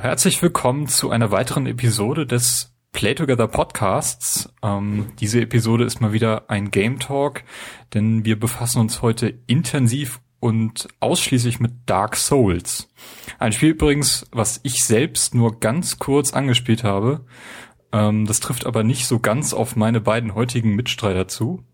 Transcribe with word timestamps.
Herzlich 0.00 0.40
willkommen 0.42 0.86
zu 0.86 1.10
einer 1.10 1.32
weiteren 1.32 1.66
Episode 1.66 2.24
des 2.24 2.72
Play 2.92 3.16
Together 3.16 3.48
Podcasts. 3.48 4.48
Ähm, 4.62 5.06
diese 5.18 5.40
Episode 5.40 5.82
ist 5.82 6.00
mal 6.00 6.12
wieder 6.12 6.48
ein 6.48 6.70
Game 6.70 7.00
Talk, 7.00 7.42
denn 7.94 8.24
wir 8.24 8.38
befassen 8.38 8.78
uns 8.78 9.02
heute 9.02 9.34
intensiv 9.48 10.20
und 10.38 10.86
ausschließlich 11.00 11.58
mit 11.58 11.72
Dark 11.86 12.14
Souls. 12.14 12.88
Ein 13.40 13.50
Spiel 13.50 13.70
übrigens, 13.70 14.24
was 14.30 14.60
ich 14.62 14.84
selbst 14.84 15.34
nur 15.34 15.58
ganz 15.58 15.98
kurz 15.98 16.32
angespielt 16.32 16.84
habe. 16.84 17.24
Ähm, 17.90 18.24
das 18.24 18.38
trifft 18.38 18.66
aber 18.66 18.84
nicht 18.84 19.08
so 19.08 19.18
ganz 19.18 19.52
auf 19.52 19.74
meine 19.74 20.00
beiden 20.00 20.36
heutigen 20.36 20.76
Mitstreiter 20.76 21.26
zu. 21.26 21.64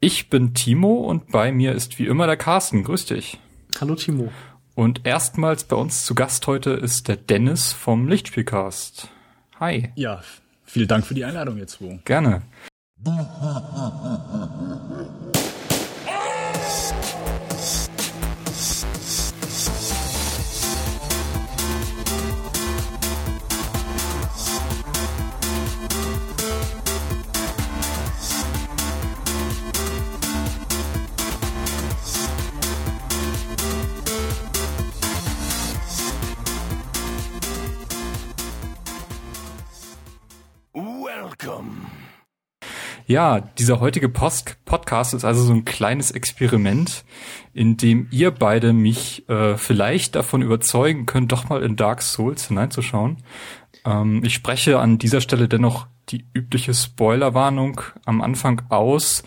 Ich 0.00 0.28
bin 0.28 0.54
Timo 0.54 0.94
und 0.94 1.30
bei 1.30 1.52
mir 1.52 1.72
ist 1.72 2.00
wie 2.00 2.06
immer 2.06 2.26
der 2.26 2.36
Carsten. 2.36 2.82
Grüß 2.82 3.06
dich. 3.06 3.38
Hallo 3.80 3.94
Timo. 3.94 4.32
Und 4.74 5.06
erstmals 5.06 5.64
bei 5.64 5.76
uns 5.76 6.04
zu 6.04 6.14
Gast 6.14 6.46
heute 6.46 6.70
ist 6.70 7.08
der 7.08 7.16
Dennis 7.16 7.72
vom 7.72 8.08
Lichtspielcast. 8.08 9.08
Hi. 9.58 9.92
Ja, 9.96 10.22
vielen 10.64 10.88
Dank 10.88 11.06
für 11.06 11.14
die 11.14 11.24
Einladung 11.24 11.58
jetzt, 11.58 11.80
zwei. 11.80 12.00
Gerne. 12.04 12.42
Ja, 43.06 43.40
dieser 43.40 43.80
heutige 43.80 44.08
Post 44.08 44.56
Podcast 44.64 45.14
ist 45.14 45.24
also 45.24 45.42
so 45.42 45.52
ein 45.52 45.64
kleines 45.64 46.12
Experiment, 46.12 47.04
in 47.52 47.76
dem 47.76 48.06
ihr 48.12 48.30
beide 48.30 48.72
mich 48.72 49.28
äh, 49.28 49.56
vielleicht 49.56 50.14
davon 50.14 50.42
überzeugen 50.42 51.06
könnt, 51.06 51.32
doch 51.32 51.48
mal 51.48 51.62
in 51.62 51.74
Dark 51.74 52.02
Souls 52.02 52.46
hineinzuschauen. 52.46 53.16
Ähm, 53.84 54.22
ich 54.24 54.34
spreche 54.34 54.78
an 54.78 54.98
dieser 54.98 55.20
Stelle 55.20 55.48
dennoch 55.48 55.88
die 56.10 56.24
übliche 56.34 56.72
Spoilerwarnung 56.72 57.80
am 58.04 58.22
Anfang 58.22 58.62
aus, 58.68 59.24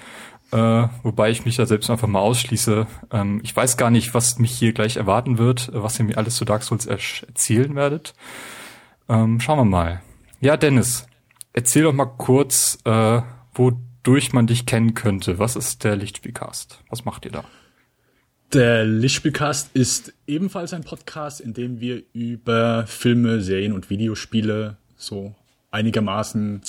äh, 0.51 0.87
wobei 1.03 1.31
ich 1.31 1.43
mich 1.43 1.57
da 1.57 1.65
selbst 1.65 1.89
einfach 1.89 2.07
mal 2.07 2.19
ausschließe. 2.19 2.87
Ähm, 3.11 3.41
ich 3.43 3.53
weiß 3.53 3.75
gar 3.75 3.89
nicht, 3.89 4.13
was 4.13 4.39
mich 4.39 4.51
hier 4.51 4.71
gleich 4.71 4.95
erwarten 4.95 5.37
wird, 5.37 5.71
was 5.73 5.99
ihr 5.99 6.05
mir 6.05 6.17
alles 6.17 6.35
zu 6.35 6.45
Dark 6.45 6.63
Souls 6.63 6.85
erzählen 6.85 7.75
werdet. 7.75 8.13
Ähm, 9.09 9.41
schauen 9.41 9.59
wir 9.59 9.65
mal. 9.65 10.01
Ja, 10.39 10.55
Dennis, 10.55 11.05
erzähl 11.53 11.83
doch 11.83 11.93
mal 11.93 12.05
kurz, 12.05 12.77
äh, 12.83 13.21
wodurch 13.53 14.33
man 14.33 14.47
dich 14.47 14.65
kennen 14.65 14.93
könnte. 14.93 15.39
Was 15.39 15.55
ist 15.55 15.83
der 15.83 15.95
Lichtspielcast? 15.95 16.79
Was 16.89 17.05
macht 17.05 17.25
ihr 17.25 17.31
da? 17.31 17.45
Der 18.51 18.85
Lichtspielcast 18.85 19.75
ist 19.75 20.13
ebenfalls 20.27 20.73
ein 20.73 20.83
Podcast, 20.83 21.41
in 21.41 21.53
dem 21.53 21.79
wir 21.79 22.03
über 22.13 22.85
Filme, 22.85 23.41
Serien 23.41 23.73
und 23.73 23.89
Videospiele 23.89 24.77
so 24.95 25.33
einigermaßen 25.71 26.61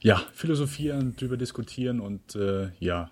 ja 0.00 0.20
philosophieren, 0.34 1.16
drüber 1.16 1.38
diskutieren 1.38 2.00
und 2.00 2.36
äh, 2.36 2.68
ja 2.80 3.10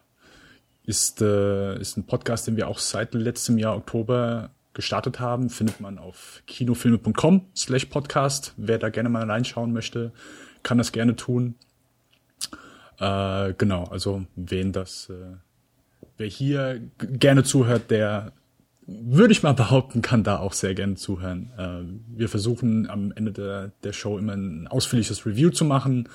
ist 0.85 1.23
äh, 1.23 1.81
ist 1.81 1.97
ein 1.97 2.05
Podcast, 2.05 2.47
den 2.47 2.59
wir 2.59 2.69
auch 2.69 2.79
seit 2.79 3.15
letztem 3.15 3.57
Jahr 3.57 3.75
Oktober 3.75 4.51
gestartet 4.75 5.19
haben. 5.19 5.49
Findet 5.49 5.81
man 5.81 5.99
auf 5.99 6.43
kinofilme.com/podcast. 6.47 8.53
Wer 8.59 8.79
da 8.79 8.91
gerne 8.91 9.09
mal 9.09 9.31
reinschauen 9.31 9.73
möchte, 9.73 10.13
kann 10.65 10.79
das 10.79 10.91
gerne 10.91 11.15
tun. 11.15 11.55
Äh, 12.99 13.55
genau, 13.57 13.85
also 13.85 14.27
wen 14.35 14.73
das, 14.73 15.09
äh, 15.11 15.37
wer 16.17 16.27
hier 16.27 16.81
gerne 16.99 17.45
zuhört, 17.45 17.91
der 17.93 18.33
würde 18.87 19.33
ich 19.33 19.43
mal 19.43 19.55
behaupten, 19.55 20.03
kann 20.03 20.25
da 20.25 20.39
auch 20.39 20.53
sehr 20.53 20.75
gerne 20.75 20.97
zuhören. 20.97 21.51
Äh, 21.57 22.19
wir 22.19 22.29
versuchen 22.29 22.91
am 22.91 23.13
Ende 23.13 23.33
der, 23.33 23.71
der 23.83 23.93
Show 23.93 24.19
immer 24.19 24.35
ein 24.35 24.67
ausführliches 24.67 25.25
Review 25.25 25.51
zu 25.51 25.65
machen. 25.65 26.09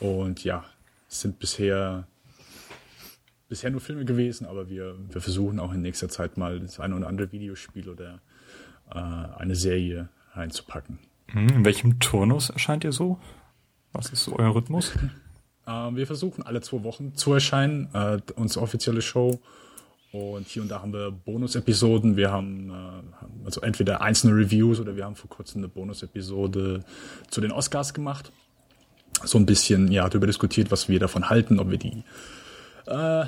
Und 0.00 0.42
ja, 0.42 0.64
es 1.08 1.20
sind 1.20 1.38
bisher 1.38 2.06
bisher 3.52 3.70
nur 3.70 3.82
Filme 3.82 4.06
gewesen, 4.06 4.46
aber 4.46 4.70
wir, 4.70 4.94
wir 5.10 5.20
versuchen 5.20 5.60
auch 5.60 5.74
in 5.74 5.82
nächster 5.82 6.08
Zeit 6.08 6.38
mal 6.38 6.58
das 6.58 6.80
eine 6.80 6.96
oder 6.96 7.06
andere 7.06 7.32
Videospiel 7.32 7.90
oder 7.90 8.18
äh, 8.90 8.98
eine 8.98 9.54
Serie 9.56 10.08
reinzupacken. 10.32 10.98
Hm, 11.26 11.48
in 11.48 11.64
welchem 11.66 11.98
Turnus 12.00 12.48
erscheint 12.48 12.82
ihr 12.82 12.92
so? 12.92 13.18
Was 13.92 14.10
ist 14.10 14.28
euer 14.28 14.54
Rhythmus? 14.54 14.92
Äh, 15.64 15.70
wir 15.94 16.06
versuchen 16.08 16.42
alle 16.42 16.60
zwei 16.60 16.82
Wochen 16.82 17.14
zu 17.14 17.32
erscheinen, 17.32 17.88
äh, 17.94 18.18
unsere 18.34 18.64
offizielle 18.64 19.00
Show. 19.00 19.40
Und 20.12 20.46
hier 20.46 20.60
und 20.60 20.68
da 20.68 20.82
haben 20.82 20.92
wir 20.92 21.10
Bonus-Episoden. 21.10 22.16
Wir 22.16 22.30
haben 22.30 22.70
äh, 22.70 23.44
also 23.44 23.60
entweder 23.62 24.02
einzelne 24.02 24.34
Reviews 24.36 24.80
oder 24.80 24.96
wir 24.96 25.04
haben 25.04 25.14
vor 25.14 25.30
kurzem 25.30 25.60
eine 25.60 25.68
Bonus-Episode 25.68 26.84
zu 27.30 27.40
den 27.40 27.52
Oscars 27.52 27.94
gemacht. 27.94 28.32
So 29.24 29.38
ein 29.38 29.46
bisschen 29.46 29.90
ja 29.90 30.08
darüber 30.08 30.26
diskutiert, 30.26 30.70
was 30.70 30.88
wir 30.88 30.98
davon 30.98 31.30
halten, 31.30 31.58
ob 31.60 31.70
wir 31.70 31.78
die 31.78 32.02
äh, 32.86 33.24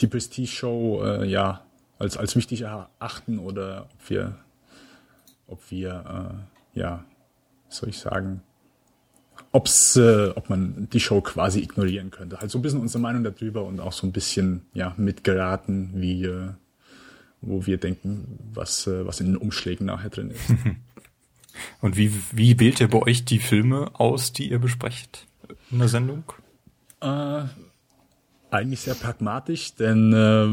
die 0.00 0.06
Prestige-Show 0.06 1.02
äh, 1.04 1.26
ja 1.26 1.62
als 1.98 2.16
als 2.16 2.36
wichtig 2.36 2.62
erachten 2.62 3.38
oder 3.38 3.88
ob 3.92 4.10
wir 4.10 4.36
ob 5.48 5.70
wir 5.70 6.38
äh, 6.74 6.78
ja 6.78 7.04
soll 7.68 7.88
ich 7.88 7.98
sagen 7.98 8.42
ob's, 9.52 9.96
äh, 9.96 10.28
ob 10.34 10.50
man 10.50 10.88
die 10.92 11.00
Show 11.00 11.20
quasi 11.20 11.60
ignorieren 11.60 12.10
könnte. 12.10 12.38
Halt 12.40 12.50
so 12.50 12.58
ein 12.58 12.62
bisschen 12.62 12.80
unsere 12.80 13.00
Meinung 13.00 13.24
darüber 13.24 13.64
und 13.64 13.80
auch 13.80 13.92
so 13.92 14.06
ein 14.06 14.12
bisschen 14.12 14.62
ja 14.74 14.94
mitgeraten, 14.96 15.90
wie 15.94 16.24
äh, 16.24 16.50
wo 17.40 17.66
wir 17.66 17.78
denken, 17.78 18.38
was 18.52 18.86
äh, 18.86 19.06
was 19.06 19.20
in 19.20 19.26
den 19.26 19.36
Umschlägen 19.36 19.86
nachher 19.86 20.10
drin 20.10 20.30
ist. 20.30 20.50
Und 21.80 21.96
wie 21.96 22.12
wie 22.30 22.60
wählt 22.60 22.78
ihr 22.80 22.86
bei 22.86 23.02
euch 23.02 23.24
die 23.24 23.40
Filme 23.40 23.90
aus, 23.94 24.32
die 24.32 24.48
ihr 24.48 24.60
besprecht 24.60 25.26
in 25.72 25.80
der 25.80 25.88
Sendung? 25.88 26.22
Äh, 27.00 27.42
eigentlich 28.50 28.80
sehr 28.80 28.94
pragmatisch, 28.94 29.74
denn 29.74 30.12
äh, 30.12 30.46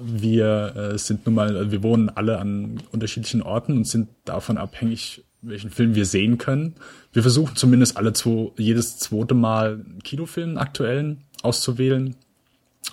wir 0.00 0.76
äh, 0.76 0.98
sind 0.98 1.26
nun 1.26 1.34
mal, 1.34 1.70
wir 1.70 1.82
wohnen 1.82 2.08
alle 2.08 2.38
an 2.38 2.80
unterschiedlichen 2.92 3.42
Orten 3.42 3.76
und 3.76 3.86
sind 3.86 4.08
davon 4.24 4.56
abhängig, 4.56 5.24
welchen 5.48 5.70
Film 5.70 5.94
wir 5.94 6.04
sehen 6.04 6.38
können. 6.38 6.74
Wir 7.12 7.22
versuchen 7.22 7.56
zumindest 7.56 7.96
alle 7.96 8.12
zwei, 8.12 8.50
jedes 8.56 8.98
zweite 8.98 9.34
Mal 9.34 9.84
Kinofilm, 10.04 10.58
aktuellen, 10.58 11.24
auszuwählen. 11.42 12.16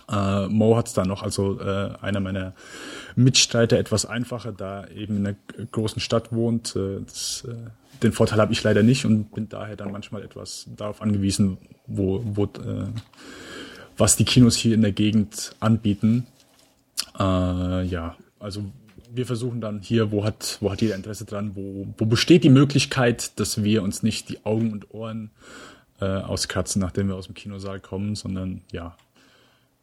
Äh, 0.09 0.47
Mo 0.47 0.77
hat's 0.77 0.93
da 0.93 1.05
noch, 1.05 1.23
also 1.23 1.59
äh, 1.59 1.91
einer 2.01 2.19
meiner 2.19 2.53
Mitstreiter 3.15 3.77
etwas 3.77 4.05
einfacher, 4.05 4.51
da 4.51 4.87
eben 4.87 5.17
in 5.17 5.27
einer 5.27 5.35
großen 5.71 6.01
Stadt 6.01 6.31
wohnt. 6.31 6.75
Äh, 6.75 7.01
das, 7.05 7.45
äh, 7.47 7.55
den 8.03 8.11
Vorteil 8.11 8.39
habe 8.39 8.53
ich 8.53 8.61
leider 8.61 8.83
nicht 8.83 9.05
und 9.05 9.31
bin 9.33 9.49
daher 9.49 9.75
dann 9.75 9.91
manchmal 9.91 10.21
etwas 10.23 10.67
darauf 10.75 11.01
angewiesen, 11.01 11.57
wo, 11.87 12.21
wo 12.25 12.43
äh, 12.43 12.87
was 13.97 14.15
die 14.17 14.25
Kinos 14.25 14.55
hier 14.55 14.75
in 14.75 14.81
der 14.81 14.91
Gegend 14.91 15.55
anbieten. 15.59 16.27
Äh, 17.17 17.83
ja, 17.85 18.15
also 18.39 18.63
wir 19.13 19.25
versuchen 19.25 19.61
dann 19.61 19.81
hier, 19.81 20.11
wo 20.11 20.23
hat, 20.23 20.57
wo 20.61 20.71
hat 20.71 20.81
jeder 20.81 20.95
Interesse 20.95 21.25
dran, 21.25 21.55
wo, 21.55 21.87
wo 21.97 22.05
besteht 22.05 22.43
die 22.43 22.49
Möglichkeit, 22.49 23.39
dass 23.39 23.63
wir 23.63 23.83
uns 23.83 24.03
nicht 24.03 24.29
die 24.29 24.45
Augen 24.45 24.71
und 24.71 24.93
Ohren 24.93 25.31
äh, 25.99 26.05
auskratzen, 26.05 26.81
nachdem 26.81 27.07
wir 27.07 27.15
aus 27.15 27.25
dem 27.25 27.35
Kinosaal 27.35 27.79
kommen, 27.79 28.15
sondern 28.15 28.61
ja, 28.71 28.95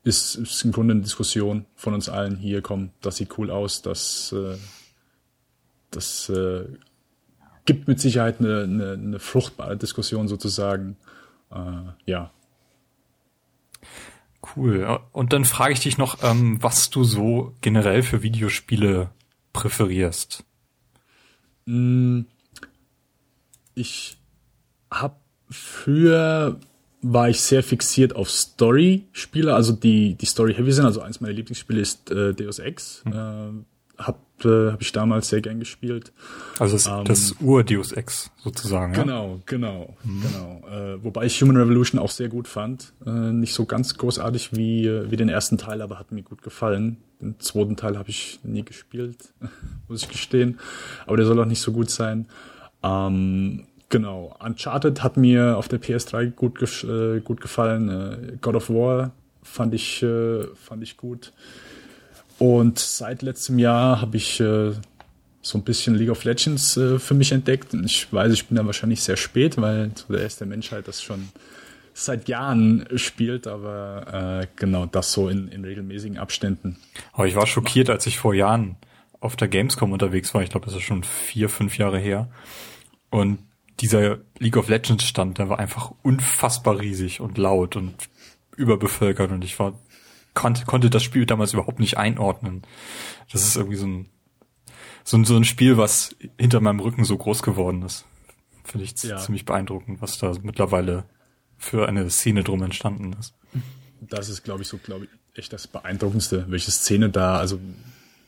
ist, 0.04 0.34
ist 0.34 0.64
im 0.64 0.72
Grunde 0.72 0.92
eine 0.92 1.02
Diskussion 1.02 1.64
von 1.76 1.94
uns 1.94 2.08
allen 2.08 2.36
hier, 2.36 2.62
komm, 2.62 2.90
das 3.00 3.16
sieht 3.16 3.38
cool 3.38 3.50
aus, 3.50 3.82
das, 3.82 4.32
äh, 4.32 4.56
das 5.90 6.28
äh, 6.28 6.64
gibt 7.64 7.88
mit 7.88 8.00
Sicherheit 8.00 8.40
eine, 8.40 8.62
eine, 8.62 8.92
eine 8.92 9.18
fruchtbare 9.18 9.76
Diskussion 9.76 10.28
sozusagen. 10.28 10.96
Äh, 11.50 11.56
ja, 12.06 12.30
Cool. 14.56 15.00
Und 15.12 15.32
dann 15.32 15.44
frage 15.44 15.72
ich 15.72 15.80
dich 15.80 15.98
noch, 15.98 16.18
ähm, 16.22 16.62
was 16.62 16.90
du 16.90 17.04
so 17.04 17.54
generell 17.60 18.02
für 18.02 18.22
Videospiele 18.22 19.10
präferierst? 19.52 20.44
Mm, 21.66 22.22
ich 23.74 24.18
habe 24.90 25.16
früher 25.48 26.58
war 27.02 27.28
ich 27.28 27.40
sehr 27.40 27.62
fixiert 27.62 28.14
auf 28.14 28.30
Story-Spiele, 28.30 29.54
also 29.54 29.72
die 29.72 30.14
die 30.14 30.26
Story 30.26 30.54
heavy 30.54 30.72
sind. 30.72 30.84
Also 30.86 31.00
eins 31.00 31.20
meiner 31.20 31.34
Lieblingsspiele 31.34 31.80
ist 31.80 32.10
äh, 32.10 32.32
Deus 32.32 32.58
Ex. 32.58 33.02
Hm. 33.04 33.64
Äh, 33.98 34.02
hab 34.02 34.44
äh, 34.44 34.72
hab 34.72 34.82
ich 34.82 34.92
damals 34.92 35.28
sehr 35.28 35.40
gern 35.40 35.60
gespielt. 35.60 36.12
Also 36.58 36.74
das, 36.74 36.86
ähm, 36.86 37.04
das 37.04 37.36
Ur-Deus 37.40 37.92
Ex 37.92 38.30
sozusagen. 38.42 38.92
Genau, 38.92 39.34
ja? 39.34 39.40
genau, 39.46 39.96
mhm. 40.04 40.22
genau. 40.22 40.68
Äh, 40.68 41.04
wobei 41.04 41.26
ich 41.26 41.40
Human 41.40 41.56
Revolution 41.56 42.00
auch 42.00 42.10
sehr 42.10 42.28
gut 42.28 42.48
fand. 42.48 42.92
Äh, 43.06 43.10
nicht 43.10 43.54
so 43.54 43.66
ganz 43.66 43.96
großartig 43.96 44.56
wie 44.56 44.90
wie 45.10 45.16
den 45.16 45.28
ersten 45.28 45.58
Teil, 45.58 45.82
aber 45.82 45.98
hat 45.98 46.12
mir 46.12 46.22
gut 46.22 46.42
gefallen. 46.42 46.98
Den 47.20 47.38
zweiten 47.38 47.76
Teil 47.76 47.96
habe 47.96 48.10
ich 48.10 48.40
nie 48.42 48.64
gespielt, 48.64 49.32
muss 49.88 50.02
ich 50.02 50.08
gestehen. 50.08 50.58
Aber 51.06 51.16
der 51.16 51.26
soll 51.26 51.38
auch 51.40 51.46
nicht 51.46 51.60
so 51.60 51.72
gut 51.72 51.90
sein. 51.90 52.26
Ähm, 52.82 53.66
genau, 53.88 54.36
Uncharted 54.44 55.02
hat 55.02 55.16
mir 55.16 55.56
auf 55.56 55.68
der 55.68 55.80
PS3 55.80 56.30
gut, 56.30 56.60
äh, 56.84 57.20
gut 57.20 57.40
gefallen. 57.40 57.88
Äh, 57.88 58.36
God 58.40 58.56
of 58.56 58.70
War 58.70 59.12
fand 59.42 59.74
ich, 59.74 60.02
äh, 60.02 60.46
fand 60.54 60.82
ich 60.82 60.96
gut. 60.96 61.32
Und 62.42 62.80
seit 62.80 63.22
letztem 63.22 63.60
Jahr 63.60 64.00
habe 64.00 64.16
ich 64.16 64.40
äh, 64.40 64.72
so 65.42 65.58
ein 65.58 65.62
bisschen 65.62 65.94
League 65.94 66.10
of 66.10 66.24
Legends 66.24 66.76
äh, 66.76 66.98
für 66.98 67.14
mich 67.14 67.30
entdeckt. 67.30 67.72
Und 67.72 67.84
ich 67.84 68.12
weiß, 68.12 68.32
ich 68.32 68.48
bin 68.48 68.56
da 68.56 68.66
wahrscheinlich 68.66 69.00
sehr 69.00 69.16
spät, 69.16 69.60
weil 69.60 69.92
so 69.94 70.12
der 70.12 70.22
erste 70.22 70.44
Menschheit 70.44 70.88
das 70.88 71.00
schon 71.00 71.28
seit 71.94 72.28
Jahren 72.28 72.84
spielt, 72.96 73.46
aber 73.46 74.40
äh, 74.42 74.46
genau 74.56 74.86
das 74.86 75.12
so 75.12 75.28
in, 75.28 75.46
in 75.52 75.64
regelmäßigen 75.64 76.18
Abständen. 76.18 76.78
Aber 77.12 77.28
ich 77.28 77.36
war 77.36 77.46
schockiert, 77.46 77.88
als 77.88 78.08
ich 78.08 78.18
vor 78.18 78.34
Jahren 78.34 78.74
auf 79.20 79.36
der 79.36 79.46
Gamescom 79.46 79.92
unterwegs 79.92 80.34
war. 80.34 80.42
Ich 80.42 80.50
glaube, 80.50 80.66
das 80.66 80.74
ist 80.74 80.82
schon 80.82 81.04
vier, 81.04 81.48
fünf 81.48 81.78
Jahre 81.78 82.00
her. 82.00 82.28
Und 83.08 83.38
dieser 83.78 84.18
League 84.40 84.56
of 84.56 84.68
Legends 84.68 85.04
Stand, 85.04 85.38
der 85.38 85.48
war 85.48 85.60
einfach 85.60 85.92
unfassbar 86.02 86.80
riesig 86.80 87.20
und 87.20 87.38
laut 87.38 87.76
und 87.76 87.94
überbevölkert 88.56 89.30
und 89.30 89.44
ich 89.44 89.56
war 89.60 89.78
konnte, 90.34 90.64
konnte 90.64 90.90
das 90.90 91.02
Spiel 91.02 91.26
damals 91.26 91.52
überhaupt 91.52 91.80
nicht 91.80 91.98
einordnen. 91.98 92.62
Das 93.32 93.42
ist 93.42 93.56
irgendwie 93.56 93.76
so 93.76 93.86
ein 93.86 94.08
so 95.04 95.16
ein, 95.16 95.24
so 95.24 95.36
ein 95.36 95.44
Spiel, 95.44 95.76
was 95.76 96.14
hinter 96.38 96.60
meinem 96.60 96.80
Rücken 96.80 97.04
so 97.04 97.16
groß 97.16 97.42
geworden 97.42 97.82
ist. 97.82 98.04
Finde 98.64 98.84
ich 98.84 99.02
ja. 99.02 99.18
ziemlich 99.18 99.44
beeindruckend, 99.44 100.00
was 100.00 100.18
da 100.18 100.32
mittlerweile 100.42 101.04
für 101.58 101.88
eine 101.88 102.08
Szene 102.10 102.44
drum 102.44 102.62
entstanden 102.62 103.14
ist. 103.18 103.34
Das 104.00 104.28
ist, 104.28 104.42
glaube 104.42 104.62
ich, 104.62 104.68
so, 104.68 104.78
glaube 104.78 105.06
ich, 105.06 105.38
echt 105.38 105.52
das 105.52 105.66
Beeindruckendste, 105.66 106.46
welche 106.48 106.70
Szene 106.70 107.10
da, 107.10 107.38
also 107.38 107.58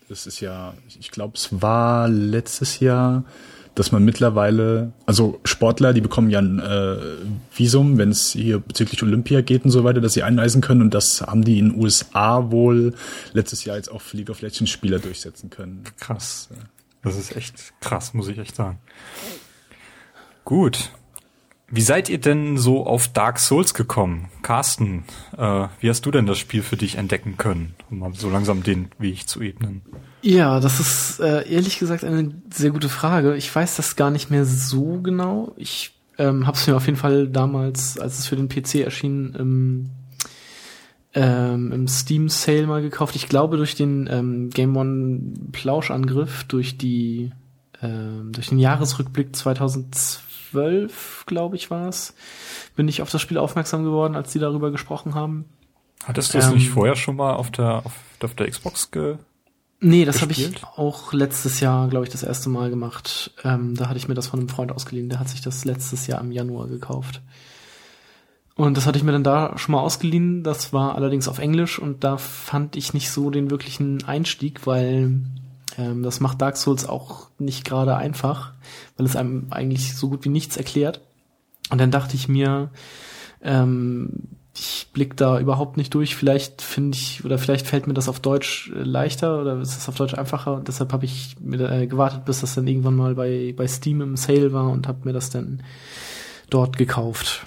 das 0.09 0.27
ist 0.27 0.41
ja, 0.41 0.75
ich 0.99 1.11
glaube, 1.11 1.35
es 1.37 1.63
war 1.63 2.09
letztes 2.09 2.81
Jahr, 2.81 3.25
dass 3.75 3.91
man 3.91 4.05
mittlerweile, 4.05 4.93
also 5.07 5.41
Sportler, 5.45 5.93
die 5.93 6.01
bekommen 6.01 6.31
ja 6.31 6.39
ein 6.39 6.61
äh, 6.61 6.97
Visum, 7.55 7.99
wenn 7.99 8.11
es 8.11 8.31
hier 8.31 8.61
bezüglich 8.61 9.03
Olympia 9.03 9.41
geht 9.41 9.65
und 9.65 9.71
so 9.71 9.85
weiter, 9.85 10.01
dass 10.01 10.13
sie 10.13 10.23
einreisen 10.23 10.61
können 10.61 10.83
und 10.83 10.95
das 10.95 11.23
haben 11.23 11.45
die 11.45 11.59
in 11.59 11.71
den 11.71 11.83
USA 11.83 12.51
wohl 12.51 12.95
letztes 13.33 13.65
Jahr 13.65 13.77
jetzt 13.77 13.91
auch 13.91 14.01
für 14.01 14.17
League 14.17 14.31
of 14.31 14.41
Legends 14.43 14.71
Spieler 14.71 14.99
durchsetzen 14.99 15.51
können. 15.51 15.83
Krass. 15.99 16.49
Das 17.03 17.17
ist 17.17 17.37
echt 17.37 17.75
krass, 17.81 18.15
muss 18.15 18.29
ich 18.29 18.39
echt 18.39 18.57
sagen. 18.57 18.79
Gut, 20.45 20.91
wie 21.69 21.81
seid 21.81 22.09
ihr 22.09 22.19
denn 22.19 22.59
so 22.59 22.87
auf 22.87 23.09
Dark 23.09 23.39
Souls 23.39 23.75
gekommen? 23.75 24.29
Carsten, 24.43 25.05
äh, 25.37 25.69
wie 25.81 25.89
hast 25.89 26.05
du 26.05 26.11
denn 26.11 26.27
das 26.27 26.39
Spiel 26.39 26.63
für 26.63 26.77
dich 26.77 26.97
entdecken 26.97 27.37
können, 27.37 27.75
um 27.91 28.01
mal 28.01 28.13
so 28.15 28.29
langsam 28.29 28.63
den 28.63 28.91
Weg 28.99 29.29
zu 29.29 29.41
ebnen? 29.41 29.83
Ja, 30.21 30.61
das 30.61 30.79
ist 30.79 31.21
äh, 31.21 31.49
ehrlich 31.49 31.79
gesagt 31.79 32.05
eine 32.05 32.35
sehr 32.53 32.71
gute 32.71 32.89
Frage. 32.89 33.35
Ich 33.37 33.55
weiß 33.55 33.77
das 33.77 33.97
gar 33.97 34.11
nicht 34.11 34.31
mehr 34.31 34.45
so 34.45 35.01
genau. 35.01 35.55
Ich 35.57 35.95
ähm, 36.19 36.47
habe 36.47 36.57
es 36.57 36.67
mir 36.67 36.77
auf 36.77 36.87
jeden 36.87 36.99
Fall 36.99 37.29
damals, 37.29 37.99
als 37.99 38.19
es 38.19 38.27
für 38.27 38.37
den 38.37 38.49
PC 38.49 38.77
erschien, 38.77 39.35
im, 39.35 39.91
ähm, 41.15 41.73
im 41.73 41.89
Steam 41.89 42.29
Sale 42.29 42.67
mal 42.67 42.83
gekauft. 42.83 43.17
Ich 43.17 43.29
glaube 43.29 43.57
durch 43.57 43.75
den 43.75 44.07
ähm, 44.11 44.51
Game 44.51 44.77
One 44.77 45.33
Plauschangriff, 45.53 46.45
durch 46.45 46.79
die 46.79 47.33
ähm, 47.83 48.33
durch 48.33 48.49
den 48.49 48.59
Jahresrückblick 48.59 49.35
2012 49.35 50.24
2012, 50.55 51.25
glaube 51.27 51.57
ich, 51.57 51.71
war 51.71 51.89
es, 51.89 52.15
bin 52.77 52.89
ich 52.89 53.03
auf 53.03 53.11
das 53.11 53.21
Spiel 53.21 53.39
aufmerksam 53.39 53.85
geworden, 53.85 54.17
als 54.17 54.33
die 54.33 54.39
darüber 54.39 54.71
gesprochen 54.71 55.15
haben. 55.15 55.45
Hattest 56.05 56.35
du 56.35 56.39
es 56.39 56.49
ähm, 56.49 56.55
nicht 56.55 56.71
vorher 56.71 56.97
schon 56.97 57.17
mal 57.17 57.35
auf 57.35 57.51
der, 57.51 57.85
auf, 57.85 57.93
auf 58.23 58.35
der 58.35 58.51
Xbox 58.51 58.91
ge 58.91 59.17
Nee, 59.81 60.07
das 60.07 60.23
habe 60.23 60.33
ich 60.33 60.51
auch 60.77 61.13
letztes 61.13 61.61
Jahr, 61.61 61.89
glaube 61.89 62.07
ich, 62.07 62.11
das 62.11 62.23
erste 62.23 62.49
Mal 62.49 62.71
gemacht. 62.71 63.33
Ähm, 63.45 63.75
da 63.75 63.89
hatte 63.89 63.99
ich 63.99 64.09
mir 64.09 64.15
das 64.15 64.29
von 64.29 64.41
einem 64.41 64.49
Freund 64.49 64.73
ausgeliehen. 64.73 65.11
Der 65.11 65.21
hat 65.21 65.29
sich 65.29 65.43
das 65.43 65.67
letztes 65.67 66.07
Jahr 66.07 66.23
im 66.23 66.33
Januar 66.33 66.69
gekauft. 66.69 67.21
Und 68.55 68.79
das 68.79 68.87
hatte 68.87 68.97
ich 68.97 69.05
mir 69.05 69.13
dann 69.13 69.25
da 69.25 69.59
schon 69.59 69.73
mal 69.73 69.81
ausgeliehen. 69.81 70.43
Das 70.43 70.73
war 70.73 70.95
allerdings 70.95 71.29
auf 71.29 71.39
Englisch 71.39 71.79
und 71.79 72.03
da 72.03 72.17
fand 72.17 72.77
ich 72.77 72.95
nicht 72.95 73.11
so 73.11 73.29
den 73.29 73.51
wirklichen 73.51 74.05
Einstieg, 74.05 74.67
weil 74.67 75.21
ähm, 75.79 76.03
das 76.03 76.21
macht 76.21 76.41
Dark 76.41 76.57
Souls 76.57 76.87
auch 76.89 77.29
nicht 77.39 77.65
gerade 77.65 77.97
einfach, 77.97 78.53
weil 78.97 79.07
es 79.07 79.17
einem 79.17 79.49
eigentlich 79.51 79.97
so 79.97 80.09
gut 80.09 80.25
wie 80.25 80.31
nichts 80.31 80.57
erklärt. 80.57 81.01
Und 81.71 81.81
dann 81.81 81.91
dachte 81.91 82.17
ich 82.17 82.29
mir, 82.29 82.71
ähm, 83.43 84.11
ich 84.57 84.89
blick 84.93 85.17
da 85.17 85.41
überhaupt 85.41 85.77
nicht 85.77 85.93
durch. 85.95 86.15
Vielleicht 86.15 86.63
finde 86.63 86.97
ich, 86.97 87.25
oder 87.25 87.39
vielleicht 87.39 87.67
fällt 87.67 87.87
mir 87.87 87.95
das 87.95 88.09
auf 88.09 88.21
Deutsch 88.21 88.71
äh, 88.75 88.83
leichter 88.83 89.41
oder 89.41 89.61
ist 89.61 89.77
es 89.77 89.89
auf 89.89 89.97
Deutsch 89.97 90.15
einfacher. 90.15 90.55
Und 90.55 90.69
deshalb 90.69 90.93
habe 90.93 91.05
ich 91.05 91.37
mir 91.41 91.71
äh, 91.71 91.87
gewartet, 91.87 92.25
bis 92.25 92.41
das 92.41 92.55
dann 92.55 92.67
irgendwann 92.67 92.95
mal 92.95 93.15
bei, 93.15 93.55
bei 93.57 93.67
Steam 93.67 94.01
im 94.01 94.17
Sale 94.17 94.53
war 94.53 94.69
und 94.71 94.87
habe 94.87 95.01
mir 95.05 95.13
das 95.13 95.31
dann 95.31 95.63
dort 96.51 96.77
gekauft. 96.77 97.45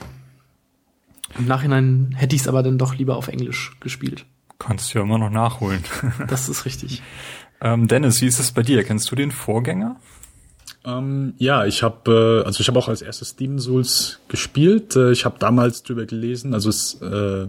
Im 1.38 1.45
Nachhinein 1.45 2.13
hätte 2.15 2.35
ich 2.35 2.41
es 2.41 2.47
aber 2.47 2.63
dann 2.63 2.77
doch 2.77 2.95
lieber 2.95 3.15
auf 3.15 3.27
Englisch 3.27 3.77
gespielt. 3.79 4.25
Kannst 4.59 4.94
du 4.94 4.97
ja 4.97 5.03
immer 5.03 5.19
noch 5.19 5.29
nachholen. 5.29 5.83
das 6.27 6.50
ist 6.50 6.65
richtig. 6.65 7.03
Ähm, 7.62 7.88
Dennis, 7.88 8.21
wie 8.21 8.27
ist 8.27 8.39
es 8.39 8.51
bei 8.51 8.62
dir? 8.62 8.83
Kennst 8.83 9.09
du 9.12 9.15
den 9.15 9.31
Vorgänger? 9.31 10.00
Ähm, 10.86 11.33
ja, 11.38 11.65
ich 11.65 11.83
habe, 11.83 12.42
äh, 12.44 12.45
also 12.45 12.62
ich 12.62 12.68
habe 12.68 12.80
auch 12.80 12.88
als 12.88 13.01
erstes 13.01 13.36
Demon 13.36 13.59
Souls 13.59 14.19
gespielt. 14.27 14.95
Äh, 14.95 15.12
ich 15.12 15.25
habe 15.25 15.38
damals 15.39 15.83
drüber 15.83 16.06
gelesen. 16.06 16.54
Also 16.54 16.69
es 16.69 17.01
äh, 17.01 17.48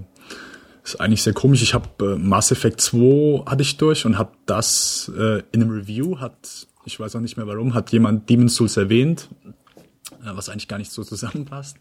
ist 0.82 1.00
eigentlich 1.00 1.22
sehr 1.22 1.34
komisch. 1.34 1.62
Ich 1.62 1.74
habe 1.74 2.14
äh, 2.14 2.18
Mass 2.18 2.50
Effect 2.50 2.80
2 2.80 3.44
hatte 3.46 3.62
ich 3.62 3.76
durch 3.76 4.06
und 4.06 4.18
habe 4.18 4.32
das 4.46 5.10
äh, 5.16 5.42
in 5.52 5.62
einem 5.62 5.70
Review 5.70 6.18
hat, 6.18 6.66
ich 6.84 6.98
weiß 6.98 7.14
auch 7.16 7.20
nicht 7.20 7.36
mehr 7.36 7.46
warum, 7.46 7.74
hat 7.74 7.92
jemand 7.92 8.28
Demon 8.28 8.48
Souls 8.48 8.76
erwähnt, 8.76 9.28
äh, 9.44 10.30
was 10.34 10.48
eigentlich 10.48 10.68
gar 10.68 10.78
nicht 10.78 10.90
so 10.90 11.04
zusammenpasst. 11.04 11.76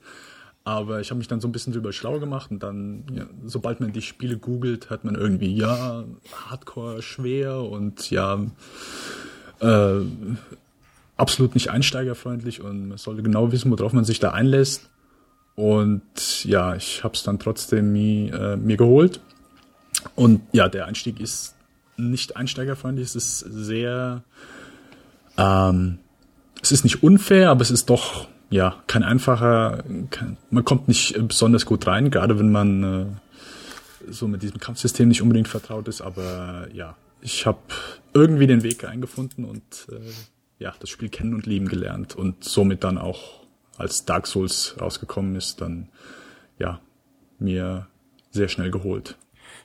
Aber 0.67 0.99
ich 0.99 1.11
habe 1.11 1.19
mich 1.19 1.29
dann 1.29 1.39
so 1.39 1.47
ein 1.47 1.53
bisschen 1.53 1.71
drüber 1.71 1.93
schlau 1.93 2.19
gemacht 2.19 2.51
und 2.51 2.61
dann, 2.61 3.05
ja, 3.13 3.23
sobald 3.45 3.79
man 3.79 3.93
die 3.93 4.01
Spiele 4.01 4.37
googelt, 4.37 4.89
hat 4.89 5.05
man 5.05 5.15
irgendwie, 5.15 5.55
ja, 5.55 6.03
Hardcore 6.49 7.01
schwer 7.01 7.61
und 7.61 8.11
ja, 8.11 8.37
äh, 9.61 10.01
absolut 11.15 11.53
nicht 11.53 11.69
einsteigerfreundlich 11.69 12.61
und 12.61 12.89
man 12.89 12.97
sollte 12.97 13.23
genau 13.23 13.53
wissen, 13.53 13.71
worauf 13.71 13.93
man 13.93 14.03
sich 14.03 14.19
da 14.19 14.31
einlässt. 14.31 14.89
Und 15.55 16.43
ja, 16.43 16.75
ich 16.75 17.01
habe 17.05 17.13
es 17.13 17.23
dann 17.23 17.39
trotzdem 17.39 17.93
mi, 17.93 18.27
äh, 18.27 18.57
mir 18.57 18.75
geholt. 18.75 19.21
Und 20.15 20.41
ja, 20.51 20.67
der 20.67 20.85
Einstieg 20.87 21.21
ist 21.21 21.55
nicht 21.95 22.35
einsteigerfreundlich, 22.35 23.07
es 23.07 23.15
ist 23.15 23.39
sehr, 23.39 24.21
ähm, 25.37 25.99
es 26.61 26.73
ist 26.73 26.83
nicht 26.83 27.03
unfair, 27.03 27.51
aber 27.51 27.61
es 27.61 27.71
ist 27.71 27.89
doch 27.89 28.27
ja, 28.49 28.81
kein 28.87 29.03
einfacher, 29.03 29.83
kein, 30.09 30.37
man 30.49 30.63
kommt 30.63 30.87
nicht 30.87 31.15
besonders 31.27 31.65
gut 31.65 31.85
rein, 31.87 32.09
gerade 32.09 32.39
wenn 32.39 32.51
man 32.51 32.83
äh, 32.83 33.05
so 34.11 34.27
mit 34.27 34.41
diesem 34.41 34.59
Kampfsystem 34.59 35.07
nicht 35.07 35.21
unbedingt 35.21 35.47
vertraut 35.47 35.87
ist, 35.87 36.01
aber 36.01 36.67
ja, 36.73 36.95
ich 37.21 37.45
habe 37.45 37.59
irgendwie 38.13 38.47
den 38.47 38.63
Weg 38.63 38.85
eingefunden 38.85 39.45
und 39.45 39.87
äh, 39.91 39.99
ja, 40.59 40.73
das 40.79 40.89
Spiel 40.89 41.09
kennen 41.09 41.33
und 41.33 41.45
lieben 41.45 41.67
gelernt 41.67 42.15
und 42.15 42.43
somit 42.43 42.83
dann 42.83 42.97
auch 42.97 43.45
als 43.77 44.05
Dark 44.05 44.27
Souls 44.27 44.75
rausgekommen 44.79 45.35
ist, 45.35 45.61
dann 45.61 45.89
ja, 46.57 46.79
mir 47.39 47.87
sehr 48.31 48.47
schnell 48.47 48.71
geholt. 48.71 49.17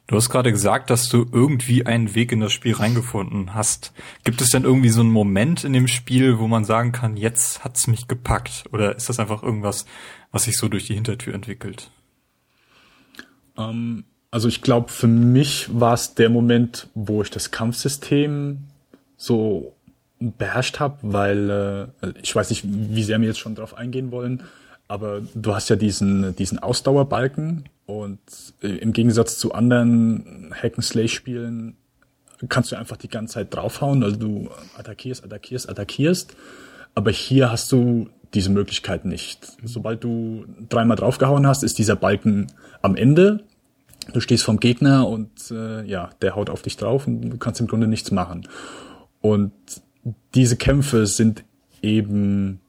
Du 0.06 0.16
hast 0.16 0.30
gerade 0.30 0.50
gesagt, 0.50 0.90
dass 0.90 1.08
du 1.08 1.26
irgendwie 1.32 1.86
einen 1.86 2.14
Weg 2.14 2.32
in 2.32 2.40
das 2.40 2.52
Spiel 2.52 2.74
reingefunden 2.74 3.54
hast. 3.54 3.92
Gibt 4.24 4.40
es 4.40 4.50
denn 4.50 4.64
irgendwie 4.64 4.88
so 4.88 5.00
einen 5.00 5.10
Moment 5.10 5.64
in 5.64 5.72
dem 5.72 5.88
Spiel, 5.88 6.38
wo 6.38 6.48
man 6.48 6.64
sagen 6.64 6.92
kann, 6.92 7.16
jetzt 7.16 7.64
hat's 7.64 7.86
mich 7.86 8.08
gepackt? 8.08 8.64
Oder 8.72 8.96
ist 8.96 9.08
das 9.08 9.20
einfach 9.20 9.42
irgendwas, 9.42 9.86
was 10.32 10.44
sich 10.44 10.56
so 10.58 10.68
durch 10.68 10.86
die 10.86 10.94
Hintertür 10.94 11.34
entwickelt? 11.34 11.90
Ähm, 13.56 14.04
also 14.30 14.48
ich 14.48 14.60
glaube, 14.60 14.90
für 14.90 15.06
mich 15.06 15.68
war 15.72 15.94
es 15.94 16.14
der 16.14 16.30
Moment, 16.30 16.88
wo 16.94 17.22
ich 17.22 17.30
das 17.30 17.50
Kampfsystem 17.50 18.58
so 19.16 19.76
beherrscht 20.18 20.80
habe, 20.80 20.98
weil 21.02 21.92
äh, 22.02 22.12
ich 22.22 22.34
weiß 22.34 22.50
nicht, 22.50 22.64
wie 22.64 23.04
sehr 23.04 23.20
wir 23.20 23.28
jetzt 23.28 23.40
schon 23.40 23.54
drauf 23.54 23.74
eingehen 23.74 24.10
wollen, 24.10 24.42
aber 24.88 25.20
du 25.34 25.54
hast 25.54 25.70
ja 25.70 25.76
diesen, 25.76 26.34
diesen 26.36 26.58
Ausdauerbalken 26.58 27.64
und 27.86 28.20
im 28.60 28.92
Gegensatz 28.92 29.38
zu 29.38 29.52
anderen 29.52 30.54
Hack-and-Slay-Spielen 30.54 31.76
kannst 32.48 32.72
du 32.72 32.76
einfach 32.76 32.96
die 32.96 33.08
ganze 33.08 33.34
Zeit 33.34 33.54
draufhauen. 33.54 34.02
Also 34.02 34.16
du 34.16 34.50
attackierst, 34.76 35.24
attackierst, 35.24 35.68
attackierst. 35.68 36.36
Aber 36.94 37.10
hier 37.10 37.50
hast 37.50 37.72
du 37.72 38.08
diese 38.34 38.50
Möglichkeit 38.50 39.04
nicht. 39.04 39.56
Sobald 39.62 40.02
du 40.04 40.46
dreimal 40.68 40.96
draufgehauen 40.96 41.46
hast, 41.46 41.62
ist 41.62 41.78
dieser 41.78 41.96
Balken 41.96 42.48
am 42.80 42.96
Ende. 42.96 43.44
Du 44.12 44.20
stehst 44.20 44.44
vom 44.44 44.58
Gegner 44.58 45.06
und 45.08 45.30
äh, 45.50 45.84
ja, 45.84 46.10
der 46.22 46.34
haut 46.34 46.50
auf 46.50 46.62
dich 46.62 46.76
drauf 46.76 47.06
und 47.06 47.20
du 47.22 47.36
kannst 47.36 47.60
im 47.60 47.68
Grunde 47.68 47.86
nichts 47.86 48.10
machen. 48.10 48.48
Und 49.20 49.52
diese 50.34 50.56
Kämpfe 50.56 51.06
sind 51.06 51.44
eben 51.82 52.60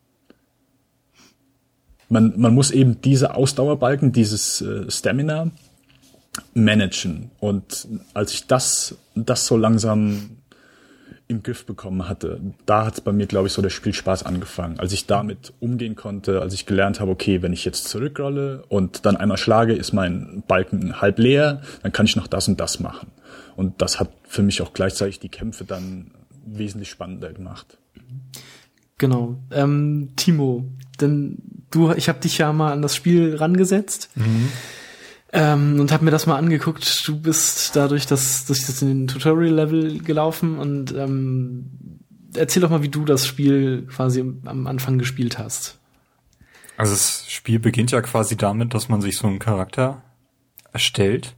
man, 2.13 2.33
man 2.37 2.53
muss 2.53 2.71
eben 2.71 3.01
diese 3.01 3.35
Ausdauerbalken, 3.35 4.11
dieses 4.11 4.61
äh, 4.61 4.89
Stamina 4.89 5.49
managen. 6.53 7.31
Und 7.39 7.87
als 8.13 8.33
ich 8.33 8.47
das, 8.47 8.95
das 9.15 9.47
so 9.47 9.57
langsam 9.57 10.37
im 11.27 11.41
Griff 11.41 11.65
bekommen 11.65 12.07
hatte, 12.07 12.39
da 12.65 12.85
hat 12.85 12.95
es 12.95 13.01
bei 13.01 13.11
mir, 13.11 13.25
glaube 13.25 13.47
ich, 13.47 13.53
so 13.53 13.61
der 13.61 13.71
Spielspaß 13.71 14.23
angefangen. 14.23 14.79
Als 14.79 14.93
ich 14.93 15.07
damit 15.07 15.53
umgehen 15.59 15.95
konnte, 15.95 16.41
als 16.41 16.53
ich 16.53 16.67
gelernt 16.67 16.99
habe, 16.99 17.11
okay, 17.11 17.41
wenn 17.41 17.53
ich 17.53 17.65
jetzt 17.65 17.87
zurückrolle 17.87 18.63
und 18.69 19.05
dann 19.05 19.17
einmal 19.17 19.37
schlage, 19.37 19.73
ist 19.73 19.93
mein 19.93 20.43
Balken 20.47 21.01
halb 21.01 21.17
leer, 21.17 21.61
dann 21.81 21.91
kann 21.91 22.05
ich 22.05 22.15
noch 22.15 22.27
das 22.27 22.47
und 22.47 22.59
das 22.59 22.79
machen. 22.79 23.11
Und 23.55 23.81
das 23.81 23.99
hat 23.99 24.11
für 24.27 24.43
mich 24.43 24.61
auch 24.61 24.73
gleichzeitig 24.73 25.19
die 25.19 25.29
Kämpfe 25.29 25.63
dann 25.65 26.11
wesentlich 26.45 26.89
spannender 26.89 27.33
gemacht. 27.33 27.77
Genau. 28.99 29.39
Ähm, 29.51 30.11
Timo, 30.15 30.65
denn 31.01 31.37
du, 31.71 31.91
ich 31.91 32.09
habe 32.09 32.19
dich 32.19 32.37
ja 32.37 32.51
mal 32.53 32.71
an 32.71 32.81
das 32.81 32.95
Spiel 32.95 33.35
rangesetzt. 33.35 34.09
Mhm. 34.15 34.49
Ähm, 35.35 35.79
und 35.79 35.91
habe 35.91 36.05
mir 36.05 36.11
das 36.11 36.27
mal 36.27 36.37
angeguckt. 36.37 37.07
Du 37.07 37.19
bist 37.19 37.75
dadurch, 37.75 38.05
dass, 38.05 38.45
dass 38.45 38.59
ich 38.59 38.67
das 38.67 38.81
in 38.83 38.87
den 38.89 39.07
Tutorial-Level 39.07 39.99
gelaufen 39.99 40.59
und 40.59 40.93
ähm, 40.95 41.71
erzähl 42.35 42.61
doch 42.61 42.69
mal, 42.69 42.83
wie 42.83 42.89
du 42.89 43.03
das 43.03 43.25
Spiel 43.25 43.87
quasi 43.87 44.23
am 44.45 44.67
Anfang 44.67 44.99
gespielt 44.99 45.39
hast. 45.39 45.79
Also 46.77 46.93
das 46.93 47.25
Spiel 47.29 47.59
beginnt 47.59 47.91
ja 47.91 48.01
quasi 48.01 48.35
damit, 48.35 48.73
dass 48.75 48.89
man 48.89 49.01
sich 49.01 49.17
so 49.17 49.27
einen 49.27 49.39
Charakter 49.39 50.03
erstellt. 50.71 51.35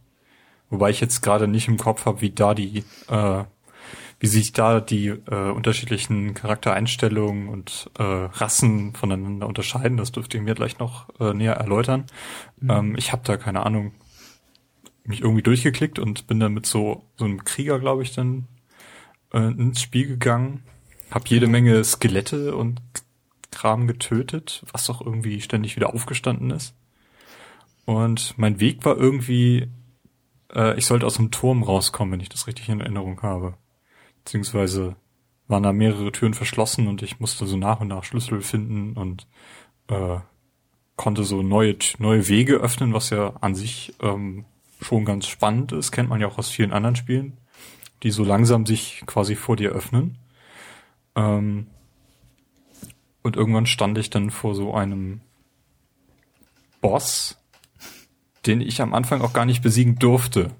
Wobei 0.68 0.90
ich 0.90 1.00
jetzt 1.00 1.22
gerade 1.22 1.46
nicht 1.48 1.68
im 1.68 1.76
Kopf 1.76 2.06
habe, 2.06 2.20
wie 2.20 2.30
da 2.30 2.54
die 2.54 2.84
äh, 3.08 3.44
wie 4.18 4.26
sich 4.26 4.52
da 4.52 4.80
die 4.80 5.08
äh, 5.08 5.50
unterschiedlichen 5.50 6.34
Charaktereinstellungen 6.34 7.48
und 7.48 7.90
äh, 7.98 8.02
Rassen 8.02 8.94
voneinander 8.94 9.46
unterscheiden. 9.46 9.98
Das 9.98 10.12
dürfte 10.12 10.38
ihr 10.38 10.42
mir 10.42 10.54
gleich 10.54 10.78
noch 10.78 11.08
äh, 11.20 11.34
näher 11.34 11.54
erläutern. 11.54 12.06
Mhm. 12.60 12.70
Ähm, 12.70 12.94
ich 12.96 13.12
habe 13.12 13.22
da 13.24 13.36
keine 13.36 13.64
Ahnung 13.66 13.92
mich 15.04 15.20
irgendwie 15.20 15.42
durchgeklickt 15.42 15.98
und 15.98 16.26
bin 16.26 16.40
dann 16.40 16.54
mit 16.54 16.66
so 16.66 17.04
so 17.16 17.26
einem 17.26 17.44
Krieger, 17.44 17.78
glaube 17.78 18.02
ich, 18.02 18.12
dann 18.12 18.48
äh, 19.32 19.38
ins 19.38 19.82
Spiel 19.82 20.06
gegangen. 20.06 20.62
Hab 21.10 21.28
jede 21.28 21.46
Menge 21.46 21.84
Skelette 21.84 22.56
und 22.56 22.80
Kram 23.50 23.86
getötet, 23.86 24.64
was 24.72 24.86
doch 24.86 25.00
irgendwie 25.00 25.40
ständig 25.40 25.76
wieder 25.76 25.94
aufgestanden 25.94 26.50
ist. 26.50 26.74
Und 27.84 28.34
mein 28.36 28.58
Weg 28.58 28.84
war 28.84 28.96
irgendwie, 28.96 29.68
äh, 30.52 30.76
ich 30.76 30.86
sollte 30.86 31.06
aus 31.06 31.14
dem 31.14 31.30
Turm 31.30 31.62
rauskommen, 31.62 32.12
wenn 32.12 32.20
ich 32.20 32.28
das 32.28 32.48
richtig 32.48 32.68
in 32.68 32.80
Erinnerung 32.80 33.22
habe 33.22 33.56
beziehungsweise 34.26 34.96
waren 35.46 35.62
da 35.62 35.72
mehrere 35.72 36.10
Türen 36.10 36.34
verschlossen 36.34 36.88
und 36.88 37.00
ich 37.02 37.20
musste 37.20 37.46
so 37.46 37.56
nach 37.56 37.80
und 37.80 37.88
nach 37.88 38.02
Schlüssel 38.02 38.42
finden 38.42 38.94
und 38.94 39.28
äh, 39.86 40.18
konnte 40.96 41.22
so 41.22 41.42
neue 41.42 41.76
neue 41.98 42.26
Wege 42.26 42.56
öffnen, 42.56 42.92
was 42.92 43.10
ja 43.10 43.34
an 43.40 43.54
sich 43.54 43.94
ähm, 44.02 44.44
schon 44.80 45.04
ganz 45.04 45.28
spannend 45.28 45.70
ist, 45.70 45.92
kennt 45.92 46.08
man 46.08 46.20
ja 46.20 46.26
auch 46.26 46.38
aus 46.38 46.50
vielen 46.50 46.72
anderen 46.72 46.96
Spielen, 46.96 47.38
die 48.02 48.10
so 48.10 48.24
langsam 48.24 48.66
sich 48.66 49.04
quasi 49.06 49.36
vor 49.36 49.54
dir 49.54 49.70
öffnen. 49.70 50.18
Ähm, 51.14 51.68
und 53.22 53.36
irgendwann 53.36 53.66
stand 53.66 53.96
ich 53.96 54.10
dann 54.10 54.30
vor 54.30 54.56
so 54.56 54.74
einem 54.74 55.20
Boss, 56.80 57.38
den 58.44 58.60
ich 58.60 58.82
am 58.82 58.92
Anfang 58.92 59.20
auch 59.20 59.32
gar 59.32 59.46
nicht 59.46 59.62
besiegen 59.62 60.00
durfte 60.00 60.50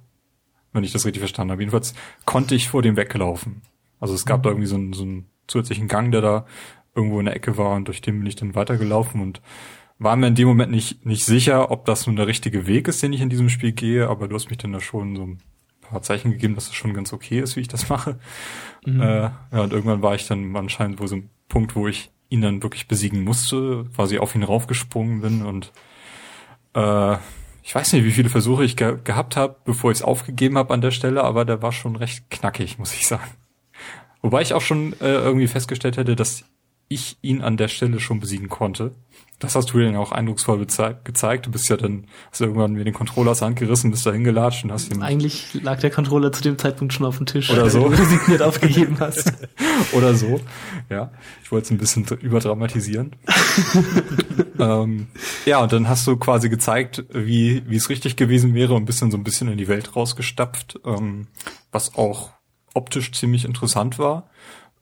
wenn 0.77 0.85
ich 0.85 0.93
das 0.93 1.05
richtig 1.05 1.21
verstanden 1.21 1.53
habe. 1.53 1.63
Jedenfalls 1.63 1.95
konnte 2.25 2.55
ich 2.55 2.69
vor 2.69 2.83
dem 2.83 2.97
weglaufen. 2.97 3.63
Also 3.99 4.15
es 4.15 4.27
gab 4.27 4.43
da 4.43 4.51
irgendwie 4.51 4.69
so 4.69 4.77
einen, 4.77 4.93
so 4.93 5.03
einen 5.03 5.27
zusätzlichen 5.47 5.89
Gang, 5.89 6.13
der 6.13 6.21
da 6.21 6.47
irgendwo 6.95 7.19
in 7.19 7.27
der 7.27 7.37
Ecke 7.37 7.57
war 7.57 7.75
und 7.75 7.89
durch 7.89 8.01
den 8.01 8.19
bin 8.19 8.27
ich 8.27 8.37
dann 8.37 8.55
weitergelaufen 8.55 9.21
und 9.21 9.41
war 9.99 10.17
mir 10.17 10.27
in 10.29 10.35
dem 10.35 10.49
Moment 10.49 10.71
nicht, 10.71 11.07
nicht 11.07 11.25
sicher, 11.25 11.71
ob 11.71 11.87
das 11.87 12.07
nun 12.07 12.17
der 12.17 12.27
richtige 12.27 12.67
Weg 12.67 12.89
ist, 12.89 13.03
den 13.03 13.13
ich 13.13 13.21
in 13.21 13.31
diesem 13.31 13.49
Spiel 13.49 13.73
gehe, 13.73 14.09
aber 14.09 14.29
du 14.29 14.35
hast 14.35 14.51
mich 14.51 14.59
dann 14.59 14.73
da 14.73 14.81
schon 14.81 15.17
so 15.17 15.23
ein 15.23 15.39
paar 15.81 16.03
Zeichen 16.03 16.33
gegeben, 16.33 16.55
dass 16.55 16.65
es 16.65 16.71
das 16.71 16.77
schon 16.77 16.95
ganz 16.95 17.13
okay 17.13 17.41
ist, 17.41 17.57
wie 17.57 17.61
ich 17.61 17.69
das 17.69 17.89
mache. 17.89 18.19
Mhm. 18.85 19.01
Äh, 19.01 19.23
ja, 19.23 19.61
und 19.63 19.73
irgendwann 19.73 20.03
war 20.03 20.15
ich 20.15 20.27
dann 20.27 20.55
anscheinend 20.57 21.01
wohl 21.01 21.09
so 21.09 21.17
ein 21.17 21.31
Punkt, 21.49 21.77
wo 21.77 21.89
ich 21.89 22.11
ihn 22.29 22.43
dann 22.43 22.63
wirklich 22.63 22.89
besiegen 22.89 23.25
musste, 23.25 23.87
quasi 23.95 24.19
auf 24.19 24.35
ihn 24.35 24.43
raufgesprungen 24.43 25.21
bin 25.21 25.43
und 25.45 25.73
äh, 26.75 27.17
ich 27.67 27.75
weiß 27.75 27.95
nicht, 27.95 28.05
wie 28.05 28.13
viele 28.13 28.29
Versuche 28.29 28.65
ich 28.65 28.77
ge 28.77 28.97
gehabt 29.03 29.35
habe, 29.35 29.57
bevor 29.65 29.91
ich 29.91 29.99
es 29.99 30.03
aufgegeben 30.03 30.57
habe 30.57 30.73
an 30.73 30.81
der 30.81 30.93
Stelle, 30.93 31.25
aber 31.25 31.45
der 31.45 31.63
war 31.63 31.73
schon 31.73 31.97
recht 31.97 32.31
knackig, 32.31 32.79
muss 32.79 32.95
ich 32.95 33.09
sagen. 33.09 33.29
Wobei 34.23 34.41
ich 34.41 34.55
auch 34.55 34.61
schon 34.61 34.93
äh, 35.01 35.15
irgendwie 35.15 35.49
festgestellt 35.49 35.97
hätte, 35.97 36.15
dass 36.15 36.45
ich 36.87 37.19
ihn 37.23 37.43
an 37.43 37.57
der 37.57 37.67
Stelle 37.67 37.99
schon 37.99 38.21
besiegen 38.21 38.49
konnte. 38.49 38.93
Das 39.39 39.55
hast 39.55 39.73
du 39.73 39.79
ja 39.79 39.99
auch 39.99 40.13
eindrucksvoll 40.13 40.59
gezeigt. 40.59 41.47
Du 41.47 41.51
bist 41.51 41.69
ja 41.69 41.77
dann, 41.77 42.07
hast 42.31 42.41
irgendwann 42.41 42.73
mir 42.73 42.85
den 42.85 42.95
Controller 42.95 43.33
aus 43.33 43.41
der 43.41 43.49
Hand 43.49 43.59
gerissen, 43.59 43.91
bist 43.91 44.07
da 44.07 44.13
hingelatscht 44.13 44.65
und 44.65 44.73
hast 44.73 44.91
ihn. 44.91 45.03
Eigentlich 45.03 45.53
lag 45.63 45.79
der 45.81 45.91
Controller 45.91 46.33
zu 46.33 46.43
dem 46.43 46.57
Zeitpunkt 46.57 46.95
schon 46.95 47.05
auf 47.05 47.19
dem 47.19 47.27
Tisch, 47.27 47.51
oder 47.51 47.69
so. 47.69 47.81
du 47.81 47.87
resigniert 47.89 48.41
aufgegeben 48.41 48.97
hast. 48.99 49.35
oder 49.93 50.15
so. 50.15 50.41
Ja. 50.89 51.11
Ich 51.43 51.53
wollte 51.53 51.67
es 51.67 51.71
ein 51.71 51.77
bisschen 51.77 52.07
überdramatisieren. 52.23 53.15
ähm, 54.59 55.09
ja, 55.45 55.63
und 55.63 55.71
dann 55.71 55.87
hast 55.87 56.07
du 56.07 56.17
quasi 56.17 56.49
gezeigt, 56.49 57.05
wie, 57.13 57.63
wie 57.69 57.77
es 57.77 57.91
richtig 57.91 58.17
gewesen 58.17 58.55
wäre 58.55 58.73
und 58.73 58.87
bist 58.87 59.03
dann 59.03 59.11
so 59.11 59.19
ein 59.19 59.25
bisschen 59.25 59.49
in 59.49 59.59
die 59.59 59.69
Welt 59.69 59.95
rausgestapft, 59.95 60.81
ähm, 60.87 61.27
was 61.73 61.95
auch 61.95 62.31
optisch 62.73 63.13
ziemlich 63.13 63.45
interessant 63.45 63.99
war. 63.99 64.31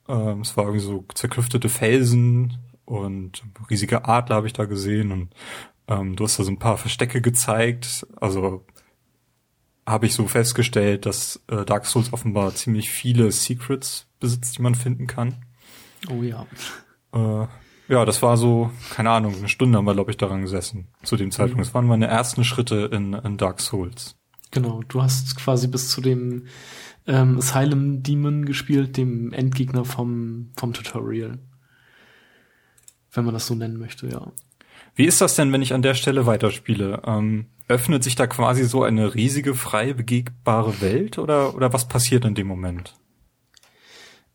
Ähm, 0.09 0.43
es 0.43 0.57
war 0.57 0.67
irgendwie 0.67 0.85
so 0.85 1.05
zerklüftete 1.13 1.69
Felsen, 1.69 2.59
und 2.85 3.43
riesige 3.71 4.05
Adler 4.07 4.37
habe 4.37 4.47
ich 4.47 4.53
da 4.53 4.65
gesehen 4.65 5.13
und 5.13 5.35
ähm, 5.89 6.17
du 6.17 6.25
hast 6.25 6.39
da 6.39 6.45
so 6.45 6.51
ein 6.51 6.59
paar 6.59 6.79
Verstecke 6.79 7.21
gezeigt. 7.21 8.07
Also 8.21 8.65
habe 9.87 10.07
ich 10.07 10.15
so 10.15 10.27
festgestellt, 10.27 11.07
dass 11.07 11.43
äh, 11.49 11.65
Dark 11.65 11.87
Souls 11.87 12.13
offenbar 12.13 12.55
ziemlich 12.55 12.91
viele 12.91 13.31
Secrets 13.33 14.07
besitzt, 14.19 14.59
die 14.59 14.63
man 14.63 14.75
finden 14.75 15.07
kann. 15.07 15.45
Oh 16.11 16.23
ja. 16.23 16.47
Äh, 17.13 17.47
ja, 17.89 18.05
das 18.07 18.23
war 18.23 18.39
so, 18.39 18.71
keine 18.91 19.11
Ahnung, 19.11 19.35
eine 19.37 19.49
Stunde 19.49 19.77
haben 19.77 19.85
wir, 19.85 19.93
glaube 19.93 20.11
ich, 20.11 20.17
daran 20.17 20.41
gesessen 20.41 20.89
zu 21.03 21.17
dem 21.17 21.31
Zeitpunkt. 21.31 21.59
Mhm. 21.59 21.65
Das 21.65 21.75
waren 21.75 21.87
meine 21.87 22.07
ersten 22.07 22.45
Schritte 22.45 22.89
in, 22.93 23.13
in 23.13 23.37
Dark 23.37 23.61
Souls. 23.61 24.17
Genau, 24.51 24.83
du 24.89 25.03
hast 25.03 25.37
quasi 25.37 25.69
bis 25.69 25.91
zu 25.91 26.01
dem 26.01 26.47
ähm, 27.07 27.39
Asylum 27.39 28.03
Demon 28.03 28.47
gespielt, 28.47 28.97
dem 28.97 29.33
Endgegner 29.33 29.85
vom, 29.85 30.51
vom 30.57 30.73
Tutorial 30.73 31.39
wenn 33.15 33.25
man 33.25 33.35
das 33.35 33.47
so 33.47 33.55
nennen 33.55 33.79
möchte, 33.79 34.09
ja. 34.09 34.33
Wie 34.97 35.07
ist 35.07 35.21
das 35.21 35.35
denn, 35.35 35.53
wenn 35.53 35.63
ich 35.63 35.75
an 35.75 35.83
der 35.83 35.95
Stelle 35.95 36.27
weiterspiele? 36.27 37.03
Ähm, 37.05 37.47
öffnet 37.67 38.05
sich 38.05 38.15
da 38.15 38.27
quasi 38.27 38.65
so 38.65 38.85
eine 38.85 39.15
riesige, 39.15 39.55
frei 39.55 39.93
begegbare 39.93 40.81
Welt 40.81 41.19
oder, 41.19 41.55
oder 41.55 41.73
was 41.73 41.89
passiert 41.89 42.25
in 42.25 42.35
dem 42.35 42.47
Moment? 42.47 42.95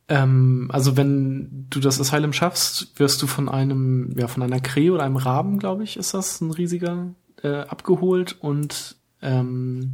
Ähm, 0.09 0.69
also 0.73 0.97
wenn 0.97 1.67
du 1.69 1.79
das 1.79 1.99
Asylum 1.99 2.33
schaffst, 2.33 2.99
wirst 2.99 3.21
du 3.21 3.27
von 3.27 3.47
einem, 3.47 4.13
ja, 4.17 4.27
von 4.27 4.43
einer 4.43 4.59
Krähe 4.59 4.91
oder 4.91 5.03
einem 5.03 5.17
Raben, 5.17 5.59
glaube 5.59 5.83
ich, 5.83 5.97
ist 5.97 6.13
das 6.13 6.41
ein 6.41 6.51
riesiger, 6.51 7.13
äh, 7.43 7.59
abgeholt 7.59 8.35
und 8.41 8.97
ähm, 9.21 9.91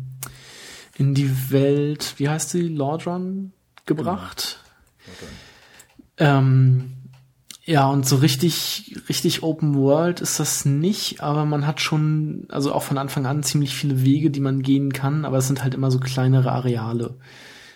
in 0.97 1.13
die 1.13 1.51
Welt, 1.51 2.15
wie 2.17 2.29
heißt 2.29 2.49
sie, 2.49 2.69
Lordron 2.69 3.51
gebracht. 3.85 4.63
Genau. 6.17 6.39
Ähm, 6.39 6.94
ja, 7.67 7.89
und 7.89 8.07
so 8.07 8.17
richtig, 8.17 8.95
richtig 9.09 9.41
Open 9.41 9.73
World 9.73 10.21
ist 10.21 10.39
das 10.39 10.65
nicht, 10.65 11.21
aber 11.21 11.45
man 11.45 11.65
hat 11.65 11.81
schon, 11.81 12.45
also 12.49 12.71
auch 12.71 12.83
von 12.83 12.99
Anfang 12.99 13.25
an 13.25 13.41
ziemlich 13.41 13.73
viele 13.73 14.03
Wege, 14.03 14.29
die 14.29 14.39
man 14.39 14.61
gehen 14.61 14.93
kann, 14.93 15.25
aber 15.25 15.37
es 15.39 15.47
sind 15.47 15.63
halt 15.63 15.73
immer 15.73 15.89
so 15.89 15.99
kleinere 15.99 16.51
Areale. 16.51 17.15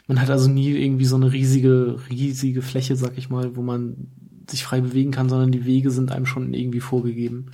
Man 0.06 0.22
hat 0.22 0.30
also 0.30 0.48
nie 0.48 0.70
irgendwie 0.70 1.06
so 1.06 1.16
eine 1.16 1.32
riesige, 1.32 2.00
riesige 2.08 2.62
Fläche, 2.62 2.96
sag 2.96 3.18
ich 3.18 3.30
mal, 3.30 3.56
wo 3.56 3.64
man 3.64 4.08
sich 4.48 4.64
frei 4.64 4.80
bewegen 4.80 5.12
kann, 5.12 5.28
sondern 5.28 5.52
die 5.52 5.66
Wege 5.66 5.90
sind 5.90 6.12
einem 6.12 6.28
schon 6.28 6.54
irgendwie 6.54 6.82
vorgegeben. 6.82 7.52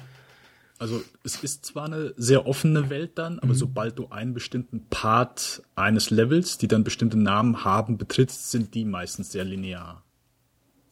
Also 0.77 1.01
es 1.23 1.41
ist 1.41 1.65
zwar 1.65 1.85
eine 1.85 2.13
sehr 2.17 2.47
offene 2.47 2.89
Welt 2.89 3.11
dann, 3.15 3.39
aber 3.39 3.53
mhm. 3.53 3.57
sobald 3.57 3.97
du 3.97 4.09
einen 4.09 4.33
bestimmten 4.33 4.87
Part 4.89 5.63
eines 5.75 6.09
Levels, 6.09 6.57
die 6.57 6.67
dann 6.67 6.83
bestimmte 6.83 7.17
Namen 7.17 7.63
haben, 7.63 7.97
betrittst, 7.97 8.51
sind 8.51 8.75
die 8.75 8.83
meistens 8.83 9.31
sehr 9.31 9.45
linear. 9.45 10.03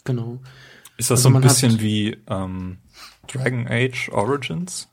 Genau. 0.05 0.39
Ist 1.03 1.11
das 1.11 1.25
also 1.25 1.31
so 1.31 1.35
ein 1.35 1.41
bisschen 1.41 1.81
wie 1.81 2.15
ähm, 2.29 2.77
Dragon 3.27 3.67
Age 3.67 4.07
Origins? 4.13 4.87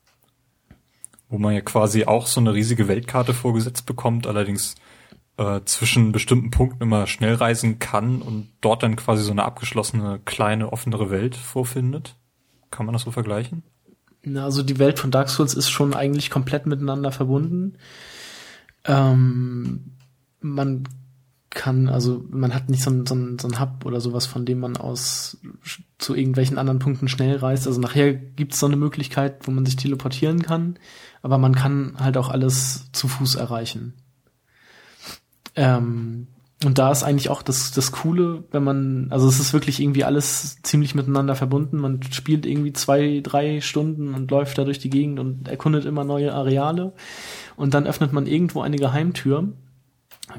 Wo 1.29 1.37
man 1.37 1.53
ja 1.53 1.61
quasi 1.61 2.03
auch 2.03 2.27
so 2.27 2.41
eine 2.41 2.53
riesige 2.53 2.89
Weltkarte 2.89 3.33
vorgesetzt 3.33 3.85
bekommt, 3.85 4.27
allerdings 4.27 4.75
äh, 5.37 5.61
zwischen 5.63 6.11
bestimmten 6.11 6.51
Punkten 6.51 6.83
immer 6.83 7.07
schnell 7.07 7.35
reisen 7.35 7.79
kann 7.79 8.21
und 8.21 8.49
dort 8.59 8.83
dann 8.83 8.97
quasi 8.97 9.23
so 9.23 9.31
eine 9.31 9.45
abgeschlossene, 9.45 10.19
kleine, 10.25 10.73
offenere 10.73 11.11
Welt 11.11 11.37
vorfindet. 11.37 12.17
Kann 12.71 12.85
man 12.85 12.91
das 12.91 13.03
so 13.03 13.11
vergleichen? 13.11 13.63
Na, 14.21 14.43
also 14.43 14.63
die 14.63 14.79
Welt 14.79 14.99
von 14.99 15.11
Dark 15.11 15.29
Souls 15.29 15.53
ist 15.53 15.69
schon 15.69 15.93
eigentlich 15.93 16.29
komplett 16.29 16.65
miteinander 16.65 17.13
verbunden. 17.13 17.77
Ähm, 18.83 19.93
man 20.41 20.83
kann, 21.51 21.89
also 21.89 22.23
man 22.29 22.55
hat 22.55 22.69
nicht 22.69 22.81
so 22.81 22.89
ein, 22.89 23.05
so, 23.05 23.13
ein, 23.13 23.37
so 23.37 23.47
ein 23.47 23.59
Hub 23.59 23.85
oder 23.85 23.99
sowas, 23.99 24.25
von 24.25 24.45
dem 24.45 24.59
man 24.59 24.77
aus 24.77 25.37
zu 25.97 26.15
irgendwelchen 26.15 26.57
anderen 26.57 26.79
Punkten 26.79 27.07
schnell 27.07 27.35
reist. 27.35 27.67
Also 27.67 27.79
nachher 27.79 28.13
gibt's 28.13 28.59
so 28.59 28.65
eine 28.65 28.77
Möglichkeit, 28.77 29.45
wo 29.45 29.51
man 29.51 29.65
sich 29.65 29.75
teleportieren 29.75 30.41
kann, 30.41 30.79
aber 31.21 31.37
man 31.37 31.53
kann 31.53 31.95
halt 31.99 32.17
auch 32.17 32.29
alles 32.29 32.89
zu 32.93 33.07
Fuß 33.07 33.35
erreichen. 33.35 33.93
Ähm, 35.55 36.27
und 36.63 36.77
da 36.77 36.91
ist 36.91 37.03
eigentlich 37.03 37.29
auch 37.29 37.41
das, 37.41 37.71
das 37.71 37.91
Coole, 37.91 38.43
wenn 38.51 38.63
man, 38.63 39.07
also 39.09 39.27
es 39.27 39.39
ist 39.39 39.51
wirklich 39.51 39.81
irgendwie 39.81 40.03
alles 40.03 40.61
ziemlich 40.61 40.95
miteinander 40.95 41.35
verbunden. 41.35 41.77
Man 41.77 42.01
spielt 42.03 42.45
irgendwie 42.45 42.71
zwei, 42.71 43.19
drei 43.21 43.61
Stunden 43.61 44.13
und 44.13 44.29
läuft 44.29 44.57
da 44.57 44.63
durch 44.63 44.79
die 44.79 44.91
Gegend 44.91 45.19
und 45.19 45.47
erkundet 45.47 45.85
immer 45.85 46.03
neue 46.03 46.33
Areale. 46.33 46.93
Und 47.55 47.73
dann 47.73 47.87
öffnet 47.87 48.13
man 48.13 48.27
irgendwo 48.27 48.61
eine 48.61 48.77
Geheimtür, 48.77 49.49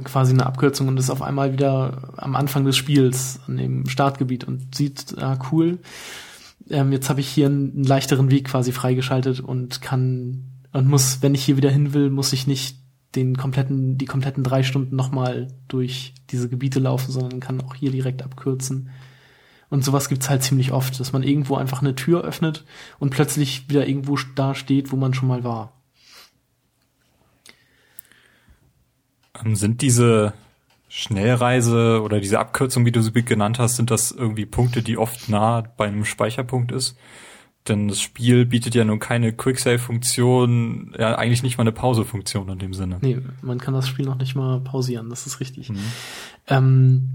quasi 0.05 0.33
eine 0.33 0.47
Abkürzung 0.47 0.89
und 0.89 0.99
ist 0.99 1.11
auf 1.11 1.23
einmal 1.23 1.53
wieder 1.53 2.15
am 2.17 2.37
Anfang 2.37 2.65
des 2.65 2.77
Spiels, 2.77 3.41
an 3.47 3.57
dem 3.57 3.87
Startgebiet 3.87 4.45
und 4.45 4.75
sieht, 4.75 5.17
ah, 5.19 5.39
cool, 5.51 5.79
ähm, 6.71 6.93
jetzt 6.93 7.09
habe 7.11 7.21
ich 7.21 7.29
hier 7.29 7.47
einen, 7.47 7.73
einen 7.73 7.85
leichteren 7.85 8.31
Weg 8.31 8.47
quasi 8.49 8.73
freigeschaltet 8.73 9.41
und 9.41 9.83
kann 9.83 10.49
und 10.73 10.89
muss, 10.89 11.21
wenn 11.21 11.35
ich 11.35 11.45
hier 11.45 11.57
wieder 11.57 11.71
hin 11.71 11.93
will, 11.93 12.11
muss 12.11 12.33
ich 12.33 12.47
nicht 12.47 12.79
den 13.15 13.37
kompletten, 13.37 13.99
die 13.99 14.07
kompletten 14.07 14.43
drei 14.43 14.63
Stunden 14.63 14.97
nochmal 14.97 15.49
durch 15.69 16.15
diese 16.31 16.49
Gebiete 16.49 16.81
laufen, 16.81 17.13
sondern 17.13 17.41
kann 17.41 17.61
auch 17.61 17.75
hier 17.75 17.91
direkt 17.91 18.23
abkürzen. 18.23 18.91
Und 19.69 19.85
sowas 19.85 20.09
gibt's 20.09 20.31
halt 20.31 20.43
ziemlich 20.43 20.73
oft, 20.73 20.99
dass 20.99 21.13
man 21.13 21.23
irgendwo 21.23 21.57
einfach 21.57 21.83
eine 21.83 21.95
Tür 21.95 22.23
öffnet 22.25 22.65
und 22.99 23.11
plötzlich 23.11 23.69
wieder 23.69 23.87
irgendwo 23.87 24.19
da 24.35 24.55
steht, 24.55 24.93
wo 24.93 24.97
man 24.97 25.15
schon 25.15 25.29
mal 25.29 25.45
war. 25.45 25.82
Sind 29.55 29.83
diese 29.83 30.33
Schnellreise 30.89 32.03
oder 32.03 32.21
diese 32.21 32.39
Abkürzung, 32.39 32.85
wie 32.85 32.93
du 32.93 33.03
sie 33.03 33.13
genannt 33.13 33.59
hast, 33.59 33.77
sind 33.77 33.91
das 33.91 34.11
irgendwie 34.11 34.47
Punkte, 34.47 34.83
die 34.83 34.99
oft 34.99 35.29
nah 35.29 35.63
bei 35.63 35.87
einem 35.87 36.05
Speicherpunkt 36.05 36.71
ist? 36.73 36.97
Denn 37.69 37.89
das 37.89 38.01
Spiel 38.01 38.45
bietet 38.45 38.75
ja 38.75 38.85
nun 38.85 38.99
keine 38.99 39.33
Quicksave-Funktion, 39.33 40.95
ja 40.99 41.15
eigentlich 41.15 41.45
nicht 41.45 41.59
mal 41.59 41.63
eine 41.63 41.73
Pause-Funktion 41.73 42.49
in 42.49 42.59
dem 42.59 42.75
Sinne. 42.75 42.99
Nee, 43.01 43.21
man 43.41 43.59
kann 43.59 43.73
das 43.73 43.89
Spiel 43.89 44.05
noch 44.05 44.19
nicht 44.19 44.35
mal 44.35 44.61
pausieren, 44.61 45.09
das 45.11 45.27
ist 45.27 45.39
richtig. 45.39 45.71
Mhm. 45.71 45.79
Ähm, 46.49 47.09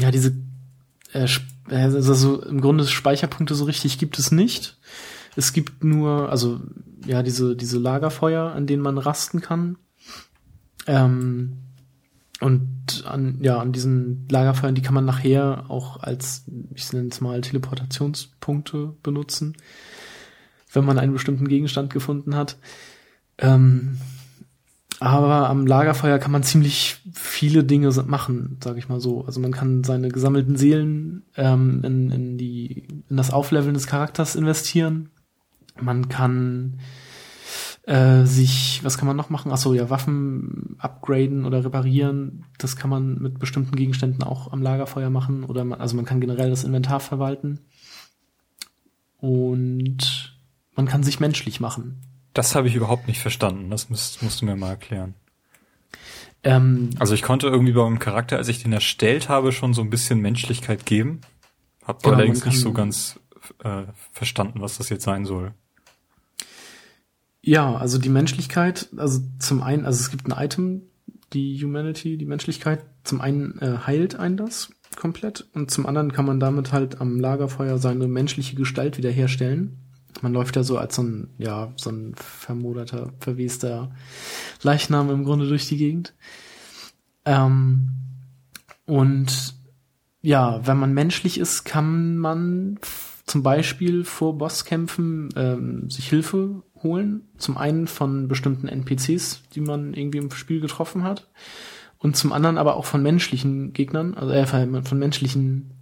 ja, 0.00 0.10
diese 0.10 0.34
äh, 1.12 1.28
also 1.68 2.42
im 2.42 2.60
Grunde 2.60 2.86
Speicherpunkte 2.86 3.54
so 3.54 3.64
richtig 3.64 3.98
gibt 3.98 4.18
es 4.18 4.32
nicht. 4.32 4.78
Es 5.36 5.52
gibt 5.52 5.84
nur, 5.84 6.30
also 6.30 6.60
ja, 7.04 7.22
diese, 7.22 7.56
diese 7.56 7.78
Lagerfeuer, 7.78 8.52
an 8.52 8.66
denen 8.66 8.82
man 8.82 8.98
rasten 8.98 9.40
kann. 9.40 9.76
Ähm, 10.86 11.58
und 12.40 13.04
an, 13.06 13.38
ja, 13.40 13.58
an 13.58 13.72
diesen 13.72 14.28
Lagerfeuern, 14.28 14.74
die 14.74 14.82
kann 14.82 14.94
man 14.94 15.06
nachher 15.06 15.64
auch 15.68 16.02
als, 16.02 16.44
ich 16.74 16.92
nenne 16.92 17.08
es 17.08 17.20
mal, 17.20 17.40
Teleportationspunkte 17.40 18.94
benutzen, 19.02 19.56
wenn 20.72 20.84
man 20.84 20.98
einen 20.98 21.14
bestimmten 21.14 21.48
Gegenstand 21.48 21.92
gefunden 21.92 22.36
hat. 22.36 22.58
Ähm, 23.38 23.98
aber 24.98 25.50
am 25.50 25.66
Lagerfeuer 25.66 26.18
kann 26.18 26.30
man 26.30 26.42
ziemlich 26.42 26.96
viele 27.12 27.64
Dinge 27.64 27.90
machen, 28.06 28.58
sage 28.62 28.78
ich 28.78 28.88
mal 28.88 29.00
so. 29.00 29.24
Also 29.24 29.40
man 29.40 29.52
kann 29.52 29.84
seine 29.84 30.08
gesammelten 30.08 30.56
Seelen 30.56 31.24
ähm, 31.36 31.82
in, 31.84 32.10
in, 32.10 32.38
die, 32.38 32.86
in 33.08 33.16
das 33.16 33.30
Aufleveln 33.30 33.74
des 33.74 33.86
Charakters 33.86 34.36
investieren. 34.36 35.10
Man 35.80 36.08
kann 36.08 36.80
äh, 37.86 38.24
sich, 38.24 38.80
was 38.82 38.98
kann 38.98 39.06
man 39.06 39.16
noch 39.16 39.30
machen? 39.30 39.52
Achso, 39.52 39.72
ja, 39.72 39.88
Waffen 39.88 40.76
upgraden 40.78 41.44
oder 41.44 41.64
reparieren. 41.64 42.44
Das 42.58 42.76
kann 42.76 42.90
man 42.90 43.18
mit 43.20 43.38
bestimmten 43.38 43.76
Gegenständen 43.76 44.24
auch 44.24 44.52
am 44.52 44.60
Lagerfeuer 44.60 45.08
machen. 45.08 45.44
Oder 45.44 45.64
man, 45.64 45.80
also 45.80 45.94
man 45.94 46.04
kann 46.04 46.20
generell 46.20 46.50
das 46.50 46.64
Inventar 46.64 46.98
verwalten. 46.98 47.60
Und 49.18 50.36
man 50.74 50.86
kann 50.86 51.04
sich 51.04 51.20
menschlich 51.20 51.60
machen. 51.60 52.02
Das 52.34 52.56
habe 52.56 52.66
ich 52.66 52.74
überhaupt 52.74 53.06
nicht 53.06 53.20
verstanden. 53.20 53.70
Das 53.70 53.88
musst, 53.88 54.20
musst 54.20 54.42
du 54.42 54.46
mir 54.46 54.56
mal 54.56 54.70
erklären. 54.70 55.14
Ähm, 56.42 56.90
also 56.98 57.14
ich 57.14 57.22
konnte 57.22 57.46
irgendwie 57.46 57.72
bei 57.72 57.84
meinem 57.84 58.00
Charakter, 58.00 58.36
als 58.36 58.48
ich 58.48 58.62
den 58.62 58.72
erstellt 58.72 59.28
habe, 59.28 59.52
schon 59.52 59.74
so 59.74 59.82
ein 59.82 59.90
bisschen 59.90 60.20
Menschlichkeit 60.20 60.86
geben. 60.86 61.20
Hab 61.84 62.02
genau, 62.02 62.16
allerdings 62.16 62.44
nicht 62.44 62.58
so 62.58 62.72
ganz 62.72 63.20
äh, 63.62 63.84
verstanden, 64.10 64.60
was 64.60 64.78
das 64.78 64.88
jetzt 64.88 65.04
sein 65.04 65.24
soll. 65.24 65.54
Ja, 67.46 67.76
also 67.76 67.98
die 67.98 68.08
Menschlichkeit, 68.08 68.88
also 68.96 69.20
zum 69.38 69.62
einen, 69.62 69.84
also 69.84 70.00
es 70.00 70.10
gibt 70.10 70.26
ein 70.26 70.44
Item, 70.44 70.82
die 71.32 71.56
Humanity, 71.62 72.18
die 72.18 72.26
Menschlichkeit, 72.26 72.84
zum 73.04 73.20
einen 73.20 73.56
äh, 73.60 73.78
heilt 73.86 74.16
einen 74.16 74.36
das 74.36 74.70
komplett 74.96 75.46
und 75.54 75.70
zum 75.70 75.86
anderen 75.86 76.10
kann 76.10 76.26
man 76.26 76.40
damit 76.40 76.72
halt 76.72 77.00
am 77.00 77.20
Lagerfeuer 77.20 77.78
seine 77.78 78.08
menschliche 78.08 78.56
Gestalt 78.56 78.98
wiederherstellen. 78.98 79.78
Man 80.22 80.32
läuft 80.32 80.56
ja 80.56 80.64
so 80.64 80.76
als 80.76 80.96
so 80.96 81.04
ein, 81.04 81.28
ja, 81.38 81.72
so 81.76 81.90
ein 81.90 82.16
vermoderter, 82.16 83.12
verwester 83.20 83.94
Leichnam 84.62 85.08
im 85.10 85.22
Grunde 85.22 85.46
durch 85.46 85.68
die 85.68 85.76
Gegend. 85.76 86.14
Ähm, 87.24 87.90
und 88.86 89.54
ja, 90.20 90.66
wenn 90.66 90.78
man 90.78 90.92
menschlich 90.92 91.38
ist, 91.38 91.62
kann 91.62 92.16
man 92.16 92.80
zum 93.24 93.44
Beispiel 93.44 94.02
vor 94.02 94.36
Bosskämpfen 94.36 95.28
ähm, 95.36 95.90
sich 95.90 96.08
Hilfe 96.08 96.64
holen. 96.86 97.28
Zum 97.36 97.56
einen 97.56 97.86
von 97.86 98.28
bestimmten 98.28 98.68
NPCs, 98.68 99.42
die 99.54 99.60
man 99.60 99.92
irgendwie 99.92 100.18
im 100.18 100.30
Spiel 100.30 100.60
getroffen 100.60 101.02
hat. 101.02 101.28
Und 101.98 102.16
zum 102.16 102.32
anderen 102.32 102.58
aber 102.58 102.76
auch 102.76 102.84
von 102.84 103.02
menschlichen 103.02 103.72
Gegnern, 103.72 104.14
also 104.14 104.32
äh, 104.32 104.46
von 104.46 104.98
menschlichen, 104.98 105.72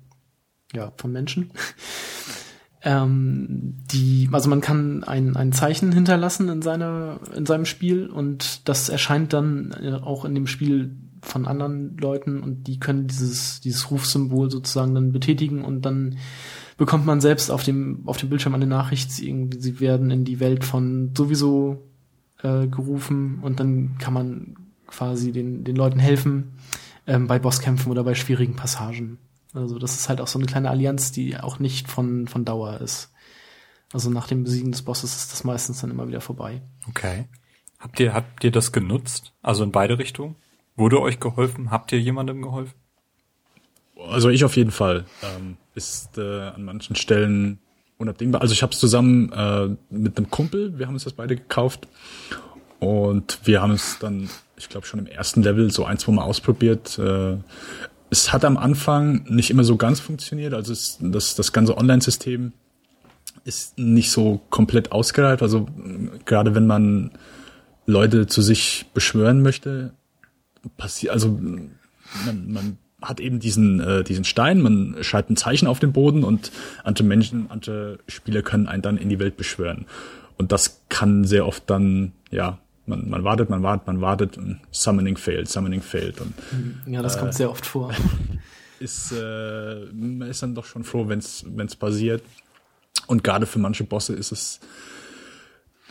ja, 0.73 0.93
von 0.97 1.13
Menschen. 1.13 1.51
ähm, 2.83 3.83
die, 3.93 4.29
also 4.33 4.49
man 4.49 4.61
kann 4.61 5.05
ein, 5.05 5.37
ein 5.37 5.53
Zeichen 5.53 5.93
hinterlassen 5.93 6.49
in 6.49 6.63
seiner, 6.63 7.21
in 7.37 7.47
seinem 7.47 7.67
Spiel 7.67 8.07
und 8.07 8.69
das 8.69 8.89
erscheint 8.89 9.33
dann 9.33 9.75
äh, 9.83 9.93
auch 9.95 10.25
in 10.25 10.35
dem 10.35 10.47
Spiel 10.47 10.97
von 11.21 11.47
anderen 11.47 11.97
Leuten 11.97 12.43
und 12.43 12.65
die 12.65 12.79
können 12.79 13.07
dieses, 13.07 13.61
dieses 13.61 13.91
Rufsymbol 13.91 14.51
sozusagen 14.51 14.95
dann 14.95 15.13
betätigen 15.13 15.65
und 15.65 15.83
dann 15.83 16.17
bekommt 16.77 17.07
man 17.07 17.21
selbst 17.21 17.51
auf 17.51 17.63
dem, 17.63 18.03
auf 18.07 18.17
dem 18.17 18.29
Bildschirm 18.29 18.55
eine 18.55 18.67
Nachricht, 18.67 19.13
sie, 19.13 19.51
sie 19.57 19.81
werden 19.81 20.11
in 20.11 20.25
die 20.25 20.41
Welt 20.41 20.65
von 20.65 21.13
sowieso 21.17 21.83
äh, 22.43 22.67
gerufen 22.67 23.39
und 23.43 23.61
dann 23.61 23.97
kann 23.99 24.15
man 24.15 24.57
quasi 24.87 25.33
den, 25.33 25.65
den 25.65 25.77
Leuten 25.77 25.99
helfen 25.99 26.59
ähm, 27.07 27.27
bei 27.27 27.39
Bosskämpfen 27.39 27.91
oder 27.91 28.05
bei 28.05 28.15
schwierigen 28.15 28.57
Passagen. 28.57 29.19
Also 29.53 29.79
das 29.79 29.95
ist 29.95 30.09
halt 30.09 30.21
auch 30.21 30.27
so 30.27 30.39
eine 30.39 30.47
kleine 30.47 30.71
Allianz, 30.71 31.13
die 31.13 31.37
auch 31.39 31.59
nicht 31.59 31.89
von, 31.89 32.27
von 32.27 32.45
Dauer 32.45 32.81
ist. 32.81 33.13
Also 33.93 34.11
nach 34.11 34.27
dem 34.27 34.43
Besiegen 34.43 34.73
des 34.73 34.83
Bosses 34.83 35.15
ist 35.15 35.33
das 35.33 35.45
meistens 35.45 35.81
dann 35.81 35.91
immer 35.91 36.09
wieder 36.09 36.21
vorbei. 36.21 36.63
Okay. 36.89 37.27
Habt 37.79 38.01
ihr, 38.01 38.15
habt 38.15 38.43
ihr 38.43 38.51
das 38.51 38.73
genutzt? 38.73 39.33
Also 39.43 39.63
in 39.63 39.71
beide 39.71 39.99
Richtungen? 39.99 40.37
Wurde 40.75 41.01
euch 41.01 41.21
geholfen? 41.21 41.71
Habt 41.71 41.93
ihr 41.93 42.01
jemandem 42.01 42.43
geholfen? 42.43 42.75
Also 43.97 44.29
ich 44.29 44.45
auf 44.45 44.57
jeden 44.57 44.71
Fall. 44.71 45.05
Ähm, 45.23 45.57
ist 45.75 46.19
äh, 46.19 46.41
an 46.41 46.65
manchen 46.65 46.97
Stellen 46.97 47.59
unabdingbar. 47.99 48.41
Also 48.41 48.53
ich 48.53 48.63
habe 48.63 48.73
es 48.73 48.79
zusammen 48.79 49.33
äh, 49.33 49.69
mit 49.91 50.17
einem 50.17 50.31
Kumpel, 50.31 50.79
wir 50.79 50.87
haben 50.87 50.95
uns 50.95 51.05
das 51.05 51.13
beide 51.13 51.37
gekauft 51.37 51.89
und 52.81 53.41
wir 53.45 53.63
haben 53.63 53.73
es 53.73 53.99
dann, 53.99 54.29
ich 54.57 54.69
glaube 54.69 54.87
schon 54.87 55.01
im 55.01 55.07
ersten 55.07 55.43
Level 55.43 55.71
so 55.71 55.85
ein, 55.85 55.99
zwei 55.99 56.13
Mal 56.13 56.23
ausprobiert. 56.23 56.99
Äh, 56.99 57.37
es 58.11 58.33
hat 58.33 58.45
am 58.45 58.57
Anfang 58.57 59.25
nicht 59.29 59.51
immer 59.51 59.65
so 59.65 59.77
ganz 59.77 60.01
funktioniert, 60.01 60.55
also 60.55 60.73
es, 60.73 60.99
das, 61.01 61.35
das 61.35 61.53
ganze 61.53 61.77
Online-System 61.77 62.53
ist 63.45 63.79
nicht 63.79 64.11
so 64.11 64.41
komplett 64.51 64.93
ausgereift. 64.93 65.43
Also 65.43 65.67
gerade 66.25 66.55
wenn 66.55 66.67
man 66.67 67.11
Leute 67.87 68.27
zu 68.27 68.43
sich 68.43 68.87
beschwören 68.95 69.43
möchte, 69.43 69.93
passiert, 70.77 71.13
also 71.13 71.29
man, 72.25 72.53
man 72.53 72.79
hat 73.05 73.21
eben 73.21 73.41
diesen, 73.41 73.81
äh, 73.81 74.05
diesen 74.05 74.25
Stein, 74.25 74.61
man 74.61 74.97
schreibt 75.03 75.31
ein 75.31 75.37
Zeichen 75.37 75.67
auf 75.67 75.79
den 75.79 75.93
Boden 75.93 76.25
und 76.25 76.51
andere 76.83 77.05
Menschen, 77.05 77.51
andere 77.51 77.99
Spieler 78.09 78.43
können 78.43 78.67
einen 78.67 78.83
dann 78.83 78.97
in 78.97 79.09
die 79.09 79.19
Welt 79.19 79.37
beschwören. 79.37 79.87
Und 80.37 80.53
das 80.53 80.83
kann 80.89 81.25
sehr 81.25 81.47
oft 81.47 81.69
dann, 81.71 82.13
ja, 82.31 82.59
man, 82.87 83.09
man 83.09 83.25
wartet, 83.25 83.51
man 83.51 83.63
wartet, 83.63 83.87
man 83.87 84.01
wartet 84.01 84.37
und 84.37 84.61
Summoning 84.71 85.17
failed, 85.17 85.49
Summoning 85.49 85.83
failed. 85.83 86.21
Und, 86.21 86.35
ja, 86.87 87.03
das 87.03 87.17
äh, 87.17 87.21
kommt 87.21 87.35
sehr 87.35 87.51
oft 87.51 87.65
vor. 87.65 87.93
Ist, 88.81 89.13
äh, 89.13 89.87
man 89.93 90.29
ist 90.29 90.43
dann 90.43 90.55
doch 90.55 90.67
schon 90.67 90.85
froh, 90.85 91.09
wenn 91.09 91.21
es 91.21 91.77
passiert. 91.77 92.23
Und 93.07 93.25
gerade 93.25 93.47
für 93.47 93.59
manche 93.59 93.85
Bosse 93.85 94.15
ist 94.15 94.33
es 94.33 94.61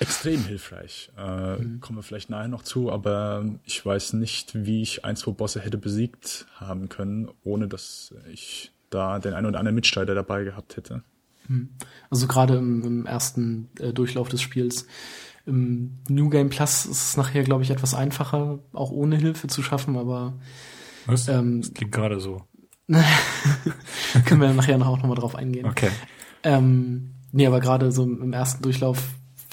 extrem 0.04 0.44
hilfreich. 0.46 1.12
Äh, 1.18 1.58
mhm. 1.58 1.80
Kommen 1.80 2.00
wir 2.00 2.04
vielleicht 2.04 2.30
nachher 2.30 2.48
noch 2.48 2.64
zu, 2.64 2.92
aber 2.92 3.46
ich 3.64 3.86
weiß 3.86 4.14
nicht, 4.14 4.54
wie 4.66 4.82
ich 4.82 5.04
ein, 5.06 5.16
zwei 5.16 5.32
Bosse 5.32 5.62
hätte 5.62 5.78
besiegt 5.78 6.46
haben 6.56 6.90
können, 6.90 7.30
ohne 7.44 7.68
dass 7.68 8.14
ich 8.32 8.72
da 8.90 9.20
den 9.20 9.34
einen 9.34 9.48
oder 9.48 9.60
anderen 9.60 9.76
Mitstreiter 9.76 10.14
dabei 10.14 10.44
gehabt 10.44 10.78
hätte. 10.78 11.04
Mhm. 11.48 11.70
Also 12.10 12.28
gerade 12.28 12.58
im, 12.58 12.84
im 12.84 13.06
ersten 13.06 13.70
äh, 13.80 13.94
Durchlauf 13.94 14.30
des 14.30 14.42
Spiels. 14.42 14.86
Im 15.46 16.00
New 16.08 16.30
Game 16.30 16.50
Plus 16.50 16.86
ist 16.86 17.10
es 17.10 17.18
nachher, 17.18 17.44
glaube 17.44 17.64
ich, 17.64 17.72
etwas 17.72 17.94
einfacher, 17.94 18.60
auch 18.72 18.92
ohne 18.92 19.18
Hilfe 19.18 19.48
zu 19.48 19.62
schaffen, 19.62 19.98
aber 19.98 20.40
Was? 21.06 21.28
Ähm, 21.28 21.62
das 21.62 21.74
klingt 21.74 21.92
gerade 21.92 22.20
so. 22.20 22.44
können 24.26 24.42
wir 24.42 24.54
nachher 24.54 24.78
noch 24.78 24.88
auch 24.88 24.98
nochmal 24.98 25.16
drauf 25.16 25.36
eingehen. 25.36 25.66
Okay. 25.66 25.90
Ähm, 26.44 27.16
nee, 27.32 27.48
aber 27.48 27.60
gerade 27.60 27.92
so 27.92 28.04
im 28.04 28.34
ersten 28.34 28.62
Durchlauf 28.62 29.00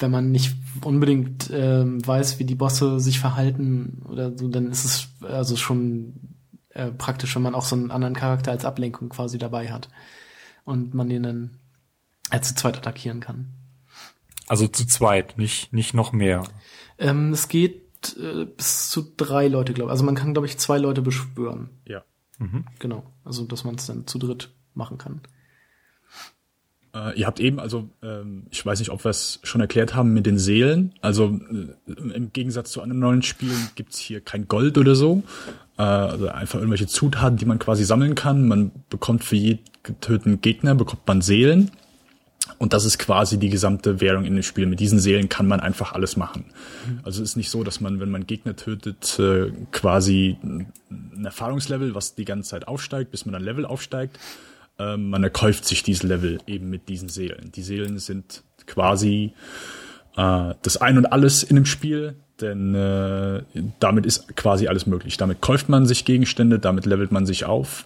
wenn 0.01 0.11
man 0.11 0.31
nicht 0.31 0.55
unbedingt 0.83 1.49
ähm, 1.53 2.05
weiß, 2.05 2.39
wie 2.39 2.45
die 2.45 2.55
Bosse 2.55 2.99
sich 2.99 3.19
verhalten 3.19 4.01
oder 4.09 4.37
so, 4.37 4.47
dann 4.47 4.69
ist 4.69 4.85
es 4.85 5.09
also 5.23 5.55
schon 5.55 6.35
äh, 6.69 6.91
praktisch, 6.91 7.35
wenn 7.35 7.41
man 7.41 7.55
auch 7.55 7.65
so 7.65 7.75
einen 7.75 7.91
anderen 7.91 8.15
Charakter 8.15 8.51
als 8.51 8.65
Ablenkung 8.65 9.09
quasi 9.09 9.37
dabei 9.37 9.71
hat 9.71 9.89
und 10.63 10.93
man 10.93 11.09
den 11.09 11.23
dann 11.23 11.57
äh, 12.31 12.41
zu 12.41 12.55
zweit 12.55 12.77
attackieren 12.77 13.19
kann. 13.19 13.53
Also 14.47 14.67
zu 14.67 14.85
zweit, 14.85 15.37
nicht 15.37 15.71
nicht 15.73 15.93
noch 15.93 16.11
mehr. 16.11 16.43
Ähm, 16.97 17.31
es 17.31 17.47
geht 17.47 18.15
äh, 18.17 18.45
bis 18.45 18.89
zu 18.89 19.05
drei 19.15 19.47
Leute, 19.47 19.73
glaube 19.73 19.89
ich. 19.89 19.91
Also 19.91 20.03
man 20.03 20.15
kann, 20.15 20.33
glaube 20.33 20.47
ich, 20.47 20.57
zwei 20.57 20.77
Leute 20.77 21.01
beschwören. 21.01 21.69
Ja. 21.87 22.03
Mhm. 22.37 22.65
Genau. 22.79 23.03
Also 23.23 23.45
dass 23.45 23.63
man 23.63 23.75
es 23.75 23.85
dann 23.85 24.07
zu 24.07 24.17
dritt 24.17 24.51
machen 24.73 24.97
kann. 24.97 25.21
Äh, 26.93 27.19
ihr 27.19 27.27
habt 27.27 27.39
eben, 27.39 27.59
also 27.59 27.89
ähm, 28.01 28.43
ich 28.51 28.65
weiß 28.65 28.79
nicht, 28.79 28.89
ob 28.89 29.03
wir 29.05 29.09
es 29.09 29.39
schon 29.43 29.61
erklärt 29.61 29.95
haben 29.95 30.13
mit 30.13 30.25
den 30.25 30.37
Seelen. 30.37 30.93
Also 31.01 31.39
äh, 31.87 31.91
im 32.13 32.33
Gegensatz 32.33 32.71
zu 32.71 32.81
anderen 32.81 32.99
neuen 32.99 33.21
Spielen 33.21 33.69
gibt's 33.75 33.97
hier 33.97 34.21
kein 34.21 34.47
Gold 34.47 34.77
oder 34.77 34.95
so. 34.95 35.23
Äh, 35.77 35.83
also 35.83 36.27
einfach 36.27 36.59
irgendwelche 36.59 36.87
Zutaten, 36.87 37.37
die 37.37 37.45
man 37.45 37.59
quasi 37.59 37.83
sammeln 37.83 38.15
kann. 38.15 38.47
Man 38.47 38.71
bekommt 38.89 39.23
für 39.23 39.35
jeden 39.37 39.59
getöteten 39.83 40.41
Gegner 40.41 40.75
bekommt 40.75 41.07
man 41.07 41.21
Seelen. 41.21 41.71
Und 42.57 42.73
das 42.73 42.85
ist 42.85 42.99
quasi 42.99 43.39
die 43.39 43.49
gesamte 43.49 44.01
Währung 44.01 44.25
in 44.25 44.35
dem 44.35 44.43
Spiel. 44.43 44.65
Mit 44.65 44.79
diesen 44.79 44.99
Seelen 44.99 45.29
kann 45.29 45.47
man 45.47 45.59
einfach 45.59 45.93
alles 45.93 46.17
machen. 46.17 46.45
Also 47.03 47.23
es 47.23 47.31
ist 47.31 47.35
nicht 47.35 47.49
so, 47.49 47.63
dass 47.63 47.81
man, 47.81 47.99
wenn 47.99 48.11
man 48.11 48.27
Gegner 48.27 48.55
tötet, 48.55 49.17
äh, 49.19 49.51
quasi 49.71 50.37
ein 50.43 51.25
Erfahrungslevel, 51.25 51.95
was 51.95 52.15
die 52.15 52.25
ganze 52.25 52.49
Zeit 52.49 52.67
aufsteigt, 52.67 53.11
bis 53.11 53.25
man 53.25 53.33
dann 53.33 53.43
Level 53.43 53.65
aufsteigt, 53.65 54.19
ähm, 54.79 55.09
man 55.09 55.23
erkäuft 55.23 55.65
sich 55.65 55.83
diese 55.83 56.07
Level 56.07 56.39
eben 56.47 56.69
mit 56.69 56.89
diesen 56.89 57.09
Seelen. 57.09 57.51
Die 57.51 57.63
Seelen 57.63 57.99
sind 57.99 58.43
quasi 58.65 59.33
äh, 60.15 60.53
das 60.61 60.77
Ein 60.77 60.97
und 60.97 61.05
Alles 61.05 61.43
in 61.43 61.55
dem 61.55 61.65
Spiel, 61.65 62.15
denn 62.39 62.73
äh, 62.73 63.43
damit 63.79 64.05
ist 64.05 64.35
quasi 64.35 64.67
alles 64.67 64.87
möglich. 64.87 65.17
Damit 65.17 65.41
kauft 65.41 65.69
man 65.69 65.85
sich 65.85 66.05
Gegenstände, 66.05 66.59
damit 66.59 66.85
levelt 66.85 67.11
man 67.11 67.25
sich 67.25 67.45
auf. 67.45 67.85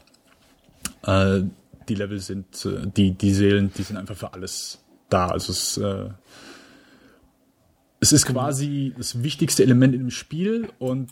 Äh, 1.06 1.42
die 1.90 1.96
Level 1.96 2.20
sind, 2.20 2.66
äh, 2.66 2.88
die, 2.88 3.12
die 3.12 3.34
Seelen, 3.34 3.72
die 3.78 3.84
sind 3.84 3.98
einfach 3.98 4.16
für 4.16 4.34
alles 4.34 4.80
da. 5.10 5.28
Also 5.28 5.52
es, 5.52 5.78
äh, 5.78 6.10
es 8.00 8.12
ist 8.12 8.26
quasi 8.26 8.94
das 8.98 9.24
wichtigste 9.24 9.64
Element 9.64 9.94
in 9.94 10.02
dem 10.02 10.12
Spiel 10.12 10.70
und 10.80 11.10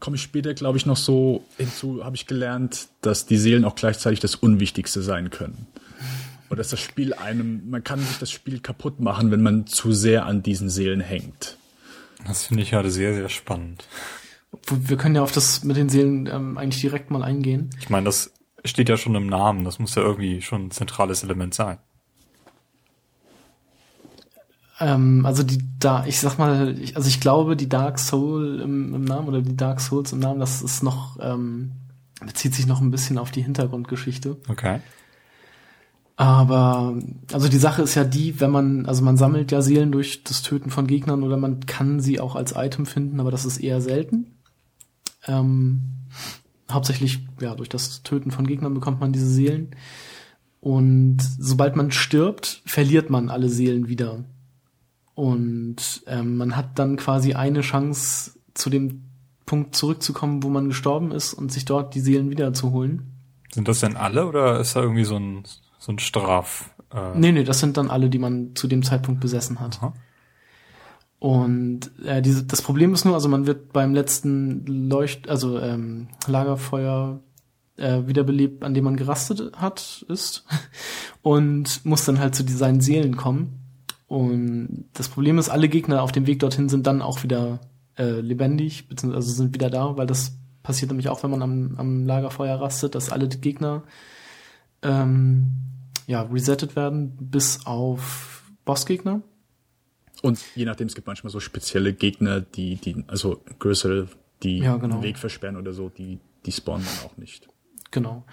komme 0.00 0.16
ich 0.16 0.22
später, 0.22 0.54
glaube 0.54 0.78
ich, 0.78 0.86
noch 0.86 0.96
so 0.96 1.44
hinzu, 1.56 2.04
habe 2.04 2.16
ich 2.16 2.26
gelernt, 2.26 2.88
dass 3.00 3.26
die 3.26 3.36
Seelen 3.36 3.64
auch 3.64 3.74
gleichzeitig 3.74 4.20
das 4.20 4.34
Unwichtigste 4.34 5.02
sein 5.02 5.30
können. 5.30 5.66
Und 6.48 6.58
dass 6.58 6.68
das 6.68 6.80
Spiel 6.80 7.12
einem, 7.14 7.68
man 7.68 7.82
kann 7.82 8.00
sich 8.00 8.18
das 8.18 8.30
Spiel 8.30 8.60
kaputt 8.60 9.00
machen, 9.00 9.30
wenn 9.30 9.42
man 9.42 9.66
zu 9.66 9.92
sehr 9.92 10.26
an 10.26 10.42
diesen 10.42 10.70
Seelen 10.70 11.00
hängt. 11.00 11.56
Das 12.26 12.44
finde 12.46 12.62
ich 12.62 12.70
gerade 12.70 12.90
sehr, 12.90 13.14
sehr 13.14 13.28
spannend. 13.28 13.84
Wir 14.70 14.96
können 14.96 15.16
ja 15.16 15.22
auf 15.22 15.32
das 15.32 15.64
mit 15.64 15.76
den 15.76 15.88
Seelen 15.88 16.26
ähm, 16.26 16.56
eigentlich 16.56 16.80
direkt 16.80 17.10
mal 17.10 17.22
eingehen. 17.22 17.70
Ich 17.80 17.90
meine, 17.90 18.04
das 18.04 18.32
steht 18.64 18.88
ja 18.88 18.96
schon 18.96 19.14
im 19.14 19.26
Namen, 19.26 19.64
das 19.64 19.78
muss 19.78 19.94
ja 19.94 20.02
irgendwie 20.02 20.42
schon 20.42 20.66
ein 20.66 20.70
zentrales 20.70 21.22
Element 21.22 21.54
sein. 21.54 21.78
Ähm, 24.78 25.24
also 25.24 25.42
die 25.42 25.58
da, 25.78 26.04
ich 26.06 26.20
sag 26.20 26.38
mal, 26.38 26.78
ich, 26.78 26.96
also 26.96 27.08
ich 27.08 27.20
glaube, 27.20 27.56
die 27.56 27.68
Dark 27.68 27.98
Soul 27.98 28.60
im, 28.60 28.94
im, 28.94 29.04
Namen 29.04 29.28
oder 29.28 29.40
die 29.40 29.56
Dark 29.56 29.80
Souls 29.80 30.12
im 30.12 30.18
Namen, 30.18 30.40
das 30.40 30.62
ist 30.62 30.82
noch, 30.82 31.18
ähm, 31.20 31.72
bezieht 32.24 32.54
sich 32.54 32.66
noch 32.66 32.80
ein 32.80 32.90
bisschen 32.90 33.18
auf 33.18 33.30
die 33.30 33.42
Hintergrundgeschichte. 33.42 34.36
Okay. 34.48 34.80
Aber, 36.16 36.94
also 37.32 37.48
die 37.48 37.58
Sache 37.58 37.82
ist 37.82 37.94
ja 37.94 38.04
die, 38.04 38.40
wenn 38.40 38.50
man, 38.50 38.86
also 38.86 39.02
man 39.02 39.18
sammelt 39.18 39.52
ja 39.52 39.60
Seelen 39.60 39.92
durch 39.92 40.24
das 40.24 40.42
Töten 40.42 40.70
von 40.70 40.86
Gegnern 40.86 41.22
oder 41.22 41.36
man 41.36 41.60
kann 41.60 42.00
sie 42.00 42.20
auch 42.20 42.36
als 42.36 42.52
Item 42.56 42.86
finden, 42.86 43.20
aber 43.20 43.30
das 43.30 43.44
ist 43.44 43.58
eher 43.58 43.82
selten. 43.82 44.38
Ähm, 45.26 45.82
hauptsächlich, 46.70 47.26
ja, 47.40 47.54
durch 47.54 47.68
das 47.68 48.02
Töten 48.02 48.30
von 48.30 48.46
Gegnern 48.46 48.72
bekommt 48.72 49.00
man 49.00 49.12
diese 49.12 49.28
Seelen. 49.28 49.76
Und 50.60 51.18
sobald 51.20 51.76
man 51.76 51.90
stirbt, 51.90 52.62
verliert 52.64 53.10
man 53.10 53.28
alle 53.28 53.50
Seelen 53.50 53.88
wieder. 53.88 54.24
Und 55.16 56.02
ähm, 56.06 56.36
man 56.36 56.56
hat 56.56 56.78
dann 56.78 56.96
quasi 56.96 57.32
eine 57.32 57.62
Chance, 57.62 58.32
zu 58.52 58.70
dem 58.70 59.04
Punkt 59.46 59.74
zurückzukommen, 59.74 60.42
wo 60.42 60.50
man 60.50 60.68
gestorben 60.68 61.10
ist 61.10 61.32
und 61.32 61.50
sich 61.50 61.64
dort 61.64 61.94
die 61.94 62.00
Seelen 62.00 62.30
wiederzuholen. 62.30 63.14
Sind 63.52 63.66
das 63.66 63.80
denn 63.80 63.96
alle 63.96 64.26
oder 64.26 64.60
ist 64.60 64.76
da 64.76 64.82
irgendwie 64.82 65.04
so 65.04 65.16
ein, 65.16 65.44
so 65.78 65.92
ein 65.92 65.98
Straf? 65.98 66.70
Äh 66.92 67.18
nee, 67.18 67.32
nee, 67.32 67.44
das 67.44 67.60
sind 67.60 67.78
dann 67.78 67.90
alle, 67.90 68.10
die 68.10 68.18
man 68.18 68.54
zu 68.54 68.68
dem 68.68 68.82
Zeitpunkt 68.82 69.20
besessen 69.20 69.58
hat. 69.58 69.78
Aha. 69.78 69.94
Und 71.18 71.90
äh, 72.04 72.20
diese, 72.20 72.44
das 72.44 72.60
Problem 72.60 72.92
ist 72.92 73.06
nur, 73.06 73.14
also 73.14 73.30
man 73.30 73.46
wird 73.46 73.72
beim 73.72 73.94
letzten 73.94 74.66
Leucht, 74.66 75.30
also 75.30 75.58
ähm, 75.58 76.08
Lagerfeuer 76.26 77.20
äh, 77.78 78.06
wiederbelebt, 78.06 78.62
an 78.64 78.74
dem 78.74 78.84
man 78.84 78.96
gerastet 78.96 79.56
hat, 79.56 80.04
ist 80.08 80.44
und 81.22 81.86
muss 81.86 82.04
dann 82.04 82.18
halt 82.18 82.34
zu 82.34 82.46
seinen 82.46 82.82
Seelen 82.82 83.16
kommen. 83.16 83.65
Und 84.06 84.88
das 84.92 85.08
Problem 85.08 85.38
ist, 85.38 85.48
alle 85.48 85.68
Gegner 85.68 86.02
auf 86.02 86.12
dem 86.12 86.26
Weg 86.26 86.38
dorthin 86.40 86.68
sind 86.68 86.86
dann 86.86 87.02
auch 87.02 87.22
wieder 87.22 87.60
äh, 87.98 88.20
lebendig, 88.20 88.88
beziehungsweise 88.88 89.32
sind 89.32 89.54
wieder 89.54 89.70
da, 89.70 89.96
weil 89.96 90.06
das 90.06 90.38
passiert 90.62 90.90
nämlich 90.90 91.08
auch, 91.08 91.22
wenn 91.22 91.30
man 91.30 91.42
am, 91.42 91.74
am 91.76 92.06
Lagerfeuer 92.06 92.60
rastet, 92.60 92.94
dass 92.94 93.10
alle 93.10 93.28
Gegner 93.28 93.82
ähm, 94.82 95.52
ja, 96.06 96.22
resettet 96.22 96.76
werden, 96.76 97.16
bis 97.20 97.66
auf 97.66 98.50
Bossgegner. 98.64 99.22
Und 100.22 100.40
je 100.54 100.64
nachdem, 100.64 100.86
es 100.86 100.94
gibt 100.94 101.06
manchmal 101.06 101.30
so 101.30 101.40
spezielle 101.40 101.92
Gegner, 101.92 102.40
die, 102.40 102.76
die, 102.76 103.04
also 103.06 103.42
größere, 103.58 104.08
die 104.42 104.58
ja, 104.58 104.76
genau. 104.76 104.96
den 104.96 105.02
Weg 105.02 105.18
versperren 105.18 105.56
oder 105.56 105.72
so, 105.72 105.88
die, 105.88 106.18
die 106.44 106.52
spawnen 106.52 106.86
dann 106.86 107.10
auch 107.10 107.16
nicht. 107.16 107.48
Genau. 107.90 108.24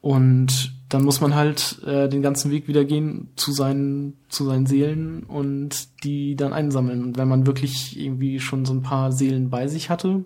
Und 0.00 0.74
dann 0.88 1.04
muss 1.04 1.20
man 1.20 1.34
halt 1.34 1.82
äh, 1.84 2.08
den 2.08 2.22
ganzen 2.22 2.50
Weg 2.50 2.68
wieder 2.68 2.84
gehen 2.84 3.32
zu 3.36 3.52
seinen, 3.52 4.16
zu 4.28 4.44
seinen 4.44 4.66
Seelen 4.66 5.24
und 5.24 6.02
die 6.04 6.36
dann 6.36 6.52
einsammeln. 6.52 7.02
Und 7.02 7.18
wenn 7.18 7.28
man 7.28 7.46
wirklich 7.46 7.98
irgendwie 7.98 8.40
schon 8.40 8.64
so 8.64 8.72
ein 8.72 8.82
paar 8.82 9.12
Seelen 9.12 9.50
bei 9.50 9.66
sich 9.68 9.90
hatte, 9.90 10.24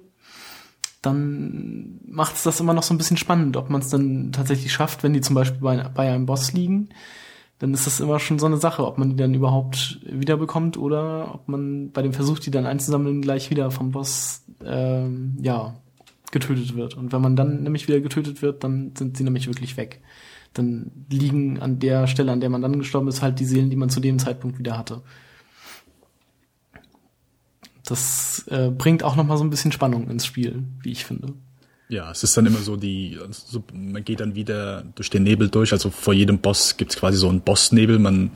dann 1.01 1.99
macht 2.07 2.37
es 2.37 2.45
das 2.45 2.61
immer 2.61 2.75
noch 2.75 2.85
so 2.85 2.95
ein 2.95 2.99
bisschen 2.99 3.17
spannend, 3.17 3.57
ob 3.57 3.71
man 3.71 3.81
es 3.81 3.89
dann 3.89 4.31
tatsächlich 4.31 4.73
schafft, 4.73 5.03
wenn 5.03 5.13
die 5.13 5.21
zum 5.21 5.35
Beispiel 5.35 5.61
bei, 5.61 5.77
bei 5.89 6.13
einem 6.13 6.27
Boss 6.27 6.53
liegen, 6.53 6.91
dann 7.59 7.75
ist 7.75 7.87
das 7.87 7.99
immer 7.99 8.21
schon 8.21 8.39
so 8.39 8.47
eine 8.47 8.57
Sache, 8.59 8.87
ob 8.87 8.99
man 8.99 9.11
die 9.11 9.17
dann 9.17 9.35
überhaupt 9.35 10.01
wiederbekommt 10.05 10.77
oder 10.77 11.35
ob 11.35 11.49
man 11.49 11.91
bei 11.91 12.03
dem 12.03 12.13
Versuch, 12.13 12.39
die 12.39 12.53
dann 12.53 12.67
einzusammeln, 12.67 13.21
gleich 13.21 13.51
wieder 13.51 13.73
vom 13.73 13.91
Boss 13.91 14.45
ähm, 14.65 15.37
ja 15.41 15.82
getötet 16.33 16.75
wird. 16.75 16.95
Und 16.95 17.13
wenn 17.13 17.21
man 17.21 17.37
dann 17.37 17.63
nämlich 17.63 17.87
wieder 17.87 18.01
getötet 18.01 18.43
wird, 18.43 18.65
dann 18.65 18.93
sind 18.97 19.17
sie 19.17 19.23
nämlich 19.23 19.47
wirklich 19.47 19.77
weg. 19.77 20.03
Dann 20.55 20.91
liegen 21.09 21.61
an 21.61 21.79
der 21.79 22.09
Stelle, 22.09 22.33
an 22.33 22.41
der 22.41 22.51
man 22.51 22.61
dann 22.61 22.79
gestorben 22.79 23.09
ist, 23.09 23.23
halt 23.23 23.39
die 23.39 23.45
Seelen, 23.45 23.71
die 23.71 23.77
man 23.77 23.91
zu 23.91 24.01
dem 24.01 24.19
Zeitpunkt 24.19 24.59
wieder 24.59 24.77
hatte. 24.77 25.03
Das 27.85 28.45
äh, 28.49 28.71
bringt 28.71 29.03
auch 29.03 29.17
noch 29.17 29.25
mal 29.25 29.37
so 29.37 29.45
ein 29.45 29.51
bisschen 29.51 29.73
Spannung 29.73 30.09
ins 30.09 30.27
Spiel, 30.27 30.65
wie 30.83 30.93
ich 30.93 31.05
finde. 31.05 31.35
Ja, 31.89 32.11
es 32.11 32.23
ist 32.23 32.35
dann 32.37 32.47
immer 32.47 32.61
so 32.61 32.77
die, 32.77 33.19
also 33.21 33.63
man 33.75 34.03
geht 34.03 34.21
dann 34.21 34.35
wieder 34.35 34.83
durch 34.95 35.11
den 35.11 35.25
Nebel 35.25 35.51
durch. 35.51 35.73
Also 35.73 35.91
vor 35.91 36.15
jedem 36.15 36.39
Boss 36.39 36.77
gibt 36.79 36.93
es 36.93 36.99
quasi 36.99 37.19
so 37.19 37.29
einen 37.29 37.43
Bossnebel. 37.43 37.99
Man 37.99 38.31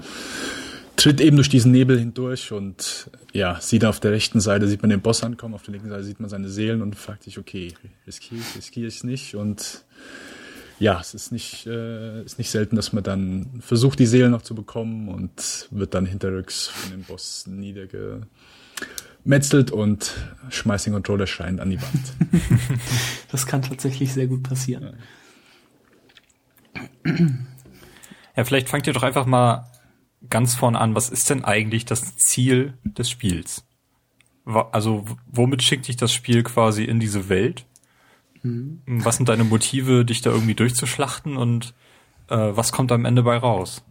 tritt 0.96 1.20
eben 1.20 1.36
durch 1.36 1.48
diesen 1.48 1.72
Nebel 1.72 1.98
hindurch 1.98 2.52
und 2.52 3.10
ja, 3.32 3.60
sieht 3.60 3.84
auf 3.84 4.00
der 4.00 4.12
rechten 4.12 4.40
Seite, 4.40 4.66
sieht 4.66 4.82
man 4.82 4.90
den 4.90 5.02
Boss 5.02 5.22
ankommen, 5.22 5.54
auf 5.54 5.62
der 5.62 5.72
linken 5.72 5.90
Seite 5.90 6.04
sieht 6.04 6.20
man 6.20 6.30
seine 6.30 6.48
Seelen 6.48 6.82
und 6.82 6.96
fragt 6.96 7.24
sich, 7.24 7.38
okay, 7.38 7.74
riskiere 8.06 8.40
ich, 8.40 8.56
riskiere 8.56 8.88
ich 8.88 8.96
es 8.96 9.04
nicht? 9.04 9.34
Und 9.34 9.84
ja, 10.78 11.00
es 11.00 11.14
ist 11.14 11.32
nicht, 11.32 11.66
äh, 11.66 12.22
ist 12.22 12.38
nicht 12.38 12.50
selten, 12.50 12.76
dass 12.76 12.92
man 12.92 13.04
dann 13.04 13.60
versucht, 13.60 13.98
die 13.98 14.06
Seelen 14.06 14.30
noch 14.30 14.42
zu 14.42 14.54
bekommen 14.54 15.08
und 15.08 15.68
wird 15.70 15.94
dann 15.94 16.06
hinterrücks 16.06 16.68
von 16.68 16.90
dem 16.90 17.02
Boss 17.02 17.46
niedergemetzelt 17.46 19.70
und 19.70 20.14
schmeißt 20.50 20.86
den 20.86 20.94
Controller 20.94 21.26
schreiend 21.26 21.60
an 21.60 21.70
die 21.70 21.80
Wand. 21.80 22.12
das 23.30 23.46
kann 23.46 23.62
tatsächlich 23.62 24.12
sehr 24.12 24.26
gut 24.26 24.42
passieren. 24.42 24.96
Ja. 26.74 27.12
ja, 28.36 28.44
vielleicht 28.44 28.68
fangt 28.68 28.86
ihr 28.86 28.92
doch 28.92 29.02
einfach 29.02 29.24
mal 29.26 29.64
ganz 30.28 30.54
vorne 30.54 30.80
an, 30.80 30.94
was 30.94 31.10
ist 31.10 31.30
denn 31.30 31.44
eigentlich 31.44 31.84
das 31.84 32.16
Ziel 32.16 32.74
des 32.84 33.10
Spiels? 33.10 33.64
Also, 34.44 35.04
womit 35.26 35.62
schickt 35.62 35.88
dich 35.88 35.96
das 35.96 36.12
Spiel 36.12 36.42
quasi 36.42 36.84
in 36.84 37.00
diese 37.00 37.28
Welt? 37.28 37.66
Mhm. 38.42 38.80
Was 38.86 39.16
sind 39.16 39.28
deine 39.28 39.44
Motive, 39.44 40.04
dich 40.04 40.20
da 40.20 40.30
irgendwie 40.30 40.54
durchzuschlachten 40.54 41.36
und 41.36 41.74
äh, 42.28 42.36
was 42.36 42.72
kommt 42.72 42.92
am 42.92 43.04
Ende 43.04 43.22
bei 43.22 43.36
raus? 43.36 43.84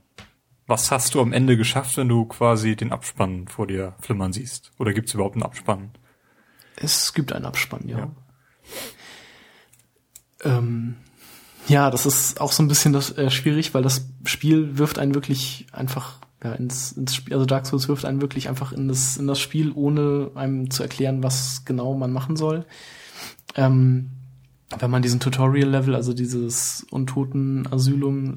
Was 0.67 0.91
hast 0.91 1.13
du 1.13 1.21
am 1.21 1.33
Ende 1.33 1.57
geschafft, 1.57 1.97
wenn 1.97 2.09
du 2.09 2.25
quasi 2.25 2.75
den 2.75 2.91
Abspann 2.91 3.47
vor 3.47 3.67
dir 3.67 3.95
flimmern 3.99 4.33
siehst? 4.33 4.71
Oder 4.79 4.93
gibt 4.93 5.09
es 5.09 5.13
überhaupt 5.13 5.35
einen 5.35 5.43
Abspann? 5.43 5.91
Es 6.77 7.13
gibt 7.13 7.33
einen 7.33 7.45
Abspann, 7.45 7.88
ja. 7.88 7.99
Ja, 7.99 8.11
ähm, 10.43 10.97
ja 11.67 11.89
das 11.91 12.06
ist 12.06 12.41
auch 12.41 12.51
so 12.51 12.63
ein 12.63 12.67
bisschen 12.67 12.93
das, 12.93 13.17
äh, 13.17 13.30
schwierig, 13.30 13.73
weil 13.73 13.84
das 13.84 14.10
Spiel 14.25 14.78
wirft 14.78 14.99
einen 14.99 15.15
wirklich 15.15 15.67
einfach 15.71 16.19
ja, 16.43 16.54
ins, 16.54 16.91
ins 16.91 17.15
Spiel, 17.15 17.34
also 17.34 17.45
Dark 17.45 17.65
Souls 17.65 17.88
wirft 17.88 18.06
einen 18.06 18.21
wirklich 18.21 18.49
einfach 18.49 18.71
in 18.71 18.88
das, 18.88 19.17
in 19.17 19.28
das 19.28 19.39
Spiel, 19.39 19.71
ohne 19.73 20.32
einem 20.36 20.69
zu 20.69 20.84
erklären, 20.84 21.23
was 21.23 21.65
genau 21.65 21.95
man 21.95 22.13
machen 22.13 22.36
soll. 22.36 22.65
Ähm, 23.56 24.12
wenn 24.80 24.91
man 24.91 25.01
diesen 25.01 25.19
Tutorial-Level, 25.19 25.95
also 25.95 26.13
dieses 26.13 26.86
Untoten-Asylum 26.91 28.36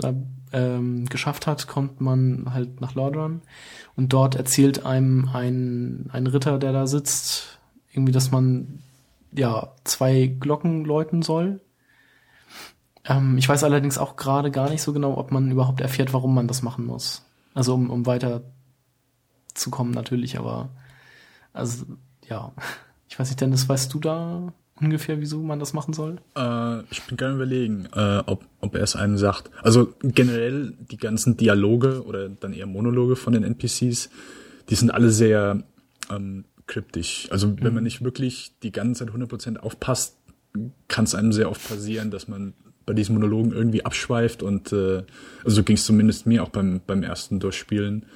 ähm, 0.53 1.07
geschafft 1.07 1.47
hat, 1.47 1.67
kommt 1.67 2.01
man 2.01 2.53
halt 2.53 2.81
nach 2.81 2.95
Lordran 2.95 3.43
und 3.97 4.12
dort 4.12 4.37
erzählt 4.37 4.87
einem 4.87 5.29
ein, 5.33 6.09
ein 6.12 6.27
Ritter, 6.27 6.59
der 6.59 6.73
da 6.73 6.87
sitzt, 6.87 7.59
irgendwie, 7.93 8.12
dass 8.12 8.31
man 8.31 8.81
ja 9.33 9.73
zwei 9.85 10.27
Glocken 10.27 10.85
läuten 10.85 11.23
soll. 11.23 11.61
Ähm, 13.09 13.38
ich 13.38 13.49
weiß 13.49 13.64
allerdings 13.64 13.99
auch 13.99 14.16
gerade 14.16 14.51
gar 14.51 14.71
nicht 14.71 14.83
so 14.83 14.92
genau, 14.92 15.16
ob 15.16 15.33
man 15.33 15.51
überhaupt 15.51 15.81
erfährt, 15.81 16.12
warum 16.12 16.35
man 16.35 16.47
das 16.47 16.62
machen 16.62 16.85
muss. 16.85 17.25
Also 17.55 17.75
um, 17.75 17.90
um 17.90 18.07
weiter 18.07 18.42
zu 19.55 19.71
kommen 19.71 19.90
natürlich, 19.90 20.38
aber 20.38 20.68
also 21.53 21.87
ja, 22.29 22.53
ich 23.09 23.18
weiß 23.18 23.29
nicht, 23.29 23.40
Dennis, 23.40 23.68
weißt 23.68 23.92
du 23.92 23.99
da 23.99 24.53
ungefähr, 24.81 25.21
wieso 25.21 25.42
man 25.42 25.59
das 25.59 25.73
machen 25.73 25.92
soll? 25.92 26.21
Äh, 26.37 26.83
ich 26.90 27.03
bin 27.03 27.16
gerne 27.16 27.35
überlegen, 27.35 27.88
äh, 27.94 28.23
ob, 28.27 28.44
ob 28.61 28.75
er 28.77 28.83
es 28.83 28.94
einem 28.94 29.18
sagt. 29.18 29.51
Also 29.62 29.94
generell 30.03 30.75
die 30.90 30.99
ganzen 30.99 31.37
Dialoge 31.37 32.05
oder 32.05 32.29
dann 32.29 32.53
eher 32.53 32.66
Monologe 32.66 33.16
von 33.16 33.33
den 33.33 33.42
NPCs, 33.42 34.11
die 34.68 34.75
sind 34.75 34.90
alle 34.90 35.11
sehr 35.11 35.64
ähm, 36.11 36.44
kryptisch. 36.66 37.29
Also 37.33 37.57
wenn 37.59 37.68
mhm. 37.68 37.75
man 37.75 37.85
nicht 37.85 38.05
wirklich 38.05 38.53
die 38.62 38.71
ganze 38.71 39.07
Zeit 39.07 39.14
100% 39.14 39.59
aufpasst, 39.59 40.16
kann 40.87 41.05
es 41.05 41.14
einem 41.14 41.33
sehr 41.33 41.51
oft 41.51 41.66
passieren, 41.68 42.11
dass 42.11 42.29
man 42.29 42.55
bei 42.88 42.94
diesen 42.94 43.14
Monologen 43.14 43.53
irgendwie 43.53 43.85
abschweift 43.85 44.42
und 44.42 44.72
äh, 44.72 45.03
also 45.44 45.62
ging 45.62 45.77
es 45.77 45.85
zumindest 45.85 46.27
mir 46.27 46.42
auch 46.42 46.48
beim, 46.48 46.81
beim 46.87 47.03
ersten 47.03 47.38
Durchspielen, 47.38 48.07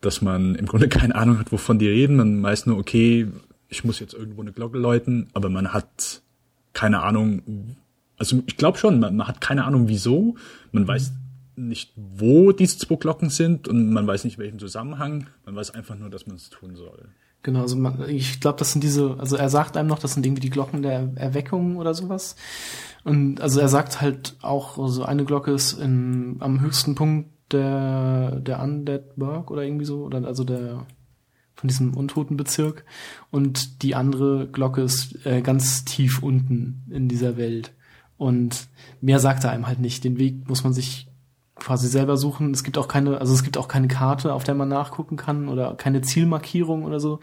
dass 0.00 0.22
man 0.22 0.54
im 0.54 0.64
Grunde 0.64 0.88
keine 0.98 1.14
Ahnung 1.14 1.38
hat, 1.38 1.52
wovon 1.52 1.78
die 1.78 1.88
reden. 1.88 2.16
Man 2.16 2.42
weiß 2.42 2.64
nur, 2.64 2.78
okay, 2.78 3.28
ich 3.68 3.84
muss 3.84 4.00
jetzt 4.00 4.14
irgendwo 4.14 4.40
eine 4.40 4.52
Glocke 4.52 4.78
läuten, 4.78 5.28
aber 5.34 5.50
man 5.50 5.74
hat 5.74 6.22
keine 6.72 7.02
Ahnung, 7.02 7.76
also 8.16 8.42
ich 8.46 8.56
glaube 8.56 8.78
schon, 8.78 8.98
man, 8.98 9.14
man, 9.14 9.28
hat 9.28 9.42
keine 9.42 9.66
Ahnung 9.66 9.88
wieso, 9.88 10.36
man 10.72 10.88
weiß 10.88 11.12
nicht, 11.56 11.92
wo 11.94 12.52
diese 12.52 12.78
zwei 12.78 12.96
Glocken 12.96 13.28
sind 13.28 13.68
und 13.68 13.92
man 13.92 14.06
weiß 14.06 14.24
nicht, 14.24 14.38
welchen 14.38 14.58
Zusammenhang, 14.58 15.26
man 15.44 15.54
weiß 15.54 15.72
einfach 15.72 15.96
nur, 15.98 16.08
dass 16.08 16.26
man 16.26 16.36
es 16.36 16.48
tun 16.48 16.76
soll. 16.76 17.10
Genau, 17.44 17.60
also 17.60 17.76
man, 17.76 18.08
ich 18.08 18.40
glaube, 18.40 18.58
das 18.58 18.72
sind 18.72 18.82
diese, 18.82 19.16
also 19.18 19.36
er 19.36 19.50
sagt 19.50 19.76
einem 19.76 19.88
noch, 19.88 19.98
das 19.98 20.14
sind 20.14 20.24
irgendwie 20.24 20.40
die 20.40 20.50
Glocken 20.50 20.80
der 20.80 21.12
Erweckung 21.14 21.76
oder 21.76 21.92
sowas. 21.92 22.36
Und 23.04 23.38
also 23.42 23.60
er 23.60 23.68
sagt 23.68 24.00
halt 24.00 24.36
auch, 24.40 24.78
also 24.78 25.04
eine 25.04 25.26
Glocke 25.26 25.52
ist 25.52 25.74
in, 25.74 26.36
am 26.40 26.62
höchsten 26.62 26.94
Punkt 26.94 27.28
der, 27.52 28.40
der 28.40 28.62
Undead 28.62 29.14
Burg 29.16 29.50
oder 29.50 29.62
irgendwie 29.62 29.84
so, 29.84 30.04
oder 30.04 30.26
also 30.26 30.42
der, 30.42 30.86
von 31.54 31.68
diesem 31.68 31.94
untoten 31.94 32.38
Bezirk. 32.38 32.86
Und 33.30 33.82
die 33.82 33.94
andere 33.94 34.48
Glocke 34.48 34.80
ist 34.80 35.26
äh, 35.26 35.42
ganz 35.42 35.84
tief 35.84 36.22
unten 36.22 36.86
in 36.88 37.08
dieser 37.08 37.36
Welt. 37.36 37.74
Und 38.16 38.68
mehr 39.02 39.18
sagt 39.18 39.44
er 39.44 39.50
einem 39.50 39.66
halt 39.66 39.80
nicht. 39.80 40.02
Den 40.02 40.16
Weg 40.18 40.48
muss 40.48 40.64
man 40.64 40.72
sich 40.72 41.08
quasi 41.56 41.88
selber 41.88 42.16
suchen. 42.16 42.52
Es 42.52 42.64
gibt 42.64 42.78
auch 42.78 42.88
keine, 42.88 43.18
also 43.18 43.32
es 43.32 43.42
gibt 43.42 43.56
auch 43.56 43.68
keine 43.68 43.88
Karte, 43.88 44.32
auf 44.32 44.44
der 44.44 44.54
man 44.54 44.68
nachgucken 44.68 45.16
kann 45.16 45.48
oder 45.48 45.74
keine 45.74 46.02
Zielmarkierung 46.02 46.84
oder 46.84 47.00
so. 47.00 47.20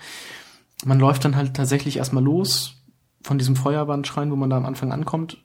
Man 0.86 1.00
läuft 1.00 1.26
dann 1.26 1.36
halt 1.36 1.54
tatsächlich 1.54 1.98
erstmal 1.98 2.24
los 2.24 2.84
von 3.22 3.38
diesem 3.38 3.56
Feuerbandschrein, 3.56 4.32
wo 4.32 4.36
man 4.36 4.50
da 4.50 4.58
am 4.58 4.66
Anfang 4.66 4.92
ankommt. 4.92 5.44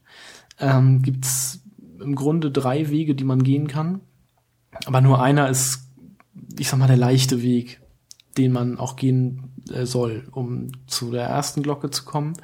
Ähm, 0.58 1.02
gibt's 1.02 1.62
im 2.00 2.14
Grunde 2.14 2.50
drei 2.50 2.88
Wege, 2.90 3.14
die 3.14 3.24
man 3.24 3.42
gehen 3.42 3.68
kann. 3.68 4.00
Aber 4.86 5.00
nur 5.00 5.22
einer 5.22 5.48
ist, 5.48 5.90
ich 6.58 6.68
sag 6.68 6.78
mal, 6.78 6.86
der 6.86 6.96
leichte 6.96 7.42
Weg 7.42 7.80
den 8.36 8.52
man 8.52 8.78
auch 8.78 8.96
gehen 8.96 9.54
äh, 9.70 9.86
soll, 9.86 10.28
um 10.32 10.70
zu 10.86 11.10
der 11.10 11.26
ersten 11.26 11.62
Glocke 11.62 11.90
zu 11.90 12.04
kommen. 12.04 12.34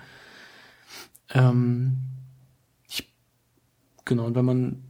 Ähm, 1.30 1.98
ich, 2.88 3.12
genau, 4.04 4.26
und 4.26 4.34
wenn 4.34 4.44
man 4.44 4.82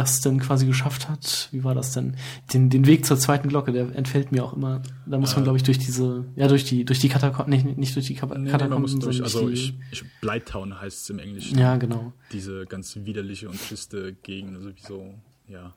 das 0.00 0.20
dann 0.20 0.40
quasi 0.40 0.66
geschafft 0.66 1.08
hat, 1.08 1.48
wie 1.52 1.62
war 1.62 1.74
das 1.74 1.92
denn? 1.92 2.16
Den, 2.52 2.70
den 2.70 2.86
Weg 2.86 3.04
zur 3.04 3.18
zweiten 3.18 3.48
Glocke, 3.48 3.72
der 3.72 3.94
entfällt 3.94 4.32
mir 4.32 4.44
auch 4.44 4.54
immer. 4.54 4.82
Da 5.06 5.18
muss 5.18 5.34
man, 5.34 5.42
äh, 5.42 5.44
glaube 5.44 5.58
ich, 5.58 5.62
durch 5.62 5.78
diese, 5.78 6.24
ja, 6.36 6.48
durch 6.48 6.64
die, 6.64 6.84
durch 6.84 6.98
die 6.98 7.08
Katakomben, 7.08 7.50
nicht, 7.50 7.76
nicht 7.76 7.94
durch 7.94 8.06
die 8.06 8.14
Katakomben, 8.14 8.50
nee, 8.50 8.68
man 8.68 8.80
muss 8.80 8.98
durch, 8.98 9.22
also 9.22 9.48
die, 9.48 9.54
ich, 9.54 9.74
ich, 9.92 10.04
Blighttown 10.20 10.80
heißt 10.80 11.02
es 11.02 11.10
im 11.10 11.18
Englischen. 11.18 11.58
Ja, 11.58 11.76
genau. 11.76 12.12
Diese 12.32 12.66
ganz 12.66 12.96
widerliche 12.96 13.48
und 13.48 13.60
triste 13.68 14.14
Gegend, 14.22 14.56
also 14.56 14.70
wie 14.74 14.80
so, 14.80 15.14
ja, 15.46 15.74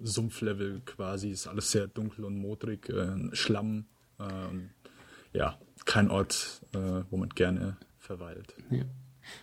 Sumpflevel 0.00 0.82
quasi, 0.84 1.30
ist 1.30 1.46
alles 1.46 1.70
sehr 1.70 1.88
dunkel 1.88 2.24
und 2.24 2.38
modrig, 2.38 2.88
äh, 2.88 3.34
Schlamm. 3.34 3.86
Äh, 4.18 5.36
ja, 5.36 5.58
kein 5.84 6.10
Ort, 6.10 6.62
äh, 6.72 7.02
wo 7.10 7.16
man 7.16 7.30
gerne 7.30 7.76
verweilt. 7.98 8.54
Ja. 8.70 8.84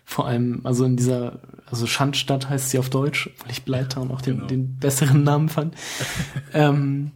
Vor 0.06 0.28
allem, 0.28 0.62
also 0.64 0.86
in 0.86 0.98
dieser, 0.98 1.40
also 1.66 1.88
Schandstadt 1.88 2.50
heißt 2.50 2.70
sie 2.70 2.80
auf 2.80 2.90
Deutsch, 2.90 3.30
weil 3.42 3.52
ich 3.52 3.64
Bleitown 3.64 4.12
auch 4.12 4.22
den, 4.22 4.36
genau. 4.36 4.48
den 4.48 4.78
besseren 4.78 5.24
Namen 5.24 5.50
fand. 5.50 5.76
ähm, 6.54 7.12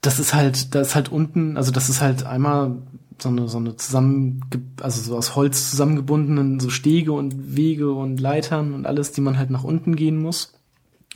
das 0.00 0.18
ist 0.18 0.34
halt, 0.34 0.74
da 0.74 0.80
ist 0.80 0.94
halt 0.94 1.10
unten, 1.10 1.56
also 1.56 1.70
das 1.70 1.88
ist 1.88 2.00
halt 2.00 2.24
einmal 2.24 2.82
so 3.22 3.28
eine, 3.28 3.48
so 3.48 3.58
eine 3.58 3.76
zusammen, 3.76 4.40
also 4.80 5.00
so 5.00 5.16
aus 5.16 5.36
Holz 5.36 5.70
zusammengebundenen 5.70 6.60
so 6.60 6.70
Stege 6.70 7.12
und 7.12 7.56
Wege 7.56 7.92
und 7.92 8.20
Leitern 8.20 8.74
und 8.74 8.86
alles, 8.86 9.12
die 9.12 9.20
man 9.20 9.38
halt 9.38 9.50
nach 9.50 9.64
unten 9.64 9.96
gehen 9.96 10.20
muss. 10.20 10.54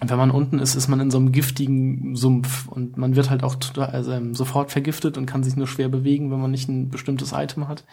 Und 0.00 0.10
wenn 0.10 0.18
man 0.18 0.30
unten 0.30 0.58
ist, 0.58 0.74
ist 0.74 0.88
man 0.88 1.00
in 1.00 1.10
so 1.10 1.18
einem 1.18 1.32
giftigen 1.32 2.16
Sumpf 2.16 2.68
und 2.68 2.96
man 2.96 3.16
wird 3.16 3.30
halt 3.30 3.42
auch 3.42 3.56
also, 3.76 4.12
ähm, 4.12 4.34
sofort 4.34 4.70
vergiftet 4.70 5.16
und 5.16 5.26
kann 5.26 5.42
sich 5.42 5.56
nur 5.56 5.66
schwer 5.66 5.88
bewegen, 5.88 6.30
wenn 6.30 6.40
man 6.40 6.50
nicht 6.50 6.68
ein 6.68 6.90
bestimmtes 6.90 7.32
Item 7.32 7.66
hat. 7.66 7.84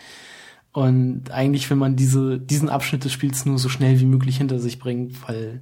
Und 0.73 1.29
eigentlich 1.29 1.69
will 1.69 1.77
man 1.77 1.95
diese, 1.95 2.39
diesen 2.39 2.67
Abschnitt 2.67 3.05
des 3.05 3.13
Spiels 3.13 3.45
nur 3.45 3.59
so 3.59 3.69
schnell 3.69 3.99
wie 3.99 4.05
möglich 4.05 4.37
hinter 4.37 4.59
sich 4.59 4.79
bringen, 4.79 5.15
weil 5.27 5.61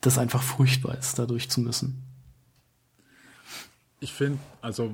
das 0.00 0.18
einfach 0.18 0.42
furchtbar 0.42 0.96
ist, 0.96 1.18
da 1.18 1.26
durch 1.26 1.50
zu 1.50 1.60
müssen. 1.60 2.02
Ich 3.98 4.12
finde, 4.12 4.38
also 4.62 4.92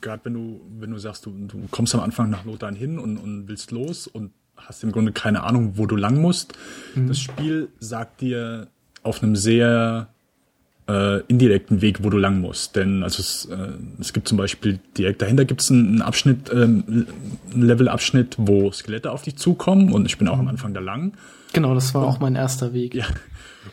gerade 0.00 0.24
wenn 0.24 0.34
du, 0.34 0.60
wenn 0.78 0.90
du 0.90 0.98
sagst, 0.98 1.26
du, 1.26 1.30
du 1.30 1.68
kommst 1.70 1.94
am 1.94 2.00
Anfang 2.00 2.30
nach 2.30 2.44
Lothar 2.44 2.72
hin 2.72 2.98
und, 2.98 3.18
und 3.18 3.48
willst 3.48 3.70
los 3.70 4.06
und 4.06 4.32
hast 4.56 4.82
im 4.82 4.92
Grunde 4.92 5.12
keine 5.12 5.42
Ahnung, 5.42 5.76
wo 5.76 5.86
du 5.86 5.96
lang 5.96 6.20
musst. 6.20 6.54
Mhm. 6.94 7.08
Das 7.08 7.20
Spiel 7.20 7.68
sagt 7.78 8.22
dir 8.22 8.68
auf 9.02 9.22
einem 9.22 9.36
sehr 9.36 10.08
äh, 10.90 11.20
indirekten 11.28 11.82
Weg, 11.82 12.02
wo 12.02 12.10
du 12.10 12.18
lang 12.18 12.40
musst. 12.40 12.74
Denn 12.76 13.02
also 13.02 13.20
es, 13.20 13.44
äh, 13.46 13.72
es 14.00 14.12
gibt 14.12 14.26
zum 14.28 14.38
Beispiel 14.38 14.80
direkt 14.96 15.22
dahinter 15.22 15.44
gibt 15.44 15.60
es 15.60 15.70
einen, 15.70 16.02
Abschnitt, 16.02 16.50
ähm, 16.52 17.06
einen 17.52 17.62
Levelabschnitt, 17.62 18.36
wo 18.38 18.72
Skelette 18.72 19.12
auf 19.12 19.22
dich 19.22 19.36
zukommen 19.36 19.92
und 19.92 20.06
ich 20.06 20.18
bin 20.18 20.28
auch 20.28 20.38
am 20.38 20.48
Anfang 20.48 20.74
da 20.74 20.80
lang. 20.80 21.12
Genau, 21.52 21.74
das 21.74 21.94
war 21.94 22.02
und, 22.02 22.08
auch 22.08 22.20
mein 22.20 22.34
erster 22.34 22.72
Weg. 22.72 22.94
Ja. 22.94 23.06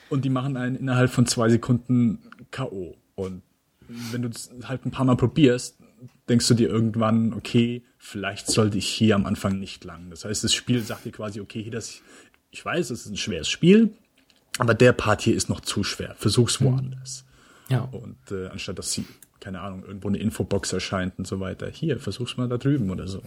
Und 0.10 0.26
die 0.26 0.30
machen 0.30 0.58
einen 0.58 0.76
innerhalb 0.76 1.10
von 1.10 1.26
zwei 1.26 1.50
Sekunden 1.50 2.20
K.O. 2.52 2.96
Und 3.16 3.42
wenn 4.12 4.22
du 4.22 4.30
es 4.30 4.52
halt 4.64 4.86
ein 4.86 4.92
paar 4.92 5.06
Mal 5.06 5.16
probierst, 5.16 5.78
denkst 6.30 6.48
du 6.48 6.54
dir 6.54 6.70
irgendwann, 6.70 7.34
okay, 7.34 7.84
vielleicht 7.98 8.48
sollte 8.48 8.78
ich 8.78 8.88
hier 8.88 9.16
am 9.16 9.26
Anfang 9.26 9.60
nicht 9.60 9.84
lang. 9.86 10.10
Das 10.10 10.26
heißt, 10.26 10.44
das 10.44 10.54
Spiel 10.54 10.82
sagt 10.82 11.06
dir 11.06 11.12
quasi, 11.12 11.40
okay, 11.40 11.64
hier 11.64 11.72
das, 11.72 12.02
ich 12.52 12.64
weiß, 12.64 12.92
es 12.92 13.06
ist 13.06 13.12
ein 13.12 13.18
schweres 13.18 13.50
Spiel, 13.50 13.94
aber 14.58 14.74
der 14.74 14.94
Part 14.94 15.22
hier 15.22 15.36
ist 15.36 15.50
noch 15.50 15.62
zu 15.62 15.84
schwer. 15.84 16.16
Versuch's 16.18 16.60
mhm. 16.60 16.66
woanders. 16.66 17.26
Ja. 17.70 17.82
Und 17.82 18.18
äh, 18.32 18.48
anstatt 18.48 18.80
dass 18.80 18.92
sie, 18.92 19.06
keine 19.40 19.62
Ahnung, 19.62 19.84
irgendwo 19.84 20.08
eine 20.08 20.18
Infobox 20.18 20.74
erscheint 20.74 21.18
und 21.18 21.28
so 21.28 21.40
weiter, 21.40 21.70
hier, 21.70 22.00
versuch's 22.00 22.38
mal 22.38 22.48
da 22.48 22.58
drüben 22.58 22.90
oder 22.90 23.08
so. 23.08 23.22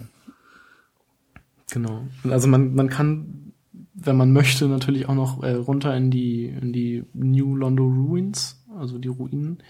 Genau. 1.71 2.07
Also 2.25 2.49
man, 2.49 2.75
man 2.75 2.89
kann, 2.89 3.53
wenn 3.95 4.17
man 4.17 4.33
möchte, 4.33 4.67
natürlich 4.67 5.09
auch 5.09 5.15
noch 5.15 5.43
äh, 5.43 5.53
runter 5.53 5.97
in 5.97 6.11
die, 6.11 6.47
in 6.47 6.73
die 6.73 7.05
New 7.13 7.55
Londo 7.55 7.85
Ruins, 7.85 8.65
also 8.77 8.99
die 8.99 9.09
Ruinen. 9.09 9.63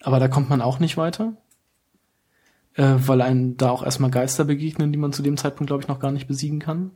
Aber 0.00 0.20
da 0.20 0.28
kommt 0.28 0.48
man 0.48 0.62
auch 0.62 0.78
nicht 0.78 0.96
weiter. 0.96 1.34
Äh, 2.74 2.94
weil 3.08 3.20
einem 3.22 3.56
da 3.56 3.70
auch 3.70 3.82
erstmal 3.82 4.12
Geister 4.12 4.44
begegnen, 4.44 4.92
die 4.92 4.98
man 4.98 5.12
zu 5.12 5.22
dem 5.22 5.36
Zeitpunkt, 5.36 5.66
glaube 5.66 5.82
ich, 5.82 5.88
noch 5.88 5.98
gar 5.98 6.12
nicht 6.12 6.28
besiegen 6.28 6.60
kann. 6.60 6.92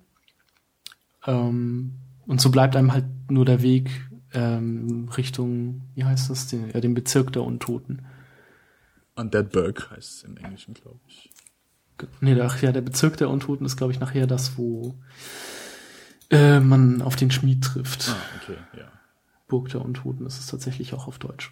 Ähm, 1.26 1.94
und 2.26 2.40
so 2.40 2.50
bleibt 2.50 2.76
einem 2.76 2.92
halt 2.92 3.06
nur 3.30 3.44
der 3.44 3.62
Weg 3.62 3.90
ähm, 4.32 5.08
Richtung, 5.16 5.82
wie 5.94 6.04
heißt 6.04 6.30
das, 6.30 6.46
den, 6.46 6.70
ja, 6.70 6.80
den 6.80 6.94
Bezirk 6.94 7.32
der 7.32 7.42
Untoten. 7.42 8.06
Undeadburg 9.14 9.90
heißt 9.90 10.16
es 10.16 10.22
im 10.24 10.36
Englischen, 10.36 10.74
glaube 10.74 11.00
ich. 11.06 11.30
Nee, 12.20 12.40
ach 12.40 12.60
ja, 12.62 12.72
der 12.72 12.80
Bezirk 12.80 13.16
der 13.18 13.30
Untoten 13.30 13.66
ist, 13.66 13.76
glaube 13.76 13.92
ich, 13.92 14.00
nachher 14.00 14.26
das, 14.26 14.56
wo 14.56 14.98
äh, 16.30 16.60
man 16.60 17.02
auf 17.02 17.16
den 17.16 17.30
Schmied 17.30 17.62
trifft. 17.62 18.08
Ah, 18.08 18.16
okay, 18.42 18.58
ja. 18.76 18.90
Burg 19.46 19.68
der 19.68 19.82
Untoten 19.82 20.26
ist 20.26 20.38
es 20.38 20.46
tatsächlich 20.46 20.94
auch 20.94 21.06
auf 21.06 21.18
Deutsch. 21.18 21.50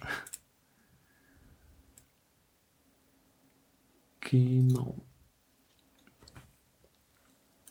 Genau. 4.21 5.05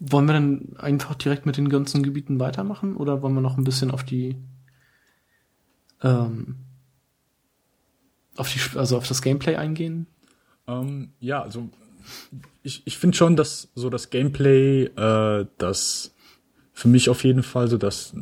Wollen 0.00 0.26
wir 0.26 0.32
dann 0.32 0.76
einfach 0.78 1.14
direkt 1.14 1.46
mit 1.46 1.56
den 1.56 1.68
ganzen 1.68 2.02
Gebieten 2.02 2.40
weitermachen 2.40 2.96
oder 2.96 3.22
wollen 3.22 3.34
wir 3.34 3.40
noch 3.40 3.58
ein 3.58 3.64
bisschen 3.64 3.90
auf 3.90 4.02
die 4.02 4.36
ähm, 6.02 6.56
auf 8.36 8.52
die 8.52 8.78
also 8.78 8.96
auf 8.96 9.06
das 9.06 9.22
Gameplay 9.22 9.56
eingehen? 9.56 10.06
Ähm, 10.66 11.12
ja, 11.20 11.42
also 11.42 11.68
ich, 12.62 12.82
ich 12.86 12.98
finde 12.98 13.16
schon, 13.16 13.36
dass 13.36 13.68
so 13.74 13.90
das 13.90 14.10
Gameplay, 14.10 14.84
äh, 14.84 15.46
das 15.58 16.14
für 16.72 16.88
mich 16.88 17.08
auf 17.08 17.24
jeden 17.24 17.42
Fall 17.42 17.68
so 17.68 17.76
das, 17.76 18.14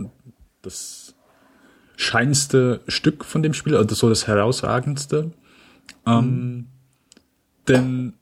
das 0.62 1.14
scheinste 1.96 2.80
Stück 2.88 3.24
von 3.24 3.42
dem 3.42 3.54
Spiel, 3.54 3.76
also 3.76 3.94
so 3.94 4.08
das 4.08 4.26
herausragendste. 4.26 5.32
Ähm, 6.06 6.24
mhm. 6.24 6.66
Denn, 7.66 8.14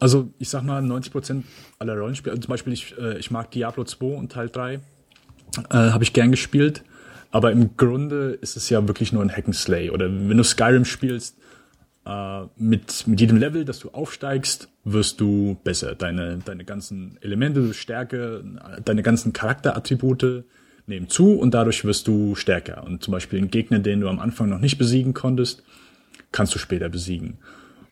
also 0.00 0.30
ich 0.38 0.48
sag 0.48 0.62
mal, 0.62 0.82
90 0.82 1.12
Prozent 1.12 1.44
aller 1.78 1.96
Rollenspiele, 1.96 2.32
also 2.32 2.42
zum 2.42 2.50
Beispiel 2.50 2.72
ich, 2.72 2.96
äh, 2.98 3.18
ich 3.18 3.30
mag 3.30 3.50
Diablo 3.50 3.84
2 3.84 4.06
und 4.16 4.32
Teil 4.32 4.48
3, 4.48 4.74
äh, 4.74 4.80
habe 5.70 6.02
ich 6.02 6.12
gern 6.12 6.30
gespielt. 6.30 6.82
Aber 7.30 7.52
im 7.52 7.76
Grunde 7.76 8.30
ist 8.40 8.56
es 8.56 8.68
ja 8.70 8.88
wirklich 8.88 9.12
nur 9.12 9.22
ein 9.22 9.30
Hack'n'Slay. 9.30 9.92
Oder 9.92 10.06
wenn 10.06 10.36
du 10.36 10.42
Skyrim 10.42 10.84
spielst, 10.84 11.36
äh, 12.04 12.42
mit, 12.56 13.06
mit 13.06 13.20
jedem 13.20 13.36
Level, 13.36 13.64
das 13.64 13.78
du 13.78 13.90
aufsteigst, 13.90 14.68
wirst 14.84 15.20
du 15.20 15.56
besser. 15.62 15.94
Deine, 15.94 16.38
deine 16.38 16.64
ganzen 16.64 17.18
Elemente, 17.20 17.72
Stärke, 17.72 18.42
deine 18.84 19.02
ganzen 19.02 19.32
Charakterattribute 19.32 20.44
nehmen 20.86 21.08
zu 21.08 21.38
und 21.38 21.54
dadurch 21.54 21.84
wirst 21.84 22.08
du 22.08 22.34
stärker. 22.34 22.82
Und 22.84 23.04
zum 23.04 23.12
Beispiel 23.12 23.38
einen 23.38 23.50
Gegner, 23.50 23.78
den 23.78 24.00
du 24.00 24.08
am 24.08 24.18
Anfang 24.18 24.48
noch 24.48 24.58
nicht 24.58 24.78
besiegen 24.78 25.14
konntest, 25.14 25.62
kannst 26.32 26.54
du 26.54 26.58
später 26.58 26.88
besiegen. 26.88 27.38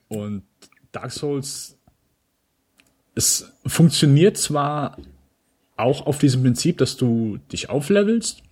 Und 0.08 0.42
Dark 0.90 1.12
Souls, 1.12 1.77
es 3.18 3.52
funktioniert 3.66 4.36
zwar 4.36 4.96
auch 5.76 6.06
auf 6.06 6.18
diesem 6.18 6.42
Prinzip, 6.42 6.78
dass 6.78 6.96
du 6.96 7.38
dich 7.50 7.68
auflevelst, 7.68 8.42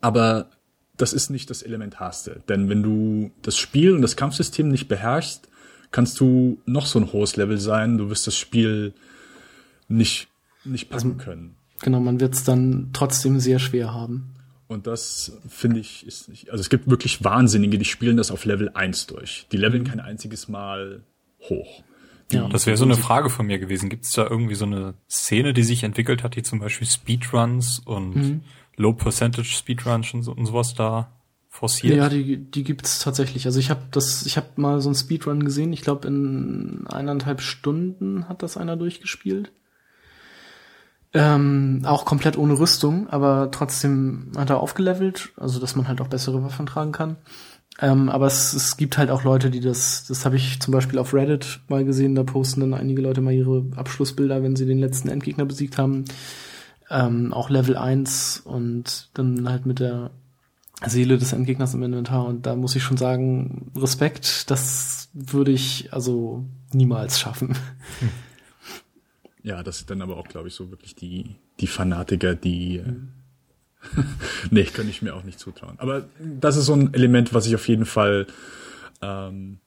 aber 0.00 0.48
das 0.96 1.12
ist 1.12 1.28
nicht 1.30 1.50
das 1.50 1.62
Elementarste. 1.62 2.40
Denn 2.48 2.68
wenn 2.68 2.84
du 2.84 3.32
das 3.42 3.56
Spiel 3.58 3.92
und 3.92 4.02
das 4.02 4.14
Kampfsystem 4.14 4.68
nicht 4.68 4.86
beherrschst, 4.86 5.48
kannst 5.90 6.20
du 6.20 6.60
noch 6.66 6.86
so 6.86 7.00
ein 7.00 7.12
hohes 7.12 7.34
Level 7.34 7.58
sein. 7.58 7.98
Du 7.98 8.10
wirst 8.10 8.28
das 8.28 8.36
Spiel 8.36 8.94
nicht, 9.88 10.28
nicht 10.64 10.88
packen 10.88 11.12
also, 11.12 11.24
können. 11.24 11.56
Genau, 11.80 11.98
man 11.98 12.20
wird 12.20 12.34
es 12.34 12.44
dann 12.44 12.90
trotzdem 12.92 13.40
sehr 13.40 13.58
schwer 13.58 13.92
haben. 13.92 14.36
Und 14.68 14.86
das 14.86 15.32
finde 15.48 15.80
ich 15.80 16.06
ist 16.06 16.28
nicht, 16.28 16.50
also 16.50 16.60
es 16.60 16.70
gibt 16.70 16.88
wirklich 16.88 17.24
Wahnsinnige, 17.24 17.76
die 17.76 17.84
spielen 17.84 18.16
das 18.16 18.30
auf 18.30 18.44
Level 18.44 18.68
1 18.68 19.08
durch. 19.08 19.48
Die 19.50 19.56
leveln 19.56 19.82
mhm. 19.82 19.88
kein 19.88 20.00
einziges 20.00 20.46
Mal 20.46 21.02
hoch. 21.48 21.82
Ja, 22.32 22.48
das 22.48 22.66
wäre 22.66 22.76
so 22.76 22.84
eine 22.84 22.96
Frage 22.96 23.30
von 23.30 23.46
mir 23.46 23.58
gewesen. 23.58 23.88
Gibt 23.88 24.04
es 24.04 24.12
da 24.12 24.26
irgendwie 24.26 24.54
so 24.54 24.64
eine 24.64 24.94
Szene, 25.08 25.52
die 25.52 25.62
sich 25.62 25.82
entwickelt 25.82 26.22
hat, 26.22 26.36
die 26.36 26.42
zum 26.42 26.60
Beispiel 26.60 26.86
Speedruns 26.86 27.80
und 27.80 28.16
mhm. 28.16 28.40
Low 28.76 28.92
Percentage 28.92 29.48
Speedruns 29.48 30.14
und, 30.14 30.22
so, 30.22 30.32
und 30.32 30.46
sowas 30.46 30.74
da 30.74 31.12
forciert? 31.48 31.96
Ja, 31.96 32.08
die, 32.08 32.38
die 32.38 32.64
gibt's 32.64 33.00
tatsächlich. 33.00 33.46
Also 33.46 33.58
ich 33.58 33.70
habe 33.70 33.82
das, 33.90 34.24
ich 34.26 34.36
habe 34.36 34.48
mal 34.56 34.80
so 34.80 34.88
einen 34.88 34.96
Speedrun 34.96 35.44
gesehen. 35.44 35.72
Ich 35.72 35.82
glaube 35.82 36.06
in 36.08 36.86
eineinhalb 36.88 37.40
Stunden 37.40 38.28
hat 38.28 38.42
das 38.42 38.56
einer 38.56 38.76
durchgespielt. 38.76 39.52
Ähm, 41.12 41.82
auch 41.84 42.04
komplett 42.04 42.38
ohne 42.38 42.56
Rüstung, 42.58 43.08
aber 43.08 43.50
trotzdem 43.50 44.30
hat 44.36 44.48
er 44.48 44.60
aufgelevelt, 44.60 45.30
also 45.36 45.58
dass 45.58 45.74
man 45.74 45.88
halt 45.88 46.00
auch 46.00 46.06
bessere 46.06 46.44
Waffen 46.44 46.66
tragen 46.66 46.92
kann. 46.92 47.16
Ähm, 47.80 48.10
aber 48.10 48.26
es, 48.26 48.52
es 48.52 48.76
gibt 48.76 48.98
halt 48.98 49.10
auch 49.10 49.24
Leute, 49.24 49.50
die 49.50 49.60
das, 49.60 50.04
das 50.06 50.26
habe 50.26 50.36
ich 50.36 50.60
zum 50.60 50.72
Beispiel 50.72 50.98
auf 50.98 51.14
Reddit 51.14 51.60
mal 51.68 51.84
gesehen, 51.84 52.14
da 52.14 52.24
posten 52.24 52.60
dann 52.60 52.74
einige 52.74 53.00
Leute 53.00 53.22
mal 53.22 53.32
ihre 53.32 53.64
Abschlussbilder, 53.74 54.42
wenn 54.42 54.54
sie 54.54 54.66
den 54.66 54.78
letzten 54.78 55.08
Endgegner 55.08 55.46
besiegt 55.46 55.78
haben. 55.78 56.04
Ähm, 56.90 57.32
auch 57.32 57.48
Level 57.48 57.76
1 57.76 58.42
und 58.44 59.08
dann 59.14 59.48
halt 59.48 59.64
mit 59.64 59.78
der 59.78 60.10
Seele 60.86 61.18
des 61.18 61.32
Endgegners 61.32 61.72
im 61.74 61.82
Inventar. 61.82 62.26
Und 62.26 62.46
da 62.46 62.54
muss 62.54 62.76
ich 62.76 62.82
schon 62.82 62.96
sagen, 62.96 63.70
Respekt, 63.76 64.50
das 64.50 65.08
würde 65.14 65.52
ich 65.52 65.92
also 65.92 66.44
niemals 66.72 67.18
schaffen. 67.18 67.56
Ja, 69.42 69.62
das 69.62 69.78
sind 69.78 69.90
dann 69.90 70.02
aber 70.02 70.18
auch, 70.18 70.28
glaube 70.28 70.48
ich, 70.48 70.54
so 70.54 70.70
wirklich 70.70 70.94
die, 70.94 71.36
die 71.60 71.66
Fanatiker, 71.66 72.34
die. 72.34 72.82
Mhm. 72.84 73.08
nee, 74.50 74.64
könnte 74.64 74.90
ich 74.90 75.02
mir 75.02 75.14
auch 75.14 75.24
nicht 75.24 75.38
zutrauen. 75.38 75.74
Aber 75.78 76.04
das 76.18 76.56
ist 76.56 76.66
so 76.66 76.74
ein 76.74 76.94
Element, 76.94 77.32
was 77.34 77.46
ich 77.46 77.54
auf 77.54 77.66
jeden 77.68 77.86
Fall. 77.86 78.26
Ähm, 79.02 79.58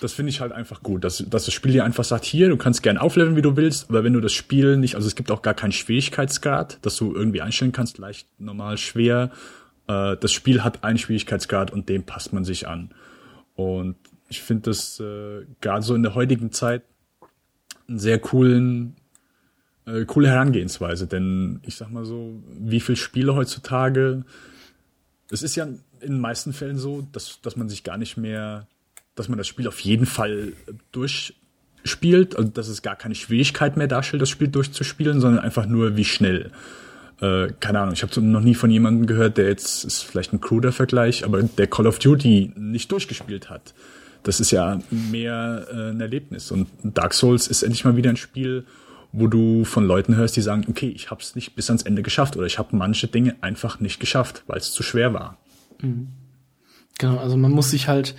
das 0.00 0.12
finde 0.12 0.30
ich 0.30 0.40
halt 0.40 0.52
einfach 0.52 0.82
gut, 0.82 1.04
dass, 1.04 1.24
dass 1.28 1.46
das 1.46 1.54
Spiel 1.54 1.72
dir 1.72 1.84
einfach 1.84 2.04
sagt, 2.04 2.24
hier, 2.24 2.48
du 2.48 2.56
kannst 2.56 2.82
gern 2.82 2.98
aufleveln, 2.98 3.36
wie 3.36 3.42
du 3.42 3.56
willst, 3.56 3.88
aber 3.88 4.04
wenn 4.04 4.12
du 4.12 4.20
das 4.20 4.32
Spiel 4.32 4.76
nicht, 4.76 4.94
also 4.94 5.06
es 5.06 5.14
gibt 5.14 5.30
auch 5.30 5.40
gar 5.40 5.54
keinen 5.54 5.72
Schwierigkeitsgrad, 5.72 6.78
dass 6.82 6.96
du 6.96 7.14
irgendwie 7.14 7.40
einstellen 7.40 7.72
kannst, 7.72 7.96
leicht, 7.96 8.28
normal, 8.38 8.76
schwer. 8.76 9.30
Äh, 9.86 10.16
das 10.18 10.32
Spiel 10.32 10.62
hat 10.62 10.84
einen 10.84 10.98
Schwierigkeitsgrad 10.98 11.70
und 11.70 11.88
dem 11.88 12.04
passt 12.04 12.32
man 12.32 12.44
sich 12.44 12.68
an. 12.68 12.90
Und 13.54 13.96
ich 14.28 14.42
finde 14.42 14.70
das 14.70 15.00
äh, 15.00 15.46
gerade 15.60 15.82
so 15.82 15.94
in 15.94 16.02
der 16.02 16.14
heutigen 16.14 16.52
Zeit 16.52 16.82
einen 17.88 17.98
sehr 17.98 18.18
coolen 18.18 18.96
äh, 19.92 20.04
coole 20.04 20.28
Herangehensweise, 20.28 21.06
denn 21.06 21.60
ich 21.66 21.76
sag 21.76 21.90
mal 21.90 22.04
so, 22.04 22.42
wie 22.58 22.80
viel 22.80 22.96
Spiele 22.96 23.34
heutzutage, 23.34 24.24
es 25.30 25.42
ist 25.42 25.56
ja 25.56 25.64
in 25.64 25.80
den 26.00 26.20
meisten 26.20 26.52
Fällen 26.52 26.78
so, 26.78 27.06
dass, 27.12 27.40
dass 27.42 27.56
man 27.56 27.68
sich 27.68 27.84
gar 27.84 27.98
nicht 27.98 28.16
mehr, 28.16 28.66
dass 29.14 29.28
man 29.28 29.38
das 29.38 29.46
Spiel 29.46 29.68
auf 29.68 29.80
jeden 29.80 30.06
Fall 30.06 30.52
durchspielt, 30.92 32.36
also 32.36 32.48
dass 32.48 32.68
es 32.68 32.82
gar 32.82 32.96
keine 32.96 33.14
Schwierigkeit 33.14 33.76
mehr 33.76 33.86
darstellt, 33.86 34.22
das 34.22 34.30
Spiel 34.30 34.48
durchzuspielen, 34.48 35.20
sondern 35.20 35.44
einfach 35.44 35.66
nur 35.66 35.96
wie 35.96 36.04
schnell. 36.04 36.50
Äh, 37.20 37.48
keine 37.60 37.80
Ahnung, 37.80 37.94
ich 37.94 38.02
habe 38.02 38.20
noch 38.20 38.40
nie 38.40 38.54
von 38.54 38.70
jemandem 38.70 39.06
gehört, 39.06 39.36
der 39.36 39.48
jetzt, 39.48 39.84
ist 39.84 40.02
vielleicht 40.02 40.32
ein 40.32 40.40
kruder 40.40 40.72
Vergleich, 40.72 41.24
aber 41.24 41.42
der 41.42 41.66
Call 41.66 41.86
of 41.86 41.98
Duty 41.98 42.52
nicht 42.56 42.90
durchgespielt 42.90 43.50
hat. 43.50 43.74
Das 44.22 44.40
ist 44.40 44.50
ja 44.50 44.80
mehr 44.90 45.66
äh, 45.70 45.90
ein 45.90 46.00
Erlebnis. 46.00 46.50
Und 46.50 46.68
Dark 46.82 47.14
Souls 47.14 47.46
ist 47.46 47.62
endlich 47.62 47.84
mal 47.84 47.96
wieder 47.96 48.10
ein 48.10 48.16
Spiel, 48.16 48.64
wo 49.12 49.26
du 49.26 49.64
von 49.64 49.84
Leuten 49.84 50.14
hörst, 50.16 50.36
die 50.36 50.40
sagen, 50.40 50.64
okay, 50.68 50.88
ich 50.88 51.10
habe 51.10 51.20
es 51.20 51.34
nicht 51.34 51.54
bis 51.54 51.68
ans 51.68 51.82
Ende 51.82 52.02
geschafft 52.02 52.36
oder 52.36 52.46
ich 52.46 52.58
habe 52.58 52.76
manche 52.76 53.08
Dinge 53.08 53.36
einfach 53.40 53.80
nicht 53.80 54.00
geschafft, 54.00 54.44
weil 54.46 54.58
es 54.58 54.72
zu 54.72 54.82
schwer 54.82 55.12
war. 55.14 55.38
Mhm. 55.80 56.08
Genau, 56.98 57.16
also 57.18 57.36
man 57.36 57.50
muss 57.50 57.70
sich 57.70 57.88
halt, 57.88 58.14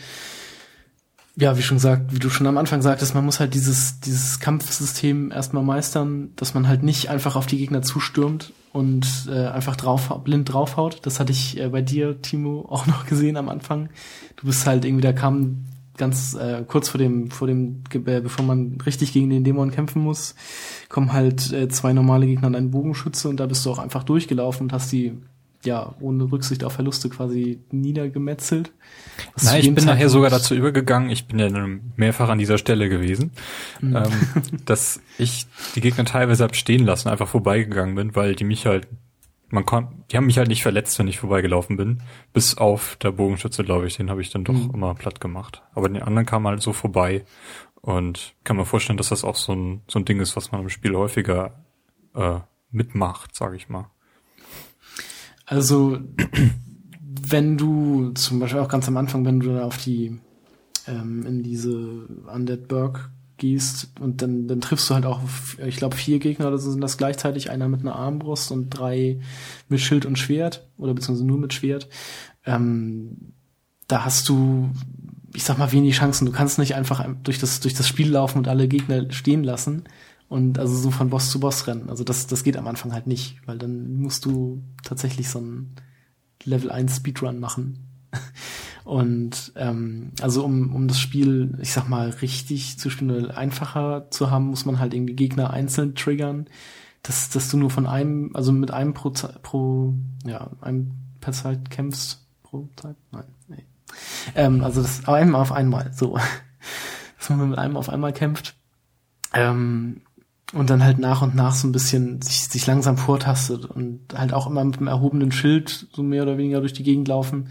ja, 1.36 1.58
wie 1.58 1.62
schon 1.62 1.78
gesagt, 1.78 2.14
wie 2.14 2.20
du 2.20 2.30
schon 2.30 2.48
am 2.48 2.58
Anfang 2.58 2.82
sagtest, 2.82 3.14
man 3.14 3.24
muss 3.24 3.40
halt 3.40 3.54
dieses, 3.54 4.00
dieses 4.00 4.40
Kampfsystem 4.40 5.32
erstmal 5.32 5.64
meistern, 5.64 6.32
dass 6.36 6.54
man 6.54 6.68
halt 6.68 6.84
nicht 6.84 7.10
einfach 7.10 7.36
auf 7.36 7.46
die 7.46 7.58
Gegner 7.58 7.84
zustürmt 7.84 8.54
und 8.74 9.06
äh, 9.30 9.48
einfach 9.48 9.76
drauf, 9.76 10.10
blind 10.24 10.52
draufhaut. 10.52 11.00
Das 11.04 11.20
hatte 11.20 11.32
ich 11.32 11.60
äh, 11.60 11.70
bei 11.70 11.82
dir, 11.82 12.22
Timo, 12.22 12.66
auch 12.70 12.88
noch 12.88 13.06
gesehen 13.06 13.38
am 13.38 13.50
Anfang. 13.50 13.90
Du 14.38 14.48
bist 14.48 14.66
halt 14.66 14.84
irgendwie, 14.84 15.04
da 15.04 15.14
kam 15.14 15.66
ganz 16.02 16.34
äh, 16.34 16.64
kurz 16.68 16.90
vor 16.90 16.98
dem, 16.98 17.30
vor 17.30 17.48
dem, 17.48 17.84
äh, 17.94 18.22
bevor 18.22 18.44
man 18.44 18.80
richtig 18.84 19.14
gegen 19.14 19.30
den 19.30 19.44
Dämon 19.44 19.70
kämpfen 19.70 20.02
muss, 20.02 20.34
kommen 20.90 21.14
halt 21.14 21.54
äh, 21.54 21.70
zwei 21.70 21.94
normale 21.94 22.26
Gegner 22.26 22.48
und 22.48 22.56
ein 22.56 22.72
Bogenschütze 22.72 23.30
und 23.30 23.40
da 23.40 23.46
bist 23.46 23.64
du 23.64 23.70
auch 23.70 23.78
einfach 23.78 24.04
durchgelaufen 24.04 24.66
und 24.66 24.74
hast 24.74 24.92
die 24.92 25.14
ja 25.64 25.94
ohne 26.00 26.32
Rücksicht 26.32 26.64
auf 26.64 26.74
Verluste 26.74 27.08
quasi 27.10 27.60
niedergemetzelt. 27.70 28.72
Nein, 29.44 29.60
ich 29.60 29.68
bin 29.68 29.78
Zeit 29.78 29.94
nachher 29.94 30.10
sogar 30.10 30.32
dazu 30.32 30.56
übergegangen, 30.56 31.12
ich 31.12 31.28
bin 31.28 31.38
ja 31.38 31.50
mehrfach 31.96 32.30
an 32.30 32.40
dieser 32.40 32.58
Stelle 32.58 32.90
gewesen, 32.90 33.30
mhm. 33.80 33.98
ähm, 33.98 34.12
dass 34.66 35.02
ich 35.20 35.46
die 35.76 35.82
Gegner 35.82 36.06
teilweise 36.06 36.44
hab 36.44 36.56
stehen 36.56 36.84
lassen, 36.84 37.10
einfach 37.10 37.28
vorbeigegangen 37.28 37.94
bin, 37.94 38.16
weil 38.16 38.34
die 38.34 38.44
mich 38.44 38.66
halt 38.66 38.88
man 39.52 39.66
kann, 39.66 40.04
die 40.12 40.18
haben 40.18 40.26
mich 40.26 40.38
halt 40.38 40.48
nicht 40.48 40.64
verletzt, 40.64 40.98
wenn 41.00 41.08
ich 41.08 41.20
vorbeigelaufen 41.20 41.78
bin. 41.78 42.02
Bis 42.34 42.58
auf 42.58 42.96
der 42.98 43.12
Bogenschütze, 43.12 43.64
glaube 43.64 43.88
ich, 43.88 43.98
den 43.98 44.10
habe 44.10 44.22
ich 44.22 44.30
dann 44.30 44.44
doch 44.44 44.54
mhm. 44.54 44.72
immer 44.74 44.96
platt 44.96 45.20
gemacht. 45.20 45.62
Aber 45.74 45.90
den 45.90 46.02
anderen 46.02 46.26
kam 46.26 46.48
halt 46.48 46.62
so 46.62 46.74
vorbei. 46.74 47.26
Und 47.82 48.36
kann 48.44 48.58
mir 48.58 48.66
vorstellen, 48.66 48.98
dass 48.98 49.10
das 49.10 49.24
auch 49.24 49.36
so 49.36 49.54
ein, 49.54 49.82
so 49.88 49.98
ein 49.98 50.06
Ding 50.06 50.20
ist, 50.20 50.36
was 50.36 50.52
man 50.52 50.62
im 50.62 50.70
Spiel 50.70 50.96
häufiger 50.96 51.66
äh, 52.14 52.40
mitmacht, 52.70 53.36
sage 53.36 53.56
ich 53.56 53.70
mal. 53.70 53.90
Also, 55.46 56.00
wenn 57.04 57.58
du 57.58 58.12
zum 58.12 58.40
Beispiel 58.40 58.62
auch 58.62 58.70
ganz 58.70 58.88
am 58.88 58.98
Anfang, 58.98 59.26
wenn 59.26 59.40
du 59.40 59.54
da 59.54 59.64
auf 59.64 59.78
die 59.78 60.20
ähm, 60.88 61.26
in 61.26 61.44
diese 61.44 62.08
Undead 62.34 62.68
Burg 62.68 63.10
gehst 63.42 63.92
und 64.00 64.22
dann, 64.22 64.48
dann 64.48 64.62
triffst 64.62 64.88
du 64.90 64.94
halt 64.94 65.06
auch, 65.06 65.20
ich 65.66 65.76
glaube, 65.76 65.96
vier 65.98 66.20
Gegner 66.20 66.48
oder 66.48 66.60
so 66.60 66.70
sind 66.70 66.80
das 66.80 66.98
gleichzeitig, 66.98 67.50
einer 67.50 67.68
mit 67.68 67.82
einer 67.82 67.96
Armbrust 67.96 68.52
und 68.52 68.70
drei 68.70 69.20
mit 69.68 69.82
Schild 69.82 70.06
und 70.06 70.20
Schwert 70.20 70.70
oder 70.78 70.94
beziehungsweise 70.94 71.26
nur 71.26 71.40
mit 71.40 71.52
Schwert. 71.52 71.90
Ähm, 72.46 73.34
da 73.88 74.06
hast 74.06 74.30
du, 74.30 74.70
ich 75.34 75.44
sag 75.44 75.58
mal, 75.58 75.72
wenig 75.72 75.96
Chancen. 75.96 76.28
Du 76.28 76.32
kannst 76.32 76.60
nicht 76.60 76.76
einfach 76.76 77.04
durch 77.24 77.40
das, 77.40 77.60
durch 77.62 77.74
das 77.74 77.88
Spiel 77.88 78.12
laufen 78.12 78.38
und 78.38 78.48
alle 78.48 78.68
Gegner 78.68 79.12
stehen 79.12 79.44
lassen 79.44 79.86
und 80.30 80.60
also 80.60 80.76
so 80.76 80.92
von 80.92 81.10
Boss 81.10 81.32
zu 81.32 81.40
Boss 81.40 81.66
rennen. 81.66 81.90
Also 81.90 82.04
das, 82.04 82.28
das 82.28 82.44
geht 82.44 82.58
am 82.58 82.68
Anfang 82.68 82.94
halt 82.94 83.08
nicht, 83.08 83.42
weil 83.48 83.58
dann 83.58 83.96
musst 83.96 84.24
du 84.26 84.62
tatsächlich 84.84 85.30
so 85.30 85.40
ein 85.40 85.76
Level 86.44 86.70
1 86.70 86.98
Speedrun 86.98 87.40
machen. 87.40 87.91
Und 88.92 89.54
ähm, 89.56 90.12
also 90.22 90.44
um, 90.44 90.76
um 90.76 90.90
das 90.90 91.00
Spiel, 91.00 91.58
ich 91.62 91.72
sag 91.72 91.88
mal, 91.88 92.10
richtig 92.10 92.78
zu 92.78 92.90
spielen 92.90 93.32
einfacher 93.32 94.12
zu 94.12 94.32
haben, 94.32 94.48
muss 94.48 94.66
man 94.66 94.80
halt 94.80 94.94
irgendwie 94.94 95.16
Gegner 95.16 95.52
einzeln 95.52 95.96
triggern, 95.96 96.48
dass, 97.02 97.30
dass 97.30 97.50
du 97.50 97.56
nur 97.56 97.70
von 97.70 97.88
einem, 97.88 98.32
also 98.34 98.52
mit 98.52 98.72
einem 98.72 98.94
pro, 98.94 99.14
pro 99.44 99.94
ja, 100.26 100.52
einem 100.60 100.92
per 101.22 101.32
Zeit 101.32 101.70
kämpfst. 101.70 102.28
Pro 102.44 102.68
Zeit? 102.76 102.98
Nein, 103.14 103.24
nee. 103.48 103.64
Ähm, 104.36 104.62
also 104.62 104.82
das 104.82 105.08
einmal 105.08 105.40
auf 105.40 105.54
einmal, 105.54 105.94
so. 105.94 106.18
dass 107.18 107.30
man 107.30 107.50
mit 107.50 107.60
einem 107.60 107.78
auf 107.78 107.88
einmal 107.88 108.12
kämpft. 108.12 108.58
Ähm, 109.34 110.02
und 110.52 110.70
dann 110.70 110.84
halt 110.84 111.00
nach 111.00 111.22
und 111.22 111.34
nach 111.34 111.54
so 111.54 111.66
ein 111.66 111.72
bisschen 111.72 112.22
sich, 112.22 112.50
sich 112.50 112.68
langsam 112.68 112.98
vortastet 112.98 113.64
und 113.64 114.02
halt 114.14 114.34
auch 114.34 114.48
immer 114.48 114.66
mit 114.66 114.80
einem 114.80 114.88
erhobenen 114.88 115.32
Schild 115.32 115.88
so 115.94 116.04
mehr 116.04 116.24
oder 116.24 116.38
weniger 116.38 116.60
durch 116.60 116.74
die 116.74 116.84
Gegend 116.84 117.08
laufen. 117.08 117.48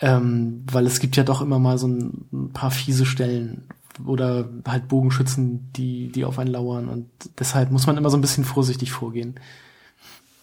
Ähm, 0.00 0.64
weil 0.70 0.86
es 0.86 0.98
gibt 0.98 1.16
ja 1.16 1.24
doch 1.24 1.42
immer 1.42 1.58
mal 1.58 1.78
so 1.78 1.88
ein, 1.88 2.50
paar 2.52 2.70
fiese 2.70 3.04
Stellen 3.04 3.64
oder 4.06 4.48
halt 4.66 4.88
Bogenschützen, 4.88 5.70
die, 5.74 6.08
die 6.08 6.24
auf 6.24 6.38
einen 6.38 6.50
lauern 6.50 6.88
und 6.88 7.06
deshalb 7.38 7.70
muss 7.70 7.86
man 7.86 7.98
immer 7.98 8.08
so 8.08 8.16
ein 8.16 8.22
bisschen 8.22 8.44
vorsichtig 8.44 8.92
vorgehen. 8.92 9.38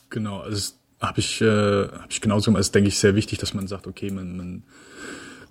Genau, 0.10 0.40
also 0.40 0.74
habe 1.00 1.20
ich, 1.20 1.42
äh, 1.42 1.88
hab 1.88 2.12
ich 2.12 2.22
genauso. 2.22 2.56
Es 2.58 2.72
denke 2.72 2.90
ich 2.90 3.00
sehr 3.00 3.16
wichtig, 3.16 3.40
dass 3.40 3.54
man 3.54 3.68
sagt, 3.68 3.88
okay, 3.88 4.12
man, 4.12 4.38
man 4.38 4.64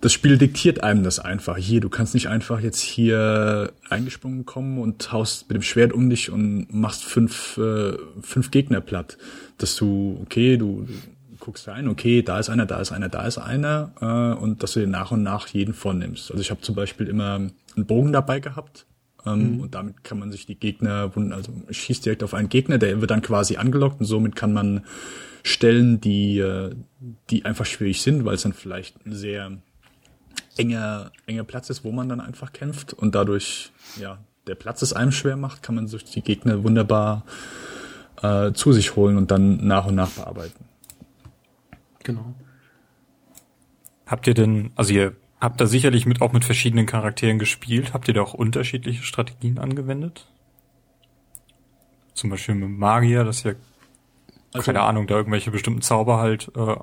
das 0.01 0.13
Spiel 0.13 0.37
diktiert 0.37 0.83
einem 0.83 1.03
das 1.03 1.19
einfach. 1.19 1.57
Hier, 1.57 1.81
du 1.81 1.89
kannst 1.89 2.13
nicht 2.13 2.27
einfach 2.27 2.59
jetzt 2.59 2.79
hier 2.79 3.73
eingesprungen 3.89 4.45
kommen 4.45 4.77
und 4.77 5.11
haust 5.11 5.49
mit 5.49 5.55
dem 5.55 5.63
Schwert 5.63 5.91
um 5.91 6.09
dich 6.09 6.29
und 6.29 6.71
machst 6.71 7.03
fünf, 7.03 7.57
äh, 7.57 7.97
fünf 8.21 8.51
Gegner 8.51 8.81
platt. 8.81 9.17
Dass 9.57 9.75
du, 9.75 10.19
okay, 10.21 10.57
du 10.57 10.87
guckst 11.47 11.69
rein, 11.69 11.87
okay, 11.87 12.21
da 12.23 12.39
ist 12.39 12.49
einer, 12.49 12.65
da 12.65 12.81
ist 12.81 12.91
einer, 12.91 13.07
da 13.07 13.25
ist 13.25 13.37
einer, 13.37 13.93
äh, 14.01 14.37
und 14.37 14.63
dass 14.63 14.73
du 14.73 14.81
dir 14.81 14.87
nach 14.87 15.11
und 15.11 15.23
nach 15.23 15.47
jeden 15.47 15.73
vornimmst. 15.73 16.29
Also 16.29 16.41
ich 16.41 16.51
habe 16.51 16.59
zum 16.59 16.75
Beispiel 16.75 17.07
immer 17.07 17.35
einen 17.35 17.85
Bogen 17.85 18.11
dabei 18.11 18.41
gehabt. 18.41 18.85
Ähm, 19.25 19.55
mhm. 19.55 19.59
Und 19.61 19.73
damit 19.73 20.03
kann 20.03 20.19
man 20.19 20.29
sich 20.29 20.45
die 20.45 20.55
Gegner, 20.55 21.09
also 21.31 21.53
schießt 21.69 22.05
direkt 22.05 22.21
auf 22.23 22.33
einen 22.33 22.49
Gegner, 22.49 22.77
der 22.77 22.99
wird 22.99 23.11
dann 23.11 23.21
quasi 23.21 23.55
angelockt 23.55 24.01
und 24.01 24.05
somit 24.05 24.35
kann 24.35 24.51
man 24.51 24.83
Stellen, 25.41 26.01
die, 26.01 26.39
äh, 26.39 26.75
die 27.29 27.45
einfach 27.45 27.65
schwierig 27.65 28.01
sind, 28.01 28.25
weil 28.25 28.35
es 28.35 28.41
dann 28.41 28.51
vielleicht 28.51 29.05
ein 29.05 29.13
sehr 29.13 29.51
enger, 30.57 31.11
enger 31.27 31.45
Platz 31.45 31.69
ist, 31.69 31.85
wo 31.85 31.93
man 31.93 32.09
dann 32.09 32.19
einfach 32.19 32.51
kämpft 32.51 32.91
und 32.91 33.15
dadurch, 33.15 33.71
ja, 33.97 34.17
der 34.47 34.55
Platz 34.55 34.81
es 34.81 34.91
einem 34.91 35.13
schwer 35.13 35.37
macht, 35.37 35.63
kann 35.63 35.75
man 35.75 35.87
sich 35.87 36.03
die 36.03 36.21
Gegner 36.21 36.65
wunderbar 36.65 37.23
äh, 38.21 38.51
zu 38.51 38.73
sich 38.73 38.97
holen 38.97 39.15
und 39.15 39.31
dann 39.31 39.65
nach 39.65 39.85
und 39.85 39.95
nach 39.95 40.09
bearbeiten. 40.09 40.66
Genau. 42.07 42.33
Habt 44.05 44.27
ihr 44.27 44.33
denn, 44.33 44.71
also 44.75 44.93
ihr 44.93 45.17
habt 45.41 45.59
da 45.59 45.65
sicherlich 45.65 46.05
mit 46.05 46.21
auch 46.21 46.31
mit 46.31 46.45
verschiedenen 46.45 46.85
Charakteren 46.85 47.37
gespielt, 47.37 47.93
habt 47.93 48.07
ihr 48.07 48.13
da 48.13 48.21
auch 48.21 48.33
unterschiedliche 48.33 49.03
Strategien 49.03 49.59
angewendet? 49.59 50.31
Zum 52.13 52.29
Beispiel 52.29 52.55
mit 52.55 52.69
Magier, 52.69 53.25
das 53.25 53.43
ja 53.43 53.55
also, 54.53 54.65
keine 54.65 54.83
Ahnung, 54.83 55.05
da 55.07 55.15
irgendwelche 55.15 55.51
bestimmten 55.51 55.81
Zauber 55.81 56.19
halt 56.19 56.49
äh, 56.55 56.77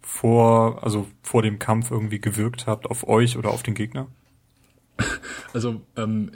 vor, 0.00 0.82
also 0.82 1.08
vor 1.20 1.42
dem 1.42 1.58
Kampf 1.58 1.90
irgendwie 1.90 2.18
gewirkt 2.18 2.66
habt 2.66 2.86
auf 2.86 3.06
euch 3.06 3.36
oder 3.36 3.50
auf 3.50 3.62
den 3.62 3.74
Gegner? 3.74 4.08
Also 5.52 5.82
ähm, 5.96 6.32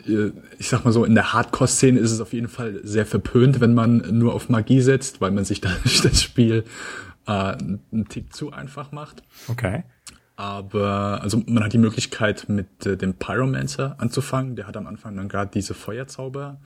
ich 0.58 0.68
sag 0.68 0.84
mal 0.84 0.92
so, 0.92 1.04
in 1.04 1.14
der 1.14 1.32
Hardcore-Szene 1.32 1.98
ist 1.98 2.12
es 2.12 2.20
auf 2.20 2.34
jeden 2.34 2.48
Fall 2.48 2.80
sehr 2.82 3.06
verpönt, 3.06 3.60
wenn 3.60 3.72
man 3.72 4.18
nur 4.18 4.34
auf 4.34 4.48
Magie 4.50 4.80
setzt, 4.80 5.22
weil 5.22 5.30
man 5.30 5.46
sich 5.46 5.60
dann 5.60 5.76
das 6.02 6.22
Spiel 6.22 6.64
äh, 7.28 7.30
einen 7.30 8.06
Tick 8.08 8.34
zu 8.34 8.52
einfach 8.52 8.90
macht. 8.90 9.22
Okay. 9.46 9.84
Aber 10.34 11.20
also 11.22 11.42
man 11.46 11.62
hat 11.62 11.72
die 11.72 11.78
Möglichkeit 11.78 12.48
mit 12.48 12.86
äh, 12.86 12.96
dem 12.96 13.14
Pyromancer 13.14 13.96
anzufangen. 13.98 14.56
Der 14.56 14.66
hat 14.66 14.76
am 14.76 14.86
Anfang 14.86 15.16
dann 15.16 15.28
gerade 15.28 15.50
diese 15.52 15.74
Feuerzauber. 15.74 16.58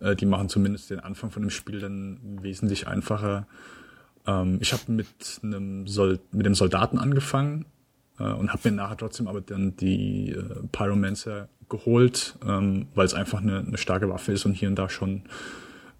Äh, 0.00 0.14
die 0.14 0.26
machen 0.26 0.48
zumindest 0.48 0.90
den 0.90 1.00
Anfang 1.00 1.30
von 1.30 1.42
dem 1.42 1.50
Spiel 1.50 1.80
dann 1.80 2.18
wesentlich 2.42 2.86
einfacher. 2.86 3.46
Ähm, 4.26 4.58
ich 4.60 4.72
habe 4.72 4.90
mit 4.92 5.40
einem 5.42 5.86
Sol 5.86 6.20
mit 6.30 6.46
dem 6.46 6.54
Soldaten 6.54 6.98
angefangen 6.98 7.64
äh, 8.18 8.24
und 8.24 8.52
habe 8.52 8.70
mir 8.70 8.76
nachher 8.76 8.96
trotzdem 8.96 9.28
aber 9.28 9.40
dann 9.40 9.76
die 9.76 10.30
äh, 10.30 10.66
Pyromancer 10.72 11.48
geholt, 11.68 12.36
ähm, 12.46 12.88
weil 12.94 13.06
es 13.06 13.14
einfach 13.14 13.40
eine, 13.40 13.60
eine 13.60 13.78
starke 13.78 14.10
Waffe 14.10 14.32
ist 14.32 14.44
und 14.44 14.54
hier 14.54 14.68
und 14.68 14.76
da 14.76 14.88
schon 14.90 15.22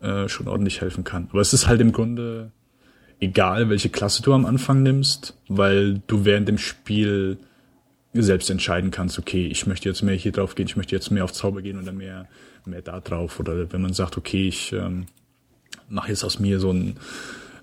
äh, 0.01 0.29
schon 0.29 0.49
ordentlich 0.49 0.81
helfen 0.81 1.05
kann. 1.05 1.29
Aber 1.31 1.41
es 1.41 1.55
ist 1.55 1.69
halt 1.69 1.81
im 1.81 1.93
Grunde 1.93 2.51
egal, 3.23 3.71
welche 3.71 3.89
Klasse 3.89 4.23
du 4.23 4.35
am 4.35 4.45
Anfang 4.45 4.83
nimmst, 4.83 5.35
weil 5.49 6.03
du 6.09 6.25
während 6.25 6.49
dem 6.49 6.59
Spiel 6.59 7.39
selbst 8.13 8.51
entscheiden 8.51 8.91
kannst, 8.91 9.19
okay, 9.19 9.47
ich 9.47 9.67
möchte 9.67 9.89
jetzt 9.89 10.03
mehr 10.03 10.17
hier 10.17 10.33
drauf 10.33 10.55
gehen, 10.55 10.67
ich 10.67 10.77
möchte 10.77 10.95
jetzt 10.95 11.11
mehr 11.11 11.25
auf 11.25 11.33
Zauber 11.33 11.63
gehen 11.63 11.81
oder 11.81 11.93
mehr, 11.93 12.29
mehr 12.67 12.83
da 12.83 13.01
drauf. 13.01 13.39
Oder 13.41 13.73
wenn 13.73 13.81
man 13.81 13.95
sagt, 13.95 14.19
okay, 14.19 14.49
ich 14.49 14.73
ähm, 14.73 15.07
mache 15.89 16.09
jetzt 16.09 16.25
aus 16.25 16.41
mir 16.41 16.59
so 16.59 16.73
ein 16.73 16.97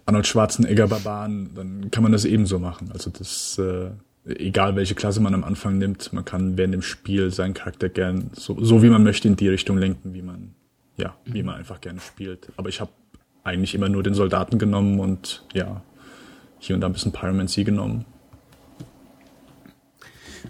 Arnold 0.05 0.25
Schwarzenegger 0.25 0.87
Barbaren, 0.87 1.51
dann 1.53 1.91
kann 1.91 2.03
man 2.03 2.13
das 2.13 2.25
ebenso 2.25 2.57
machen. 2.57 2.89
Also 2.93 3.11
das, 3.11 3.59
äh, 3.59 3.91
egal 4.25 4.75
welche 4.77 4.95
Klasse 4.95 5.19
man 5.19 5.33
am 5.33 5.43
Anfang 5.43 5.77
nimmt, 5.77 6.13
man 6.13 6.25
kann 6.25 6.57
während 6.57 6.73
dem 6.73 6.81
Spiel 6.81 7.31
seinen 7.31 7.53
Charakter 7.53 7.89
gern 7.89 8.31
so, 8.33 8.57
so 8.63 8.81
wie 8.81 8.89
man 8.89 9.03
möchte 9.03 9.27
in 9.27 9.35
die 9.35 9.49
Richtung 9.49 9.77
lenken, 9.77 10.13
wie 10.13 10.21
man, 10.21 10.55
ja, 10.97 11.15
wie 11.25 11.43
man 11.43 11.55
einfach 11.55 11.81
gerne 11.81 11.99
spielt. 11.99 12.47
Aber 12.55 12.69
ich 12.69 12.79
habe 12.79 12.91
eigentlich 13.49 13.75
immer 13.75 13.89
nur 13.89 14.03
den 14.03 14.13
Soldaten 14.13 14.57
genommen 14.57 14.99
und 14.99 15.43
ja, 15.53 15.81
hier 16.59 16.75
und 16.75 16.81
da 16.81 16.87
ein 16.87 16.93
bisschen 16.93 17.11
Pyromancy 17.11 17.63
genommen. 17.63 18.05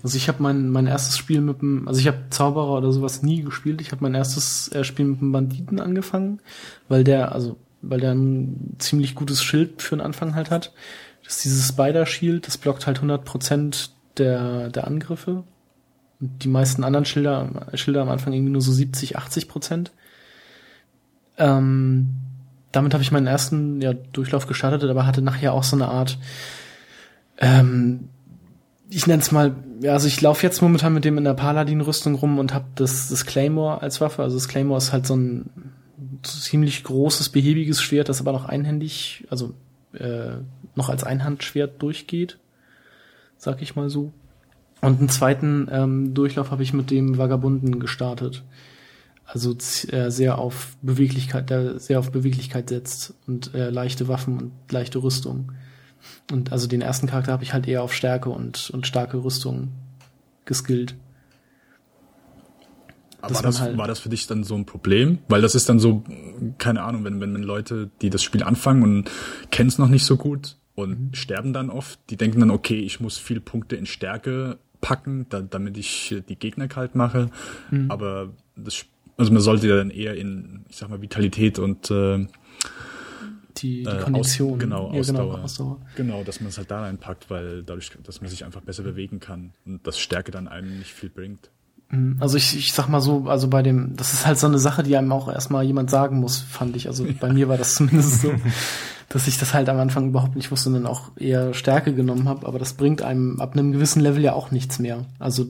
Also 0.04 0.18
ich 0.18 0.28
habe 0.28 0.41
mein, 0.41 0.70
mein 0.70 0.88
erstes 0.88 1.18
Spiel 1.18 1.41
mit 1.41 1.62
dem, 1.62 1.88
also 1.88 2.00
ich 2.00 2.08
habe 2.08 2.30
Zauberer 2.30 2.78
oder 2.78 2.91
sowas 2.91 3.24
nie 3.24 3.41
gespielt. 3.41 3.82
Ich 3.82 3.91
habe 3.91 4.04
mein 4.04 4.16
erstes 4.16 4.70
äh, 4.74 4.84
Spiel 4.84 5.06
mit 5.06 5.22
dem 5.22 5.32
Banditen 5.32 5.80
angefangen, 5.80 6.39
weil 6.88 7.04
der, 7.04 7.34
also 7.34 7.58
weil 7.82 8.00
der 8.00 8.14
ein 8.14 8.76
ziemlich 8.78 9.16
gutes 9.16 9.43
Schild 9.43 9.82
für 9.82 9.95
den 9.95 10.06
Anfang 10.06 10.36
halt 10.36 10.52
hat. 10.52 10.74
Das 11.24 11.38
ist 11.38 11.45
dieses 11.45 11.68
Spider-Shield, 11.70 12.47
das 12.47 12.58
blockt 12.58 12.88
halt 12.88 13.00
100% 13.00 13.89
der, 14.18 14.70
der 14.70 14.88
Angriffe. 14.88 15.43
Und 16.20 16.43
die 16.43 16.50
meisten 16.50 16.84
anderen 16.84 17.06
Schilder, 17.06 17.68
Schilder 17.76 18.02
am 18.02 18.10
Anfang 18.10 18.34
irgendwie 18.34 18.52
nur 18.52 18.62
so 18.62 18.72
70, 18.72 19.18
80 19.18 19.47
Prozent. 19.47 19.91
Ähm, 21.38 22.16
damit 22.72 22.93
habe 22.93 23.03
ich 23.03 23.11
meinen 23.11 23.28
ersten 23.28 23.82
ja, 23.82 23.93
Durchlauf 23.93 24.47
gestartet, 24.47 24.84
aber 24.89 25.05
hatte 25.05 25.22
nachher 25.22 25.53
auch 25.53 25.63
so 25.63 25.76
eine 25.76 25.88
Art, 25.88 26.17
ähm, 27.39 28.09
ich 28.89 29.07
nenne 29.07 29.22
es 29.22 29.32
mal, 29.32 29.55
ja, 29.82 29.93
also 29.93 30.07
ich 30.07 30.20
laufe 30.22 30.45
jetzt 30.45 30.61
momentan 30.61 30.93
mit 30.93 31.05
dem 31.05 31.17
in 31.17 31.24
der 31.24 31.34
Paladin-Rüstung 31.34 32.15
rum 32.15 32.39
und 32.39 32.53
habe 32.53 32.65
das, 32.76 33.09
das 33.09 33.26
Claymore 33.26 33.82
als 33.82 34.01
Waffe. 34.01 34.24
Also 34.24 34.36
das 34.36 34.47
Claymore 34.47 34.80
ist 34.80 34.91
halt 34.91 35.05
so 35.05 35.15
ein 35.15 35.49
ziemlich 36.24 36.84
großes, 36.84 37.30
behäbiges 37.30 37.82
Schwert, 37.82 38.09
das 38.09 38.20
aber 38.20 38.32
noch 38.32 38.45
einhändig, 38.45 39.26
also 39.30 39.53
äh, 39.93 40.38
noch 40.76 40.89
als 40.89 41.03
Einhandschwert 41.03 41.82
durchgeht, 41.82 42.38
sag 43.38 43.61
ich 43.61 43.76
mal 43.76 43.89
so. 43.89 44.11
Und 44.82 44.99
einen 44.99 45.09
zweiten 45.09 45.67
ähm, 45.72 46.13
Durchlauf 46.13 46.51
habe 46.51 46.63
ich 46.63 46.74
mit 46.74 46.89
dem 46.89 47.17
Vagabunden 47.17 47.80
gestartet. 47.80 48.43
Also 49.32 49.55
äh, 49.91 50.09
sehr 50.09 50.39
auf 50.39 50.75
Beweglichkeit, 50.82 51.51
der 51.51 51.80
sehr 51.80 51.99
auf 51.99 52.11
Beweglichkeit 52.11 52.69
setzt 52.69 53.13
und 53.27 53.53
äh, 53.53 53.69
leichte 53.69 54.07
Waffen 54.07 54.38
und 54.39 54.51
leichte 54.71 55.03
Rüstung. 55.03 55.51
Und 56.32 56.51
also 56.51 56.65
den 56.65 56.82
ersten 56.82 57.05
Charakter 57.05 57.34
habe 57.34 57.43
ich 57.43 57.53
halt 57.53 57.67
eher 57.67 57.84
auf 57.84 57.93
Stärke 57.93 58.32
und, 58.32 58.71
und 58.71 58.88
starke 58.88 59.23
Rüstung 59.23 59.69
geskillt. 60.45 60.95
Aber 63.21 63.36
war 63.36 63.41
das, 63.43 63.61
halt 63.61 63.77
war 63.77 63.88
das 63.88 63.99
für 63.99 64.09
dich 64.09 64.25
dann 64.25 64.43
so 64.43 64.55
ein 64.55 64.65
Problem? 64.65 65.19
Weil 65.27 65.41
das 65.41 65.53
ist 65.53 65.69
dann 65.69 65.77
so, 65.77 66.03
keine 66.57 66.82
Ahnung, 66.82 67.03
wenn, 67.03 67.21
wenn, 67.21 67.32
wenn 67.36 67.43
Leute, 67.43 67.91
die 68.01 68.09
das 68.09 68.23
Spiel 68.23 68.41
anfangen 68.41 68.82
und 68.82 69.11
kennen 69.51 69.69
es 69.69 69.77
noch 69.77 69.89
nicht 69.89 70.05
so 70.05 70.17
gut 70.17 70.55
und 70.73 70.89
mhm. 70.89 71.13
sterben 71.13 71.53
dann 71.53 71.69
oft, 71.69 71.99
die 72.09 72.17
denken 72.17 72.39
dann, 72.39 72.49
okay, 72.49 72.80
ich 72.80 72.99
muss 72.99 73.19
viele 73.19 73.41
Punkte 73.41 73.75
in 73.75 73.86
Stärke 73.86 74.57
packen, 74.82 75.27
da, 75.30 75.41
damit 75.41 75.77
ich 75.77 76.15
die 76.27 76.36
Gegner 76.36 76.67
kalt 76.67 76.95
mache. 76.95 77.30
Mhm. 77.69 77.91
Aber 77.91 78.32
das, 78.55 78.86
also 79.20 79.34
man 79.34 79.41
sollte 79.41 79.67
ja 79.67 79.76
dann 79.76 79.89
eher 79.89 80.15
in, 80.15 80.61
ich 80.70 80.78
sag 80.78 80.89
mal, 80.89 81.01
Vitalität 81.01 81.59
und 81.59 81.91
äh, 81.91 82.26
die, 83.57 83.84
die 83.84 83.89
äh, 83.89 83.99
Kondition. 83.99 84.53
Aus, 84.53 84.59
genau, 84.59 84.93
ja, 84.93 84.99
Ausdauer. 84.99 85.32
Genau, 85.34 85.43
Ausdauer. 85.43 85.82
Genau, 85.95 86.24
dass 86.24 86.39
man 86.39 86.49
es 86.49 86.57
halt 86.57 86.72
da 86.72 86.82
reinpackt, 86.82 87.30
weil 87.30 87.63
dadurch, 87.63 87.91
dass 88.03 88.22
man 88.22 88.30
sich 88.30 88.45
einfach 88.45 88.61
besser 88.61 88.84
bewegen 88.84 89.20
kann 89.20 89.51
und 89.65 89.86
das 89.86 89.99
Stärke 89.99 90.32
dann 90.32 90.47
einem 90.47 90.80
nicht 90.80 90.93
viel 90.93 91.09
bringt. 91.09 91.49
Mhm. 91.89 92.15
Also 92.20 92.38
ich, 92.38 92.55
ich 92.55 92.72
sag 92.72 92.88
mal 92.88 93.01
so, 93.01 93.26
also 93.28 93.49
bei 93.49 93.61
dem, 93.61 93.95
das 93.97 94.13
ist 94.13 94.26
halt 94.26 94.38
so 94.38 94.47
eine 94.47 94.59
Sache, 94.59 94.84
die 94.84 94.95
einem 94.95 95.11
auch 95.11 95.28
erstmal 95.28 95.65
jemand 95.65 95.89
sagen 95.89 96.20
muss, 96.20 96.38
fand 96.38 96.76
ich. 96.78 96.88
Also 96.88 97.05
bei 97.20 97.34
mir 97.34 97.49
war 97.49 97.57
das 97.57 97.76
zumindest 97.76 98.22
so, 98.22 98.32
dass 99.09 99.28
ich 99.28 99.38
das 99.38 99.53
halt 99.53 99.67
am 99.67 99.80
Anfang 99.80 100.09
überhaupt 100.09 100.38
nicht 100.38 100.51
wusste 100.51 100.70
und 100.70 100.76
dann 100.76 100.86
auch 100.86 101.11
eher 101.17 101.53
Stärke 101.53 101.93
genommen 101.93 102.30
habe, 102.30 102.47
aber 102.47 102.59
das 102.59 102.74
bringt 102.74 103.01
einem 103.01 103.41
ab 103.41 103.53
einem 103.53 103.74
gewissen 103.74 104.01
Level 104.01 104.24
ja 104.24 104.34
auch 104.34 104.51
nichts 104.51 104.80
mehr. 104.80 105.05
Also 105.17 105.47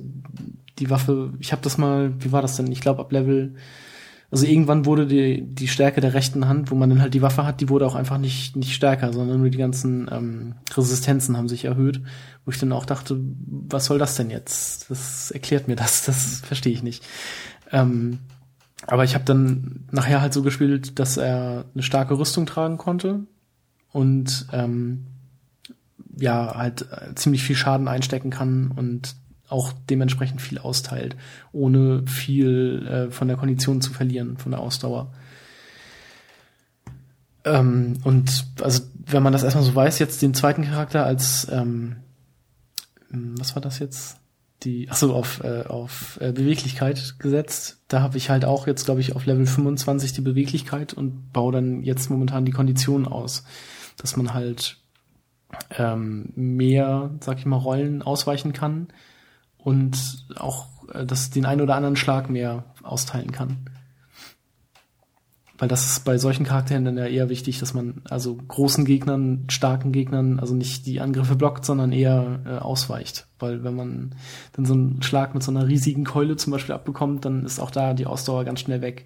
die 0.79 0.89
Waffe, 0.89 1.33
ich 1.39 1.51
habe 1.51 1.61
das 1.61 1.77
mal, 1.77 2.13
wie 2.19 2.31
war 2.31 2.41
das 2.41 2.55
denn? 2.55 2.71
Ich 2.71 2.81
glaube 2.81 3.01
ab 3.01 3.11
Level 3.11 3.55
also 4.31 4.45
irgendwann 4.45 4.85
wurde 4.85 5.07
die, 5.07 5.41
die 5.41 5.67
Stärke 5.67 6.01
der 6.01 6.13
rechten 6.13 6.47
Hand, 6.47 6.69
wo 6.69 6.75
man 6.75 6.89
dann 6.89 7.01
halt 7.01 7.15
die 7.15 7.23
Waffe 7.23 7.45
hat, 7.45 7.61
die 7.61 7.69
wurde 7.69 7.87
auch 7.87 7.95
einfach 7.95 8.19
nicht, 8.19 8.55
nicht 8.55 8.75
stärker, 8.75 9.11
sondern 9.11 9.39
nur 9.39 9.49
die 9.49 9.57
ganzen 9.57 10.07
ähm, 10.11 10.55
Resistenzen 10.75 11.35
haben 11.35 11.49
sich 11.49 11.65
erhöht, 11.65 12.01
wo 12.45 12.51
ich 12.51 12.59
dann 12.59 12.71
auch 12.71 12.85
dachte, 12.85 13.19
was 13.19 13.85
soll 13.85 13.97
das 13.97 14.15
denn 14.15 14.29
jetzt? 14.29 14.91
Das 14.91 15.31
erklärt 15.31 15.67
mir 15.67 15.75
das, 15.75 16.03
das 16.05 16.41
verstehe 16.41 16.73
ich 16.73 16.83
nicht. 16.83 17.03
Ähm, 17.71 18.19
aber 18.85 19.03
ich 19.03 19.15
habe 19.15 19.25
dann 19.25 19.85
nachher 19.91 20.21
halt 20.21 20.33
so 20.33 20.43
gespielt, 20.43 20.99
dass 20.99 21.17
er 21.17 21.65
eine 21.73 21.83
starke 21.83 22.17
Rüstung 22.17 22.45
tragen 22.45 22.77
konnte 22.77 23.21
und 23.91 24.47
ähm, 24.53 25.07
ja, 26.19 26.55
halt 26.55 26.85
ziemlich 27.15 27.43
viel 27.43 27.55
Schaden 27.55 27.87
einstecken 27.87 28.29
kann 28.29 28.71
und 28.75 29.15
auch 29.49 29.73
dementsprechend 29.89 30.41
viel 30.41 30.59
austeilt, 30.59 31.15
ohne 31.51 32.05
viel 32.07 32.87
äh, 32.87 33.11
von 33.11 33.27
der 33.27 33.37
Kondition 33.37 33.81
zu 33.81 33.91
verlieren, 33.91 34.37
von 34.37 34.51
der 34.51 34.61
Ausdauer. 34.61 35.11
Ähm, 37.45 37.97
und 38.03 38.45
also 38.61 38.83
wenn 39.05 39.23
man 39.23 39.33
das 39.33 39.43
erstmal 39.43 39.63
so 39.63 39.75
weiß, 39.75 39.99
jetzt 39.99 40.21
den 40.21 40.33
zweiten 40.33 40.63
Charakter 40.63 41.05
als 41.05 41.47
ähm, 41.51 41.97
was 43.09 43.55
war 43.55 43.61
das 43.61 43.79
jetzt? 43.79 44.17
Die, 44.63 44.89
achso, 44.89 45.13
auf, 45.13 45.41
äh, 45.41 45.63
auf 45.63 46.19
äh, 46.19 46.33
Beweglichkeit 46.33 47.15
gesetzt. 47.17 47.77
Da 47.87 48.01
habe 48.01 48.17
ich 48.17 48.29
halt 48.29 48.43
auch 48.43 48.67
jetzt, 48.67 48.83
glaube 48.83 48.99
ich, 48.99 49.15
auf 49.15 49.25
Level 49.25 49.45
25 49.45 50.11
die 50.11 50.21
Beweglichkeit 50.21 50.93
und 50.93 51.31
baue 51.31 51.53
dann 51.53 51.81
jetzt 51.81 52.09
momentan 52.09 52.43
die 52.43 52.51
Konditionen 52.51 53.07
aus. 53.07 53.45
Dass 53.95 54.17
man 54.17 54.33
halt 54.33 54.77
ähm, 55.77 56.33
mehr, 56.35 57.11
sag 57.21 57.39
ich 57.39 57.45
mal, 57.45 57.55
Rollen 57.55 58.01
ausweichen 58.01 58.51
kann 58.51 58.89
und 59.59 60.25
auch 60.35 60.67
äh, 60.93 61.05
dass 61.05 61.29
den 61.29 61.45
einen 61.45 61.61
oder 61.61 61.75
anderen 61.75 61.95
Schlag 61.95 62.29
mehr 62.29 62.63
austeilen 62.83 63.31
kann. 63.31 63.57
Weil 65.57 65.67
das 65.67 65.85
ist 65.85 66.05
bei 66.05 66.17
solchen 66.17 66.45
Charakteren 66.45 66.85
dann 66.85 66.97
ja 66.97 67.05
eher 67.05 67.27
wichtig, 67.27 67.59
dass 67.59 67.73
man 67.73 68.01
also 68.09 68.35
großen 68.35 68.85
Gegnern, 68.85 69.43
starken 69.49 69.91
Gegnern, 69.91 70.39
also 70.39 70.55
nicht 70.55 70.85
die 70.85 71.01
Angriffe 71.01 71.35
blockt, 71.35 71.65
sondern 71.65 71.91
eher 71.91 72.39
äh, 72.45 72.49
ausweicht. 72.59 73.27
Weil 73.39 73.61
wenn 73.65 73.75
man 73.75 74.15
dann 74.53 74.63
so 74.63 74.73
einen 74.73 75.01
Schlag 75.01 75.33
mit 75.33 75.43
so 75.43 75.51
einer 75.51 75.67
riesigen 75.67 76.05
Keule 76.05 76.37
zum 76.37 76.51
Beispiel 76.51 76.73
abbekommt, 76.73 77.25
dann 77.25 77.45
ist 77.45 77.59
auch 77.59 77.71
da 77.71 77.93
die 77.93 78.05
Ausdauer 78.05 78.45
ganz 78.45 78.61
schnell 78.61 78.81
weg, 78.81 79.05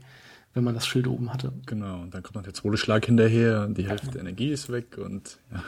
wenn 0.53 0.63
man 0.63 0.75
das 0.75 0.85
Schild 0.85 1.07
oben 1.07 1.33
hatte. 1.33 1.53
Genau, 1.65 2.01
und 2.01 2.13
dann 2.13 2.21
kommt 2.21 2.35
noch 2.35 2.43
der 2.43 2.53
zweite 2.53 2.77
Schlag 2.77 3.07
hinterher, 3.07 3.67
die 3.67 3.89
Hälfte 3.89 4.11
der 4.11 4.21
Energie 4.21 4.49
ist 4.49 4.71
weg 4.71 4.99
und 5.03 5.39
ja. 5.51 5.63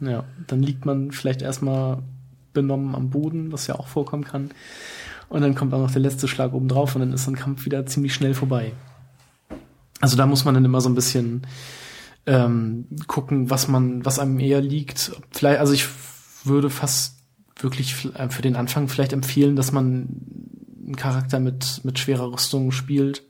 Ja, 0.00 0.24
dann 0.48 0.60
liegt 0.60 0.84
man 0.84 1.12
vielleicht 1.12 1.40
erstmal 1.42 2.02
benommen 2.54 2.94
am 2.94 3.10
Boden, 3.10 3.52
was 3.52 3.66
ja 3.66 3.74
auch 3.74 3.88
vorkommen 3.88 4.24
kann. 4.24 4.50
Und 5.28 5.42
dann 5.42 5.54
kommt 5.54 5.74
auch 5.74 5.80
noch 5.80 5.90
der 5.90 6.02
letzte 6.02 6.28
Schlag 6.28 6.52
oben 6.52 6.68
drauf 6.68 6.94
und 6.94 7.00
dann 7.00 7.12
ist 7.12 7.28
ein 7.28 7.36
Kampf 7.36 7.64
wieder 7.64 7.84
ziemlich 7.86 8.14
schnell 8.14 8.34
vorbei. 8.34 8.72
Also 10.00 10.16
da 10.16 10.26
muss 10.26 10.44
man 10.44 10.54
dann 10.54 10.64
immer 10.64 10.80
so 10.80 10.88
ein 10.88 10.94
bisschen 10.94 11.46
ähm, 12.26 12.86
gucken, 13.06 13.50
was 13.50 13.68
man, 13.68 14.04
was 14.04 14.18
einem 14.18 14.38
eher 14.38 14.60
liegt. 14.60 15.12
Vielleicht, 15.30 15.60
also 15.60 15.72
ich 15.72 15.86
würde 16.44 16.70
fast 16.70 17.18
wirklich 17.58 18.14
äh, 18.14 18.28
für 18.28 18.42
den 18.42 18.56
Anfang 18.56 18.88
vielleicht 18.88 19.12
empfehlen, 19.12 19.56
dass 19.56 19.72
man 19.72 20.08
einen 20.84 20.96
Charakter 20.96 21.40
mit 21.40 21.80
mit 21.84 21.98
schwerer 21.98 22.30
Rüstung 22.32 22.70
spielt 22.70 23.22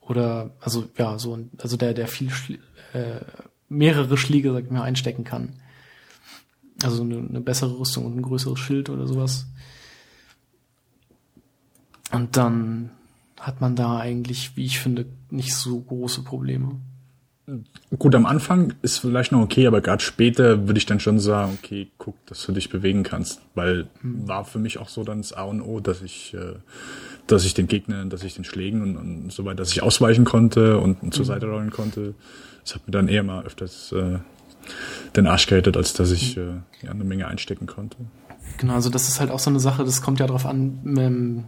oder 0.00 0.50
also 0.60 0.84
ja 0.98 1.18
so 1.18 1.38
also 1.58 1.76
der 1.76 1.94
der 1.94 2.08
viel 2.08 2.30
äh, 2.92 3.20
mehrere 3.68 4.16
Schläge, 4.16 4.52
sag 4.52 4.64
ich 4.64 4.70
mal, 4.70 4.82
einstecken 4.82 5.24
kann. 5.24 5.54
Also 6.82 7.02
eine, 7.02 7.18
eine 7.18 7.40
bessere 7.40 7.78
Rüstung 7.78 8.06
und 8.06 8.16
ein 8.16 8.22
größeres 8.22 8.58
Schild 8.58 8.90
oder 8.90 9.06
sowas. 9.06 9.46
Und 12.12 12.36
dann 12.36 12.90
hat 13.40 13.60
man 13.60 13.76
da 13.76 13.98
eigentlich, 13.98 14.56
wie 14.56 14.64
ich 14.64 14.78
finde, 14.78 15.06
nicht 15.30 15.54
so 15.54 15.80
große 15.80 16.22
Probleme. 16.22 16.80
Gut, 17.98 18.14
am 18.14 18.24
Anfang 18.24 18.72
ist 18.80 18.98
vielleicht 18.98 19.30
noch 19.30 19.42
okay, 19.42 19.66
aber 19.66 19.82
gerade 19.82 20.02
später 20.02 20.66
würde 20.66 20.78
ich 20.78 20.86
dann 20.86 20.98
schon 20.98 21.20
sagen, 21.20 21.58
okay, 21.62 21.88
guck, 21.98 22.14
dass 22.26 22.44
du 22.46 22.52
dich 22.52 22.70
bewegen 22.70 23.02
kannst, 23.02 23.42
weil 23.54 23.86
mhm. 24.02 24.26
war 24.26 24.46
für 24.46 24.58
mich 24.58 24.78
auch 24.78 24.88
so 24.88 25.04
dann 25.04 25.18
das 25.18 25.34
A 25.34 25.42
und 25.42 25.60
O, 25.60 25.80
dass 25.80 26.00
ich, 26.00 26.32
äh, 26.32 26.54
dass 27.26 27.44
ich 27.44 27.52
den 27.52 27.66
Gegnern, 27.66 28.08
dass 28.08 28.22
ich 28.22 28.34
den 28.34 28.44
Schlägen 28.44 28.80
und, 28.80 28.96
und 28.96 29.32
so 29.32 29.44
weiter, 29.44 29.56
dass 29.56 29.72
ich 29.72 29.82
ausweichen 29.82 30.24
konnte 30.24 30.78
und, 30.78 31.02
und 31.02 31.12
zur 31.12 31.24
mhm. 31.24 31.28
Seite 31.28 31.46
rollen 31.46 31.70
konnte. 31.70 32.14
Das 32.62 32.76
hat 32.76 32.86
mir 32.86 32.92
dann 32.92 33.08
eher 33.08 33.22
mal 33.22 33.44
öfters 33.44 33.92
äh, 33.92 34.20
den 35.16 35.26
Arsch 35.26 35.46
gerettet, 35.46 35.76
als 35.76 35.92
dass 35.92 36.10
ich 36.10 36.36
äh, 36.36 36.54
ja, 36.82 36.90
eine 36.90 37.04
Menge 37.04 37.26
einstecken 37.26 37.66
konnte. 37.66 37.96
Genau, 38.58 38.74
also 38.74 38.90
das 38.90 39.08
ist 39.08 39.20
halt 39.20 39.30
auch 39.30 39.38
so 39.38 39.50
eine 39.50 39.60
Sache, 39.60 39.84
das 39.84 40.02
kommt 40.02 40.20
ja 40.20 40.26
darauf 40.26 40.46
an, 40.46 40.80
ähm, 40.98 41.44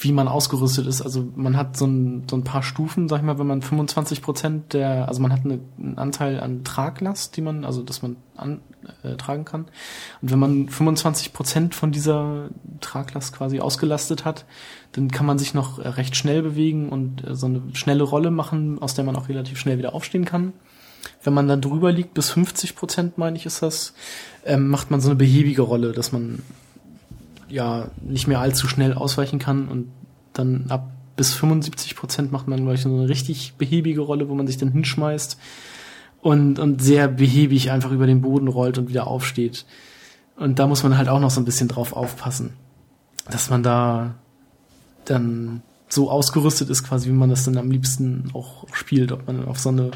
wie 0.00 0.12
man 0.12 0.28
ausgerüstet 0.28 0.86
ist. 0.86 1.02
Also 1.02 1.28
man 1.34 1.56
hat 1.56 1.76
so 1.76 1.86
ein, 1.86 2.24
so 2.28 2.36
ein 2.36 2.44
paar 2.44 2.62
Stufen, 2.62 3.08
sag 3.08 3.18
ich 3.18 3.24
mal, 3.24 3.38
wenn 3.38 3.46
man 3.46 3.62
25 3.62 4.22
Prozent 4.22 4.72
der, 4.72 5.08
also 5.08 5.20
man 5.20 5.32
hat 5.32 5.44
eine, 5.44 5.60
einen 5.78 5.98
Anteil 5.98 6.40
an 6.40 6.64
Traglast, 6.64 7.36
die 7.36 7.40
man, 7.40 7.64
also 7.64 7.82
dass 7.82 8.02
man 8.02 8.16
an, 8.36 8.60
äh, 9.02 9.16
tragen 9.16 9.44
kann. 9.44 9.66
Und 10.22 10.30
wenn 10.30 10.38
man 10.38 10.68
25 10.68 11.32
Prozent 11.32 11.74
von 11.74 11.90
dieser 11.90 12.50
Traglast 12.80 13.34
quasi 13.34 13.60
ausgelastet 13.60 14.24
hat, 14.24 14.44
dann 14.92 15.10
kann 15.10 15.26
man 15.26 15.38
sich 15.38 15.54
noch 15.54 15.78
recht 15.78 16.16
schnell 16.16 16.42
bewegen 16.42 16.88
und 16.90 17.26
äh, 17.26 17.34
so 17.34 17.46
eine 17.46 17.62
schnelle 17.72 18.04
Rolle 18.04 18.30
machen, 18.30 18.80
aus 18.80 18.94
der 18.94 19.04
man 19.04 19.16
auch 19.16 19.28
relativ 19.28 19.58
schnell 19.58 19.78
wieder 19.78 19.94
aufstehen 19.94 20.24
kann. 20.24 20.52
Wenn 21.22 21.34
man 21.34 21.48
dann 21.48 21.60
drüber 21.60 21.92
liegt, 21.92 22.14
bis 22.14 22.30
50 22.30 22.76
Prozent, 22.76 23.18
meine 23.18 23.36
ich, 23.36 23.46
ist 23.46 23.62
das, 23.62 23.94
ähm, 24.44 24.68
macht 24.68 24.90
man 24.90 25.00
so 25.00 25.08
eine 25.08 25.16
behäbige 25.16 25.62
Rolle, 25.62 25.92
dass 25.92 26.12
man 26.12 26.42
ja 27.48 27.88
nicht 28.02 28.28
mehr 28.28 28.40
allzu 28.40 28.68
schnell 28.68 28.94
ausweichen 28.94 29.38
kann 29.38 29.68
und 29.68 29.88
dann 30.32 30.66
ab 30.68 30.90
bis 31.16 31.34
75 31.34 31.96
Prozent 31.96 32.32
macht 32.32 32.46
man, 32.46 32.60
glaube 32.60 32.74
ich, 32.74 32.82
so 32.82 32.88
eine 32.88 33.08
richtig 33.08 33.54
behäbige 33.58 34.00
Rolle, 34.00 34.28
wo 34.28 34.34
man 34.34 34.46
sich 34.46 34.56
dann 34.56 34.70
hinschmeißt 34.70 35.36
und, 36.22 36.58
und 36.58 36.82
sehr 36.82 37.08
behäbig 37.08 37.70
einfach 37.70 37.90
über 37.90 38.06
den 38.06 38.20
Boden 38.22 38.48
rollt 38.48 38.78
und 38.78 38.88
wieder 38.88 39.06
aufsteht. 39.06 39.66
Und 40.36 40.60
da 40.60 40.68
muss 40.68 40.84
man 40.84 40.96
halt 40.96 41.08
auch 41.08 41.18
noch 41.20 41.30
so 41.30 41.40
ein 41.40 41.44
bisschen 41.44 41.68
drauf 41.68 41.92
aufpassen, 41.92 42.52
dass 43.28 43.50
man 43.50 43.64
da 43.64 44.14
dann 45.04 45.62
so 45.88 46.10
ausgerüstet 46.10 46.70
ist, 46.70 46.84
quasi 46.84 47.08
wie 47.08 47.14
man 47.14 47.30
das 47.30 47.44
dann 47.44 47.56
am 47.56 47.70
liebsten 47.70 48.30
auch 48.34 48.66
spielt, 48.72 49.10
ob 49.10 49.26
man 49.26 49.44
auf 49.46 49.58
so 49.58 49.70
eine, 49.70 49.90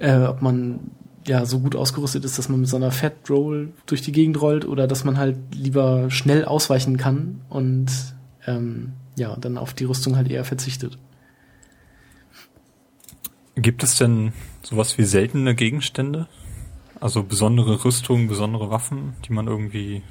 äh, 0.00 0.24
ob 0.24 0.42
man 0.42 0.80
ja 1.26 1.44
so 1.44 1.60
gut 1.60 1.76
ausgerüstet 1.76 2.24
ist, 2.24 2.38
dass 2.38 2.48
man 2.48 2.60
mit 2.60 2.68
so 2.68 2.76
einer 2.76 2.90
Fat 2.90 3.14
Roll 3.28 3.72
durch 3.86 4.02
die 4.02 4.12
Gegend 4.12 4.40
rollt 4.40 4.64
oder 4.64 4.86
dass 4.86 5.04
man 5.04 5.18
halt 5.18 5.36
lieber 5.54 6.10
schnell 6.10 6.44
ausweichen 6.44 6.96
kann 6.96 7.42
und 7.48 7.90
ähm, 8.46 8.94
ja, 9.16 9.36
dann 9.36 9.58
auf 9.58 9.74
die 9.74 9.84
Rüstung 9.84 10.16
halt 10.16 10.30
eher 10.30 10.44
verzichtet. 10.44 10.98
Gibt 13.54 13.82
es 13.82 13.96
denn 13.96 14.32
sowas 14.62 14.96
wie 14.96 15.04
seltene 15.04 15.54
Gegenstände? 15.54 16.26
Also 17.00 17.22
besondere 17.22 17.84
Rüstungen, 17.84 18.28
besondere 18.28 18.70
Waffen, 18.70 19.14
die 19.26 19.32
man 19.32 19.46
irgendwie, 19.46 20.02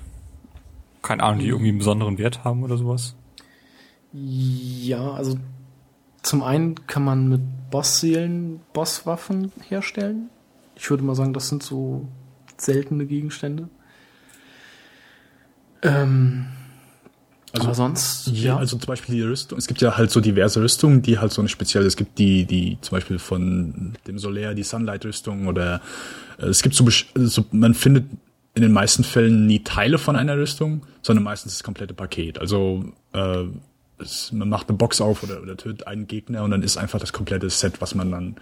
keine 1.01 1.23
Ahnung, 1.23 1.39
die 1.39 1.47
irgendwie 1.47 1.69
einen 1.69 1.79
besonderen 1.79 2.17
Wert 2.17 2.43
haben 2.43 2.63
oder 2.63 2.77
sowas? 2.77 3.15
Ja, 4.11 5.11
also 5.11 5.37
zum 6.23 6.43
einen 6.43 6.87
kann 6.87 7.03
man 7.03 7.27
mit 7.27 7.41
Bossseelen 7.71 8.59
Bosswaffen 8.73 9.51
herstellen. 9.67 10.29
Ich 10.75 10.89
würde 10.89 11.03
mal 11.03 11.15
sagen, 11.15 11.33
das 11.33 11.49
sind 11.49 11.63
so 11.63 12.07
seltene 12.57 13.05
Gegenstände. 13.05 13.69
Ähm, 15.81 16.47
also 17.51 17.65
Aber 17.65 17.75
sonst, 17.75 18.27
ja. 18.27 18.57
Also 18.57 18.77
zum 18.77 18.87
Beispiel 18.87 19.15
die 19.15 19.21
Rüstung. 19.23 19.57
Es 19.57 19.67
gibt 19.67 19.81
ja 19.81 19.97
halt 19.97 20.11
so 20.11 20.19
diverse 20.19 20.61
Rüstungen, 20.61 21.01
die 21.01 21.17
halt 21.17 21.31
so 21.31 21.41
eine 21.41 21.49
spezielle, 21.49 21.87
es 21.87 21.95
gibt 21.95 22.19
die, 22.19 22.45
die 22.45 22.77
zum 22.81 22.97
Beispiel 22.97 23.17
von 23.17 23.93
dem 24.05 24.19
Solaire, 24.19 24.53
die 24.53 24.63
Sunlight-Rüstung 24.63 25.47
oder 25.47 25.81
äh, 26.37 26.45
es 26.45 26.61
gibt 26.61 26.75
so, 26.75 26.87
so, 27.15 27.45
man 27.51 27.73
findet 27.73 28.05
in 28.55 28.61
den 28.61 28.71
meisten 28.71 29.03
Fällen 29.03 29.47
nie 29.47 29.63
Teile 29.63 29.97
von 29.97 30.15
einer 30.15 30.37
Rüstung, 30.37 30.85
sondern 31.01 31.23
meistens 31.23 31.53
das 31.53 31.63
komplette 31.63 31.93
Paket. 31.93 32.39
Also 32.39 32.83
äh, 33.13 33.45
es, 33.99 34.31
man 34.31 34.49
macht 34.49 34.69
eine 34.69 34.77
Box 34.77 35.01
auf 35.01 35.23
oder, 35.23 35.41
oder 35.41 35.57
tötet 35.57 35.87
einen 35.87 36.07
Gegner 36.07 36.43
und 36.43 36.51
dann 36.51 36.63
ist 36.63 36.77
einfach 36.77 36.99
das 36.99 37.13
komplette 37.13 37.49
Set, 37.49 37.81
was 37.81 37.95
man 37.95 38.11
dann 38.11 38.35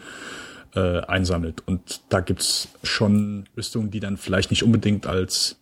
äh, 0.76 1.02
einsammelt. 1.02 1.64
Und 1.66 2.02
da 2.10 2.20
gibt's 2.20 2.70
schon 2.84 3.46
Rüstungen, 3.56 3.92
die 3.92 4.00
dann 4.00 4.18
vielleicht 4.18 4.52
nicht 4.52 4.64
unbedingt 4.64 5.08
als 5.08 5.58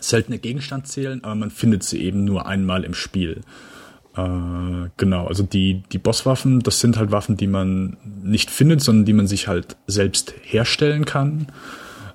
seltene 0.00 0.38
Gegenstand 0.38 0.86
zählen, 0.86 1.22
aber 1.24 1.34
man 1.34 1.50
findet 1.50 1.82
sie 1.82 2.02
eben 2.02 2.24
nur 2.24 2.46
einmal 2.46 2.84
im 2.84 2.94
Spiel. 2.94 3.42
Äh, 4.16 4.90
genau, 4.96 5.26
also 5.26 5.42
die, 5.42 5.82
die 5.92 5.98
Bosswaffen, 5.98 6.60
das 6.60 6.80
sind 6.80 6.96
halt 6.96 7.10
Waffen, 7.10 7.36
die 7.36 7.46
man 7.46 7.96
nicht 8.22 8.50
findet, 8.50 8.80
sondern 8.80 9.04
die 9.04 9.12
man 9.12 9.26
sich 9.26 9.48
halt 9.48 9.76
selbst 9.86 10.34
herstellen 10.42 11.04
kann. 11.04 11.48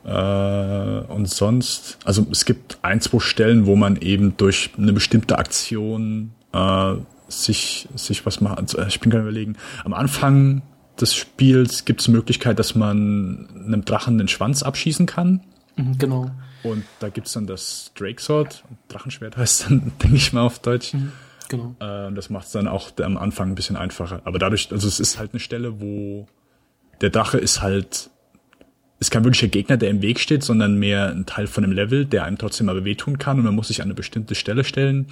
Äh, 0.05 1.01
und 1.11 1.29
sonst, 1.29 1.97
also 2.05 2.25
es 2.31 2.45
gibt 2.45 2.77
ein, 2.81 3.01
zwei 3.01 3.19
Stellen, 3.19 3.65
wo 3.65 3.75
man 3.75 3.97
eben 3.97 4.37
durch 4.37 4.71
eine 4.77 4.93
bestimmte 4.93 5.37
Aktion 5.37 6.31
äh, 6.53 6.95
sich, 7.27 7.87
sich 7.95 8.25
was 8.25 8.41
macht. 8.41 8.59
Also 8.59 8.81
ich 8.83 8.99
bin 8.99 9.11
gerade 9.11 9.23
überlegen, 9.23 9.55
am 9.83 9.93
Anfang 9.93 10.61
des 10.99 11.15
Spiels 11.15 11.85
gibt 11.85 12.01
es 12.01 12.05
die 12.05 12.11
Möglichkeit, 12.11 12.59
dass 12.59 12.75
man 12.75 13.47
einem 13.65 13.85
Drachen 13.85 14.17
den 14.17 14.27
Schwanz 14.27 14.63
abschießen 14.63 15.05
kann. 15.05 15.41
Mhm, 15.75 15.97
genau. 15.97 16.31
Und 16.63 16.83
da 16.99 17.09
gibt's 17.09 17.33
dann 17.33 17.47
das 17.47 17.91
Drake 17.95 18.21
Sword, 18.21 18.63
Drachenschwert 18.89 19.37
heißt 19.37 19.65
dann, 19.65 19.91
denke 20.03 20.17
ich 20.17 20.33
mal 20.33 20.41
auf 20.41 20.59
Deutsch. 20.59 20.93
Mhm, 20.93 21.11
genau. 21.47 21.75
Äh, 21.79 22.11
das 22.13 22.29
macht 22.29 22.47
es 22.47 22.51
dann 22.51 22.67
auch 22.67 22.91
am 23.01 23.17
Anfang 23.17 23.49
ein 23.49 23.55
bisschen 23.55 23.77
einfacher. 23.77 24.21
Aber 24.25 24.39
dadurch, 24.39 24.71
also 24.71 24.87
es 24.87 24.99
ist 24.99 25.19
halt 25.19 25.31
eine 25.33 25.39
Stelle, 25.39 25.79
wo 25.79 26.27
der 27.01 27.11
Drache 27.11 27.37
ist 27.37 27.61
halt, 27.61 28.09
ist 28.99 29.11
kein 29.11 29.23
wirklicher 29.23 29.47
Gegner, 29.47 29.77
der 29.77 29.89
im 29.89 30.01
Weg 30.01 30.19
steht, 30.19 30.43
sondern 30.43 30.75
mehr 30.75 31.09
ein 31.09 31.25
Teil 31.25 31.47
von 31.47 31.63
dem 31.63 31.71
Level, 31.71 32.05
der 32.05 32.25
einem 32.25 32.37
trotzdem 32.37 32.67
aber 32.67 32.83
wehtun 32.83 33.17
kann 33.17 33.37
und 33.37 33.45
man 33.45 33.55
muss 33.55 33.69
sich 33.69 33.81
an 33.81 33.87
eine 33.87 33.93
bestimmte 33.93 34.35
Stelle 34.35 34.65
stellen 34.65 35.07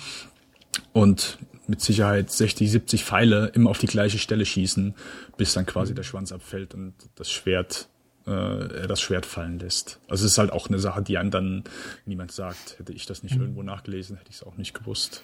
und 0.94 1.38
mit 1.68 1.82
Sicherheit 1.82 2.32
60, 2.32 2.72
70 2.72 3.04
Pfeile 3.04 3.48
immer 3.48 3.70
auf 3.70 3.78
die 3.78 3.88
gleiche 3.88 4.20
Stelle 4.20 4.46
schießen, 4.46 4.96
bis 5.36 5.54
dann 5.54 5.66
quasi 5.66 5.94
der 5.94 6.04
Schwanz 6.04 6.32
abfällt 6.32 6.74
und 6.74 6.94
das 7.16 7.30
Schwert 7.30 7.90
äh, 8.28 8.82
er 8.82 8.88
das 8.88 9.02
Schwert 9.02 9.26
fallen 9.26 9.58
lässt. 9.58 10.00
Also 10.08 10.26
es 10.26 10.34
ist 10.34 10.38
halt 10.38 10.52
auch 10.52 10.68
eine 10.68 10.80
Sache, 10.80 11.02
die 11.02 11.18
einem 11.18 11.32
dann 11.32 11.64
niemand 12.06 12.32
sagt. 12.32 12.78
Hätte 12.78 12.94
ich 12.94 13.06
das 13.06 13.24
nicht 13.24 13.36
mhm. 13.36 13.42
irgendwo 13.42 13.64
nachgelesen, 13.64 14.18
hätte 14.18 14.30
ich 14.30 14.38
es 14.38 14.44
auch 14.44 14.58
nicht 14.58 14.74
gewusst. 14.74 15.24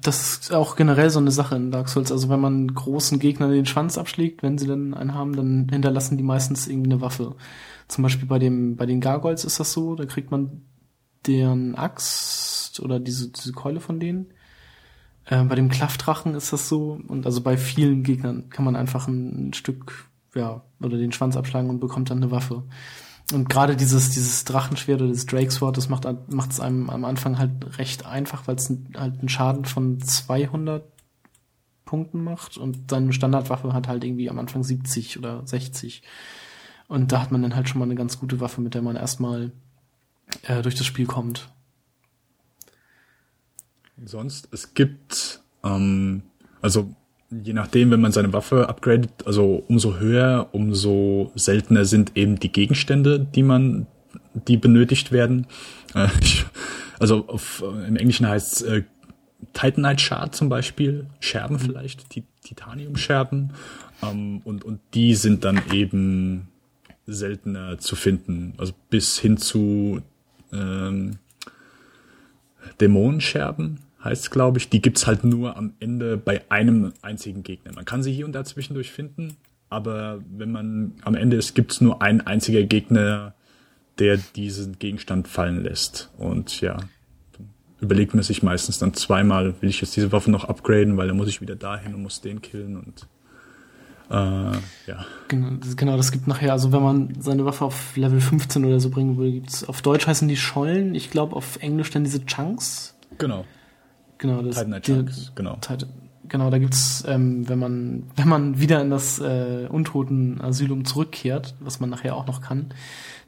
Das 0.00 0.20
ist 0.20 0.52
auch 0.52 0.76
generell 0.76 1.10
so 1.10 1.18
eine 1.18 1.30
Sache 1.30 1.56
in 1.56 1.70
Dark 1.70 1.88
Souls. 1.88 2.10
Also 2.10 2.28
wenn 2.28 2.40
man 2.40 2.74
großen 2.74 3.18
Gegnern 3.18 3.52
den 3.52 3.66
Schwanz 3.66 3.98
abschlägt, 3.98 4.42
wenn 4.42 4.58
sie 4.58 4.66
dann 4.66 4.94
einen 4.94 5.14
haben, 5.14 5.36
dann 5.36 5.68
hinterlassen 5.70 6.16
die 6.16 6.24
meistens 6.24 6.66
irgendwie 6.66 6.90
eine 6.90 7.00
Waffe. 7.00 7.36
Zum 7.86 8.02
Beispiel 8.02 8.26
bei 8.26 8.38
dem, 8.38 8.76
bei 8.76 8.86
den 8.86 9.00
Gargoyles 9.00 9.44
ist 9.44 9.60
das 9.60 9.72
so, 9.72 9.94
da 9.94 10.06
kriegt 10.06 10.30
man 10.30 10.62
deren 11.26 11.74
Axt 11.74 12.80
oder 12.80 12.98
diese, 12.98 13.28
diese 13.28 13.52
Keule 13.52 13.80
von 13.80 14.00
denen. 14.00 14.32
Äh, 15.30 15.44
bei 15.44 15.54
dem 15.54 15.70
Klaffdrachen 15.70 16.34
ist 16.34 16.52
das 16.52 16.68
so. 16.68 17.00
Und 17.06 17.24
also 17.24 17.40
bei 17.40 17.56
vielen 17.56 18.02
Gegnern 18.02 18.50
kann 18.50 18.64
man 18.64 18.76
einfach 18.76 19.08
ein, 19.08 19.54
Stück, 19.54 20.10
ja, 20.34 20.62
oder 20.82 20.98
den 20.98 21.12
Schwanz 21.12 21.36
abschlagen 21.36 21.70
und 21.70 21.80
bekommt 21.80 22.10
dann 22.10 22.18
eine 22.18 22.30
Waffe. 22.30 22.64
Und 23.32 23.48
gerade 23.48 23.76
dieses, 23.76 24.10
dieses 24.10 24.44
Drachenschwert 24.44 25.00
oder 25.00 25.12
das 25.12 25.24
Drake 25.24 25.52
Sword, 25.52 25.76
das 25.76 25.88
macht, 25.88 26.06
macht 26.32 26.50
es 26.50 26.58
einem 26.58 26.90
am 26.90 27.04
Anfang 27.04 27.38
halt 27.38 27.78
recht 27.78 28.04
einfach, 28.04 28.48
weil 28.48 28.56
es 28.56 28.68
halt 28.96 29.20
einen 29.20 29.28
Schaden 29.28 29.64
von 29.64 30.00
200 30.00 30.82
Punkten 31.84 32.24
macht 32.24 32.56
und 32.56 32.90
seine 32.90 33.12
Standardwaffe 33.12 33.72
hat 33.72 33.86
halt 33.86 34.02
irgendwie 34.02 34.30
am 34.30 34.38
Anfang 34.38 34.64
70 34.64 35.18
oder 35.18 35.46
60. 35.46 36.02
Und 36.88 37.12
da 37.12 37.22
hat 37.22 37.30
man 37.30 37.42
dann 37.42 37.54
halt 37.54 37.68
schon 37.68 37.78
mal 37.78 37.84
eine 37.84 37.94
ganz 37.94 38.18
gute 38.18 38.40
Waffe, 38.40 38.60
mit 38.60 38.74
der 38.74 38.82
man 38.82 38.96
erstmal 38.96 39.52
äh, 40.42 40.62
durch 40.62 40.74
das 40.74 40.86
Spiel 40.86 41.06
kommt. 41.06 41.48
Sonst, 44.04 44.48
es 44.52 44.74
gibt, 44.74 45.42
ähm, 45.62 46.22
also 46.62 46.94
je 47.30 47.52
nachdem, 47.52 47.90
wenn 47.90 48.00
man 48.00 48.12
seine 48.12 48.32
Waffe 48.32 48.68
upgradet, 48.68 49.26
also 49.26 49.64
umso 49.68 49.98
höher, 49.98 50.48
umso 50.52 51.30
seltener 51.34 51.84
sind 51.84 52.16
eben 52.16 52.38
die 52.38 52.50
Gegenstände, 52.50 53.20
die 53.20 53.42
man, 53.42 53.86
die 54.34 54.56
benötigt 54.56 55.12
werden. 55.12 55.46
Äh, 55.94 56.08
ich, 56.20 56.44
also 56.98 57.26
auf, 57.28 57.62
im 57.62 57.96
Englischen 57.96 58.26
heißt 58.26 58.54
es 58.54 58.62
äh, 58.62 58.82
Titanite 59.52 60.02
Shard 60.02 60.34
zum 60.34 60.48
Beispiel, 60.48 61.06
Scherben 61.20 61.56
mhm. 61.56 61.60
vielleicht, 61.60 62.14
die 62.14 62.24
Titanium-Scherben. 62.44 63.52
Ähm, 64.02 64.40
und, 64.44 64.64
und 64.64 64.80
die 64.94 65.14
sind 65.14 65.44
dann 65.44 65.60
eben 65.72 66.48
seltener 67.06 67.78
zu 67.78 67.96
finden. 67.96 68.54
Also 68.56 68.72
bis 68.88 69.18
hin 69.18 69.36
zu 69.36 70.00
ähm, 70.52 71.18
Dämonenscherben 72.80 73.80
heißt 74.02 74.30
glaube 74.30 74.58
ich. 74.58 74.68
Die 74.68 74.82
gibt's 74.82 75.06
halt 75.06 75.24
nur 75.24 75.56
am 75.56 75.74
Ende 75.80 76.16
bei 76.16 76.42
einem 76.50 76.92
einzigen 77.02 77.42
Gegner. 77.42 77.72
Man 77.74 77.84
kann 77.84 78.02
sie 78.02 78.12
hier 78.12 78.26
und 78.26 78.32
da 78.32 78.44
zwischendurch 78.44 78.90
finden, 78.90 79.36
aber 79.68 80.20
wenn 80.30 80.50
man 80.50 80.94
am 81.02 81.14
Ende 81.14 81.36
ist, 81.36 81.54
gibt's 81.54 81.80
nur 81.80 82.02
ein 82.02 82.26
einziger 82.26 82.62
Gegner, 82.62 83.34
der 83.98 84.16
diesen 84.16 84.78
Gegenstand 84.78 85.28
fallen 85.28 85.62
lässt. 85.62 86.10
Und 86.18 86.60
ja, 86.60 86.78
überlegt 87.80 88.14
man 88.14 88.22
sich 88.22 88.42
meistens 88.42 88.78
dann 88.78 88.94
zweimal, 88.94 89.54
will 89.60 89.70
ich 89.70 89.80
jetzt 89.80 89.96
diese 89.96 90.12
Waffe 90.12 90.30
noch 90.30 90.44
upgraden, 90.44 90.96
weil 90.96 91.08
dann 91.08 91.16
muss 91.16 91.28
ich 91.28 91.40
wieder 91.40 91.56
dahin 91.56 91.94
und 91.94 92.02
muss 92.02 92.20
den 92.20 92.42
killen 92.42 92.76
und 92.76 93.06
äh, 94.10 94.56
ja. 94.88 95.06
Genau, 95.28 95.50
genau, 95.76 95.96
das 95.96 96.10
gibt 96.10 96.26
nachher, 96.26 96.52
also 96.52 96.72
wenn 96.72 96.82
man 96.82 97.14
seine 97.20 97.44
Waffe 97.44 97.64
auf 97.64 97.96
Level 97.96 98.20
15 98.20 98.64
oder 98.64 98.80
so 98.80 98.90
bringen 98.90 99.16
will, 99.18 99.32
gibt's 99.32 99.68
auf 99.68 99.82
Deutsch 99.82 100.06
heißen 100.06 100.26
die 100.26 100.36
Schollen, 100.36 100.96
ich 100.96 101.10
glaube 101.10 101.36
auf 101.36 101.58
Englisch 101.62 101.90
dann 101.90 102.02
diese 102.02 102.26
Chunks. 102.26 102.96
Genau. 103.18 103.44
Genau, 104.20 104.42
das 104.42 104.56
Titan 104.56 104.82
Chunks, 104.82 105.32
genau. 105.34 105.58
genau, 106.28 106.50
da 106.50 106.58
gibt's, 106.58 107.02
ähm, 107.08 107.48
wenn 107.48 107.58
man, 107.58 108.02
wenn 108.16 108.28
man 108.28 108.60
wieder 108.60 108.82
in 108.82 108.90
das 108.90 109.18
äh, 109.18 109.66
Untoten-Asylum 109.68 110.84
zurückkehrt, 110.84 111.54
was 111.58 111.80
man 111.80 111.88
nachher 111.88 112.14
auch 112.14 112.26
noch 112.26 112.42
kann, 112.42 112.66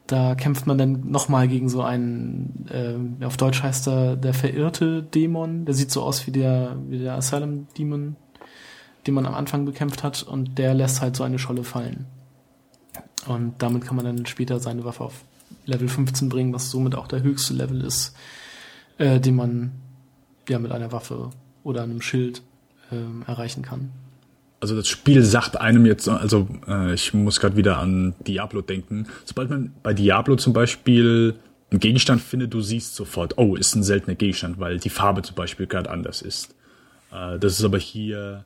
da 0.05 0.35
kämpft 0.35 0.67
man 0.67 0.77
dann 0.77 1.09
nochmal 1.09 1.47
gegen 1.47 1.67
so 1.67 1.81
einen, 1.81 2.67
äh, 2.69 3.25
auf 3.25 3.37
Deutsch 3.37 3.63
heißt 3.63 3.87
er 3.87 4.15
der 4.15 4.35
verirrte 4.35 5.01
Dämon, 5.01 5.65
der 5.65 5.73
sieht 5.73 5.89
so 5.89 6.03
aus 6.03 6.27
wie 6.27 6.31
der, 6.31 6.77
wie 6.87 6.99
der 6.99 7.15
Asylum 7.15 7.67
Demon, 7.75 8.15
den 9.07 9.15
man 9.15 9.25
am 9.25 9.33
Anfang 9.33 9.65
bekämpft 9.65 10.03
hat 10.03 10.21
und 10.21 10.59
der 10.59 10.75
lässt 10.75 11.01
halt 11.01 11.15
so 11.15 11.23
eine 11.23 11.39
Scholle 11.39 11.63
fallen. 11.63 12.05
Und 13.27 13.55
damit 13.57 13.83
kann 13.83 13.95
man 13.95 14.05
dann 14.05 14.27
später 14.27 14.59
seine 14.59 14.85
Waffe 14.85 15.05
auf 15.05 15.23
Level 15.65 15.87
15 15.87 16.29
bringen, 16.29 16.53
was 16.53 16.69
somit 16.69 16.93
auch 16.93 17.07
der 17.07 17.23
höchste 17.23 17.55
Level 17.55 17.81
ist, 17.81 18.15
äh, 18.99 19.19
den 19.19 19.35
man 19.35 19.71
ja 20.49 20.59
mit 20.59 20.71
einer 20.71 20.91
Waffe 20.91 21.29
oder 21.63 21.83
einem 21.83 22.01
Schild 22.01 22.41
ähm, 22.91 23.23
erreichen 23.27 23.63
kann. 23.63 23.91
Also 24.59 24.75
das 24.75 24.87
Spiel 24.87 25.23
sagt 25.23 25.59
einem 25.59 25.85
jetzt, 25.85 26.07
also 26.07 26.47
äh, 26.67 26.93
ich 26.93 27.13
muss 27.13 27.41
gerade 27.41 27.57
wieder 27.57 27.79
an 27.79 28.13
Diablo 28.25 28.61
denken. 28.61 29.07
Sobald 29.25 29.49
man 29.49 29.73
bei 29.83 29.93
Diablo 29.93 30.37
zum 30.37 30.53
Beispiel 30.53 31.35
einen 31.69 31.79
Gegenstand 31.81 32.21
findet, 32.21 32.53
du 32.53 32.61
siehst 32.61 32.95
sofort, 32.95 33.37
oh, 33.37 33.55
ist 33.55 33.75
ein 33.75 33.83
seltener 33.83 34.15
Gegenstand, 34.15 34.59
weil 34.59 34.79
die 34.79 34.89
Farbe 34.89 35.21
zum 35.21 35.35
Beispiel 35.35 35.67
gerade 35.67 35.89
anders 35.89 36.21
ist. 36.21 36.55
Äh, 37.11 37.39
das 37.39 37.59
ist 37.59 37.65
aber 37.65 37.77
hier 37.77 38.45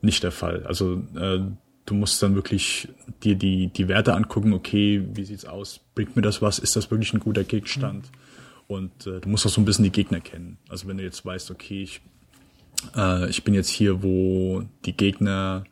nicht 0.00 0.24
der 0.24 0.32
Fall. 0.32 0.64
Also 0.66 1.02
äh, 1.14 1.40
du 1.86 1.94
musst 1.94 2.22
dann 2.22 2.34
wirklich 2.34 2.88
dir 3.22 3.36
die, 3.36 3.68
die 3.68 3.88
Werte 3.88 4.14
angucken, 4.14 4.52
okay, 4.52 5.06
wie 5.14 5.24
sieht's 5.24 5.44
aus? 5.44 5.80
Bringt 5.94 6.16
mir 6.16 6.22
das 6.22 6.42
was? 6.42 6.58
Ist 6.58 6.74
das 6.74 6.90
wirklich 6.90 7.12
ein 7.14 7.20
guter 7.20 7.44
Gegenstand? 7.44 8.04
Mhm. 8.10 8.21
Und 8.68 9.06
äh, 9.06 9.20
du 9.20 9.28
musst 9.28 9.46
auch 9.46 9.50
so 9.50 9.60
ein 9.60 9.64
bisschen 9.64 9.84
die 9.84 9.92
Gegner 9.92 10.20
kennen. 10.20 10.58
Also 10.68 10.88
wenn 10.88 10.96
du 10.96 11.04
jetzt 11.04 11.24
weißt, 11.24 11.50
okay, 11.50 11.82
ich, 11.82 12.00
äh, 12.96 13.28
ich 13.28 13.44
bin 13.44 13.54
jetzt 13.54 13.68
hier, 13.68 14.02
wo 14.02 14.62
die 14.84 14.96
Gegner 14.96 15.64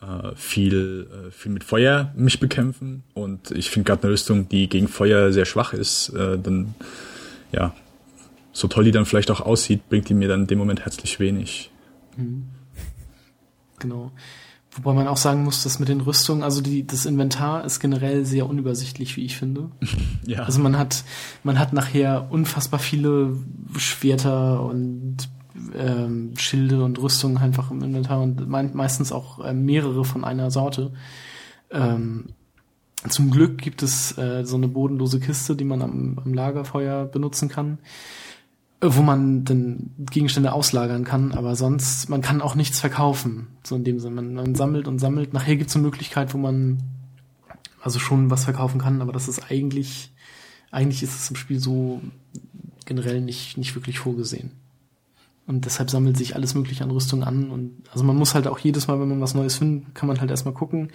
äh, 0.00 0.34
viel, 0.34 1.08
äh, 1.10 1.30
viel 1.30 1.52
mit 1.52 1.64
Feuer 1.64 2.12
mich 2.16 2.38
bekämpfen 2.40 3.02
und 3.14 3.50
ich 3.52 3.70
finde 3.70 3.86
gerade 3.86 4.02
eine 4.02 4.12
Rüstung, 4.12 4.48
die 4.48 4.68
gegen 4.68 4.88
Feuer 4.88 5.32
sehr 5.32 5.46
schwach 5.46 5.72
ist, 5.72 6.10
äh, 6.10 6.38
dann 6.38 6.74
ja, 7.52 7.74
so 8.52 8.68
toll 8.68 8.84
die 8.84 8.90
dann 8.90 9.06
vielleicht 9.06 9.30
auch 9.30 9.40
aussieht, 9.40 9.88
bringt 9.88 10.08
die 10.08 10.14
mir 10.14 10.28
dann 10.28 10.42
in 10.42 10.46
dem 10.46 10.58
Moment 10.58 10.84
herzlich 10.84 11.18
wenig. 11.20 11.70
Mhm. 12.16 12.46
Genau. 13.78 14.12
Wobei 14.76 14.92
man 14.92 15.08
auch 15.08 15.16
sagen 15.16 15.42
muss, 15.42 15.62
dass 15.62 15.78
mit 15.78 15.88
den 15.88 16.02
Rüstungen, 16.02 16.42
also 16.42 16.60
die, 16.60 16.86
das 16.86 17.06
Inventar 17.06 17.64
ist 17.64 17.80
generell 17.80 18.26
sehr 18.26 18.46
unübersichtlich, 18.46 19.16
wie 19.16 19.24
ich 19.24 19.36
finde. 19.36 19.70
ja. 20.26 20.42
Also 20.42 20.60
man 20.60 20.78
hat, 20.78 21.04
man 21.42 21.58
hat 21.58 21.72
nachher 21.72 22.26
unfassbar 22.30 22.78
viele 22.78 23.36
Schwerter 23.78 24.62
und 24.62 25.28
ähm, 25.74 26.34
Schilde 26.36 26.84
und 26.84 27.00
Rüstungen 27.00 27.38
einfach 27.38 27.70
im 27.70 27.82
Inventar 27.82 28.20
und 28.20 28.48
meistens 28.48 29.12
auch 29.12 29.42
äh, 29.42 29.54
mehrere 29.54 30.04
von 30.04 30.24
einer 30.24 30.50
Sorte. 30.50 30.92
Ähm, 31.70 32.26
zum 33.08 33.30
Glück 33.30 33.58
gibt 33.58 33.82
es 33.82 34.16
äh, 34.18 34.44
so 34.44 34.56
eine 34.56 34.68
bodenlose 34.68 35.20
Kiste, 35.20 35.56
die 35.56 35.64
man 35.64 35.80
am, 35.80 36.20
am 36.22 36.34
Lagerfeuer 36.34 37.06
benutzen 37.06 37.48
kann 37.48 37.78
wo 38.80 39.02
man 39.02 39.44
dann 39.44 39.90
Gegenstände 40.10 40.52
auslagern 40.52 41.04
kann, 41.04 41.32
aber 41.32 41.56
sonst, 41.56 42.08
man 42.08 42.20
kann 42.20 42.42
auch 42.42 42.54
nichts 42.54 42.80
verkaufen. 42.80 43.48
So 43.62 43.76
in 43.76 43.84
dem 43.84 43.98
Sinne. 43.98 44.16
Man, 44.16 44.34
man 44.34 44.54
sammelt 44.54 44.86
und 44.86 44.98
sammelt. 44.98 45.32
Nachher 45.32 45.56
gibt 45.56 45.70
es 45.70 45.76
eine 45.76 45.84
Möglichkeit, 45.84 46.34
wo 46.34 46.38
man 46.38 46.82
also 47.80 47.98
schon 47.98 48.30
was 48.30 48.44
verkaufen 48.44 48.80
kann, 48.80 49.00
aber 49.00 49.12
das 49.12 49.28
ist 49.28 49.50
eigentlich, 49.50 50.12
eigentlich 50.70 51.02
ist 51.02 51.14
es 51.14 51.30
im 51.30 51.36
Spiel 51.36 51.60
so 51.60 52.00
generell 52.84 53.20
nicht, 53.20 53.56
nicht 53.56 53.74
wirklich 53.74 53.98
vorgesehen. 53.98 54.50
Und 55.46 55.64
deshalb 55.64 55.90
sammelt 55.90 56.16
sich 56.16 56.34
alles 56.34 56.56
mögliche 56.56 56.82
an 56.82 56.90
Rüstung 56.90 57.22
an. 57.22 57.50
Und 57.50 57.84
also 57.92 58.02
man 58.02 58.16
muss 58.16 58.34
halt 58.34 58.48
auch 58.48 58.58
jedes 58.58 58.88
Mal, 58.88 58.98
wenn 59.00 59.08
man 59.08 59.20
was 59.20 59.34
Neues 59.34 59.56
findet, 59.56 59.94
kann 59.94 60.08
man 60.08 60.20
halt 60.20 60.30
erstmal 60.30 60.54
gucken. 60.54 60.90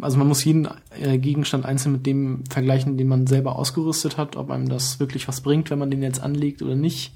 Also 0.00 0.16
man 0.16 0.26
muss 0.26 0.42
jeden 0.42 0.68
äh, 0.98 1.18
Gegenstand 1.18 1.66
einzeln 1.66 1.92
mit 1.92 2.06
dem 2.06 2.44
vergleichen, 2.48 2.96
den 2.96 3.08
man 3.08 3.26
selber 3.26 3.56
ausgerüstet 3.56 4.16
hat, 4.16 4.36
ob 4.36 4.50
einem 4.50 4.70
das 4.70 5.00
wirklich 5.00 5.28
was 5.28 5.42
bringt, 5.42 5.70
wenn 5.70 5.78
man 5.78 5.90
den 5.90 6.02
jetzt 6.02 6.20
anlegt 6.22 6.62
oder 6.62 6.76
nicht. 6.76 7.12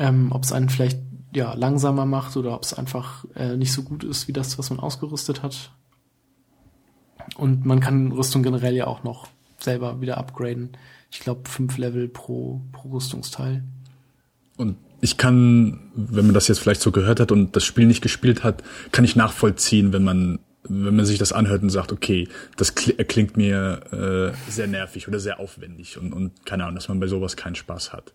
Ähm, 0.00 0.32
ob 0.32 0.42
es 0.42 0.52
einen 0.52 0.68
vielleicht 0.68 0.98
ja 1.32 1.54
langsamer 1.54 2.06
macht 2.06 2.36
oder 2.36 2.54
ob 2.54 2.64
es 2.64 2.74
einfach 2.74 3.24
äh, 3.36 3.56
nicht 3.56 3.72
so 3.72 3.82
gut 3.82 4.02
ist 4.02 4.26
wie 4.26 4.32
das, 4.32 4.58
was 4.58 4.70
man 4.70 4.80
ausgerüstet 4.80 5.44
hat. 5.44 5.72
Und 7.36 7.66
man 7.66 7.78
kann 7.78 8.10
Rüstung 8.10 8.42
generell 8.42 8.74
ja 8.74 8.88
auch 8.88 9.04
noch 9.04 9.28
selber 9.58 10.00
wieder 10.00 10.18
upgraden. 10.18 10.70
Ich 11.10 11.20
glaube 11.20 11.48
fünf 11.48 11.78
Level 11.78 12.08
pro, 12.08 12.62
pro 12.72 12.88
Rüstungsteil. 12.88 13.62
Und 14.56 14.76
ich 15.00 15.16
kann, 15.16 15.90
wenn 15.94 16.26
man 16.26 16.34
das 16.34 16.48
jetzt 16.48 16.58
vielleicht 16.58 16.80
so 16.80 16.90
gehört 16.90 17.20
hat 17.20 17.32
und 17.32 17.54
das 17.54 17.64
Spiel 17.64 17.86
nicht 17.86 18.02
gespielt 18.02 18.44
hat, 18.44 18.62
kann 18.92 19.04
ich 19.04 19.16
nachvollziehen, 19.16 19.92
wenn 19.92 20.04
man 20.04 20.38
wenn 20.68 20.96
man 20.96 21.06
sich 21.06 21.18
das 21.18 21.32
anhört 21.32 21.62
und 21.62 21.70
sagt, 21.70 21.92
okay, 21.92 22.28
das 22.56 22.74
klingt 22.74 23.36
mir 23.36 23.80
äh, 23.90 24.50
sehr 24.50 24.66
nervig 24.66 25.08
oder 25.08 25.18
sehr 25.18 25.40
aufwendig 25.40 25.98
und, 25.98 26.12
und 26.12 26.44
keine 26.44 26.64
Ahnung, 26.64 26.74
dass 26.74 26.88
man 26.88 27.00
bei 27.00 27.06
sowas 27.06 27.36
keinen 27.36 27.54
Spaß 27.54 27.92
hat. 27.92 28.12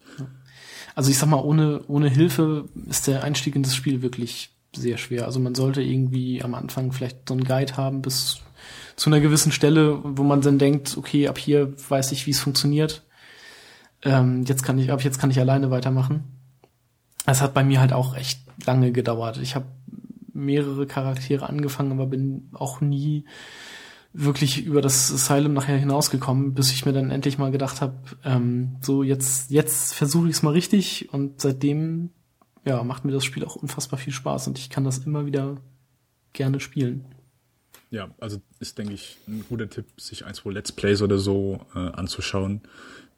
Also 0.94 1.10
ich 1.10 1.18
sag 1.18 1.30
mal, 1.30 1.42
ohne, 1.42 1.82
ohne 1.88 2.10
Hilfe 2.10 2.66
ist 2.88 3.08
der 3.08 3.24
Einstieg 3.24 3.56
in 3.56 3.64
das 3.64 3.76
Spiel 3.76 4.04
wirklich 4.04 4.52
sehr 4.76 4.98
schwer. 4.98 5.26
Also 5.26 5.40
man 5.40 5.56
sollte 5.56 5.82
irgendwie 5.82 6.44
am 6.44 6.54
Anfang 6.54 6.92
vielleicht 6.92 7.28
so 7.28 7.34
einen 7.34 7.44
Guide 7.44 7.76
haben 7.78 8.02
bis 8.02 8.42
zu 8.96 9.10
einer 9.10 9.20
gewissen 9.20 9.52
Stelle, 9.52 10.00
wo 10.04 10.24
man 10.24 10.42
dann 10.42 10.60
denkt, 10.60 10.96
okay, 10.98 11.28
ab 11.28 11.40
hier 11.40 11.74
weiß 11.90 12.12
ich, 12.12 12.28
wie 12.28 12.32
es 12.32 12.40
funktioniert. 12.40 13.04
Ähm, 14.04 14.44
jetzt 14.44 14.64
kann 14.64 14.78
ich, 14.78 14.92
ab 14.92 15.02
jetzt 15.04 15.20
kann 15.20 15.32
ich 15.32 15.40
alleine 15.40 15.72
weitermachen 15.72 16.43
es 17.26 17.42
hat 17.42 17.54
bei 17.54 17.64
mir 17.64 17.80
halt 17.80 17.94
auch 17.94 18.16
echt 18.16 18.42
lange 18.66 18.92
gedauert. 18.92 19.38
Ich 19.38 19.56
habe 19.56 19.66
mehrere 20.34 20.88
Charaktere 20.88 21.48
angefangen, 21.48 21.92
aber 21.92 22.08
bin 22.08 22.50
auch 22.54 22.82
nie 22.82 23.26
wirklich 24.14 24.64
über 24.64 24.82
das 24.82 25.12
Asylum 25.12 25.54
nachher 25.54 25.78
hinausgekommen, 25.78 26.54
bis 26.54 26.72
ich 26.72 26.86
mir 26.86 26.94
dann 26.94 27.10
endlich 27.10 27.38
mal 27.38 27.52
gedacht 27.52 27.82
habe, 27.82 27.96
ähm, 28.24 28.76
so 28.82 29.02
jetzt 29.02 29.50
jetzt 29.50 29.96
versuche 29.96 30.28
ich 30.30 30.36
es 30.36 30.44
mal 30.44 30.52
richtig 30.52 31.12
und 31.14 31.42
seitdem 31.42 32.12
ja, 32.66 32.84
macht 32.84 33.06
mir 33.06 33.12
das 33.12 33.26
Spiel 33.26 33.44
auch 33.44 33.56
unfassbar 33.56 34.00
viel 34.00 34.14
Spaß 34.14 34.48
und 34.48 34.60
ich 34.60 34.70
kann 34.70 34.84
das 34.84 35.00
immer 35.00 35.26
wieder 35.26 35.58
gerne 36.32 36.60
spielen. 36.60 37.06
Ja, 37.90 38.10
also 38.20 38.42
ist, 38.60 38.78
denke 38.78 38.94
ich, 38.94 39.18
ein 39.28 39.46
guter 39.50 39.70
Tipp, 39.70 39.86
sich 39.98 40.26
ein, 40.26 40.34
zwei 40.34 40.52
Let's 40.52 40.72
Plays 40.72 41.02
oder 41.02 41.18
so 41.18 41.60
äh, 41.76 41.80
anzuschauen, 41.80 42.62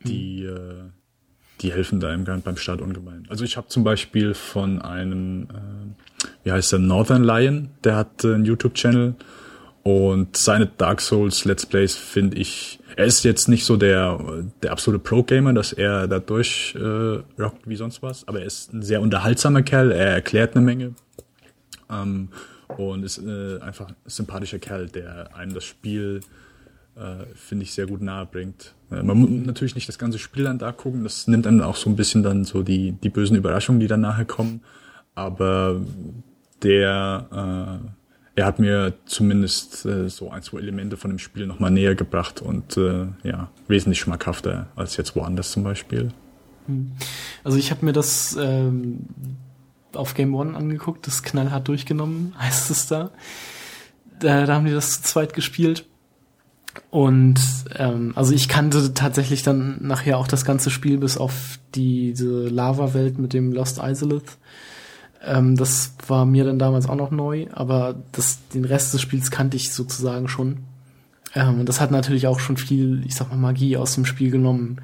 die, 0.03 0.43
mhm. 0.43 0.49
äh, 0.49 0.91
die 1.61 1.71
helfen 1.71 1.99
da 1.99 2.13
im 2.13 2.23
beim 2.25 2.57
Start 2.57 2.81
ungemein. 2.81 3.25
Also 3.29 3.43
ich 3.43 3.57
habe 3.57 3.67
zum 3.67 3.83
Beispiel 3.83 4.33
von 4.33 4.81
einem, 4.81 5.43
äh, 5.43 6.25
wie 6.43 6.51
heißt 6.51 6.71
der, 6.71 6.79
Northern 6.79 7.23
Lion, 7.23 7.69
der 7.83 7.95
hat 7.95 8.23
äh, 8.23 8.33
einen 8.33 8.45
YouTube-Channel 8.45 9.15
und 9.83 10.35
seine 10.35 10.65
Dark 10.65 10.99
Souls 10.99 11.45
Let's 11.45 11.65
Plays 11.65 11.95
finde 11.95 12.37
ich, 12.37 12.79
er 12.95 13.05
ist 13.05 13.23
jetzt 13.23 13.47
nicht 13.47 13.65
so 13.65 13.77
der, 13.77 14.19
der 14.63 14.71
absolute 14.71 15.03
Pro-Gamer, 15.03 15.53
dass 15.53 15.73
er 15.73 16.07
da 16.07 16.19
durch 16.19 16.75
äh, 16.75 17.19
rockt 17.39 17.67
wie 17.67 17.75
sonst 17.75 18.01
was, 18.01 18.27
aber 18.27 18.39
er 18.39 18.47
ist 18.47 18.73
ein 18.73 18.81
sehr 18.81 19.01
unterhaltsamer 19.01 19.61
Kerl, 19.61 19.91
er 19.91 20.07
erklärt 20.07 20.55
eine 20.55 20.65
Menge. 20.65 20.95
Ähm, 21.89 22.29
und 22.67 23.03
ist 23.03 23.19
äh, 23.19 23.59
einfach 23.59 23.89
ein 23.89 23.95
sympathischer 24.07 24.57
Kerl, 24.57 24.87
der 24.87 25.35
einem 25.35 25.53
das 25.53 25.65
Spiel, 25.65 26.21
äh, 26.95 27.25
finde 27.35 27.63
ich, 27.63 27.73
sehr 27.73 27.87
gut 27.87 28.01
nahe 28.01 28.25
bringt. 28.25 28.73
Äh, 28.91 29.03
man 29.03 29.17
muss 29.17 29.29
natürlich 29.29 29.75
nicht 29.75 29.87
das 29.87 29.97
ganze 29.97 30.19
Spiel 30.19 30.43
dann 30.45 30.59
da 30.59 30.71
gucken, 30.71 31.03
das 31.03 31.27
nimmt 31.27 31.47
einem 31.47 31.61
auch 31.61 31.75
so 31.75 31.89
ein 31.89 31.95
bisschen 31.95 32.23
dann 32.23 32.45
so 32.45 32.63
die, 32.63 32.93
die 32.93 33.09
bösen 33.09 33.35
Überraschungen, 33.35 33.79
die 33.79 33.87
dann 33.87 34.01
nachher 34.01 34.25
kommen. 34.25 34.61
Aber 35.13 35.81
der, 36.63 37.27
äh, 37.31 38.39
er 38.39 38.45
hat 38.45 38.59
mir 38.59 38.93
zumindest 39.05 39.85
äh, 39.85 40.09
so 40.09 40.29
ein, 40.29 40.41
zwei 40.41 40.59
Elemente 40.59 40.97
von 40.97 41.09
dem 41.09 41.19
Spiel 41.19 41.47
nochmal 41.47 41.71
näher 41.71 41.95
gebracht 41.95 42.41
und 42.41 42.77
äh, 42.77 43.07
ja, 43.23 43.49
wesentlich 43.67 43.99
schmackhafter 43.99 44.67
als 44.75 44.97
jetzt 44.97 45.15
woanders 45.15 45.51
zum 45.51 45.63
Beispiel. 45.63 46.11
Hm. 46.67 46.91
Also 47.43 47.57
ich 47.57 47.71
habe 47.71 47.85
mir 47.85 47.93
das 47.93 48.37
ähm, 48.39 49.05
auf 49.93 50.13
Game 50.13 50.33
One 50.35 50.55
angeguckt, 50.55 51.07
das 51.07 51.23
knallhart 51.23 51.67
durchgenommen, 51.67 52.33
heißt 52.39 52.71
es 52.71 52.87
da. 52.87 53.11
Da, 54.19 54.45
da 54.45 54.55
haben 54.55 54.65
die 54.65 54.71
das 54.71 55.01
zu 55.01 55.03
zweit 55.03 55.33
gespielt. 55.33 55.85
Und 56.89 57.39
ähm, 57.75 58.13
also 58.15 58.33
ich 58.33 58.47
kannte 58.47 58.93
tatsächlich 58.93 59.43
dann 59.43 59.77
nachher 59.81 60.17
auch 60.17 60.27
das 60.27 60.45
ganze 60.45 60.69
Spiel 60.69 60.97
bis 60.97 61.17
auf 61.17 61.59
diese 61.73 62.47
Lava-Welt 62.47 63.17
mit 63.17 63.33
dem 63.33 63.51
Lost 63.51 63.79
Isolith. 63.81 64.37
Ähm, 65.23 65.55
das 65.55 65.93
war 66.07 66.25
mir 66.25 66.45
dann 66.45 66.59
damals 66.59 66.87
auch 66.87 66.95
noch 66.95 67.11
neu, 67.11 67.47
aber 67.51 67.95
das, 68.11 68.39
den 68.53 68.65
Rest 68.65 68.93
des 68.93 69.01
Spiels 69.01 69.31
kannte 69.31 69.57
ich 69.57 69.73
sozusagen 69.73 70.27
schon. 70.27 70.59
Ähm, 71.33 71.59
und 71.61 71.69
das 71.69 71.81
hat 71.81 71.91
natürlich 71.91 72.27
auch 72.27 72.39
schon 72.39 72.57
viel, 72.57 73.03
ich 73.05 73.15
sag 73.15 73.29
mal, 73.29 73.37
Magie 73.37 73.77
aus 73.77 73.95
dem 73.95 74.05
Spiel 74.05 74.31
genommen. 74.31 74.81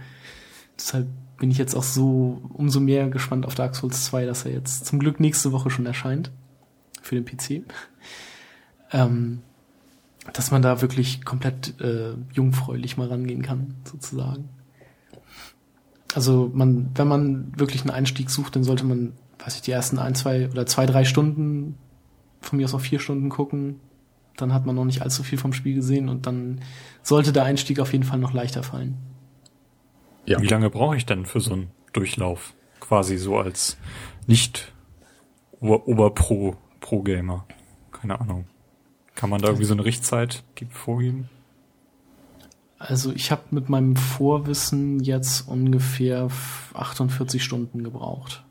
Deshalb 0.77 1.07
bin 1.37 1.51
ich 1.51 1.57
jetzt 1.57 1.75
auch 1.75 1.83
so 1.83 2.41
umso 2.53 2.79
mehr 2.79 3.09
gespannt 3.09 3.45
auf 3.45 3.55
Dark 3.55 3.75
Souls 3.75 4.05
2, 4.05 4.25
dass 4.25 4.45
er 4.45 4.51
jetzt 4.51 4.85
zum 4.85 4.99
Glück 4.99 5.19
nächste 5.19 5.51
Woche 5.51 5.69
schon 5.69 5.85
erscheint 5.85 6.31
für 7.01 7.15
den 7.15 7.25
PC. 7.25 7.63
Ähm, 8.91 9.41
dass 10.33 10.51
man 10.51 10.61
da 10.61 10.81
wirklich 10.81 11.25
komplett 11.25 11.79
äh, 11.81 12.13
jungfräulich 12.33 12.97
mal 12.97 13.07
rangehen 13.07 13.41
kann, 13.41 13.75
sozusagen. 13.83 14.49
Also 16.13 16.51
man, 16.53 16.91
wenn 16.95 17.07
man 17.07 17.57
wirklich 17.57 17.81
einen 17.81 17.91
Einstieg 17.91 18.29
sucht, 18.29 18.55
dann 18.55 18.63
sollte 18.63 18.85
man, 18.85 19.13
weiß 19.39 19.55
ich, 19.55 19.61
die 19.61 19.71
ersten 19.71 19.97
ein, 19.97 20.15
zwei 20.15 20.49
oder 20.49 20.65
zwei, 20.65 20.85
drei 20.85 21.05
Stunden, 21.05 21.77
von 22.41 22.57
mir 22.57 22.65
aus 22.65 22.73
auch 22.73 22.81
vier 22.81 22.99
Stunden 22.99 23.29
gucken. 23.29 23.79
Dann 24.37 24.53
hat 24.53 24.65
man 24.65 24.75
noch 24.75 24.85
nicht 24.85 25.01
allzu 25.01 25.23
viel 25.23 25.37
vom 25.37 25.53
Spiel 25.53 25.75
gesehen 25.75 26.09
und 26.09 26.25
dann 26.25 26.61
sollte 27.03 27.31
der 27.31 27.43
Einstieg 27.43 27.79
auf 27.79 27.91
jeden 27.93 28.03
Fall 28.03 28.19
noch 28.19 28.33
leichter 28.33 28.63
fallen. 28.63 28.97
Ja. 30.25 30.41
Wie 30.41 30.47
lange 30.47 30.69
brauche 30.69 30.95
ich 30.95 31.05
denn 31.05 31.25
für 31.25 31.39
so 31.39 31.53
einen 31.53 31.71
Durchlauf? 31.93 32.53
Quasi 32.79 33.17
so 33.17 33.37
als 33.37 33.77
nicht 34.27 34.73
Oberpro 35.59 36.57
Pro 36.79 37.01
Gamer. 37.01 37.45
Keine 37.91 38.19
Ahnung. 38.19 38.45
Kann 39.15 39.29
man 39.29 39.41
da 39.41 39.49
irgendwie 39.49 39.65
so 39.65 39.73
eine 39.73 39.85
Richtzeit 39.85 40.43
vorgeben? 40.69 41.29
Also 42.77 43.11
ich 43.11 43.29
habe 43.31 43.43
mit 43.51 43.69
meinem 43.69 43.95
Vorwissen 43.95 44.99
jetzt 45.01 45.47
ungefähr 45.47 46.29
48 46.73 47.43
Stunden 47.43 47.83
gebraucht. 47.83 48.43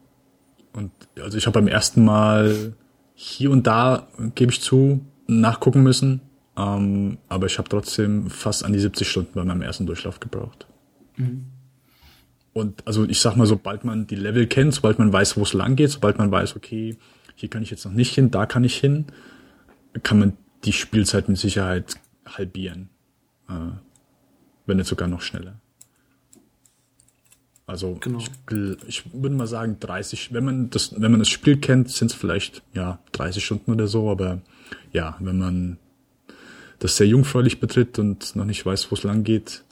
Und 0.72 0.92
also 1.20 1.36
ich 1.36 1.46
habe 1.46 1.58
beim 1.58 1.66
ersten 1.66 2.04
Mal 2.04 2.74
hier 3.14 3.50
und 3.50 3.66
da, 3.66 4.06
gebe 4.36 4.52
ich 4.52 4.60
zu, 4.60 5.04
nachgucken 5.26 5.82
müssen. 5.82 6.20
Ähm, 6.56 7.18
aber 7.28 7.46
ich 7.46 7.58
habe 7.58 7.68
trotzdem 7.68 8.30
fast 8.30 8.64
an 8.64 8.72
die 8.72 8.78
70 8.78 9.08
Stunden 9.08 9.32
bei 9.34 9.44
meinem 9.44 9.62
ersten 9.62 9.86
Durchlauf 9.86 10.20
gebraucht. 10.20 10.66
Mhm. 11.16 11.46
Und 12.52 12.86
also 12.86 13.04
ich 13.08 13.20
sag 13.20 13.36
mal, 13.36 13.46
sobald 13.46 13.84
man 13.84 14.06
die 14.06 14.16
Level 14.16 14.46
kennt, 14.46 14.74
sobald 14.74 14.98
man 14.98 15.12
weiß, 15.12 15.36
wo 15.36 15.42
es 15.42 15.52
lang 15.52 15.76
geht, 15.76 15.90
sobald 15.90 16.18
man 16.18 16.30
weiß, 16.30 16.56
okay, 16.56 16.96
hier 17.34 17.48
kann 17.48 17.62
ich 17.62 17.70
jetzt 17.70 17.84
noch 17.84 17.92
nicht 17.92 18.14
hin, 18.14 18.30
da 18.30 18.46
kann 18.46 18.64
ich 18.64 18.76
hin, 18.76 19.06
kann 20.02 20.18
man 20.18 20.32
die 20.64 20.72
Spielzeit 20.72 21.28
mit 21.28 21.38
Sicherheit 21.38 21.94
halbieren. 22.26 22.90
Äh, 23.48 23.72
wenn 24.70 24.76
nicht 24.76 24.86
sogar 24.86 25.08
noch 25.08 25.20
schneller. 25.20 25.60
Also 27.66 27.98
genau. 28.00 28.18
ich, 28.18 28.30
ich 28.86 29.12
würde 29.12 29.34
mal 29.34 29.46
sagen 29.46 29.76
30, 29.78 30.32
wenn 30.32 30.44
man 30.44 30.70
das, 30.70 31.00
wenn 31.00 31.10
man 31.10 31.20
das 31.20 31.28
Spiel 31.28 31.56
kennt, 31.56 31.90
sind 31.90 32.10
es 32.10 32.16
vielleicht 32.16 32.62
ja 32.72 32.98
30 33.12 33.44
Stunden 33.44 33.70
oder 33.70 33.86
so, 33.86 34.10
aber 34.10 34.40
ja, 34.92 35.16
wenn 35.20 35.38
man 35.38 35.78
das 36.80 36.96
sehr 36.96 37.06
jungfräulich 37.06 37.60
betritt 37.60 37.98
und 37.98 38.34
noch 38.34 38.44
nicht 38.44 38.64
weiß, 38.64 38.90
wo 38.90 38.94
es 38.94 39.02
lang 39.02 39.22
geht, 39.22 39.64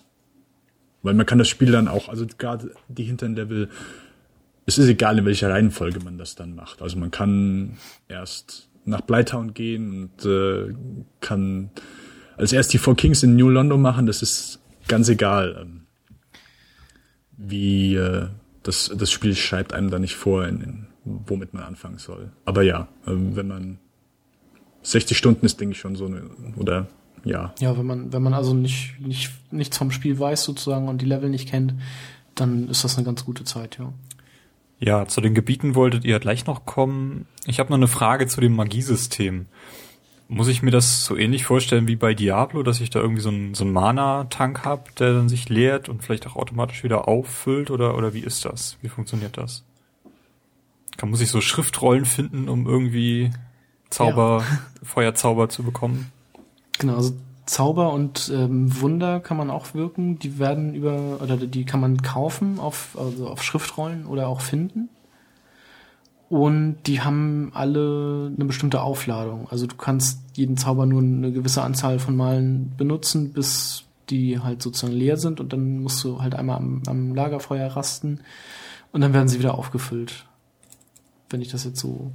weil 1.03 1.15
man 1.15 1.27
kann 1.27 1.39
das 1.39 1.49
Spiel 1.49 1.73
dann 1.73 1.89
auch, 1.89 2.09
also 2.09 2.27
gerade 2.39 2.73
die 2.89 3.05
hinteren 3.05 3.35
Level, 3.35 3.69
es 4.67 4.79
ist 4.79 4.89
egal, 4.89 5.19
in 5.19 5.25
welcher 5.25 5.51
Reihenfolge 5.51 6.01
man 6.01 6.19
das 6.19 6.35
dann 6.35 6.55
macht. 6.55 6.83
Also 6.83 6.99
man 6.99 7.11
kann 7.11 7.79
erst 8.07 8.68
nach 8.89 9.03
Blytown 9.03 9.55
gehen 9.55 10.11
und 10.17 10.25
äh, 10.25 10.75
kann 11.21 11.71
als 12.37 12.53
erst 12.53 12.73
die 12.73 12.79
Four 12.79 12.97
Kings 12.97 13.23
in 13.23 13.37
New 13.37 13.49
London 13.49 13.81
machen, 13.83 14.07
das 14.07 14.23
ist 14.23 14.61
ganz 14.87 15.09
egal. 15.09 15.59
Ähm, 15.61 15.83
wie 17.37 17.95
äh, 17.95 18.29
das, 18.63 18.91
das 18.97 19.11
Spiel 19.11 19.35
schreibt 19.35 19.73
einem 19.73 19.91
da 19.91 19.99
nicht 19.99 20.17
vor, 20.17 20.47
in, 20.47 20.61
in, 20.61 20.87
womit 21.05 21.55
man 21.55 21.63
anfangen 21.63 21.99
soll. 21.99 22.33
Aber 22.45 22.63
ja, 22.63 22.89
äh, 23.07 23.13
wenn 23.13 23.49
man 23.49 23.79
60 24.83 25.17
Stunden 25.17 25.47
ist, 25.47 25.61
denke 25.61 25.73
ich 25.73 25.81
schon 25.81 25.97
so 25.97 26.07
eine, 26.07 26.23
oder 26.57 26.87
ja. 27.25 27.55
Ja, 27.61 27.77
wenn 27.77 27.87
man, 27.87 28.13
wenn 28.13 28.23
man 28.23 28.35
also 28.35 28.55
nicht, 28.55 29.01
nicht, 29.01 29.31
nichts 29.51 29.77
vom 29.77 29.91
Spiel 29.91 30.19
weiß 30.19 30.45
sozusagen 30.45 30.89
und 30.89 31.03
die 31.03 31.07
Level 31.07 31.29
nicht 31.29 31.49
kennt, 31.49 31.75
dann 32.35 32.69
ist 32.69 32.85
das 32.85 32.97
eine 32.97 33.05
ganz 33.05 33.25
gute 33.25 33.45
Zeit, 33.45 33.79
ja. 33.79 33.93
Ja, 34.81 35.07
zu 35.07 35.21
den 35.21 35.35
Gebieten 35.35 35.75
wolltet 35.75 36.05
ihr 36.05 36.21
gleich 36.21 36.47
noch 36.47 36.65
kommen. 36.65 37.27
Ich 37.47 37.59
habe 37.59 37.71
noch 37.71 37.77
eine 37.77 37.89
Frage 37.89 38.27
zu 38.27 38.41
dem 38.41 38.55
Magiesystem. 38.55 39.47
Muss 40.29 40.49
ich 40.49 40.63
mir 40.63 40.71
das 40.71 41.05
so 41.05 41.17
ähnlich 41.17 41.47
vorstellen 41.47 41.89
wie 41.89 41.97
bei 41.97 42.15
Diablo, 42.15 42.63
dass 42.63 42.81
ich 42.81 42.91
da 42.91 43.01
irgendwie 43.01 43.23
so 43.23 43.31
einen, 43.31 43.55
so 43.55 43.65
einen 43.65 43.73
Mana-Tank 43.73 44.65
habe, 44.65 44.85
der 44.99 45.15
dann 45.15 45.29
sich 45.29 45.49
leert 45.49 45.89
und 45.89 46.05
vielleicht 46.05 46.27
auch 46.27 46.37
automatisch 46.37 46.85
wieder 46.85 47.09
auffüllt 47.09 47.71
oder, 47.71 47.97
oder 47.97 48.13
wie 48.13 48.21
ist 48.21 48.45
das? 48.45 48.77
Wie 48.83 48.89
funktioniert 48.89 49.39
das? 49.39 49.65
Kann, 50.99 51.11
muss 51.11 51.23
ich 51.23 51.31
so 51.31 51.41
Schriftrollen 51.41 52.05
finden, 52.05 52.49
um 52.49 52.67
irgendwie 52.67 53.31
Zauber, 53.89 54.45
ja. 54.49 54.59
Feuerzauber 54.83 55.49
zu 55.49 55.63
bekommen? 55.63 56.13
Genau, 56.79 56.97
also 56.97 57.17
Zauber 57.49 57.93
und 57.93 58.31
ähm, 58.35 58.81
Wunder 58.81 59.21
kann 59.21 59.39
man 59.39 59.51
auch 59.51 59.73
wirken. 59.73 60.19
Die 60.19 60.39
werden 60.39 60.75
über, 60.75 61.19
oder 61.23 61.37
die 61.39 61.65
kann 61.65 61.81
man 61.81 62.03
kaufen 62.03 62.61
auf, 62.61 62.97
also 62.99 63.27
auf 63.29 63.43
Schriftrollen 63.43 64.07
oder 64.07 64.29
auch 64.29 64.43
finden. 64.43 64.91
Und 66.29 66.77
die 66.87 67.01
haben 67.01 67.53
alle 67.55 68.31
eine 68.37 68.45
bestimmte 68.45 68.83
Aufladung. 68.83 69.49
Also 69.51 69.67
du 69.67 69.77
kannst 69.77 70.21
jeden 70.35 70.59
Zauber 70.59 70.85
nur 70.85 71.01
eine 71.01 71.33
gewisse 71.33 71.63
Anzahl 71.63 71.99
von 71.99 72.17
Malen 72.17 72.75
benutzen, 72.77 73.33
bis 73.33 73.85
die 74.11 74.39
halt 74.39 74.63
sozusagen 74.63 74.93
leer 74.93 75.17
sind 75.17 75.41
und 75.41 75.53
dann 75.53 75.81
musst 75.81 76.05
du 76.05 76.21
halt 76.21 76.35
einmal 76.35 76.59
am, 76.59 76.83
am 76.87 77.15
Lagerfeuer 77.15 77.69
rasten 77.69 78.21
und 78.93 79.01
dann 79.01 79.15
werden 79.15 79.29
sie 79.29 79.39
wieder 79.39 79.57
aufgefüllt. 79.57 80.27
Wenn 81.31 81.41
ich 81.41 81.49
das 81.49 81.65
jetzt 81.65 81.81
so. 81.81 82.13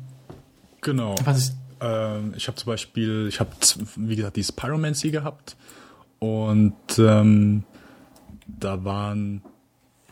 Genau. 0.81 1.15
Was 1.23 1.49
ich, 1.49 1.55
ähm, 1.83 2.33
ich 2.37 2.47
habe 2.47 2.55
zum 2.55 2.67
Beispiel, 2.67 3.27
ich 3.27 3.39
habe, 3.39 3.51
wie 3.97 4.15
gesagt, 4.15 4.37
dieses 4.37 4.51
Pyromancy 4.51 5.11
gehabt 5.11 5.57
und 6.19 6.73
ähm, 6.97 7.63
da 8.47 8.83
waren, 8.85 9.41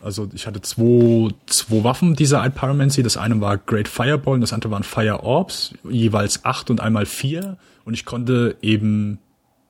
also 0.02 0.28
ich 0.34 0.46
hatte 0.46 0.60
zwei, 0.60 1.30
zwei 1.46 1.84
Waffen 1.84 2.14
dieser 2.14 2.48
Pyromancy. 2.50 3.02
Das 3.02 3.16
eine 3.16 3.40
war 3.40 3.56
Great 3.56 3.88
Fireball 3.88 4.34
und 4.34 4.40
das 4.42 4.52
andere 4.52 4.70
waren 4.72 4.82
Fire 4.82 5.22
Orbs, 5.22 5.74
jeweils 5.88 6.44
acht 6.44 6.70
und 6.70 6.80
einmal 6.80 7.06
vier 7.06 7.56
und 7.84 7.94
ich 7.94 8.04
konnte 8.04 8.56
eben, 8.60 9.18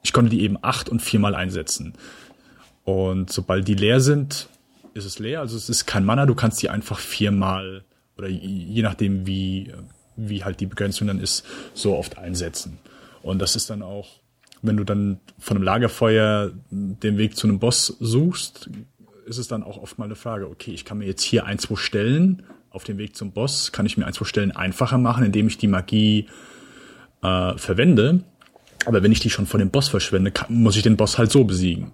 ich 0.03 0.13
konnte 0.13 0.31
die 0.31 0.43
eben 0.43 0.59
acht 0.61 0.89
und 0.89 1.01
viermal 1.01 1.35
einsetzen. 1.35 1.95
Und 2.85 3.31
sobald 3.33 3.69
die 3.69 3.75
leer 3.75 4.01
sind, 4.01 4.49
ist 4.95 5.05
es 5.05 5.21
leer, 5.21 5.41
also 5.41 5.57
es 5.57 5.69
ist 5.69 5.87
kein 5.87 6.05
Mana, 6.05 6.27
du 6.27 6.35
kannst 6.35 6.61
die 6.63 6.69
einfach 6.69 6.99
viermal 6.99 7.85
oder 8.19 8.29
je 8.29 8.83
nachdem 8.83 9.27
wie 9.27 9.73
wie 10.29 10.45
halt 10.45 10.61
die 10.61 10.67
Begrenzung 10.67 11.09
dann 11.09 11.21
ist, 11.21 11.45
so 11.75 11.97
oft 11.97 12.19
einsetzen. 12.19 12.79
Und 13.23 13.41
das 13.41 13.57
ist 13.57 13.71
dann 13.71 13.83
auch, 13.83 14.21
wenn 14.63 14.77
du 14.77 14.85
dann 14.85 15.21
von 15.39 15.57
einem 15.57 15.65
Lagerfeuer 15.65 16.53
den 16.71 17.19
Weg 17.19 17.37
zu 17.37 17.47
einem 17.47 17.59
Boss 17.59 17.97
suchst, 18.01 18.71
ist 19.27 19.39
es 19.39 19.49
dann 19.49 19.63
auch 19.63 19.79
oft 19.79 19.99
mal 19.99 20.07
eine 20.07 20.15
Frage, 20.15 20.49
okay, 20.49 20.73
ich 20.73 20.85
kann 20.85 20.99
mir 20.99 21.07
jetzt 21.07 21.23
hier 21.23 21.47
ein, 21.47 21.59
zwei 21.59 21.77
stellen, 21.77 22.43
auf 22.71 22.85
dem 22.85 22.99
Weg 22.99 23.17
zum 23.17 23.33
Boss 23.33 23.71
kann 23.71 23.87
ich 23.87 23.97
mir 23.97 24.07
ein, 24.07 24.15
zwei 24.15 24.25
Stellen 24.25 24.51
einfacher 24.51 24.99
machen, 24.99 25.25
indem 25.25 25.47
ich 25.47 25.59
die 25.59 25.69
Magie 25.69 26.27
äh, 27.23 27.57
verwende. 27.59 28.25
Aber 28.87 29.03
wenn 29.03 29.13
ich 29.13 29.21
die 29.21 29.31
schon 29.31 29.47
vor 29.47 29.59
dem 29.59 29.71
Boss 29.71 29.89
verschwende, 29.89 30.31
kann, 30.31 30.55
muss 30.55 30.77
ich 30.77 30.83
den 30.83 30.97
Boss 30.97 31.19
halt 31.19 31.31
so 31.31 31.45
besiegen. 31.45 31.93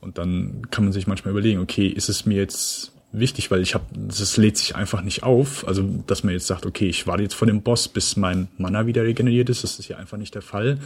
Und 0.00 0.18
dann 0.18 0.70
kann 0.70 0.84
man 0.84 0.92
sich 0.92 1.06
manchmal 1.06 1.32
überlegen, 1.32 1.60
okay, 1.60 1.86
ist 1.86 2.08
es 2.08 2.26
mir 2.26 2.38
jetzt 2.38 2.93
wichtig, 3.18 3.50
weil 3.50 3.62
ich 3.62 3.74
habe, 3.74 3.84
das 3.92 4.36
lädt 4.36 4.56
sich 4.56 4.76
einfach 4.76 5.02
nicht 5.02 5.22
auf. 5.22 5.66
Also, 5.66 5.82
dass 6.06 6.24
man 6.24 6.34
jetzt 6.34 6.46
sagt, 6.46 6.66
okay, 6.66 6.88
ich 6.88 7.06
warte 7.06 7.22
jetzt 7.22 7.34
vor 7.34 7.46
dem 7.46 7.62
Boss, 7.62 7.88
bis 7.88 8.16
mein 8.16 8.48
Mana 8.58 8.86
wieder 8.86 9.04
regeneriert 9.04 9.48
ist, 9.48 9.64
das 9.64 9.78
ist 9.78 9.88
ja 9.88 9.96
einfach 9.96 10.18
nicht 10.18 10.34
der 10.34 10.42
Fall. 10.42 10.78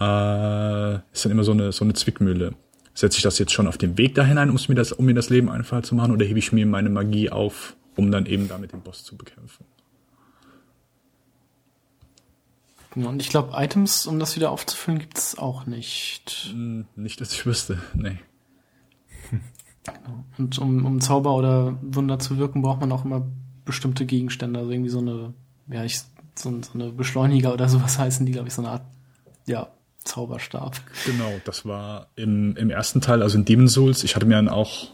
Äh, 0.00 0.94
ist 1.12 1.24
dann 1.24 1.32
immer 1.32 1.44
so 1.44 1.52
eine, 1.52 1.72
so 1.72 1.84
eine 1.84 1.94
Zwickmühle. 1.94 2.54
Setze 2.94 3.18
ich 3.18 3.22
das 3.22 3.38
jetzt 3.38 3.52
schon 3.52 3.66
auf 3.66 3.78
dem 3.78 3.96
Weg 3.98 4.14
dahin 4.14 4.38
ein, 4.38 4.50
um 4.50 4.58
mir 4.68 4.74
das, 4.74 4.92
um 4.92 5.04
mir 5.04 5.14
das 5.14 5.30
Leben 5.30 5.48
einfacher 5.48 5.82
zu 5.82 5.94
machen, 5.94 6.12
oder 6.12 6.24
hebe 6.24 6.38
ich 6.38 6.52
mir 6.52 6.66
meine 6.66 6.90
Magie 6.90 7.30
auf, 7.30 7.74
um 7.96 8.10
dann 8.10 8.26
eben 8.26 8.48
damit 8.48 8.72
den 8.72 8.82
Boss 8.82 9.04
zu 9.04 9.16
bekämpfen? 9.16 9.64
Und 12.94 13.22
ich 13.22 13.30
glaube, 13.30 13.54
Items, 13.56 14.06
um 14.06 14.18
das 14.18 14.36
wieder 14.36 14.50
aufzufüllen, 14.50 15.00
gibt 15.00 15.16
es 15.16 15.38
auch 15.38 15.64
nicht. 15.64 16.50
Hm, 16.50 16.86
nicht, 16.94 17.20
dass 17.20 17.32
ich 17.32 17.46
wüsste, 17.46 17.80
nee. 17.94 18.18
Genau. 19.84 20.24
Und 20.38 20.58
um, 20.58 20.84
um 20.84 21.00
Zauber 21.00 21.34
oder 21.34 21.76
Wunder 21.82 22.18
zu 22.18 22.38
wirken, 22.38 22.62
braucht 22.62 22.80
man 22.80 22.92
auch 22.92 23.04
immer 23.04 23.26
bestimmte 23.64 24.06
Gegenstände. 24.06 24.60
Also 24.60 24.70
irgendwie 24.70 24.90
so 24.90 24.98
eine, 24.98 25.34
ja, 25.68 25.84
ich, 25.84 26.00
so, 26.34 26.50
so 26.62 26.74
eine 26.74 26.90
Beschleuniger 26.90 27.52
oder 27.52 27.68
sowas 27.68 27.98
heißen 27.98 28.24
die, 28.26 28.32
glaube 28.32 28.48
ich, 28.48 28.54
so 28.54 28.62
eine 28.62 28.70
Art, 28.72 28.82
ja, 29.46 29.68
Zauberstab. 30.04 30.80
Genau, 31.06 31.30
das 31.44 31.64
war 31.64 32.08
im, 32.16 32.56
im 32.56 32.70
ersten 32.70 33.00
Teil, 33.00 33.22
also 33.22 33.38
in 33.38 33.44
Demon 33.44 33.68
Souls. 33.68 34.02
Ich 34.04 34.16
hatte 34.16 34.26
mir 34.26 34.34
dann 34.34 34.48
auch, 34.48 34.90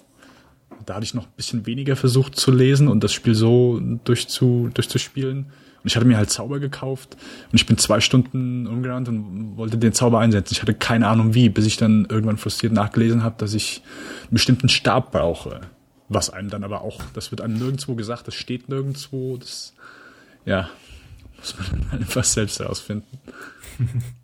da 0.84 0.95
hatte 0.95 1.05
ich 1.05 1.14
noch 1.14 1.24
ein 1.24 1.32
bisschen 1.36 1.66
weniger 1.66 1.97
versucht 1.97 2.36
zu 2.36 2.51
lesen 2.51 2.89
und 2.89 3.03
das 3.05 3.12
Spiel 3.12 3.34
so 3.34 3.80
durchzu, 4.05 4.70
durchzuspielen. 4.72 5.51
Und 5.83 5.87
ich 5.87 5.97
hatte 5.97 6.07
mir 6.07 6.16
halt 6.16 6.31
Zauber 6.31 6.59
gekauft 6.59 7.16
und 7.51 7.55
ich 7.61 7.66
bin 7.66 7.79
zwei 7.79 8.01
Stunden 8.01 8.66
umgerannt 8.66 9.09
und 9.09 9.57
wollte 9.57 9.79
den 9.79 9.93
Zauber 9.93 10.18
einsetzen. 10.18 10.55
Ich 10.55 10.62
hatte 10.62 10.74
keine 10.74 11.07
Ahnung 11.07 11.35
wie, 11.35 11.49
bis 11.49 11.66
ich 11.66 11.76
dann 11.76 12.07
irgendwann 12.09 12.37
frustriert 12.37 12.72
nachgelesen 12.72 13.22
habe, 13.22 13.37
dass 13.39 13.55
ich 13.55 13.83
einen 14.22 14.33
bestimmten 14.33 14.68
Stab 14.68 15.12
brauche. 15.12 15.61
Was 16.09 16.31
einem 16.31 16.51
dann 16.51 16.64
aber 16.64 16.81
auch, 16.81 17.01
das 17.14 17.31
wird 17.31 17.41
einem 17.41 17.59
nirgendwo 17.59 17.95
gesagt, 17.95 18.26
das 18.26 18.35
steht 18.35 18.68
nirgendwo, 18.68 19.37
das, 19.37 19.74
ja, 20.45 20.68
muss 21.37 21.55
man 21.59 21.87
dann 21.91 22.01
einfach 22.01 22.24
selbst 22.24 22.59
herausfinden. 22.59 23.18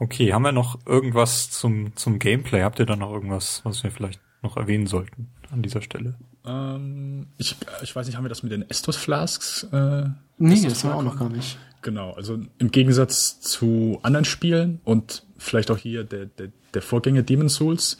Okay, 0.00 0.32
haben 0.32 0.42
wir 0.42 0.52
noch 0.52 0.78
irgendwas 0.86 1.50
zum, 1.50 1.96
zum 1.96 2.20
Gameplay? 2.20 2.62
Habt 2.62 2.78
ihr 2.78 2.86
da 2.86 2.94
noch 2.94 3.10
irgendwas, 3.10 3.62
was 3.64 3.82
wir 3.82 3.90
vielleicht 3.90 4.20
noch 4.42 4.56
erwähnen 4.56 4.86
sollten 4.86 5.28
an 5.50 5.60
dieser 5.60 5.82
Stelle? 5.82 6.14
Ähm, 6.48 7.26
ich, 7.36 7.56
ich 7.82 7.94
weiß 7.94 8.06
nicht, 8.06 8.16
haben 8.16 8.24
wir 8.24 8.28
das 8.28 8.42
mit 8.42 8.52
den 8.52 8.68
Estus 8.70 8.96
Flasks? 8.96 9.64
Äh, 9.72 10.04
nee, 10.38 10.62
das 10.62 10.82
haben 10.82 10.90
wir 10.90 10.96
auch 10.96 11.02
noch 11.02 11.18
gar 11.18 11.28
nicht. 11.28 11.58
Genau, 11.82 12.12
also 12.12 12.38
im 12.58 12.70
Gegensatz 12.70 13.40
zu 13.40 14.00
anderen 14.02 14.24
Spielen 14.24 14.80
und 14.84 15.22
vielleicht 15.36 15.70
auch 15.70 15.78
hier 15.78 16.04
der, 16.04 16.26
der, 16.26 16.48
der 16.74 16.82
Vorgänger 16.82 17.22
Demon 17.22 17.48
Souls, 17.48 17.98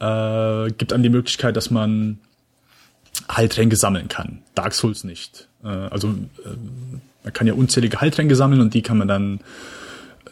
äh, 0.00 0.70
gibt 0.72 0.92
einem 0.92 1.02
die 1.02 1.08
Möglichkeit, 1.08 1.56
dass 1.56 1.70
man 1.70 2.18
Heiltränke 3.30 3.76
sammeln 3.76 4.08
kann. 4.08 4.42
Dark 4.54 4.74
Souls 4.74 5.04
nicht. 5.04 5.48
Äh, 5.64 5.68
also 5.68 6.08
äh, 6.08 6.56
man 7.24 7.32
kann 7.32 7.46
ja 7.46 7.54
unzählige 7.54 8.00
Heiltränke 8.00 8.36
sammeln 8.36 8.60
und 8.60 8.74
die 8.74 8.82
kann 8.82 8.98
man 8.98 9.08
dann 9.08 9.40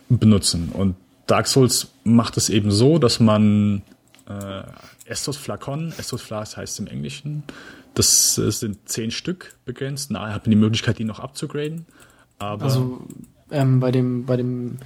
benutzen. 0.08 0.70
Und 0.72 0.96
Dark 1.26 1.46
Souls 1.46 1.88
macht 2.04 2.36
es 2.36 2.50
eben 2.50 2.70
so, 2.70 2.98
dass 2.98 3.20
man 3.20 3.82
äh, 4.28 4.62
Estos 5.04 5.36
Flakon, 5.36 5.92
Estos 5.98 6.22
Flas 6.22 6.56
heißt 6.56 6.80
im 6.80 6.86
Englischen, 6.86 7.42
das, 7.94 8.34
das 8.36 8.60
sind 8.60 8.88
zehn 8.88 9.10
Stück 9.10 9.54
begrenzt. 9.64 10.10
Na, 10.10 10.32
hat 10.32 10.46
man 10.46 10.50
die 10.50 10.56
Möglichkeit, 10.56 10.98
die 10.98 11.04
noch 11.04 11.20
abzugraden. 11.20 11.86
Aber 12.38 12.64
also 12.64 13.06
ähm, 13.50 13.80
bei 13.80 13.92
dem 13.92 14.26
bei 14.26 14.36
dem 14.36 14.78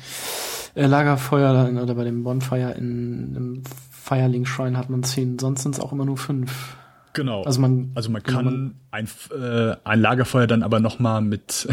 äh, 0.75 0.87
Lagerfeuer 0.87 1.71
oder 1.83 1.95
bei 1.95 2.05
dem 2.05 2.23
Bonfire 2.23 2.73
in 2.73 3.35
einem 3.35 3.63
Firelink 3.91 4.47
Shrine 4.47 4.77
hat 4.77 4.91
man 4.91 5.03
zehn, 5.03 5.39
sonst 5.39 5.63
sind 5.63 5.75
es 5.75 5.81
auch 5.81 5.93
immer 5.93 6.05
nur 6.05 6.17
fünf. 6.17 6.77
Genau. 7.15 7.43
Also 7.43 7.61
man, 7.61 7.91
also 7.95 8.11
man 8.11 8.23
kann 8.23 8.45
man 8.45 8.75
ein, 8.91 9.09
äh, 9.37 9.75
ein 9.83 10.01
Lagerfeuer 10.01 10.47
dann 10.47 10.63
aber 10.63 10.79
nochmal 10.79 11.21
mit, 11.21 11.67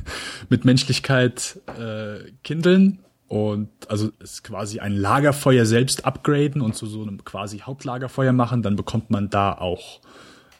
mit 0.48 0.64
Menschlichkeit 0.64 1.60
äh, 1.78 2.30
kindeln 2.44 3.00
und 3.32 3.70
also 3.88 4.10
es 4.18 4.42
quasi 4.42 4.80
ein 4.80 4.92
Lagerfeuer 4.92 5.64
selbst 5.64 6.04
upgraden 6.04 6.60
und 6.60 6.74
zu 6.76 6.84
so 6.84 7.00
einem 7.00 7.24
quasi 7.24 7.60
Hauptlagerfeuer 7.60 8.34
machen, 8.34 8.60
dann 8.60 8.76
bekommt 8.76 9.08
man 9.08 9.30
da 9.30 9.54
auch 9.54 10.02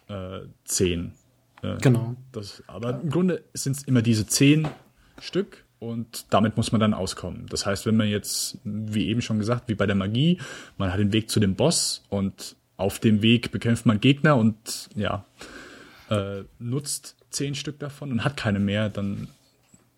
äh, 0.09 0.39
zehn. 0.65 1.13
Äh, 1.61 1.77
genau. 1.83 2.17
Das, 2.33 2.63
aber 2.69 2.99
im 3.03 3.11
Grunde 3.11 3.45
sind 3.53 3.77
es 3.77 3.83
immer 3.83 4.01
diese 4.01 4.27
zehn 4.27 4.67
Stück 5.21 5.67
und 5.81 6.25
damit 6.31 6.57
muss 6.57 6.73
man 6.73 6.81
dann 6.81 6.95
auskommen. 6.95 7.45
Das 7.51 7.67
heißt, 7.67 7.85
wenn 7.85 7.99
man 7.99 8.09
jetzt, 8.09 8.57
wie 8.65 9.07
eben 9.07 9.21
schon 9.21 9.39
gesagt, 9.39 9.69
wie 9.69 9.75
bei 9.75 9.85
der 9.85 9.95
Magie, 9.95 10.41
man 10.79 10.91
hat 10.91 10.99
den 10.99 11.13
Weg 11.13 11.29
zu 11.29 11.41
dem 11.41 11.57
Boss 11.57 12.03
und 12.09 12.57
auf 12.79 13.01
dem 13.01 13.21
Weg 13.21 13.53
bekämpft 13.53 13.85
man 13.85 14.01
Gegner 14.01 14.39
und 14.39 14.89
ja, 14.97 15.27
äh, 16.09 16.45
nutzt 16.59 17.17
zehn 17.29 17.55
Stück 17.55 17.79
davon 17.81 18.13
und 18.13 18.25
hat 18.25 18.39
keine 18.39 18.61
mehr, 18.61 18.89
dann 18.89 19.29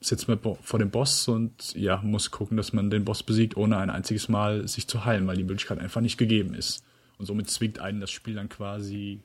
sitzt 0.07 0.29
man 0.29 0.39
vor 0.39 0.79
dem 0.79 0.91
Boss 0.91 1.29
und 1.29 1.75
ja, 1.75 2.01
muss 2.03 2.31
gucken, 2.31 2.57
dass 2.57 2.73
man 2.73 2.91
den 2.91 3.05
Boss 3.05 3.23
besiegt, 3.23 3.57
ohne 3.57 3.79
ein 3.79 3.91
einziges 3.91 4.29
Mal 4.29 4.69
sich 4.69 4.87
zu 4.87 5.05
heilen, 5.05 5.27
weil 5.27 5.37
die 5.37 5.45
Möglichkeit 5.45 5.79
einfach 5.79 6.01
nicht 6.01 6.19
gegeben 6.19 6.55
ist. 6.55 6.85
Und 7.19 7.27
somit 7.27 7.51
zwingt 7.51 7.79
einen 7.79 8.01
das 8.01 8.11
Spiel 8.11 8.35
dann 8.35 8.49
quasi, 8.49 9.21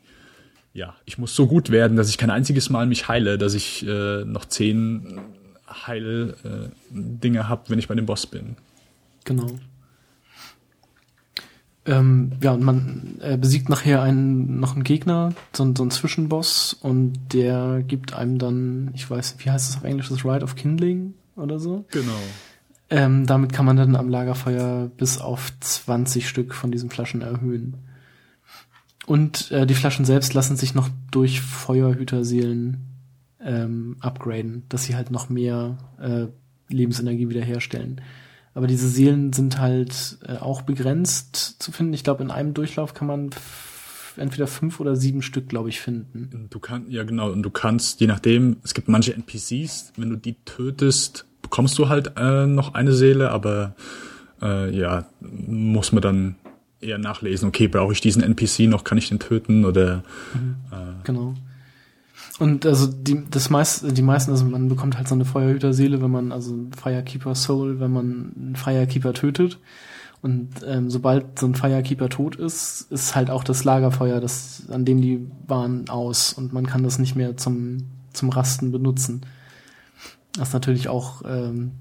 ja, 0.74 0.96
ich 1.06 1.18
muss 1.18 1.36
so 1.36 1.48
gut 1.48 1.70
werden, 1.70 1.98
dass 1.98 2.10
ich 2.10 2.18
kein 2.18 2.30
einziges 2.30 2.70
Mal 2.70 2.86
mich 2.86 3.08
heile, 3.08 3.38
dass 3.38 3.54
ich 3.54 3.86
äh, 3.86 4.24
noch 4.24 4.46
zehn 4.46 5.20
Heil-Dinge 5.68 7.40
äh, 7.40 7.44
habe, 7.44 7.70
wenn 7.70 7.80
ich 7.80 7.88
bei 7.88 7.96
dem 7.96 8.06
Boss 8.06 8.26
bin. 8.26 8.56
Genau. 9.26 9.60
Ähm, 11.86 12.34
ja, 12.42 12.52
und 12.52 12.64
man 12.64 13.18
äh, 13.22 13.38
besiegt 13.38 13.70
nachher 13.70 14.02
einen, 14.02 14.60
noch 14.60 14.76
einen 14.76 14.84
Gegner, 14.84 15.34
so, 15.54 15.64
so 15.76 15.84
einen 15.84 15.92
Zwischenboss, 15.92 16.74
und 16.74 17.34
der 17.34 17.84
gibt 17.88 18.14
einem 18.14 18.38
dann, 18.38 18.92
ich 18.94 19.10
weiß, 19.10 19.36
wie 19.40 19.50
heißt 19.50 19.70
das 19.70 19.78
auf 19.78 19.84
Englisch, 19.84 20.10
das 20.10 20.26
Rite 20.26 20.44
of 20.44 20.56
Kindling 20.56 21.14
oder 21.36 21.60
so? 21.60 21.86
Genau. 21.92 22.12
Ähm, 22.90 23.26
damit 23.26 23.54
kann 23.54 23.66
man 23.66 23.78
dann 23.78 23.96
am 23.96 24.10
Lagerfeuer 24.10 24.90
bis 24.98 25.20
auf 25.20 25.52
20 25.60 26.28
Stück 26.28 26.54
von 26.54 26.72
diesen 26.72 26.90
Flaschen 26.90 27.22
erhöhen. 27.22 27.78
Und 29.06 29.52
äh, 29.52 29.66
die 29.66 29.76
Flaschen 29.76 30.06
selbst 30.06 30.34
lassen 30.34 30.56
sich 30.56 30.76
noch 30.76 30.90
durch 31.12 31.42
Feuerhüterseelen 31.42 32.78
ähm, 33.44 33.98
upgraden, 34.00 34.64
dass 34.70 34.84
sie 34.84 34.96
halt 34.96 35.12
noch 35.12 35.30
mehr 35.30 35.78
äh, 36.00 36.28
Lebensenergie 36.72 37.30
wiederherstellen. 37.30 38.02
Aber 38.54 38.68
diese 38.68 38.90
Seelen 38.90 39.34
sind 39.34 39.60
halt 39.60 40.18
äh, 40.28 40.38
auch 40.38 40.64
begrenzt 40.64 41.62
zu 41.62 41.72
finden. 41.72 41.94
Ich 41.94 42.04
glaube, 42.04 42.24
in 42.24 42.32
einem 42.32 42.54
Durchlauf 42.54 42.94
kann 42.94 43.08
man 43.08 43.30
entweder 44.18 44.48
fünf 44.48 44.80
oder 44.80 44.96
sieben 44.96 45.22
Stück, 45.22 45.48
glaube 45.50 45.70
ich, 45.70 45.80
finden. 45.80 46.48
Du 46.50 46.60
kannst, 46.60 46.90
ja 46.92 47.04
genau, 47.04 47.32
und 47.32 47.44
du 47.44 47.50
kannst, 47.50 48.02
je 48.02 48.08
nachdem, 48.08 48.58
es 48.64 48.74
gibt 48.74 48.88
manche 48.88 49.14
NPCs, 49.14 49.94
wenn 49.98 50.10
du 50.10 50.16
die 50.16 50.36
tötest, 50.46 51.26
bekommst 51.42 51.78
du 51.78 51.90
halt 51.90 52.14
äh, 52.18 52.46
noch 52.46 52.74
eine 52.74 52.94
Seele, 52.94 53.32
aber 53.32 53.76
äh, 54.42 54.76
ja, 54.76 55.06
muss 55.22 55.92
man 55.92 56.02
dann 56.02 56.36
eher 56.82 56.98
nachlesen, 56.98 57.48
okay, 57.48 57.68
brauche 57.68 57.94
ich 57.94 58.02
diesen 58.02 58.24
NPC 58.24 58.62
noch, 58.62 58.84
kann 58.84 58.98
ich 58.98 59.10
den 59.10 59.20
töten 59.20 59.66
oder 59.66 60.04
mhm, 60.34 60.56
äh, 60.72 60.76
genau. 61.04 61.34
Und 62.40 62.66
also 62.66 62.88
die, 62.88 63.26
das 63.30 63.50
meist, 63.50 63.86
die 63.98 64.02
meisten, 64.02 64.32
also 64.32 64.46
man 64.46 64.70
bekommt 64.70 64.98
halt 64.98 65.10
so 65.10 65.16
eine 65.16 65.26
Feuerhüter-Seele, 65.26 66.02
wenn 66.02 66.10
man, 66.10 66.32
also 66.32 66.56
Firekeeper 66.76 67.36
Soul, 67.36 67.82
wenn 67.82 67.92
man 67.92 68.32
einen 68.36 68.56
Firekeeper 68.56 69.14
tötet. 69.14 69.60
Und 70.22 70.50
ähm, 70.66 70.90
sobald 70.90 71.38
so 71.38 71.46
ein 71.46 71.56
Firekeeper 71.56 72.10
tot 72.10 72.38
ist, 72.38 72.92
ist 72.92 73.16
halt 73.16 73.30
auch 73.30 73.44
das 73.44 73.66
Lagerfeuer, 73.66 74.22
das, 74.22 74.64
an 74.70 74.86
dem 74.86 75.02
die 75.02 75.28
waren, 75.48 75.90
aus 75.90 76.34
und 76.34 76.52
man 76.54 76.66
kann 76.66 76.84
das 76.84 76.98
nicht 76.98 77.16
mehr 77.16 77.38
zum, 77.38 77.90
zum 78.12 78.30
Rasten 78.30 78.72
benutzen. 78.72 79.22
Das 80.34 80.50
ist 80.50 80.54
natürlich 80.54 80.88
auch, 80.88 81.22
ähm, 81.26 81.72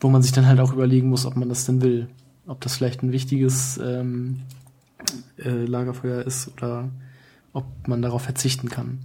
wo 0.00 0.08
man 0.08 0.22
sich 0.22 0.32
dann 0.32 0.46
halt 0.46 0.60
auch 0.60 0.72
überlegen 0.72 1.08
muss, 1.08 1.26
ob 1.26 1.36
man 1.36 1.48
das 1.48 1.64
denn 1.64 1.82
will. 1.82 2.08
Ob 2.46 2.60
das 2.60 2.76
vielleicht 2.76 3.02
ein 3.02 3.12
wichtiges 3.12 3.78
ähm, 3.78 4.42
äh, 5.38 5.64
Lagerfeuer 5.64 6.22
ist 6.22 6.52
oder 6.52 6.90
ob 7.52 7.64
man 7.88 8.02
darauf 8.02 8.22
verzichten 8.22 8.68
kann. 8.68 9.00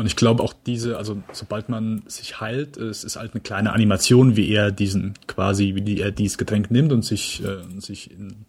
Und 0.00 0.06
ich 0.06 0.16
glaube 0.16 0.42
auch 0.42 0.54
diese, 0.54 0.96
also 0.96 1.22
sobald 1.30 1.68
man 1.68 2.04
sich 2.06 2.40
heilt, 2.40 2.78
es 2.78 3.04
ist 3.04 3.16
halt 3.16 3.34
eine 3.34 3.42
kleine 3.42 3.74
Animation, 3.74 4.34
wie 4.34 4.48
er 4.48 4.72
diesen 4.72 5.12
quasi, 5.26 5.74
wie 5.74 6.00
er 6.00 6.10
dieses 6.10 6.38
Getränk 6.38 6.70
nimmt 6.70 6.90
und 6.90 7.04
sich, 7.04 7.44
äh, 7.44 7.58
sich 7.78 8.10
in 8.10 8.46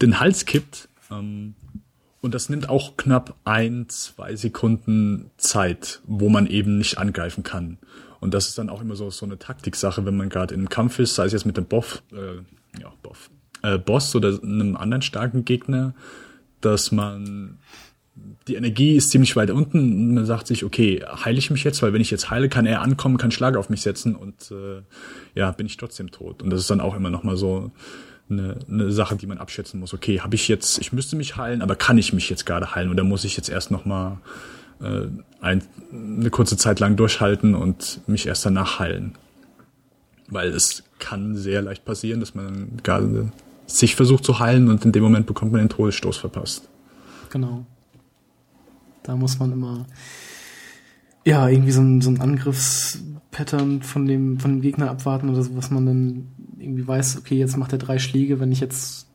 den 0.00 0.18
Hals 0.18 0.44
kippt. 0.44 0.88
Ähm, 1.08 1.54
und 2.20 2.34
das 2.34 2.48
nimmt 2.48 2.68
auch 2.68 2.96
knapp 2.96 3.36
ein, 3.44 3.88
zwei 3.90 4.34
Sekunden 4.34 5.30
Zeit, 5.36 6.00
wo 6.04 6.28
man 6.28 6.48
eben 6.48 6.78
nicht 6.78 6.98
angreifen 6.98 7.44
kann. 7.44 7.78
Und 8.18 8.34
das 8.34 8.48
ist 8.48 8.58
dann 8.58 8.68
auch 8.68 8.82
immer 8.82 8.96
so, 8.96 9.08
so 9.10 9.24
eine 9.24 9.38
Taktiksache, 9.38 10.04
wenn 10.04 10.16
man 10.16 10.30
gerade 10.30 10.52
in 10.52 10.62
einem 10.62 10.68
Kampf 10.68 10.98
ist, 10.98 11.14
sei 11.14 11.26
es 11.26 11.32
jetzt 11.32 11.46
mit 11.46 11.56
dem 11.56 11.66
Boff, 11.66 12.02
äh, 12.10 12.80
ja, 12.80 12.92
Boff, 13.04 13.30
äh, 13.62 13.78
Boss 13.78 14.16
oder 14.16 14.36
einem 14.42 14.76
anderen 14.76 15.02
starken 15.02 15.44
Gegner, 15.44 15.94
dass 16.60 16.90
man 16.90 17.60
die 18.48 18.56
Energie 18.56 18.96
ist 18.96 19.10
ziemlich 19.10 19.36
weit 19.36 19.50
unten. 19.50 20.14
Man 20.14 20.26
sagt 20.26 20.46
sich, 20.46 20.64
okay, 20.64 21.04
heile 21.24 21.38
ich 21.38 21.50
mich 21.50 21.64
jetzt, 21.64 21.82
weil 21.82 21.92
wenn 21.92 22.00
ich 22.00 22.10
jetzt 22.10 22.30
heile, 22.30 22.48
kann 22.48 22.66
er 22.66 22.82
ankommen, 22.82 23.16
kann 23.16 23.30
Schlag 23.30 23.56
auf 23.56 23.70
mich 23.70 23.82
setzen 23.82 24.16
und 24.16 24.50
äh, 24.50 24.82
ja, 25.34 25.52
bin 25.52 25.66
ich 25.66 25.76
trotzdem 25.76 26.10
tot. 26.10 26.42
Und 26.42 26.50
das 26.50 26.60
ist 26.60 26.70
dann 26.70 26.80
auch 26.80 26.96
immer 26.96 27.10
noch 27.10 27.22
mal 27.22 27.36
so 27.36 27.70
eine, 28.30 28.56
eine 28.68 28.90
Sache, 28.90 29.16
die 29.16 29.26
man 29.26 29.38
abschätzen 29.38 29.78
muss. 29.78 29.94
Okay, 29.94 30.20
habe 30.20 30.34
ich 30.34 30.48
jetzt, 30.48 30.78
ich 30.78 30.92
müsste 30.92 31.16
mich 31.16 31.36
heilen, 31.36 31.62
aber 31.62 31.76
kann 31.76 31.98
ich 31.98 32.12
mich 32.12 32.28
jetzt 32.30 32.46
gerade 32.46 32.74
heilen 32.74 32.90
oder 32.90 33.04
muss 33.04 33.24
ich 33.24 33.36
jetzt 33.36 33.48
erst 33.48 33.70
noch 33.70 33.84
mal 33.84 34.18
äh, 34.80 35.06
ein, 35.40 35.62
eine 35.92 36.30
kurze 36.30 36.56
Zeit 36.56 36.80
lang 36.80 36.96
durchhalten 36.96 37.54
und 37.54 38.00
mich 38.06 38.26
erst 38.26 38.44
danach 38.44 38.78
heilen? 38.78 39.14
Weil 40.28 40.48
es 40.48 40.82
kann 40.98 41.36
sehr 41.36 41.62
leicht 41.62 41.84
passieren, 41.84 42.20
dass 42.20 42.34
man 42.34 42.78
gerade 42.82 43.30
sich 43.66 43.94
versucht 43.96 44.24
zu 44.24 44.38
heilen 44.38 44.68
und 44.68 44.84
in 44.84 44.92
dem 44.92 45.02
Moment 45.02 45.26
bekommt 45.26 45.52
man 45.52 45.60
den 45.60 45.68
Todesstoß 45.68 46.16
verpasst. 46.16 46.68
Genau. 47.30 47.66
Da 49.02 49.16
muss 49.16 49.38
man 49.38 49.52
immer 49.52 49.86
ja 51.24 51.48
irgendwie 51.48 51.72
so 51.72 51.80
ein, 51.80 52.00
so 52.00 52.10
ein 52.10 52.20
Angriffspattern 52.20 53.82
von 53.82 54.06
dem 54.06 54.40
von 54.40 54.52
dem 54.52 54.60
Gegner 54.60 54.90
abwarten 54.90 55.28
oder 55.30 55.42
so, 55.42 55.56
was 55.56 55.70
man 55.70 55.86
dann 55.86 56.28
irgendwie 56.58 56.86
weiß, 56.86 57.18
okay, 57.18 57.36
jetzt 57.36 57.56
macht 57.56 57.72
er 57.72 57.78
drei 57.78 57.98
Schläge, 57.98 58.40
wenn 58.40 58.52
ich 58.52 58.60
jetzt 58.60 59.06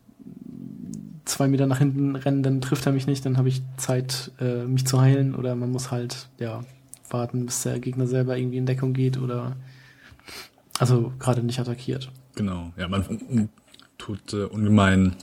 zwei 1.26 1.48
Meter 1.48 1.68
nach 1.68 1.80
hinten 1.80 2.16
renne, 2.16 2.42
dann 2.42 2.62
trifft 2.62 2.86
er 2.86 2.92
mich 2.92 3.08
nicht, 3.08 3.26
dann 3.26 3.38
habe 3.38 3.50
ich 3.50 3.62
Zeit, 3.78 4.32
äh, 4.40 4.64
mich 4.66 4.86
zu 4.88 5.02
heilen 5.02 5.36
oder 5.36 5.56
man 5.56 5.72
muss 5.72 5.92
halt, 5.92 6.30
ja, 6.40 6.64
warten, 7.10 7.46
bis 7.46 7.64
der 7.64 7.80
Gegner 7.80 8.08
selber 8.08 8.38
irgendwie 8.38 8.58
in 8.58 8.66
Deckung 8.66 8.94
geht 8.94 9.18
oder 9.18 9.56
also 10.80 11.14
gerade 11.20 11.44
nicht 11.44 11.60
attackiert. 11.60 12.12
Genau, 12.36 12.72
ja, 12.78 12.88
man 12.88 13.50
tut 13.98 14.34
äh, 14.34 14.44
ungemein 14.44 15.16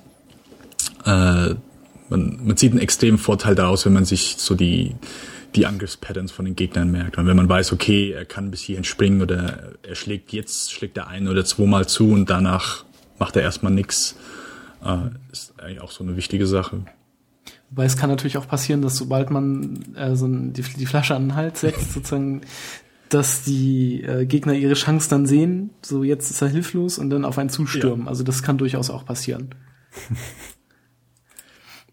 äh, 1.04 1.54
man, 2.14 2.38
man 2.44 2.56
zieht 2.56 2.72
einen 2.72 2.80
extremen 2.80 3.18
Vorteil 3.18 3.54
daraus, 3.54 3.84
wenn 3.84 3.92
man 3.92 4.04
sich 4.04 4.36
so 4.38 4.54
die, 4.54 4.94
die 5.54 5.66
Angriffspatterns 5.66 6.32
von 6.32 6.44
den 6.44 6.56
Gegnern 6.56 6.90
merkt. 6.90 7.18
Und 7.18 7.26
wenn 7.26 7.36
man 7.36 7.48
weiß, 7.48 7.72
okay, 7.72 8.12
er 8.12 8.24
kann 8.24 8.50
bis 8.50 8.60
hierhin 8.60 8.84
springen 8.84 9.22
oder 9.22 9.72
er 9.82 9.94
schlägt 9.94 10.32
jetzt, 10.32 10.72
schlägt 10.72 10.96
er 10.96 11.08
ein 11.08 11.28
oder 11.28 11.44
zweimal 11.44 11.86
zu 11.86 12.10
und 12.10 12.30
danach 12.30 12.84
macht 13.18 13.36
er 13.36 13.42
erstmal 13.42 13.72
nix, 13.72 14.16
äh, 14.84 14.96
ist 15.32 15.54
eigentlich 15.58 15.80
auch 15.80 15.90
so 15.90 16.04
eine 16.04 16.16
wichtige 16.16 16.46
Sache. 16.46 16.82
Wobei 17.70 17.86
es 17.86 17.96
kann 17.96 18.10
natürlich 18.10 18.36
auch 18.36 18.48
passieren, 18.48 18.82
dass 18.82 18.96
sobald 18.96 19.30
man 19.30 19.94
äh, 19.96 20.14
so 20.14 20.26
ein, 20.26 20.52
die, 20.52 20.62
die 20.62 20.86
Flasche 20.86 21.14
an 21.14 21.28
den 21.28 21.34
Hals 21.34 21.60
setzt, 21.60 21.92
sozusagen, 21.94 22.42
dass 23.08 23.42
die 23.42 24.02
äh, 24.02 24.26
Gegner 24.26 24.54
ihre 24.54 24.74
Chance 24.74 25.08
dann 25.08 25.26
sehen, 25.26 25.70
so 25.82 26.02
jetzt 26.02 26.30
ist 26.30 26.42
er 26.42 26.48
hilflos 26.48 26.98
und 26.98 27.10
dann 27.10 27.24
auf 27.24 27.38
einen 27.38 27.50
zustürmen. 27.50 28.06
Ja. 28.06 28.10
Also 28.10 28.24
das 28.24 28.42
kann 28.42 28.58
durchaus 28.58 28.90
auch 28.90 29.04
passieren. 29.04 29.54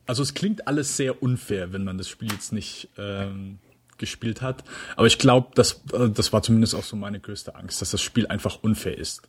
Also 0.07 0.23
es 0.23 0.33
klingt 0.33 0.67
alles 0.67 0.97
sehr 0.97 1.21
unfair, 1.21 1.73
wenn 1.73 1.83
man 1.83 1.97
das 1.97 2.09
Spiel 2.09 2.31
jetzt 2.31 2.51
nicht 2.53 2.89
ähm, 2.97 3.59
gespielt 3.97 4.41
hat. 4.41 4.63
Aber 4.95 5.07
ich 5.07 5.17
glaube, 5.17 5.49
das, 5.55 5.83
äh, 5.93 6.09
das 6.09 6.33
war 6.33 6.41
zumindest 6.43 6.75
auch 6.75 6.83
so 6.83 6.95
meine 6.95 7.19
größte 7.19 7.55
Angst, 7.55 7.81
dass 7.81 7.91
das 7.91 8.01
Spiel 8.01 8.27
einfach 8.27 8.61
unfair 8.61 8.97
ist. 8.97 9.21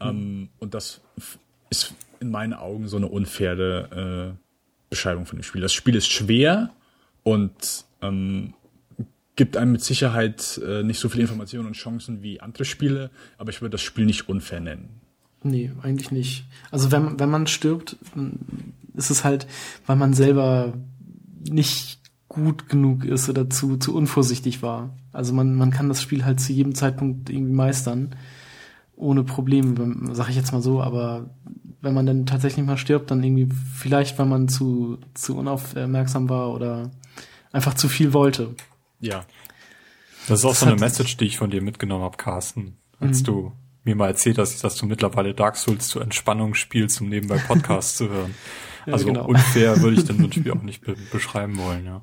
Mhm. 0.00 0.08
Ähm, 0.08 0.48
und 0.58 0.74
das 0.74 1.00
ist 1.68 1.92
in 2.20 2.30
meinen 2.30 2.54
Augen 2.54 2.88
so 2.88 2.96
eine 2.96 3.08
unfaire 3.08 4.32
äh, 4.32 4.44
Beschreibung 4.88 5.26
von 5.26 5.38
dem 5.38 5.42
Spiel. 5.42 5.60
Das 5.60 5.72
Spiel 5.72 5.94
ist 5.94 6.06
schwer 6.06 6.70
und 7.22 7.84
ähm, 8.00 8.54
gibt 9.36 9.56
einem 9.56 9.72
mit 9.72 9.82
Sicherheit 9.82 10.60
äh, 10.64 10.82
nicht 10.82 11.00
so 11.00 11.08
viele 11.08 11.22
Informationen 11.22 11.66
und 11.66 11.74
Chancen 11.74 12.22
wie 12.22 12.40
andere 12.40 12.64
Spiele, 12.64 13.10
aber 13.36 13.50
ich 13.50 13.60
würde 13.60 13.72
das 13.72 13.82
Spiel 13.82 14.06
nicht 14.06 14.28
unfair 14.28 14.60
nennen. 14.60 15.00
Nee, 15.42 15.72
eigentlich 15.82 16.10
nicht. 16.10 16.46
Also 16.70 16.90
wenn, 16.90 17.18
wenn 17.18 17.28
man 17.28 17.46
stirbt, 17.46 17.96
ist 18.94 19.10
es 19.10 19.24
halt, 19.24 19.46
weil 19.86 19.96
man 19.96 20.14
selber 20.14 20.74
nicht 21.48 22.00
gut 22.28 22.68
genug 22.68 23.04
ist 23.04 23.28
oder 23.28 23.48
zu, 23.48 23.76
zu 23.76 23.94
unvorsichtig 23.94 24.62
war. 24.62 24.96
Also 25.12 25.32
man, 25.32 25.54
man 25.54 25.70
kann 25.70 25.88
das 25.88 26.02
Spiel 26.02 26.24
halt 26.24 26.40
zu 26.40 26.52
jedem 26.52 26.74
Zeitpunkt 26.74 27.30
irgendwie 27.30 27.52
meistern. 27.52 28.16
Ohne 28.96 29.24
Probleme, 29.24 30.14
sag 30.14 30.28
ich 30.28 30.36
jetzt 30.36 30.52
mal 30.52 30.62
so, 30.62 30.80
aber 30.80 31.30
wenn 31.80 31.94
man 31.94 32.06
dann 32.06 32.26
tatsächlich 32.26 32.64
mal 32.64 32.76
stirbt, 32.76 33.10
dann 33.10 33.22
irgendwie 33.22 33.48
vielleicht, 33.74 34.18
weil 34.18 34.26
man 34.26 34.48
zu, 34.48 34.98
zu 35.14 35.36
unaufmerksam 35.36 36.28
war 36.28 36.52
oder 36.52 36.90
einfach 37.52 37.74
zu 37.74 37.88
viel 37.88 38.12
wollte. 38.12 38.54
Ja. 39.00 39.24
Das 40.26 40.40
ist 40.40 40.44
auch 40.44 40.50
das 40.50 40.60
so 40.60 40.66
eine 40.66 40.76
Message, 40.76 41.16
die 41.18 41.26
ich 41.26 41.36
von 41.36 41.50
dir 41.50 41.60
mitgenommen 41.60 42.02
habe, 42.02 42.16
Carsten, 42.16 42.78
als 42.98 43.20
mhm. 43.20 43.24
du 43.24 43.52
mir 43.84 43.94
mal 43.94 44.08
erzählt 44.08 44.38
hast, 44.38 44.64
dass 44.64 44.76
du 44.76 44.86
mittlerweile 44.86 45.34
Dark 45.34 45.56
Souls 45.56 45.88
zur 45.88 46.02
Entspannung 46.02 46.54
spielst, 46.54 47.00
um 47.00 47.08
nebenbei 47.08 47.36
Podcasts 47.38 47.96
zu 47.96 48.08
hören. 48.08 48.34
Also 48.92 49.06
genau. 49.06 49.26
unfair 49.26 49.80
würde 49.80 49.96
ich 49.96 50.04
dann 50.04 50.32
Spiel 50.32 50.52
auch 50.56 50.62
nicht 50.62 50.82
be 50.84 50.94
beschreiben 51.10 51.58
wollen, 51.58 51.84
ja. 51.84 52.02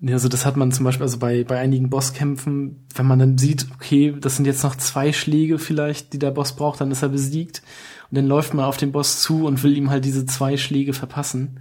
Ja, 0.00 0.14
also 0.14 0.28
das 0.28 0.46
hat 0.46 0.56
man 0.56 0.70
zum 0.70 0.84
Beispiel, 0.84 1.02
also 1.02 1.18
bei, 1.18 1.42
bei 1.42 1.58
einigen 1.58 1.90
Bosskämpfen, 1.90 2.86
wenn 2.94 3.06
man 3.06 3.18
dann 3.18 3.36
sieht, 3.36 3.66
okay, 3.74 4.14
das 4.18 4.36
sind 4.36 4.44
jetzt 4.44 4.62
noch 4.62 4.76
zwei 4.76 5.12
Schläge 5.12 5.58
vielleicht, 5.58 6.12
die 6.12 6.20
der 6.20 6.30
Boss 6.30 6.54
braucht, 6.54 6.80
dann 6.80 6.92
ist 6.92 7.02
er 7.02 7.08
besiegt. 7.08 7.62
Und 8.10 8.16
dann 8.16 8.26
läuft 8.26 8.54
man 8.54 8.64
auf 8.64 8.76
den 8.76 8.92
Boss 8.92 9.20
zu 9.20 9.44
und 9.44 9.62
will 9.64 9.76
ihm 9.76 9.90
halt 9.90 10.04
diese 10.04 10.24
zwei 10.24 10.56
Schläge 10.56 10.92
verpassen. 10.92 11.58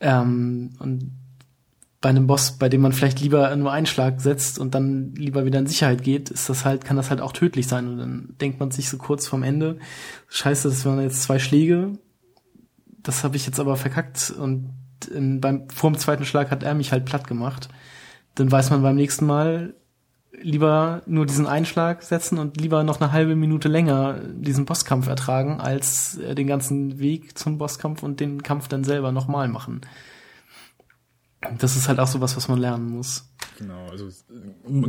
Ähm, 0.00 0.70
und 0.80 1.12
bei 2.00 2.08
einem 2.08 2.26
Boss, 2.26 2.58
bei 2.58 2.68
dem 2.68 2.80
man 2.80 2.92
vielleicht 2.92 3.20
lieber 3.20 3.54
nur 3.54 3.70
einen 3.70 3.86
Schlag 3.86 4.20
setzt 4.20 4.58
und 4.58 4.74
dann 4.74 5.14
lieber 5.14 5.46
wieder 5.46 5.60
in 5.60 5.68
Sicherheit 5.68 6.02
geht, 6.02 6.30
ist 6.30 6.48
das 6.48 6.64
halt, 6.64 6.84
kann 6.84 6.96
das 6.96 7.10
halt 7.10 7.20
auch 7.20 7.32
tödlich 7.32 7.68
sein. 7.68 7.86
Und 7.86 7.98
dann 7.98 8.34
denkt 8.40 8.58
man 8.58 8.72
sich 8.72 8.88
so 8.88 8.98
kurz 8.98 9.28
vorm 9.28 9.44
Ende, 9.44 9.78
scheiße, 10.28 10.68
das 10.68 10.84
waren 10.84 11.00
jetzt 11.00 11.22
zwei 11.22 11.38
Schläge, 11.38 11.92
das 13.02 13.24
habe 13.24 13.36
ich 13.36 13.46
jetzt 13.46 13.60
aber 13.60 13.76
verkackt 13.76 14.30
und 14.30 14.72
in, 15.10 15.40
beim 15.40 15.68
vor 15.68 15.90
dem 15.90 15.98
zweiten 15.98 16.24
Schlag 16.24 16.50
hat 16.50 16.62
er 16.62 16.74
mich 16.74 16.92
halt 16.92 17.04
platt 17.04 17.26
gemacht. 17.26 17.68
Dann 18.34 18.50
weiß 18.50 18.70
man 18.70 18.82
beim 18.82 18.96
nächsten 18.96 19.26
Mal 19.26 19.74
lieber 20.40 21.02
nur 21.06 21.26
diesen 21.26 21.46
Einschlag 21.46 22.02
setzen 22.02 22.38
und 22.38 22.60
lieber 22.60 22.84
noch 22.84 23.00
eine 23.00 23.12
halbe 23.12 23.36
Minute 23.36 23.68
länger 23.68 24.20
diesen 24.34 24.64
Bosskampf 24.64 25.06
ertragen, 25.06 25.60
als 25.60 26.18
äh, 26.18 26.34
den 26.34 26.46
ganzen 26.46 26.98
Weg 26.98 27.38
zum 27.38 27.58
Bosskampf 27.58 28.02
und 28.02 28.20
den 28.20 28.42
Kampf 28.42 28.68
dann 28.68 28.84
selber 28.84 29.12
nochmal 29.12 29.48
machen. 29.48 29.82
Das 31.58 31.76
ist 31.76 31.88
halt 31.88 31.98
auch 31.98 32.06
so 32.06 32.20
was, 32.20 32.36
was 32.36 32.48
man 32.48 32.58
lernen 32.58 32.88
muss. 32.88 33.28
Genau, 33.58 33.88
also 33.88 34.08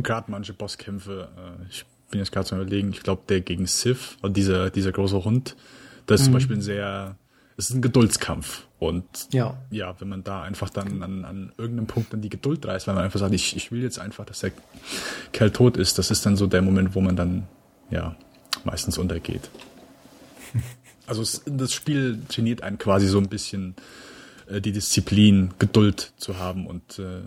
gerade 0.02 0.30
manche 0.30 0.54
Bosskämpfe, 0.54 1.28
äh, 1.36 1.66
ich 1.68 1.84
bin 2.10 2.20
jetzt 2.20 2.32
gerade 2.32 2.46
zu 2.46 2.54
überlegen, 2.54 2.90
ich 2.90 3.02
glaube 3.02 3.22
der 3.28 3.40
gegen 3.40 3.66
Sif, 3.66 4.16
dieser, 4.24 4.70
dieser 4.70 4.92
große 4.92 5.24
Hund, 5.24 5.56
das 6.06 6.20
ist 6.20 6.26
mhm. 6.26 6.30
zum 6.30 6.34
Beispiel 6.34 6.56
ein 6.56 6.62
sehr 6.62 7.16
es 7.56 7.70
ist 7.70 7.76
ein 7.76 7.82
Geduldskampf. 7.82 8.66
Und 8.78 9.04
ja, 9.32 9.56
ja 9.70 9.94
wenn 10.00 10.08
man 10.08 10.24
da 10.24 10.42
einfach 10.42 10.70
dann 10.70 11.02
an, 11.02 11.24
an 11.24 11.52
irgendeinem 11.56 11.86
Punkt 11.86 12.12
dann 12.12 12.20
die 12.20 12.28
Geduld 12.28 12.66
reißt, 12.66 12.86
weil 12.86 12.94
man 12.94 13.04
einfach 13.04 13.20
sagt, 13.20 13.34
ich, 13.34 13.56
ich 13.56 13.72
will 13.72 13.82
jetzt 13.82 13.98
einfach, 13.98 14.24
dass 14.24 14.40
der 14.40 14.52
Kerl 15.32 15.50
tot 15.50 15.76
ist, 15.76 15.98
das 15.98 16.10
ist 16.10 16.26
dann 16.26 16.36
so 16.36 16.46
der 16.46 16.62
Moment, 16.62 16.94
wo 16.94 17.00
man 17.00 17.16
dann 17.16 17.46
ja 17.90 18.16
meistens 18.64 18.98
untergeht. 18.98 19.50
Also 21.06 21.20
es, 21.20 21.42
das 21.44 21.74
Spiel 21.74 22.22
trainiert 22.30 22.62
einen 22.62 22.78
quasi 22.78 23.08
so 23.08 23.18
ein 23.18 23.28
bisschen 23.28 23.74
äh, 24.48 24.62
die 24.62 24.72
Disziplin, 24.72 25.52
Geduld 25.58 26.14
zu 26.16 26.38
haben 26.38 26.66
und 26.66 26.98
äh, 26.98 27.20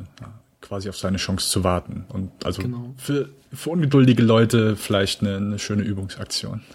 quasi 0.62 0.90
auf 0.90 0.98
seine 0.98 1.18
Chance 1.18 1.50
zu 1.50 1.64
warten. 1.64 2.06
Und 2.10 2.46
also 2.46 2.62
genau. 2.62 2.94
für, 2.98 3.30
für 3.54 3.70
ungeduldige 3.70 4.24
Leute 4.24 4.76
vielleicht 4.76 5.22
eine, 5.22 5.38
eine 5.38 5.60
schöne 5.60 5.84
Übungsaktion. 5.84 6.62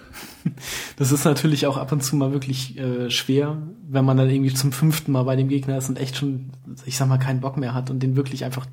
Das 0.96 1.12
ist 1.12 1.24
natürlich 1.24 1.66
auch 1.66 1.76
ab 1.76 1.92
und 1.92 2.02
zu 2.02 2.16
mal 2.16 2.32
wirklich 2.32 2.76
äh, 2.76 3.10
schwer, 3.10 3.62
wenn 3.88 4.04
man 4.04 4.16
dann 4.16 4.28
irgendwie 4.28 4.52
zum 4.52 4.72
fünften 4.72 5.12
Mal 5.12 5.22
bei 5.22 5.36
dem 5.36 5.48
Gegner 5.48 5.78
ist 5.78 5.88
und 5.88 6.00
echt 6.00 6.16
schon, 6.16 6.50
ich 6.84 6.96
sag 6.96 7.06
mal, 7.08 7.18
keinen 7.18 7.40
Bock 7.40 7.56
mehr 7.56 7.74
hat 7.74 7.90
und 7.90 8.02
den 8.02 8.16
wirklich 8.16 8.44
einfach 8.44 8.66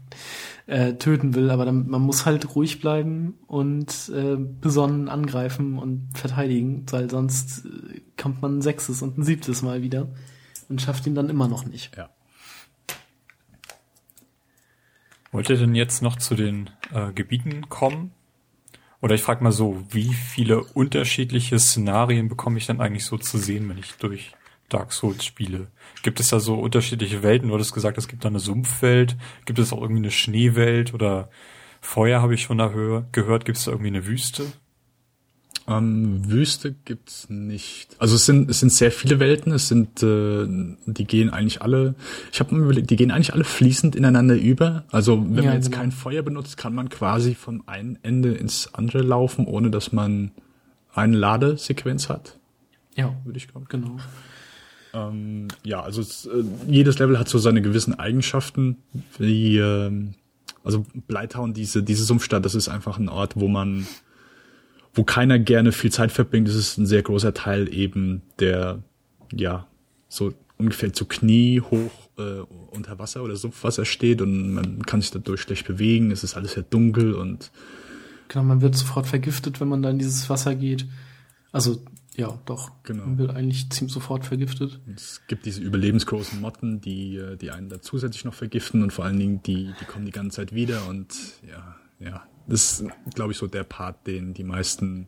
äh, 0.65 0.93
töten 0.95 1.35
will. 1.35 1.51
Aber 1.51 1.65
dann, 1.65 1.87
man 1.87 2.01
muss 2.01 2.25
halt 2.25 2.55
ruhig 2.55 2.81
bleiben 2.81 3.35
und 3.45 4.09
äh, 4.09 4.35
besonnen 4.35 5.09
angreifen 5.09 5.77
und 5.77 6.09
verteidigen, 6.15 6.87
weil 6.89 7.07
sonst 7.09 7.65
äh, 7.65 8.01
kommt 8.19 8.41
man 8.41 8.57
ein 8.57 8.61
sechstes 8.63 9.03
und 9.03 9.19
ein 9.19 9.23
siebtes 9.23 9.61
Mal 9.61 9.83
wieder 9.83 10.07
und 10.69 10.81
schafft 10.81 11.05
ihn 11.05 11.13
dann 11.13 11.29
immer 11.29 11.47
noch 11.47 11.65
nicht. 11.65 11.95
Ja. 11.95 12.09
Wollt 15.31 15.49
ihr 15.49 15.57
denn 15.57 15.75
jetzt 15.75 16.01
noch 16.01 16.17
zu 16.17 16.35
den 16.35 16.69
äh, 16.93 17.11
Gebieten 17.11 17.69
kommen? 17.69 18.11
Oder 19.01 19.15
ich 19.15 19.21
frage 19.21 19.43
mal 19.43 19.51
so, 19.51 19.83
wie 19.89 20.13
viele 20.13 20.63
unterschiedliche 20.63 21.57
Szenarien 21.59 22.27
bekomme 22.27 22.57
ich 22.57 22.65
dann 22.65 22.81
eigentlich 22.81 23.05
so 23.05 23.17
zu 23.17 23.37
sehen, 23.37 23.69
wenn 23.69 23.77
ich 23.77 23.93
durch 23.93 24.33
Dark 24.67 24.91
Souls 24.91 25.23
spiele? 25.23 25.67
Gibt 26.03 26.19
es 26.19 26.29
da 26.29 26.39
so 26.39 26.55
unterschiedliche 26.55 27.23
Welten? 27.23 27.49
Du 27.49 27.53
hattest 27.53 27.73
gesagt, 27.73 27.97
es 27.97 28.07
gibt 28.07 28.25
da 28.25 28.29
eine 28.29 28.39
Sumpfwelt. 28.39 29.15
Gibt 29.45 29.59
es 29.59 29.71
auch 29.71 29.81
irgendwie 29.81 30.01
eine 30.01 30.11
Schneewelt 30.11 30.93
oder 30.93 31.29
Feuer 31.81 32.21
habe 32.21 32.33
ich 32.33 32.41
schon 32.41 32.57
da 32.57 32.67
gehört. 33.11 33.45
Gibt 33.45 33.57
es 33.57 33.65
da 33.65 33.71
irgendwie 33.71 33.89
eine 33.89 34.05
Wüste? 34.05 34.51
Ähm, 35.69 36.29
Wüste 36.29 36.73
gibt's 36.83 37.29
nicht. 37.29 37.95
Also 37.99 38.15
es 38.15 38.25
sind 38.25 38.49
es 38.49 38.59
sind 38.59 38.73
sehr 38.73 38.91
viele 38.91 39.19
Welten. 39.19 39.51
Es 39.51 39.67
sind 39.67 40.01
äh, 40.01 40.47
die 40.85 41.05
gehen 41.05 41.29
eigentlich 41.29 41.61
alle. 41.61 41.95
Ich 42.31 42.39
habe 42.39 42.55
mir 42.55 42.63
überlegt, 42.63 42.89
die 42.89 42.95
gehen 42.95 43.11
eigentlich 43.11 43.33
alle 43.33 43.43
fließend 43.43 43.95
ineinander 43.95 44.35
über. 44.35 44.85
Also 44.91 45.17
wenn 45.21 45.43
ja, 45.43 45.43
man 45.43 45.53
jetzt 45.53 45.67
genau. 45.67 45.77
kein 45.77 45.91
Feuer 45.91 46.23
benutzt, 46.23 46.57
kann 46.57 46.73
man 46.73 46.89
quasi 46.89 47.35
vom 47.35 47.63
einen 47.67 47.99
Ende 48.01 48.33
ins 48.33 48.73
andere 48.73 49.01
laufen, 49.03 49.45
ohne 49.45 49.69
dass 49.69 49.91
man 49.91 50.31
eine 50.93 51.15
Ladesequenz 51.15 52.09
hat. 52.09 52.39
Ja, 52.95 53.15
würde 53.23 53.37
ich 53.37 53.47
glauben. 53.47 53.67
Genau. 53.69 53.97
Ähm, 54.93 55.49
ja, 55.63 55.81
also 55.81 56.01
es, 56.01 56.25
äh, 56.25 56.43
jedes 56.67 56.99
Level 56.99 57.19
hat 57.19 57.29
so 57.29 57.37
seine 57.37 57.61
gewissen 57.61 57.97
Eigenschaften. 57.97 58.77
Wie, 59.17 59.57
äh, 59.57 59.91
also 60.63 60.85
Bleitown, 61.07 61.53
diese, 61.53 61.83
diese 61.83 62.03
Sumpfstadt, 62.03 62.43
das 62.43 62.55
ist 62.55 62.69
einfach 62.69 62.97
ein 62.97 63.09
Ort, 63.09 63.35
wo 63.35 63.47
man, 63.47 63.87
wo 64.93 65.03
keiner 65.03 65.39
gerne 65.39 65.71
viel 65.71 65.91
Zeit 65.91 66.11
verbringt. 66.11 66.47
Das 66.47 66.55
ist 66.55 66.77
ein 66.77 66.85
sehr 66.85 67.01
großer 67.01 67.33
Teil 67.33 67.73
eben 67.73 68.21
der, 68.39 68.83
ja, 69.33 69.67
so 70.07 70.33
ungefähr 70.57 70.93
zu 70.93 71.05
Knie 71.05 71.61
hoch 71.61 71.91
äh, 72.17 72.41
unter 72.71 72.99
Wasser 72.99 73.23
oder 73.23 73.35
Sumpfwasser 73.35 73.85
steht 73.85 74.21
und 74.21 74.53
man 74.53 74.83
kann 74.83 75.01
sich 75.01 75.11
dadurch 75.11 75.41
schlecht 75.41 75.67
bewegen. 75.67 76.11
Es 76.11 76.23
ist 76.23 76.35
alles 76.35 76.53
sehr 76.53 76.63
dunkel 76.63 77.13
und 77.13 77.51
Genau, 78.27 78.43
man 78.43 78.61
wird 78.61 78.75
sofort 78.75 79.07
vergiftet, 79.07 79.59
wenn 79.59 79.67
man 79.67 79.81
da 79.81 79.89
in 79.89 79.97
dieses 79.97 80.29
Wasser 80.29 80.53
geht. 80.53 80.85
Also, 81.51 81.81
ja, 82.15 82.37
doch. 82.45 82.71
Genau. 82.83 83.05
Man 83.05 83.17
wird 83.17 83.31
eigentlich 83.31 83.71
ziemlich 83.71 83.93
sofort 83.93 84.23
vergiftet. 84.23 84.79
es 84.95 85.21
gibt 85.27 85.45
diese 85.45 85.61
überlebensgroßen 85.61 86.39
Motten, 86.39 86.79
die, 86.79 87.15
äh, 87.15 87.37
die 87.37 87.49
einen 87.49 87.69
da 87.69 87.81
zusätzlich 87.81 88.25
noch 88.25 88.35
vergiften 88.35 88.83
und 88.83 88.93
vor 88.93 89.05
allen 89.05 89.17
Dingen, 89.17 89.41
die, 89.41 89.73
die 89.81 89.85
kommen 89.85 90.05
die 90.05 90.11
ganze 90.11 90.37
Zeit 90.37 90.53
wieder 90.53 90.87
und 90.87 91.07
ja, 91.49 91.75
ja. 91.99 92.23
Das 92.49 92.81
ist, 92.81 92.85
glaube 93.15 93.31
ich, 93.31 93.37
so 93.37 93.47
der 93.47 93.63
Part, 93.63 94.05
den 94.07 94.33
die 94.33 94.43
meisten 94.43 95.07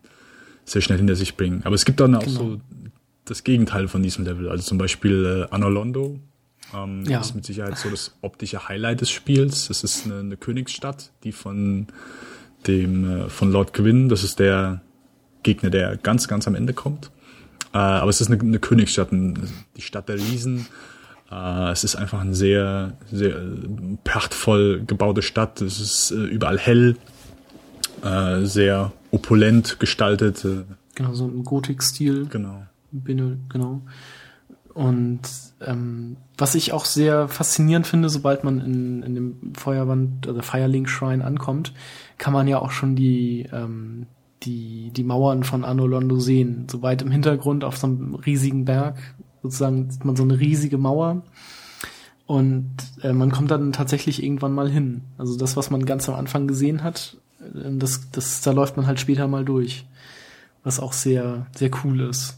sehr 0.66 0.82
schnell 0.82 0.98
hinter 1.00 1.16
sich 1.16 1.36
bringen. 1.36 1.62
Aber 1.66 1.76
es 1.76 1.86
gibt 1.86 2.00
dann 2.00 2.16
auch 2.16 2.24
Genau. 2.24 2.40
so 2.40 2.62
das 3.26 3.44
Gegenteil 3.44 3.88
von 3.88 4.04
diesem 4.04 4.26
Level. 4.26 4.50
Also 4.50 4.64
zum 4.64 4.78
Beispiel 4.78 5.48
äh, 5.50 5.54
Anolondo. 5.54 6.20
Ähm, 6.74 7.04
Ja. 7.06 7.20
ist 7.20 7.36
mit 7.36 7.46
Sicherheit 7.46 7.78
so 7.78 7.90
das 7.90 8.16
optische 8.22 8.68
Highlight 8.70 9.02
des 9.02 9.10
Spiels. 9.12 9.68
Das 9.68 9.84
ist 9.84 10.06
eine, 10.06 10.20
eine 10.20 10.38
Königsstadt, 10.38 11.12
die 11.24 11.32
von 11.32 11.88
dem 12.68 13.10
äh, 13.26 13.30
von 13.30 13.52
Lord 13.52 13.74
Gwyn, 13.74 14.08
das 14.10 14.24
ist 14.24 14.40
der 14.40 14.82
Gegner, 15.44 15.70
der 15.72 15.98
ganz, 15.98 16.28
ganz 16.28 16.48
am 16.48 16.56
Ende 16.56 16.74
kommt. 16.74 17.12
Äh, 17.74 17.78
aber 17.78 18.10
es 18.10 18.22
ist 18.22 18.30
eine, 18.32 18.40
eine 18.40 18.60
Königsstadt, 18.60 19.12
ein, 19.12 19.40
die 19.76 19.82
Stadt 19.82 20.08
der 20.10 20.18
Riesen. 20.18 20.68
Äh, 21.32 21.72
es 21.72 21.84
ist 21.84 21.96
einfach 21.96 22.22
eine 22.22 22.36
sehr, 22.36 22.98
sehr 23.12 23.36
äh, 23.38 23.98
prachtvoll 24.04 24.84
gebaute 24.86 25.22
Stadt. 25.22 25.62
Es 25.62 25.80
ist 25.80 26.12
äh, 26.12 26.16
überall 26.16 26.60
hell, 26.60 26.98
äh, 28.04 28.46
sehr 28.46 28.92
opulent 29.12 29.80
gestaltet. 29.80 30.46
Äh, 30.46 30.64
Genau, 30.96 31.14
so 31.14 31.28
im 31.28 31.44
Gotik-Stil. 31.44 32.28
genau. 32.28 32.64
Bin, 32.92 33.46
genau. 33.48 33.82
Und 34.74 35.22
ähm, 35.62 36.18
was 36.38 36.56
ich 36.56 36.74
auch 36.74 36.86
sehr 36.86 37.28
faszinierend 37.28 37.88
finde, 37.88 38.10
sobald 38.10 38.44
man 38.44 38.60
in, 38.60 39.04
in 39.04 39.16
dem 39.16 39.54
Feuerwand 39.56 40.28
oder 40.28 40.44
Firelink 40.44 40.90
Shrine 40.90 41.24
ankommt, 41.24 41.74
kann 42.18 42.34
man 42.34 42.48
ja 42.48 42.60
auch 42.60 42.72
schon 42.72 42.96
die 42.96 43.48
ähm, 43.52 44.08
die 44.44 44.92
die 44.92 45.04
Mauern 45.04 45.44
von 45.44 45.64
Anno 45.64 45.88
Londo 45.88 46.20
sehen. 46.20 46.68
So 46.70 46.82
weit 46.82 47.02
im 47.02 47.12
Hintergrund 47.12 47.64
auf 47.64 47.78
so 47.78 47.88
einem 47.88 48.16
riesigen 48.16 48.66
Berg 48.66 48.98
sozusagen 49.42 49.90
sieht 49.90 50.06
man 50.06 50.16
so 50.16 50.24
eine 50.24 50.40
riesige 50.40 50.78
Mauer 50.78 51.24
und 52.26 52.72
äh, 53.02 53.14
man 53.14 53.32
kommt 53.32 53.52
dann 53.52 53.74
tatsächlich 53.74 54.24
irgendwann 54.24 54.54
mal 54.54 54.70
hin. 54.70 55.02
Also 55.18 55.38
das, 55.38 55.58
was 55.58 55.70
man 55.70 55.86
ganz 55.86 56.08
am 56.08 56.16
Anfang 56.16 56.48
gesehen 56.48 56.84
hat, 56.84 57.18
das 57.54 58.12
das 58.12 58.42
da 58.42 58.52
läuft 58.52 58.78
man 58.78 58.88
halt 58.88 59.00
später 59.00 59.28
mal 59.28 59.46
durch, 59.46 59.86
was 60.64 60.80
auch 60.80 60.94
sehr 60.94 61.48
sehr 61.56 61.72
cool 61.84 62.02
ist. 62.02 62.38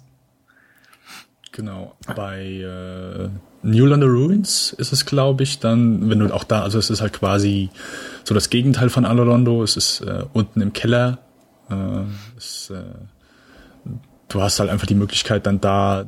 Genau. 1.53 1.95
Bei 2.15 2.41
äh, 2.41 3.29
New 3.61 3.85
London 3.85 4.09
Ruins 4.09 4.73
ist 4.73 4.91
es, 4.91 5.05
glaube 5.05 5.43
ich, 5.43 5.59
dann, 5.59 6.09
wenn 6.09 6.17
du 6.17 6.33
auch 6.33 6.43
da, 6.43 6.63
also 6.63 6.79
es 6.79 6.89
ist 6.89 6.99
halt 6.99 7.13
quasi 7.13 7.69
so 8.23 8.33
das 8.33 8.49
Gegenteil 8.49 8.89
von 8.89 9.05
Alolondo. 9.05 9.61
Es 9.63 9.77
ist 9.77 10.01
äh, 10.01 10.25
unten 10.33 10.61
im 10.61 10.73
Keller. 10.73 11.19
Äh, 11.69 11.75
es, 12.35 12.71
äh, 12.71 12.81
du 14.29 14.41
hast 14.41 14.59
halt 14.59 14.71
einfach 14.71 14.87
die 14.87 14.95
Möglichkeit, 14.95 15.45
dann 15.45 15.61
da 15.61 16.07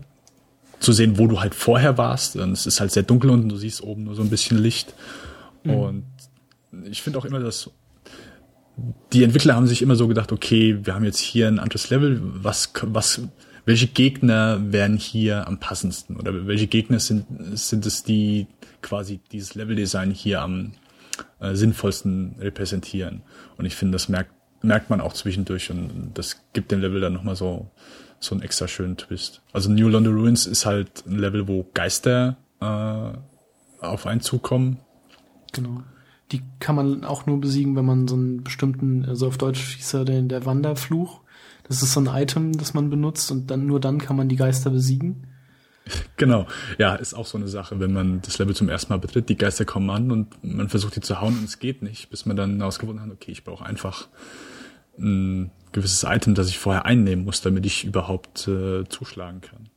zu 0.80 0.92
sehen, 0.94 1.20
wo 1.20 1.28
du 1.28 1.40
halt 1.40 1.54
vorher 1.54 1.98
warst. 1.98 2.36
Und 2.38 2.52
es 2.52 2.66
ist 2.66 2.80
halt 2.80 2.92
sehr 2.92 3.04
dunkel 3.04 3.30
unten, 3.30 3.48
du 3.48 3.58
siehst 3.58 3.84
oben 3.84 4.06
nur 4.06 4.16
so 4.16 4.24
ein 4.24 4.30
bisschen 4.32 4.58
Licht. 4.58 4.96
Und 5.64 6.06
ich 6.90 7.02
finde 7.02 7.20
auch 7.20 7.26
immer, 7.26 7.40
dass 7.40 7.70
die 9.14 9.24
Entwickler 9.24 9.56
haben 9.56 9.68
sich 9.68 9.82
immer 9.82 9.96
so 9.96 10.08
gedacht, 10.08 10.32
okay, 10.32 10.80
wir 10.84 10.96
haben 10.96 11.06
jetzt 11.06 11.20
hier 11.20 11.48
ein 11.48 11.60
anderes 11.60 11.90
Level, 11.90 12.20
was, 12.22 12.74
was, 12.82 13.22
welche 13.66 13.88
Gegner 13.88 14.60
wären 14.72 14.98
hier 14.98 15.48
am 15.48 15.60
passendsten 15.60 16.18
oder 16.18 16.48
welche 16.48 16.68
Gegner 16.68 17.00
sind, 17.00 17.26
sind 17.58 17.86
es, 17.86 18.04
die 18.04 18.48
quasi 18.82 19.20
dieses 19.32 19.56
Leveldesign 19.56 20.12
hier 20.12 20.42
am 20.42 20.74
äh, 21.40 21.56
sinnvollsten 21.56 22.36
repräsentieren. 22.40 23.22
Und 23.58 23.66
ich 23.66 23.76
finde, 23.76 23.94
das 23.94 24.10
merkt, 24.10 24.32
merkt 24.62 24.90
man 24.90 25.02
auch 25.02 25.14
zwischendurch 25.14 25.72
und 25.72 26.12
das 26.14 26.42
gibt 26.54 26.72
dem 26.72 26.82
Level 26.82 27.00
dann 27.00 27.14
nochmal 27.14 27.36
so, 27.36 27.72
so 28.20 28.36
einen 28.36 28.44
extra 28.44 28.68
schönen 28.68 28.98
Twist. 28.98 29.42
Also 29.54 29.72
New 29.72 29.88
London 29.88 30.16
Ruins 30.16 30.46
ist 30.46 30.66
halt 30.66 31.06
ein 31.08 31.18
Level, 31.18 31.48
wo 31.48 31.66
Geister 31.74 32.38
äh, 32.60 33.86
auf 33.86 34.06
einen 34.06 34.22
zukommen. 34.22 34.80
Genau. 35.54 35.84
Die 36.32 36.42
kann 36.60 36.76
man 36.76 37.04
auch 37.04 37.26
nur 37.26 37.40
besiegen, 37.40 37.76
wenn 37.76 37.86
man 37.86 38.08
so 38.08 38.16
einen 38.16 38.44
bestimmten, 38.44 39.06
also 39.06 39.28
auf 39.28 39.38
Deutsch 39.38 39.76
hieß 39.76 39.94
er 39.94 40.06
der, 40.06 40.22
der 40.24 40.46
Wanderfluch. 40.46 41.22
Das 41.68 41.82
ist 41.82 41.94
so 41.94 42.00
ein 42.00 42.08
Item, 42.08 42.58
das 42.58 42.74
man 42.74 42.90
benutzt 42.90 43.32
und 43.32 43.52
dann 43.52 43.66
nur 43.66 43.80
dann 43.80 44.00
kann 44.00 44.16
man 44.16 44.30
die 44.30 44.36
Geister 44.36 44.70
besiegen. 44.70 45.28
Genau, 46.18 46.48
ja, 46.80 46.96
ist 46.96 47.14
auch 47.14 47.28
so 47.28 47.38
eine 47.38 47.48
Sache, 47.48 47.80
wenn 47.80 47.94
man 47.94 48.22
das 48.22 48.40
Level 48.40 48.56
zum 48.56 48.70
ersten 48.70 48.92
Mal 48.92 48.98
betritt, 48.98 49.30
die 49.30 49.38
Geister 49.38 49.66
kommen 49.66 49.90
an 49.92 50.12
und 50.12 50.44
man 50.44 50.70
versucht 50.70 50.96
die 50.96 51.02
zu 51.02 51.22
hauen 51.22 51.38
und 51.38 51.44
es 51.46 51.60
geht 51.60 51.84
nicht, 51.84 52.10
bis 52.10 52.26
man 52.26 52.36
dann 52.36 52.58
herausgefunden 52.58 53.06
hat, 53.06 53.12
okay, 53.12 53.32
ich 53.32 53.44
brauche 53.44 53.64
einfach 53.64 54.08
ein 54.98 55.52
gewisses 55.74 56.04
Item, 56.04 56.34
das 56.34 56.50
ich 56.50 56.58
vorher 56.58 56.86
einnehmen 56.86 57.26
muss, 57.26 57.42
damit 57.42 57.66
ich 57.66 57.84
überhaupt 57.84 58.48
äh, 58.48 58.86
zuschlagen 58.90 59.42
kann. 59.42 59.70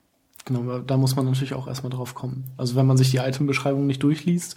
Genau, 0.45 0.79
da 0.79 0.97
muss 0.97 1.15
man 1.15 1.27
natürlich 1.27 1.53
auch 1.53 1.69
erstmal 1.69 1.91
drauf 1.91 2.15
kommen. 2.15 2.45
Also 2.57 2.75
wenn 2.77 2.87
man 2.87 2.97
sich 2.97 3.11
die 3.11 3.19
Itembeschreibung 3.19 3.87
nicht 3.87 4.03
durchliest, 4.03 4.57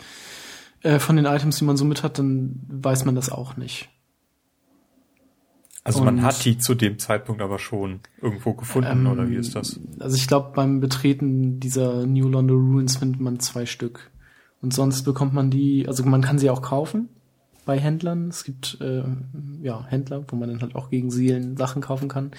äh, 0.83 0.99
von 0.99 1.15
den 1.15 1.25
Items, 1.25 1.57
die 1.57 1.65
man 1.65 1.77
so 1.77 1.85
mit 1.85 2.03
hat, 2.03 2.19
dann 2.19 2.61
weiß 2.67 3.05
man 3.05 3.15
das 3.15 3.29
auch 3.31 3.57
nicht. 3.57 3.89
Also 5.83 6.03
man 6.03 6.17
Und- 6.19 6.23
hat 6.23 6.45
die 6.45 6.57
zu 6.59 6.75
dem 6.75 6.99
Zeitpunkt 6.99 7.41
aber 7.41 7.57
schon 7.57 8.01
irgendwo 8.21 8.53
gefunden, 8.53 9.07
oder 9.07 9.29
wie 9.29 9.35
ist 9.35 9.55
das? 9.55 9.79
Also 9.99 10.15
ich 10.15 10.27
glaube, 10.27 10.51
beim 10.55 10.79
Betreten 10.79 11.59
dieser 11.59 12.05
New 12.05 12.27
London 12.27 12.71
Ruins 12.73 12.97
findet 12.97 13.19
man 13.19 13.39
zwei 13.39 13.65
Stück. 13.65 14.11
Und 14.61 14.75
sonst 14.75 15.01
bekommt 15.03 15.33
man 15.33 15.49
die, 15.49 15.87
also 15.87 16.03
man 16.05 16.21
kann 16.21 16.37
sie 16.37 16.51
auch 16.51 16.61
kaufen 16.61 17.09
bei 17.65 17.79
Händlern. 17.79 18.27
Es 18.27 18.43
gibt 18.43 18.77
äh, 18.79 19.03
ja 19.63 19.83
Händler, 19.87 20.23
wo 20.27 20.35
man 20.35 20.49
dann 20.49 20.61
halt 20.61 20.75
auch 20.75 20.91
gegen 20.91 21.09
Seelen 21.09 21.57
Sachen 21.57 21.81
kaufen 21.81 22.09
kann. 22.09 22.29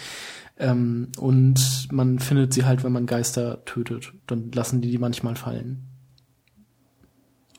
Ähm, 0.56 1.08
und 1.18 1.88
man 1.90 2.20
findet 2.20 2.54
sie 2.54 2.64
halt, 2.64 2.84
wenn 2.84 2.92
man 2.92 3.06
Geister 3.06 3.64
tötet. 3.64 4.12
Dann 4.28 4.52
lassen 4.52 4.80
die 4.82 4.90
die 4.92 4.98
manchmal 4.98 5.34
fallen. 5.34 5.88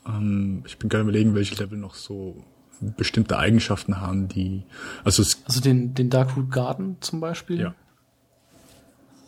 Ähm, 0.08 0.64
ich 0.66 0.78
bin 0.78 0.89
gerade 0.89 1.04
überlegen, 1.04 1.36
welche 1.36 1.56
Level 1.56 1.78
noch 1.78 1.95
so 1.95 2.43
bestimmte 2.97 3.38
Eigenschaften 3.38 4.01
haben, 4.01 4.28
die, 4.28 4.64
also 5.04 5.22
es, 5.22 5.41
Also 5.45 5.62
den, 5.62 5.93
den 5.93 6.10
Darkroot 6.10 6.51
Garden 6.51 6.97
zum 7.00 7.20
Beispiel. 7.20 7.59
ja, 7.62 7.75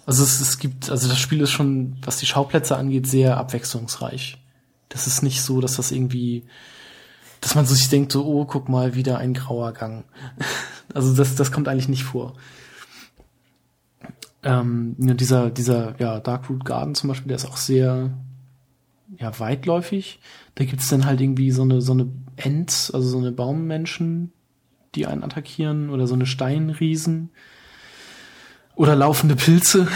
Also 0.06 0.24
es, 0.24 0.42
es 0.42 0.60
gibt, 0.60 0.90
also 0.90 1.08
das 1.08 1.20
Spiel 1.20 1.42
ist 1.42 1.52
schon, 1.52 1.98
was 2.04 2.18
die 2.18 2.26
Schauplätze 2.26 2.76
angeht, 2.76 3.08
sehr 3.08 3.38
abwechslungsreich. 3.38 4.38
Das 4.90 5.08
ist 5.08 5.24
nicht 5.24 5.42
so, 5.42 5.62
dass 5.62 5.78
das 5.78 5.92
irgendwie, 5.92 6.44
dass 7.42 7.56
man 7.56 7.66
sich 7.66 7.90
denkt, 7.90 8.12
so, 8.12 8.26
oh, 8.26 8.46
guck 8.46 8.70
mal, 8.70 8.96
wieder 8.96 9.18
ein 9.18 9.34
grauer 9.34 9.74
Gang. 9.74 10.06
Also 10.94 11.14
das, 11.14 11.36
das 11.36 11.52
kommt 11.52 11.68
eigentlich 11.68 11.90
nicht 11.90 12.06
vor. 12.06 12.36
Ähm, 14.44 14.96
ja, 15.00 15.14
dieser, 15.14 15.50
dieser, 15.50 16.00
ja, 16.00 16.20
Darkroot 16.20 16.64
Garden 16.64 16.96
zum 16.96 17.10
Beispiel, 17.10 17.28
der 17.28 17.36
ist 17.36 17.46
auch 17.46 17.58
sehr, 17.58 18.12
ja, 19.20 19.40
weitläufig. 19.40 20.20
Da 20.56 20.66
gibt's 20.66 20.90
dann 20.90 21.06
halt 21.06 21.22
irgendwie 21.22 21.52
so 21.52 21.64
eine, 21.64 21.82
so 21.82 21.94
eine 21.94 22.08
Ents, 22.36 22.92
also 22.92 23.08
so 23.08 23.18
eine 23.18 23.32
Baummenschen, 23.32 24.32
die 24.96 25.06
einen 25.06 25.24
attackieren, 25.24 25.90
oder 25.90 26.08
so 26.08 26.16
eine 26.16 26.26
Steinriesen. 26.26 27.30
Oder 28.76 28.96
laufende 28.96 29.36
Pilze, 29.36 29.88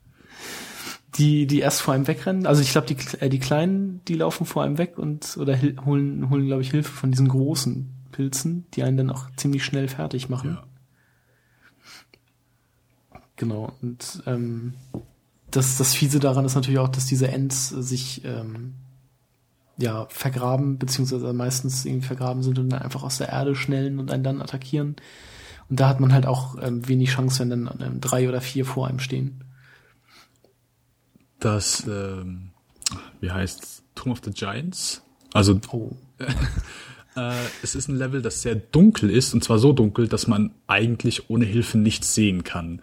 die, 1.16 1.46
die 1.46 1.60
erst 1.60 1.82
vor 1.82 1.92
einem 1.94 2.06
wegrennen. 2.06 2.46
Also 2.46 2.62
ich 2.62 2.70
glaube, 2.70 2.86
die, 2.86 2.96
äh, 3.20 3.28
die 3.28 3.38
Kleinen, 3.38 4.00
die 4.08 4.14
laufen 4.14 4.46
vor 4.46 4.64
einem 4.64 4.78
weg 4.78 4.96
und 4.96 5.36
oder 5.36 5.58
holen, 5.84 6.30
holen, 6.30 6.46
glaube 6.46 6.62
ich, 6.62 6.70
Hilfe 6.70 6.92
von 6.92 7.10
diesen 7.10 7.28
großen 7.28 7.90
Pilzen, 8.12 8.66
die 8.74 8.82
einen 8.82 8.96
dann 8.96 9.10
auch 9.10 9.26
ziemlich 9.36 9.64
schnell 9.64 9.88
fertig 9.88 10.28
machen. 10.28 10.58
ja. 10.60 10.64
Genau. 13.38 13.72
Und 13.80 14.22
ähm, 14.26 14.74
das, 15.50 15.76
das 15.78 15.94
Fiese 15.94 16.20
daran 16.20 16.44
ist 16.44 16.54
natürlich 16.54 16.78
auch, 16.78 16.88
dass 16.88 17.06
diese 17.06 17.28
Ents 17.28 17.68
sich 17.68 18.24
ähm, 18.24 18.74
ja 19.78 20.06
vergraben, 20.10 20.78
beziehungsweise 20.78 21.32
meistens 21.32 21.84
irgendwie 21.84 22.06
vergraben 22.06 22.42
sind 22.42 22.58
und 22.58 22.70
dann 22.70 22.82
einfach 22.82 23.02
aus 23.02 23.18
der 23.18 23.30
Erde 23.30 23.54
schnellen 23.54 23.98
und 23.98 24.10
einen 24.10 24.24
dann 24.24 24.42
attackieren. 24.42 24.96
Und 25.70 25.80
da 25.80 25.88
hat 25.88 26.00
man 26.00 26.12
halt 26.12 26.26
auch 26.26 26.56
ähm, 26.60 26.86
wenig 26.88 27.10
Chance, 27.10 27.40
wenn 27.40 27.50
dann 27.50 27.70
ähm, 27.80 28.00
drei 28.00 28.28
oder 28.28 28.40
vier 28.40 28.64
vor 28.64 28.88
einem 28.88 28.98
stehen. 28.98 29.44
Das, 31.40 31.86
ähm, 31.86 32.50
wie 33.20 33.30
heißt 33.30 33.84
Tomb 33.94 34.12
of 34.12 34.20
the 34.24 34.32
Giants? 34.32 35.02
Also 35.32 35.60
Oh. 35.70 35.92
Äh, 37.16 37.32
es 37.64 37.74
ist 37.74 37.88
ein 37.88 37.96
Level, 37.96 38.22
das 38.22 38.42
sehr 38.42 38.54
dunkel 38.54 39.10
ist, 39.10 39.34
und 39.34 39.42
zwar 39.42 39.58
so 39.58 39.72
dunkel, 39.72 40.06
dass 40.06 40.28
man 40.28 40.52
eigentlich 40.68 41.30
ohne 41.30 41.46
Hilfe 41.46 41.76
nichts 41.76 42.14
sehen 42.14 42.44
kann. 42.44 42.80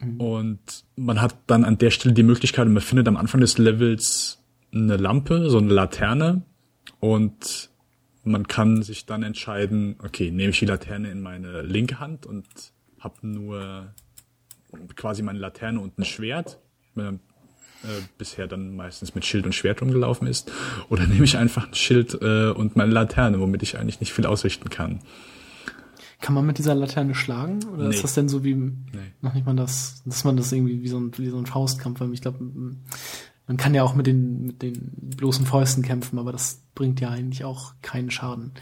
Mhm. 0.00 0.20
Und 0.20 0.84
man 0.96 1.20
hat 1.20 1.36
dann 1.46 1.64
an 1.64 1.78
der 1.78 1.90
Stelle 1.90 2.14
die 2.14 2.22
Möglichkeit, 2.22 2.68
man 2.68 2.82
findet 2.82 3.08
am 3.08 3.16
Anfang 3.16 3.40
des 3.40 3.58
Levels 3.58 4.42
eine 4.72 4.96
Lampe, 4.96 5.50
so 5.50 5.58
eine 5.58 5.72
Laterne 5.72 6.42
und 7.00 7.70
man 8.24 8.46
kann 8.46 8.82
sich 8.82 9.06
dann 9.06 9.22
entscheiden, 9.22 9.96
okay, 10.02 10.30
nehme 10.30 10.50
ich 10.50 10.58
die 10.58 10.66
Laterne 10.66 11.10
in 11.10 11.20
meine 11.20 11.62
linke 11.62 12.00
Hand 12.00 12.26
und 12.26 12.46
habe 12.98 13.26
nur 13.26 13.94
quasi 14.94 15.22
meine 15.22 15.38
Laterne 15.38 15.80
und 15.80 15.98
ein 15.98 16.04
Schwert, 16.04 16.58
wenn 16.94 17.04
man 17.04 17.14
äh, 17.82 18.02
bisher 18.18 18.46
dann 18.46 18.76
meistens 18.76 19.14
mit 19.14 19.24
Schild 19.24 19.46
und 19.46 19.54
Schwert 19.54 19.80
rumgelaufen 19.80 20.28
ist, 20.28 20.52
oder 20.88 21.06
nehme 21.06 21.24
ich 21.24 21.36
einfach 21.36 21.68
ein 21.68 21.74
Schild 21.74 22.14
äh, 22.20 22.50
und 22.50 22.76
meine 22.76 22.92
Laterne, 22.92 23.40
womit 23.40 23.62
ich 23.62 23.78
eigentlich 23.78 24.00
nicht 24.00 24.12
viel 24.12 24.26
ausrichten 24.26 24.68
kann. 24.68 25.00
Kann 26.20 26.34
man 26.34 26.46
mit 26.46 26.58
dieser 26.58 26.74
Laterne 26.74 27.14
schlagen? 27.14 27.64
Oder 27.72 27.88
nee. 27.88 27.94
ist 27.94 28.04
das 28.04 28.14
denn 28.14 28.28
so 28.28 28.44
wie 28.44 28.54
nee. 28.54 28.76
noch 29.22 29.34
nicht 29.34 29.46
mal 29.46 29.56
das, 29.56 30.02
dass 30.04 30.24
man 30.24 30.36
das 30.36 30.52
irgendwie 30.52 30.82
wie 30.82 30.88
so 30.88 30.98
ein, 30.98 31.16
wie 31.16 31.30
so 31.30 31.38
ein 31.38 31.46
Faustkampf, 31.46 32.00
weil 32.00 32.12
ich 32.12 32.20
glaube, 32.20 32.38
man 32.42 33.56
kann 33.56 33.74
ja 33.74 33.82
auch 33.82 33.94
mit 33.94 34.06
den, 34.06 34.46
mit 34.46 34.62
den 34.62 34.92
bloßen 35.16 35.46
Fäusten 35.46 35.82
kämpfen, 35.82 36.18
aber 36.18 36.32
das 36.32 36.62
bringt 36.74 37.00
ja 37.00 37.08
eigentlich 37.08 37.44
auch 37.44 37.74
keinen 37.82 38.10
Schaden. 38.10 38.52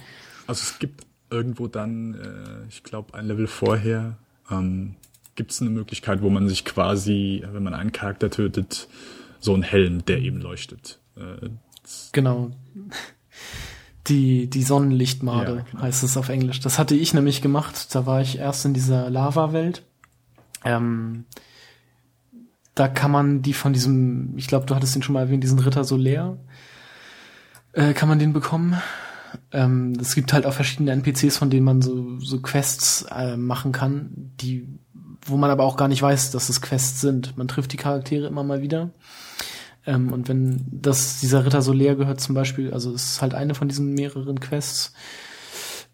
Also 0.47 0.63
es 0.63 0.79
gibt 0.79 1.07
irgendwo 1.31 1.67
dann, 1.67 2.15
äh, 2.15 2.67
ich 2.69 2.85
glaube, 2.85 3.15
ein 3.15 3.27
Level 3.27 3.47
vorher, 3.47 4.19
ähm, 4.51 4.95
gibt 5.35 5.53
es 5.53 5.61
eine 5.61 5.71
Möglichkeit, 5.71 6.23
wo 6.23 6.31
man 6.31 6.49
sich 6.49 6.65
quasi, 6.65 7.45
wenn 7.53 7.63
man 7.63 7.75
einen 7.75 7.93
Charakter 7.93 8.31
tötet, 8.31 8.89
so 9.41 9.55
einen 9.55 9.63
Helm, 9.63 10.05
der 10.05 10.19
eben 10.19 10.41
leuchtet. 10.41 10.99
Äh, 11.17 11.51
genau. 12.13 12.51
Die, 14.09 14.49
die 14.49 14.63
Sonnenlichtmade 14.63 15.57
ja, 15.57 15.63
genau. 15.71 15.83
heißt 15.83 16.03
es 16.03 16.17
auf 16.17 16.29
Englisch. 16.29 16.61
Das 16.61 16.79
hatte 16.79 16.95
ich 16.95 17.15
nämlich 17.15 17.43
gemacht. 17.43 17.95
Da 17.95 18.07
war 18.07 18.21
ich 18.21 18.39
erst 18.39 18.65
in 18.65 18.75
dieser 18.75 19.11
Lava-Welt. 19.11 19.83
Ähm, 20.65 21.25
da 22.75 22.89
kann 22.89 23.11
man 23.11 23.43
die 23.43 23.55
von 23.55 23.73
diesem, 23.73 24.37
ich 24.37 24.47
glaube, 24.47 24.67
du 24.67 24.75
hattest 24.75 24.95
den 24.95 25.03
schon 25.03 25.15
mal 25.15 25.23
erwähnt, 25.23 25.43
diesen 25.43 25.59
Ritter 25.59 25.85
Soler, 25.85 26.39
äh, 27.73 27.93
kann 27.93 28.09
man 28.09 28.19
den 28.19 28.33
bekommen. 28.33 28.81
Ähm, 29.53 29.95
es 30.01 30.15
gibt 30.15 30.33
halt 30.33 30.47
auch 30.47 30.53
verschiedene 30.53 30.93
NPCs, 30.93 31.37
von 31.37 31.51
denen 31.51 31.65
man 31.65 31.83
so, 31.83 32.19
so 32.21 32.41
Quests 32.41 33.05
äh, 33.11 33.37
machen 33.37 33.73
kann, 33.73 34.33
die, 34.41 34.69
wo 35.23 35.37
man 35.37 35.51
aber 35.51 35.65
auch 35.65 35.77
gar 35.77 35.89
nicht 35.89 36.03
weiß, 36.03 36.31
dass 36.31 36.49
es 36.49 36.61
Quests 36.61 37.01
sind. 37.01 37.37
Man 37.37 37.49
trifft 37.49 37.73
die 37.73 37.77
Charaktere 37.77 38.27
immer 38.27 38.45
mal 38.45 38.63
wieder. 38.63 38.91
Ähm, 39.89 40.13
und 40.13 40.29
wenn 40.29 40.67
das, 40.71 41.19
dieser 41.21 41.47
Ritter 41.47 41.63
Soler 41.63 41.95
gehört 41.95 42.21
zum 42.21 42.35
Beispiel, 42.35 42.75
also 42.75 42.93
es 42.93 43.13
ist 43.13 43.23
halt 43.23 43.33
eine 43.33 43.55
von 43.55 43.69
diesen 43.69 43.95
mehreren 43.95 44.39
Quests, 44.39 44.93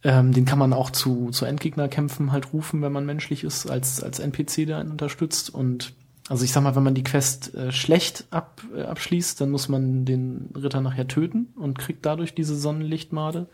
ähm, 0.03 0.33
den 0.33 0.45
kann 0.45 0.59
man 0.59 0.73
auch 0.73 0.91
zu, 0.91 1.31
zu 1.31 1.45
Endgegnerkämpfen 1.45 2.33
halt 2.33 2.53
rufen, 2.53 2.83
wenn 2.83 2.91
man 2.91 3.07
menschlich 3.07 3.45
ist, 3.45 3.71
als, 3.71 4.03
als 4.03 4.19
NPC, 4.19 4.67
der 4.67 4.79
einen 4.79 4.91
unterstützt. 4.91 5.49
Und 5.49 5.93
also 6.29 6.45
ich 6.45 6.51
sag 6.51 6.65
mal, 6.65 6.75
wenn 6.75 6.83
man 6.83 6.97
die 6.97 7.05
Quest 7.05 7.55
äh, 7.55 7.71
schlecht 7.71 8.25
ab, 8.31 8.63
äh, 8.77 8.83
abschließt, 8.83 9.41
dann 9.41 9.51
muss 9.51 9.69
man 9.69 10.05
den 10.05 10.51
Ritter 10.57 10.81
nachher 10.81 11.07
töten 11.07 11.53
und 11.55 11.79
kriegt 11.79 12.05
dadurch 12.05 12.35
diese 12.35 12.57
Sonnenlichtmade. 12.57 13.47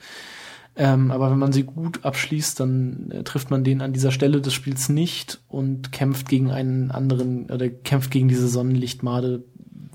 Ähm, 0.74 1.10
aber 1.10 1.30
wenn 1.30 1.38
man 1.38 1.52
sie 1.52 1.64
gut 1.64 2.06
abschließt, 2.06 2.58
dann 2.58 3.10
äh, 3.10 3.24
trifft 3.24 3.50
man 3.50 3.62
den 3.62 3.82
an 3.82 3.92
dieser 3.92 4.10
Stelle 4.10 4.40
des 4.40 4.54
Spiels 4.54 4.88
nicht 4.88 5.40
und 5.48 5.92
kämpft 5.92 6.30
gegen 6.30 6.50
einen 6.50 6.90
anderen 6.90 7.50
oder 7.50 7.68
kämpft 7.68 8.10
gegen 8.10 8.28
diese 8.28 8.48
Sonnenlichtmade 8.48 9.44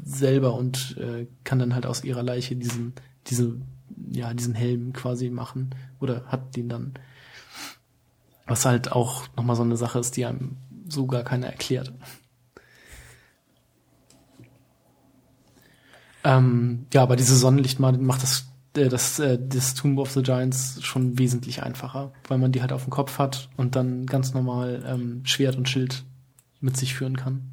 selber 0.06 0.54
und 0.54 0.96
äh, 0.98 1.28
kann 1.44 1.60
dann 1.60 1.74
halt 1.74 1.86
aus 1.86 2.04
ihrer 2.04 2.24
Leiche 2.24 2.56
diesen, 2.56 2.94
diese, 3.28 3.56
ja, 4.10 4.34
diesen 4.34 4.54
Helm 4.54 4.94
quasi 4.94 5.30
machen 5.30 5.74
oder 6.00 6.26
hat 6.28 6.56
den 6.56 6.70
dann. 6.70 6.94
Was 8.48 8.66
halt 8.66 8.92
auch 8.92 9.28
nochmal 9.36 9.56
so 9.56 9.64
eine 9.64 9.76
Sache 9.76 9.98
ist, 9.98 10.16
die 10.16 10.26
einem 10.26 10.58
so 10.88 11.08
gar 11.08 11.24
keiner 11.24 11.48
erklärt. 11.48 11.92
Ähm, 16.24 16.86
ja, 16.94 17.02
aber 17.02 17.16
diese 17.16 17.36
Sonnenlichtmade 17.36 17.98
macht 17.98 18.22
das 18.22 18.48
äh, 18.78 18.90
das, 18.90 19.20
äh, 19.20 19.40
das 19.42 19.74
Tomb 19.74 19.98
of 20.00 20.12
the 20.12 20.22
Giants 20.22 20.84
schon 20.84 21.18
wesentlich 21.18 21.64
einfacher, 21.64 22.12
weil 22.28 22.38
man 22.38 22.52
die 22.52 22.62
halt 22.62 22.72
auf 22.72 22.84
dem 22.84 22.92
Kopf 22.92 23.18
hat 23.18 23.50
und 23.58 23.76
dann 23.76 24.06
ganz 24.06 24.34
normal 24.34 24.84
ähm, 24.88 25.26
Schwert 25.26 25.56
und 25.56 25.70
Schild 25.70 26.04
mit 26.60 26.78
sich 26.78 26.94
führen 26.94 27.18
kann. 27.18 27.52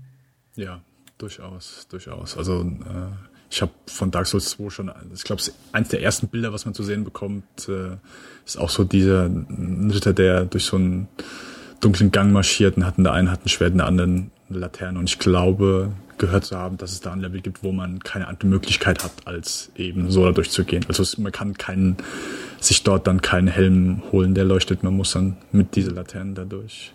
Ja, 0.57 0.83
durchaus, 1.23 1.86
durchaus. 1.89 2.36
Also 2.36 2.61
äh, 2.61 3.12
ich 3.51 3.62
habe 3.62 3.73
von 3.86 4.11
Dark 4.11 4.27
Souls 4.27 4.51
2 4.51 4.70
schon, 4.70 4.93
ich 5.15 5.24
glaube, 5.24 5.43
eins 5.73 5.89
der 5.89 6.03
ersten 6.03 6.28
Bilder, 6.28 6.53
was 6.53 6.65
man 6.65 6.74
zu 6.74 6.82
sehen 6.82 7.05
bekommt, 7.05 7.69
äh, 7.69 7.97
ist 8.44 8.59
auch 8.59 8.70
so 8.70 8.85
dieser 8.85 9.31
Ritter, 9.31 10.12
der 10.12 10.47
durch 10.47 10.65
so 10.65 10.77
einen 10.77 11.09
dunklen 11.81 12.11
Gang 12.11 12.32
marschiert 12.32 12.77
und 12.77 12.86
hat 12.86 12.99
in 12.99 13.05
der 13.05 13.12
einen 13.12 13.31
hat 13.31 13.44
ein 13.44 13.49
Schwert, 13.49 13.73
in 13.73 13.78
der 13.78 13.86
anderen 13.86 14.31
eine 14.49 14.59
Laterne. 14.59 14.99
Und 14.99 15.09
ich 15.09 15.19
glaube, 15.19 15.93
gehört 16.19 16.44
zu 16.44 16.57
haben, 16.57 16.77
dass 16.77 16.93
es 16.93 17.01
da 17.01 17.12
ein 17.12 17.20
Level 17.20 17.40
gibt, 17.40 17.62
wo 17.62 17.73
man 17.73 17.99
keine 18.01 18.28
andere 18.28 18.47
Möglichkeit 18.49 19.03
hat, 19.05 19.12
als 19.27 19.70
eben 19.77 20.11
so 20.11 20.24
da 20.24 20.32
durchzugehen. 20.32 20.85
Also 20.89 21.05
man 21.20 21.32
kann 21.32 21.55
keinen, 21.55 21.97
sich 22.61 22.82
dort 22.85 23.07
dann 23.07 23.20
keinen 23.20 23.49
Helm 23.49 24.03
holen, 24.12 24.35
der 24.35 24.44
leuchtet. 24.44 24.82
Man 24.82 24.97
muss 24.97 25.12
dann 25.12 25.36
mit 25.51 25.74
dieser 25.74 25.93
Laterne 25.93 26.35
da 26.35 26.44
durch. 26.44 26.93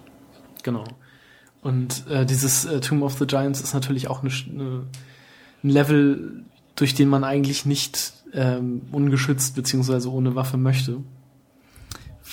Genau. 0.63 0.85
Und 1.68 2.07
äh, 2.07 2.26
dieses 2.26 2.64
äh, 2.64 2.80
Tomb 2.80 3.03
of 3.03 3.18
the 3.19 3.27
Giants 3.27 3.60
ist 3.60 3.73
natürlich 3.73 4.07
auch 4.07 4.23
eine, 4.23 4.31
eine, 4.31 4.84
ein 5.65 5.69
Level, 5.69 6.45
durch 6.77 6.95
den 6.95 7.10
man 7.10 7.26
eigentlich 7.26 7.65
nicht 7.65 8.14
ähm, 8.34 8.84
ungeschützt 8.94 9.53
beziehungsweise 9.53 10.10
ohne 10.10 10.34
Waffe 10.34 10.56
möchte. 10.56 11.03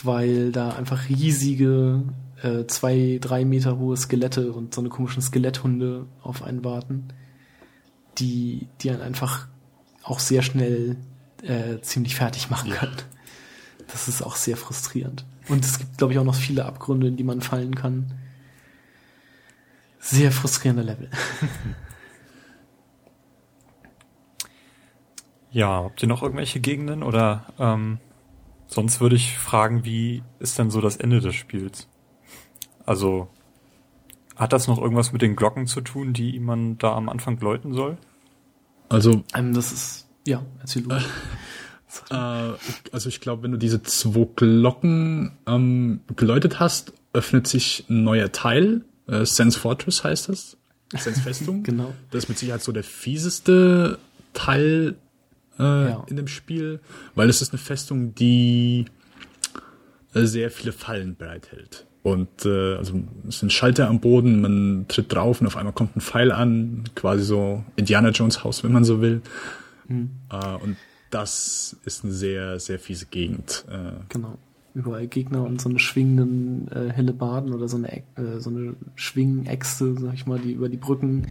Weil 0.05 0.53
da 0.53 0.71
einfach 0.71 1.09
riesige, 1.09 2.05
äh, 2.45 2.67
zwei, 2.67 3.19
drei 3.21 3.45
Meter 3.45 3.77
hohe 3.77 3.97
Skelette 3.97 4.53
und 4.53 4.73
so 4.73 4.81
eine 4.81 4.89
komischen 4.89 5.21
Skeletthunde 5.21 6.07
auf 6.23 6.45
einen 6.45 6.63
warten, 6.63 7.09
die, 8.19 8.69
die 8.83 8.91
einen 8.91 9.03
einfach 9.03 9.49
auch 10.05 10.21
sehr 10.21 10.43
schnell 10.43 10.97
äh, 11.43 11.81
ziemlich 11.81 12.15
fertig 12.15 12.51
machen 12.51 12.71
ja. 12.71 12.77
können. 12.77 12.99
Das 13.89 14.07
ist 14.07 14.23
auch 14.23 14.37
sehr 14.37 14.57
frustrierend. 14.57 15.25
Und 15.49 15.65
es 15.65 15.81
gibt, 15.81 15.99
glaube 15.99 16.13
ich, 16.13 16.21
auch 16.21 16.25
noch 16.25 16.37
viele 16.37 16.67
Abgründe, 16.67 17.09
in 17.09 17.17
die 17.17 17.25
man 17.25 17.41
fallen 17.41 17.75
kann 17.75 18.13
sehr 20.05 20.31
frustrierende 20.33 20.83
Level. 20.83 21.09
ja, 25.51 25.85
habt 25.85 26.03
ihr 26.03 26.09
noch 26.09 26.23
irgendwelche 26.23 26.61
Gegenden 26.61 27.03
oder 27.03 27.47
ähm, 27.59 27.99
sonst 28.67 29.01
würde 29.01 29.17
ich 29.17 29.39
fragen, 29.39 29.87
wie 29.87 30.23
ist 30.41 30.59
denn 30.59 30.71
so 30.71 30.83
das 30.83 30.97
Ende 30.97 31.21
des 31.21 31.35
Spiels? 31.35 31.89
Also 32.85 33.29
hat 34.37 34.53
das 34.53 34.69
noch 34.69 34.79
irgendwas 34.79 35.13
mit 35.13 35.23
den 35.23 35.37
Glocken 35.37 35.67
zu 35.67 35.81
tun, 35.81 36.13
die 36.13 36.39
man 36.39 36.77
da 36.77 36.95
am 36.95 37.09
Anfang 37.09 37.41
läuten 37.41 37.73
soll? 37.73 37.97
Also 38.91 39.25
ähm, 39.35 39.55
das 39.55 39.73
ist 39.73 40.07
ja 40.27 40.45
erzähl 40.61 40.83
du. 40.83 40.97
Äh, 42.11 42.15
also 42.91 43.09
ich 43.09 43.21
glaube, 43.21 43.45
wenn 43.45 43.53
du 43.53 43.57
diese 43.57 43.81
zwei 43.85 44.27
Glocken 44.35 45.39
ähm, 45.47 46.01
geläutet 46.17 46.59
hast, 46.59 46.93
öffnet 47.13 47.47
sich 47.47 47.87
ein 47.89 48.03
neuer 48.03 48.33
Teil 48.33 48.85
äh, 49.07 49.25
Sense 49.25 49.59
Fortress 49.59 50.05
heißt 50.05 50.29
das. 50.29 50.57
Sense 50.97 51.21
Festung. 51.23 51.63
genau. 51.63 51.95
Das 52.11 52.25
ist 52.25 52.29
mit 52.29 52.39
Sicherheit 52.39 52.63
so 52.63 52.73
der 52.73 52.85
fieseste 52.85 53.99
Teil 54.33 54.97
äh, 55.59 55.63
ja. 55.63 56.05
in 56.09 56.17
dem 56.17 56.29
Spiel, 56.29 56.81
weil 57.15 57.29
es 57.29 57.43
ist 57.43 57.53
eine 57.53 57.59
Festung, 57.59 58.15
die 58.15 58.87
äh, 60.15 60.25
sehr 60.25 60.51
viele 60.51 60.73
Fallen 60.73 61.17
bereithält. 61.17 61.87
Und 62.03 62.45
äh, 62.45 62.75
also 62.77 63.03
es 63.29 63.39
sind 63.39 63.51
Schalter 63.53 63.89
am 63.89 64.01
Boden, 64.01 64.43
man 64.43 64.87
tritt 64.89 65.13
drauf 65.13 65.41
und 65.41 65.47
auf 65.47 65.57
einmal 65.57 65.73
kommt 65.73 65.97
ein 65.97 66.03
Pfeil 66.03 66.33
an, 66.33 66.85
quasi 66.95 67.25
so 67.25 67.65
Indiana 67.77 68.11
Jones 68.11 68.45
Haus, 68.45 68.63
wenn 68.63 68.73
man 68.73 68.85
so 68.85 69.01
will. 69.01 69.23
Mhm. 69.89 70.11
Äh, 70.31 70.57
und 70.63 70.77
das 71.11 71.77
ist 71.85 72.05
eine 72.05 72.13
sehr, 72.13 72.61
sehr 72.61 72.79
fiese 72.79 73.07
Gegend. 73.07 73.65
Äh, 73.71 74.05
genau 74.11 74.39
überall 74.75 75.07
Gegner 75.07 75.45
und 75.45 75.61
so 75.61 75.69
eine 75.69 75.79
schwingenden 75.79 76.69
äh, 76.69 76.93
Hellebarden 76.93 77.55
oder 77.55 77.69
so 77.69 77.77
eine 77.77 77.99
äh, 78.17 78.41
so 78.41 78.51
eine 78.51 78.75
Schwingenäxte, 78.97 79.95
sag 79.99 80.15
ich 80.15 80.27
mal, 80.27 80.41
die 80.41 80.53
über 80.53 80.69
die 80.69 80.77
Brücken 80.77 81.29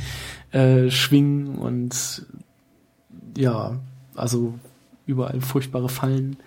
äh, 0.51 0.89
schwingen 0.89 1.55
und 1.55 2.25
ja, 3.37 3.79
also 4.15 4.57
überall 5.05 5.41
furchtbare 5.41 5.89
Fallen. 5.89 6.37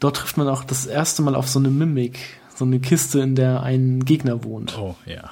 Dort 0.00 0.16
trifft 0.16 0.36
man 0.36 0.48
auch 0.48 0.64
das 0.64 0.86
erste 0.86 1.22
Mal 1.22 1.36
auf 1.36 1.48
so 1.48 1.60
eine 1.60 1.70
Mimik, 1.70 2.18
so 2.54 2.64
eine 2.64 2.80
Kiste, 2.80 3.20
in 3.20 3.36
der 3.36 3.62
ein 3.62 4.04
Gegner 4.04 4.42
wohnt. 4.42 4.76
Oh, 4.78 4.96
ja. 5.06 5.30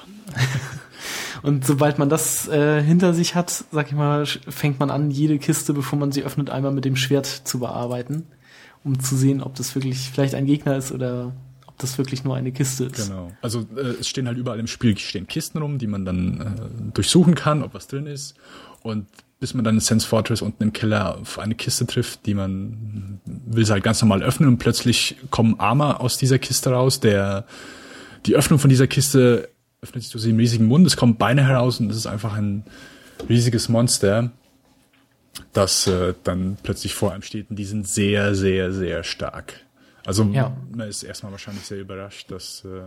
und 1.41 1.65
sobald 1.65 1.99
man 1.99 2.09
das 2.09 2.47
äh, 2.47 2.81
hinter 2.81 3.13
sich 3.13 3.35
hat, 3.35 3.65
sag 3.71 3.87
ich 3.87 3.93
mal, 3.93 4.25
fängt 4.25 4.79
man 4.79 4.89
an, 4.89 5.11
jede 5.11 5.37
Kiste, 5.37 5.73
bevor 5.73 5.99
man 5.99 6.11
sie 6.11 6.23
öffnet, 6.23 6.49
einmal 6.49 6.71
mit 6.71 6.85
dem 6.85 6.95
Schwert 6.95 7.25
zu 7.25 7.59
bearbeiten 7.59 8.27
um 8.87 8.99
zu 8.99 9.15
sehen, 9.15 9.43
ob 9.43 9.55
das 9.55 9.75
wirklich 9.75 10.09
vielleicht 10.09 10.33
ein 10.33 10.45
Gegner 10.45 10.77
ist 10.77 10.91
oder 10.91 11.33
ob 11.67 11.77
das 11.77 11.97
wirklich 11.97 12.23
nur 12.23 12.35
eine 12.35 12.51
Kiste 12.51 12.85
ist. 12.85 13.07
Genau. 13.07 13.31
Also 13.41 13.65
äh, 13.75 13.95
es 13.99 14.07
stehen 14.07 14.27
halt 14.27 14.37
überall 14.37 14.59
im 14.59 14.67
Spiel 14.67 14.97
stehen 14.97 15.27
Kisten 15.27 15.59
rum, 15.59 15.77
die 15.77 15.87
man 15.87 16.05
dann 16.05 16.41
äh, 16.41 16.93
durchsuchen 16.93 17.35
kann, 17.35 17.61
ob 17.61 17.73
was 17.73 17.87
drin 17.87 18.07
ist. 18.07 18.35
Und 18.81 19.05
bis 19.39 19.53
man 19.53 19.63
dann 19.63 19.75
in 19.75 19.81
Sense 19.81 20.07
Fortress 20.07 20.41
unten 20.41 20.63
im 20.63 20.73
Keller 20.73 21.17
auf 21.17 21.37
eine 21.37 21.53
Kiste 21.53 21.85
trifft, 21.85 22.25
die 22.25 22.33
man 22.33 23.19
will 23.25 23.65
sie 23.65 23.73
halt 23.73 23.83
ganz 23.83 24.01
normal 24.01 24.23
öffnen 24.23 24.49
und 24.49 24.57
plötzlich 24.57 25.17
kommen 25.29 25.59
Armer 25.59 26.01
aus 26.01 26.17
dieser 26.17 26.39
Kiste 26.39 26.71
raus, 26.71 26.99
der 26.99 27.45
die 28.25 28.35
Öffnung 28.35 28.57
von 28.57 28.69
dieser 28.69 28.87
Kiste 28.87 29.49
öffnet 29.81 30.03
sich 30.03 30.11
so 30.11 30.27
einen 30.27 30.39
riesigen 30.39 30.65
Mund, 30.65 30.87
es 30.87 30.97
kommen 30.97 31.17
Beine 31.17 31.45
heraus 31.45 31.79
und 31.79 31.91
es 31.91 31.97
ist 31.97 32.07
einfach 32.07 32.33
ein 32.33 32.63
riesiges 33.29 33.69
Monster, 33.69 34.31
das 35.53 35.87
äh, 35.87 36.13
dann 36.23 36.57
plötzlich 36.61 36.93
vor 36.93 37.13
einem 37.13 37.21
steht 37.21 37.49
und 37.49 37.57
die 37.57 37.65
sind 37.65 37.87
sehr, 37.87 38.35
sehr, 38.35 38.71
sehr 38.71 39.03
stark. 39.03 39.61
Also 40.05 40.23
ja. 40.23 40.55
man 40.73 40.87
ist 40.87 41.03
erstmal 41.03 41.31
wahrscheinlich 41.31 41.65
sehr 41.65 41.79
überrascht, 41.79 42.31
dass 42.31 42.63
äh, 42.65 42.81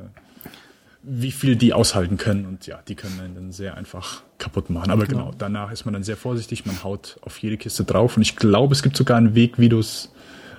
wie 1.02 1.32
viel 1.32 1.56
die 1.56 1.72
aushalten 1.72 2.16
können 2.16 2.46
und 2.46 2.66
ja, 2.66 2.80
die 2.86 2.94
können 2.94 3.20
einen 3.20 3.34
dann 3.34 3.52
sehr 3.52 3.76
einfach 3.76 4.22
kaputt 4.38 4.70
machen. 4.70 4.90
Aber 4.90 5.06
genau. 5.06 5.26
genau, 5.26 5.34
danach 5.36 5.70
ist 5.70 5.84
man 5.84 5.94
dann 5.94 6.02
sehr 6.02 6.16
vorsichtig, 6.16 6.66
man 6.66 6.82
haut 6.82 7.18
auf 7.22 7.38
jede 7.38 7.56
Kiste 7.56 7.84
drauf 7.84 8.16
und 8.16 8.22
ich 8.22 8.36
glaube, 8.36 8.74
es 8.74 8.82
gibt 8.82 8.96
sogar 8.96 9.16
einen 9.16 9.34
Weg, 9.34 9.58
wie 9.58 9.68
du 9.68 9.78
es 9.78 10.10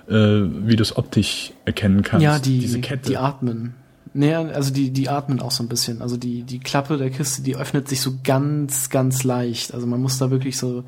äh, 0.08 0.12
wie 0.12 0.76
du 0.76 0.82
es 0.82 0.96
optisch 0.96 1.52
erkennen 1.64 2.02
kannst. 2.02 2.24
Ja, 2.24 2.38
die, 2.38 2.58
diese 2.58 2.80
Kette. 2.80 3.10
die 3.10 3.16
atmen. 3.16 3.74
Naja, 4.14 4.42
also 4.42 4.72
die, 4.72 4.90
die 4.90 5.08
atmen 5.08 5.40
auch 5.40 5.52
so 5.52 5.62
ein 5.62 5.68
bisschen. 5.68 6.02
Also 6.02 6.16
die, 6.16 6.42
die 6.42 6.60
Klappe 6.60 6.98
der 6.98 7.10
Kiste, 7.10 7.42
die 7.42 7.56
öffnet 7.56 7.88
sich 7.88 8.00
so 8.00 8.18
ganz, 8.22 8.90
ganz 8.90 9.24
leicht. 9.24 9.72
Also 9.72 9.86
man 9.86 10.02
muss 10.02 10.18
da 10.18 10.30
wirklich 10.30 10.58
so 10.58 10.84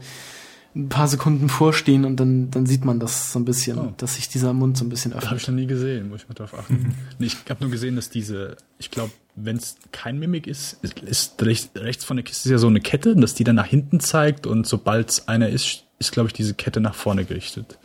ein 0.75 0.89
paar 0.89 1.07
Sekunden 1.07 1.49
vorstehen 1.49 2.05
und 2.05 2.17
dann, 2.17 2.51
dann 2.51 2.67
sieht 2.67 2.85
man 2.85 2.99
das 2.99 3.33
so 3.33 3.39
ein 3.39 3.45
bisschen, 3.45 3.79
oh. 3.79 3.95
dass 3.97 4.17
sich 4.17 4.29
dieser 4.29 4.53
Mund 4.53 4.77
so 4.77 4.85
ein 4.85 4.89
bisschen 4.89 5.13
öffnet. 5.13 5.31
Habe 5.31 5.41
ich 5.41 5.47
noch 5.47 5.55
nie 5.55 5.67
gesehen, 5.67 6.09
muss 6.09 6.23
ich 6.23 6.29
mal 6.29 6.35
drauf 6.35 6.55
achten. 6.55 6.95
Nee, 7.19 7.27
ich 7.27 7.37
habe 7.49 7.63
nur 7.63 7.71
gesehen, 7.71 7.95
dass 7.95 8.11
diese, 8.11 8.57
ich 8.79 8.91
glaube, 8.91 9.13
wenn 9.37 9.57
es 9.57 9.77
kein 9.93 10.19
Mimik 10.19 10.47
ist, 10.47 10.79
ist, 10.83 10.99
ist 11.01 11.41
rechts, 11.43 11.71
rechts 11.77 12.05
von 12.05 12.17
der 12.17 12.25
Kiste 12.25 12.49
ist 12.49 12.53
ja 12.53 12.59
so 12.59 12.67
eine 12.67 12.81
Kette, 12.81 13.15
dass 13.15 13.35
die 13.35 13.45
dann 13.45 13.57
nach 13.57 13.67
hinten 13.67 14.01
zeigt 14.01 14.47
und 14.47 14.67
sobald 14.67 15.11
es 15.11 15.29
einer 15.29 15.49
ist, 15.49 15.85
ist, 16.01 16.11
glaube 16.11 16.29
ich, 16.29 16.33
diese 16.33 16.55
Kette 16.55 16.81
nach 16.81 16.95
vorne 16.95 17.25
gerichtet. 17.25 17.79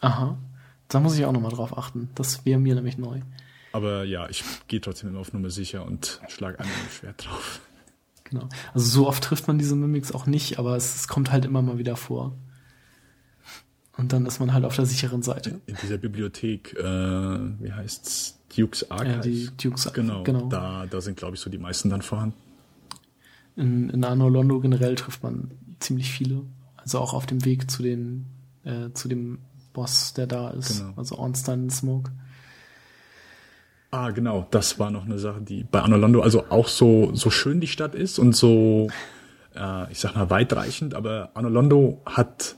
Aha. 0.00 0.36
Da 0.88 1.00
muss 1.00 1.18
ich 1.18 1.24
auch 1.24 1.32
nochmal 1.32 1.50
drauf 1.50 1.76
achten. 1.76 2.10
Das 2.14 2.44
wäre 2.44 2.60
mir 2.60 2.74
nämlich 2.74 2.98
neu. 2.98 3.20
Aber 3.72 4.04
ja, 4.04 4.28
ich 4.28 4.44
gehe 4.68 4.80
trotzdem 4.80 5.10
immer 5.10 5.20
auf 5.20 5.32
Nummer 5.32 5.50
sicher 5.50 5.84
und 5.84 6.20
schlage 6.28 6.60
einmal 6.60 6.74
ein 6.74 6.90
Schwert 6.90 7.26
drauf. 7.26 7.60
Genau. 8.30 8.48
Also 8.74 8.86
so 8.88 9.08
oft 9.08 9.22
trifft 9.22 9.46
man 9.46 9.58
diese 9.58 9.76
Mimics 9.76 10.12
auch 10.12 10.26
nicht, 10.26 10.58
aber 10.58 10.76
es, 10.76 10.96
es, 10.96 11.08
kommt 11.08 11.30
halt 11.30 11.44
immer 11.44 11.62
mal 11.62 11.78
wieder 11.78 11.96
vor. 11.96 12.36
Und 13.96 14.12
dann 14.12 14.26
ist 14.26 14.40
man 14.40 14.52
halt 14.52 14.64
auf 14.64 14.76
der 14.76 14.84
sicheren 14.84 15.22
Seite. 15.22 15.60
In 15.66 15.76
dieser 15.82 15.96
Bibliothek, 15.96 16.74
äh, 16.74 16.82
wie 16.82 17.72
heißt's? 17.72 18.38
Duke's 18.54 18.90
Archive. 18.90 19.14
Ja, 19.14 19.20
die 19.20 19.50
Duke's 19.56 19.92
Genau, 19.92 20.22
genau. 20.22 20.48
Da, 20.48 20.86
da 20.86 21.00
sind, 21.00 21.16
glaube 21.16 21.36
ich, 21.36 21.40
so 21.40 21.50
die 21.50 21.58
meisten 21.58 21.90
dann 21.90 22.02
vorhanden. 22.02 22.36
In, 23.54 23.90
in 23.90 24.04
Anno 24.04 24.28
Londo 24.28 24.60
generell 24.60 24.94
trifft 24.96 25.22
man 25.22 25.50
ziemlich 25.80 26.10
viele. 26.10 26.42
Also 26.76 26.98
auch 26.98 27.14
auf 27.14 27.26
dem 27.26 27.44
Weg 27.44 27.70
zu 27.70 27.82
den, 27.82 28.26
äh, 28.64 28.90
zu 28.92 29.08
dem 29.08 29.38
Boss, 29.72 30.14
der 30.14 30.26
da 30.26 30.50
ist. 30.50 30.78
Genau. 30.78 30.92
Also 30.96 31.16
Ornstein 31.16 31.70
Smoke. 31.70 32.12
Ah, 33.90 34.10
genau, 34.10 34.46
das 34.50 34.78
war 34.78 34.90
noch 34.90 35.04
eine 35.04 35.18
Sache, 35.18 35.40
die 35.40 35.64
bei 35.64 35.80
Anolondo, 35.80 36.20
also 36.20 36.44
auch 36.48 36.68
so, 36.68 37.14
so 37.14 37.30
schön 37.30 37.60
die 37.60 37.66
Stadt 37.66 37.94
ist 37.94 38.18
und 38.18 38.34
so, 38.34 38.88
äh, 39.54 39.90
ich 39.92 40.00
sag 40.00 40.16
mal, 40.16 40.28
weitreichend, 40.28 40.94
aber 40.94 41.30
Anolondo 41.34 42.00
hat 42.04 42.56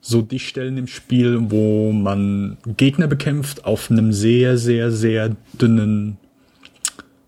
so 0.00 0.22
die 0.22 0.38
Stellen 0.38 0.76
im 0.76 0.86
Spiel, 0.86 1.50
wo 1.50 1.92
man 1.92 2.58
Gegner 2.76 3.06
bekämpft 3.06 3.64
auf 3.64 3.90
einem 3.90 4.12
sehr, 4.12 4.56
sehr, 4.56 4.90
sehr 4.90 5.36
dünnen 5.52 6.18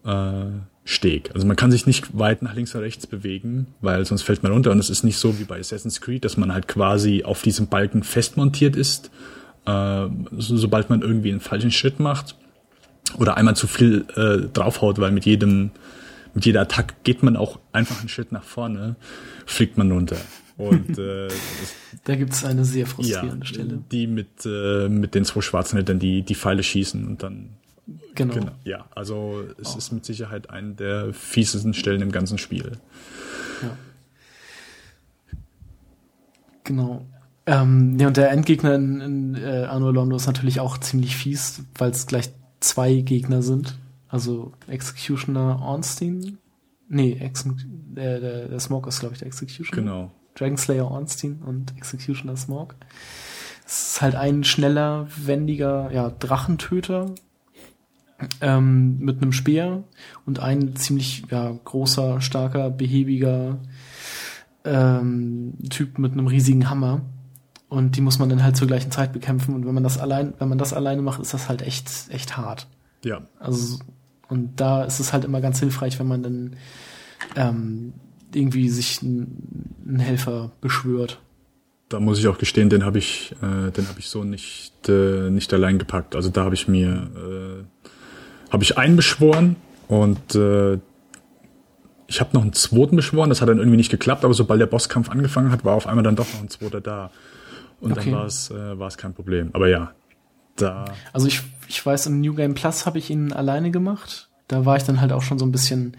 äh, 0.04 0.44
Steg. 0.84 1.30
Also 1.34 1.46
man 1.46 1.56
kann 1.56 1.70
sich 1.70 1.86
nicht 1.86 2.18
weit 2.18 2.42
nach 2.42 2.54
links 2.54 2.74
oder 2.74 2.84
rechts 2.84 3.06
bewegen, 3.06 3.66
weil 3.80 4.04
sonst 4.04 4.22
fällt 4.22 4.42
man 4.42 4.52
runter. 4.52 4.70
Und 4.70 4.78
es 4.78 4.90
ist 4.90 5.04
nicht 5.04 5.18
so 5.18 5.38
wie 5.38 5.44
bei 5.44 5.58
Assassin's 5.60 6.00
Creed, 6.00 6.24
dass 6.24 6.36
man 6.36 6.52
halt 6.52 6.66
quasi 6.66 7.24
auf 7.24 7.42
diesem 7.42 7.68
Balken 7.68 8.02
festmontiert 8.02 8.74
ist, 8.74 9.10
äh, 9.66 10.06
so, 10.32 10.56
sobald 10.56 10.90
man 10.90 11.02
irgendwie 11.02 11.30
einen 11.30 11.40
falschen 11.40 11.70
Schritt 11.70 12.00
macht 12.00 12.36
oder 13.18 13.36
einmal 13.36 13.56
zu 13.56 13.66
viel 13.66 14.06
äh, 14.16 14.48
draufhaut, 14.52 14.98
weil 14.98 15.12
mit 15.12 15.24
jedem, 15.24 15.70
mit 16.34 16.46
jeder 16.46 16.62
Attacke 16.62 16.94
geht 17.04 17.22
man 17.22 17.36
auch 17.36 17.58
einfach 17.72 18.00
einen 18.00 18.08
Schritt 18.08 18.32
nach 18.32 18.44
vorne, 18.44 18.96
fliegt 19.46 19.78
man 19.78 19.90
runter. 19.90 20.16
Und 20.56 20.98
äh, 20.98 21.28
da 22.04 22.16
gibt's 22.16 22.44
eine 22.44 22.64
sehr 22.64 22.86
frustrierende 22.86 23.46
ja, 23.46 23.52
Stelle. 23.52 23.78
Die 23.90 24.06
mit, 24.06 24.44
äh, 24.44 24.88
mit 24.88 25.14
den 25.14 25.24
zwei 25.24 25.40
schwarzen 25.40 25.78
Rittern, 25.78 25.98
die 25.98 26.22
die 26.22 26.34
Pfeile 26.34 26.62
schießen 26.62 27.06
und 27.06 27.22
dann. 27.22 27.50
Genau. 28.14 28.34
genau 28.34 28.52
ja, 28.64 28.84
also 28.94 29.42
es 29.60 29.74
oh. 29.74 29.78
ist 29.78 29.92
mit 29.92 30.04
Sicherheit 30.04 30.50
eine 30.50 30.74
der 30.74 31.12
fiesesten 31.12 31.74
Stellen 31.74 32.00
im 32.00 32.12
ganzen 32.12 32.38
Spiel. 32.38 32.72
Ja. 33.62 33.76
Genau. 36.64 37.06
Ähm, 37.44 37.98
ja, 37.98 38.06
und 38.06 38.16
der 38.16 38.30
Endgegner 38.30 38.74
in, 38.76 39.00
in 39.00 39.34
äh, 39.34 39.64
Arno 39.64 39.90
Londo 39.90 40.14
ist 40.14 40.26
natürlich 40.26 40.60
auch 40.60 40.78
ziemlich 40.78 41.16
fies, 41.16 41.64
weil 41.76 41.90
es 41.90 42.06
gleich 42.06 42.30
zwei 42.62 42.96
Gegner 42.96 43.42
sind. 43.42 43.78
Also 44.08 44.52
Executioner 44.66 45.60
Ornstein. 45.62 46.38
Nee, 46.88 47.16
Ex 47.20 47.46
der, 47.64 48.20
der, 48.20 48.48
der 48.48 48.60
Smoke 48.60 48.88
ist, 48.88 49.00
glaube 49.00 49.14
ich, 49.14 49.18
der 49.20 49.28
Executioner. 49.28 49.82
Genau. 49.82 50.10
Dragonslayer 50.34 50.90
Ornstein 50.90 51.42
und 51.44 51.76
Executioner 51.76 52.36
Smoke. 52.36 52.76
Es 53.66 53.92
ist 53.92 54.02
halt 54.02 54.14
ein 54.14 54.44
schneller, 54.44 55.06
wendiger, 55.16 55.90
ja, 55.92 56.10
Drachentöter 56.10 57.14
ähm, 58.40 58.98
mit 58.98 59.22
einem 59.22 59.32
Speer 59.32 59.84
und 60.26 60.40
ein 60.40 60.76
ziemlich 60.76 61.24
ja, 61.30 61.56
großer, 61.64 62.20
starker, 62.20 62.70
behäbiger 62.70 63.58
ähm, 64.64 65.54
Typ 65.70 65.98
mit 65.98 66.12
einem 66.12 66.26
riesigen 66.26 66.68
Hammer. 66.70 67.02
Und 67.72 67.96
die 67.96 68.02
muss 68.02 68.18
man 68.18 68.28
dann 68.28 68.44
halt 68.44 68.54
zur 68.54 68.66
gleichen 68.66 68.90
Zeit 68.90 69.14
bekämpfen. 69.14 69.54
Und 69.54 69.64
wenn 69.64 69.72
man 69.72 69.82
das 69.82 69.96
allein, 69.96 70.34
wenn 70.38 70.50
man 70.50 70.58
das 70.58 70.74
alleine 70.74 71.00
macht, 71.00 71.22
ist 71.22 71.32
das 71.32 71.48
halt 71.48 71.62
echt, 71.62 71.90
echt 72.10 72.36
hart. 72.36 72.66
Ja. 73.02 73.22
Also, 73.40 73.78
und 74.28 74.60
da 74.60 74.84
ist 74.84 75.00
es 75.00 75.14
halt 75.14 75.24
immer 75.24 75.40
ganz 75.40 75.58
hilfreich, 75.58 75.98
wenn 75.98 76.06
man 76.06 76.22
dann 76.22 76.56
ähm, 77.34 77.94
irgendwie 78.34 78.68
sich 78.68 79.00
einen 79.00 80.00
Helfer 80.00 80.50
beschwört. 80.60 81.18
Da 81.88 81.98
muss 81.98 82.18
ich 82.18 82.28
auch 82.28 82.36
gestehen, 82.36 82.68
den 82.68 82.84
habe 82.84 82.98
ich, 82.98 83.34
äh, 83.40 83.70
den 83.70 83.88
habe 83.88 83.98
ich 84.00 84.10
so 84.10 84.22
nicht, 84.22 84.86
äh, 84.90 85.30
nicht 85.30 85.50
allein 85.54 85.78
gepackt. 85.78 86.14
Also 86.14 86.28
da 86.28 86.44
habe 86.44 86.54
ich 86.54 86.68
mir, 86.68 87.08
äh, 87.16 88.52
habe 88.52 88.64
ich 88.64 88.76
einen 88.76 88.96
beschworen 88.96 89.56
und 89.88 90.34
äh, 90.34 90.74
ich 92.06 92.20
habe 92.20 92.34
noch 92.34 92.42
einen 92.42 92.52
zweiten 92.52 92.96
beschworen. 92.96 93.30
Das 93.30 93.40
hat 93.40 93.48
dann 93.48 93.56
irgendwie 93.56 93.78
nicht 93.78 93.90
geklappt, 93.90 94.26
aber 94.26 94.34
sobald 94.34 94.60
der 94.60 94.66
Bosskampf 94.66 95.08
angefangen 95.08 95.50
hat, 95.50 95.64
war 95.64 95.72
auf 95.72 95.86
einmal 95.86 96.04
dann 96.04 96.16
doch 96.16 96.30
noch 96.34 96.42
ein 96.42 96.50
zweiter 96.50 96.82
da. 96.82 97.10
Und 97.82 97.92
okay. 97.92 98.10
dann 98.10 98.20
war 98.20 98.26
es 98.26 98.50
äh, 98.50 98.78
war 98.78 98.86
es 98.86 98.96
kein 98.96 99.12
Problem. 99.12 99.50
Aber 99.52 99.68
ja, 99.68 99.92
da. 100.56 100.84
Also 101.12 101.26
ich, 101.26 101.42
ich 101.68 101.84
weiß, 101.84 102.06
im 102.06 102.20
New 102.20 102.34
Game 102.34 102.54
Plus 102.54 102.86
habe 102.86 102.98
ich 102.98 103.10
ihn 103.10 103.32
alleine 103.32 103.70
gemacht. 103.70 104.28
Da 104.48 104.64
war 104.64 104.76
ich 104.76 104.84
dann 104.84 105.00
halt 105.00 105.12
auch 105.12 105.22
schon 105.22 105.38
so 105.38 105.44
ein 105.44 105.52
bisschen 105.52 105.96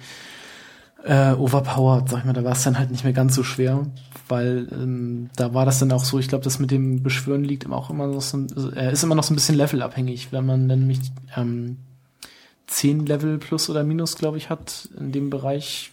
äh, 1.03 1.33
overpowered, 1.33 2.09
sag 2.09 2.19
ich 2.19 2.25
mal. 2.25 2.33
Da 2.33 2.43
war 2.43 2.53
es 2.53 2.63
dann 2.63 2.79
halt 2.79 2.89
nicht 2.91 3.03
mehr 3.03 3.13
ganz 3.13 3.35
so 3.35 3.43
schwer, 3.43 3.85
weil 4.29 4.67
ähm, 4.71 5.29
da 5.35 5.53
war 5.53 5.65
das 5.65 5.79
dann 5.79 5.91
auch 5.91 6.05
so. 6.05 6.19
Ich 6.19 6.29
glaube, 6.29 6.43
das 6.43 6.59
mit 6.59 6.71
dem 6.71 7.03
Beschwören 7.03 7.43
liegt 7.43 7.65
immer 7.65 7.77
auch 7.77 7.89
immer 7.89 8.07
noch 8.07 8.21
so, 8.21 8.45
er 8.73 8.91
ist 8.91 9.03
immer 9.03 9.15
noch 9.15 9.23
so 9.23 9.33
ein 9.33 9.35
bisschen 9.35 9.55
levelabhängig, 9.55 10.31
wenn 10.31 10.45
man 10.45 10.69
dann 10.69 10.79
nämlich 10.79 10.99
ähm, 11.35 11.77
10 12.67 13.05
Level 13.05 13.37
plus 13.37 13.69
oder 13.69 13.83
minus, 13.83 14.15
glaube 14.15 14.37
ich, 14.37 14.49
hat 14.49 14.89
in 14.97 15.11
dem 15.11 15.29
Bereich, 15.29 15.91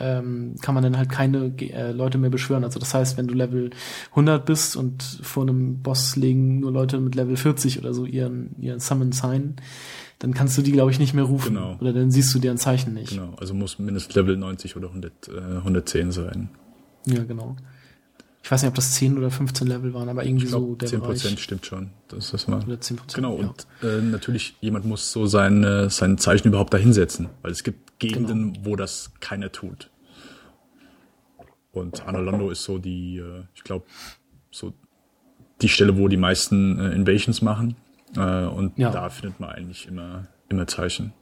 ähm, 0.00 0.54
kann 0.60 0.74
man 0.74 0.82
dann 0.82 0.96
halt 0.96 1.08
keine 1.08 1.52
äh, 1.58 1.92
Leute 1.92 2.18
mehr 2.18 2.30
beschwören. 2.30 2.64
Also 2.64 2.78
das 2.78 2.94
heißt, 2.94 3.16
wenn 3.16 3.26
du 3.26 3.34
Level 3.34 3.70
100 4.10 4.44
bist 4.44 4.76
und 4.76 5.02
vor 5.02 5.42
einem 5.42 5.82
Boss 5.82 6.16
legen 6.16 6.60
nur 6.60 6.72
Leute 6.72 6.98
mit 7.00 7.14
Level 7.14 7.36
40 7.36 7.78
oder 7.78 7.94
so 7.94 8.04
ihren, 8.04 8.54
ihren 8.60 8.80
Summon 8.80 9.12
Sign, 9.12 9.56
dann 10.18 10.34
kannst 10.34 10.58
du 10.58 10.62
die, 10.62 10.72
glaube 10.72 10.90
ich, 10.90 10.98
nicht 10.98 11.14
mehr 11.14 11.24
rufen. 11.24 11.54
Genau. 11.54 11.76
Oder 11.80 11.92
dann 11.92 12.10
siehst 12.10 12.34
du 12.34 12.38
deren 12.38 12.58
Zeichen 12.58 12.94
nicht. 12.94 13.10
Genau, 13.10 13.34
also 13.38 13.54
muss 13.54 13.78
mindestens 13.78 14.14
Level 14.14 14.36
90 14.36 14.76
oder 14.76 14.88
100, 14.88 15.28
äh, 15.28 15.56
110 15.58 16.12
sein. 16.12 16.48
Ja, 17.06 17.22
genau. 17.24 17.56
Ich 18.48 18.52
weiß 18.52 18.62
nicht, 18.62 18.70
ob 18.70 18.76
das 18.76 18.92
10 18.94 19.18
oder 19.18 19.30
15 19.30 19.66
Level 19.66 19.92
waren, 19.92 20.08
aber 20.08 20.24
irgendwie 20.24 20.46
glaub, 20.46 20.62
so 20.62 20.74
der 20.76 20.88
10 20.88 21.00
Prozent 21.02 21.38
stimmt 21.38 21.66
schon. 21.66 21.90
Das 22.08 22.32
ist 22.32 22.48
mal. 22.48 22.62
Oder 22.62 22.76
10%, 22.76 23.14
genau, 23.14 23.38
ja. 23.38 23.48
und 23.48 23.66
äh, 23.82 24.00
natürlich, 24.00 24.56
jemand 24.62 24.86
muss 24.86 25.12
so 25.12 25.26
sein, 25.26 25.90
sein 25.90 26.16
Zeichen 26.16 26.48
überhaupt 26.48 26.72
dahinsetzen, 26.72 27.28
weil 27.42 27.52
es 27.52 27.62
gibt 27.62 27.98
Gegenden, 27.98 28.54
genau. 28.54 28.64
wo 28.64 28.74
das 28.74 29.12
keiner 29.20 29.52
tut. 29.52 29.90
Und 31.72 32.08
Anolondo 32.08 32.48
ist 32.48 32.64
so 32.64 32.78
die, 32.78 33.18
äh, 33.18 33.42
ich 33.54 33.64
glaube, 33.64 33.84
so 34.50 34.72
die 35.60 35.68
Stelle, 35.68 35.98
wo 35.98 36.08
die 36.08 36.16
meisten 36.16 36.78
äh, 36.78 36.92
Invasions 36.92 37.42
machen. 37.42 37.76
Äh, 38.16 38.46
und 38.46 38.78
ja. 38.78 38.90
da 38.90 39.10
findet 39.10 39.40
man 39.40 39.50
eigentlich 39.50 39.86
immer, 39.88 40.26
immer 40.48 40.66
Zeichen. 40.66 41.12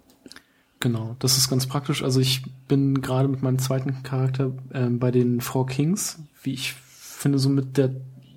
Genau, 0.78 1.16
das 1.18 1.38
ist 1.38 1.50
ganz 1.50 1.66
praktisch. 1.66 2.04
Also 2.04 2.20
ich 2.20 2.44
bin 2.68 3.00
gerade 3.00 3.26
mit 3.26 3.42
meinem 3.42 3.58
zweiten 3.58 4.04
Charakter 4.04 4.52
äh, 4.70 4.86
bei 4.90 5.10
den 5.10 5.40
Four 5.40 5.66
Kings, 5.66 6.20
wie 6.44 6.52
ich 6.52 6.76
finde, 7.16 7.38
so 7.38 7.48
mit 7.48 7.76
der 7.76 7.90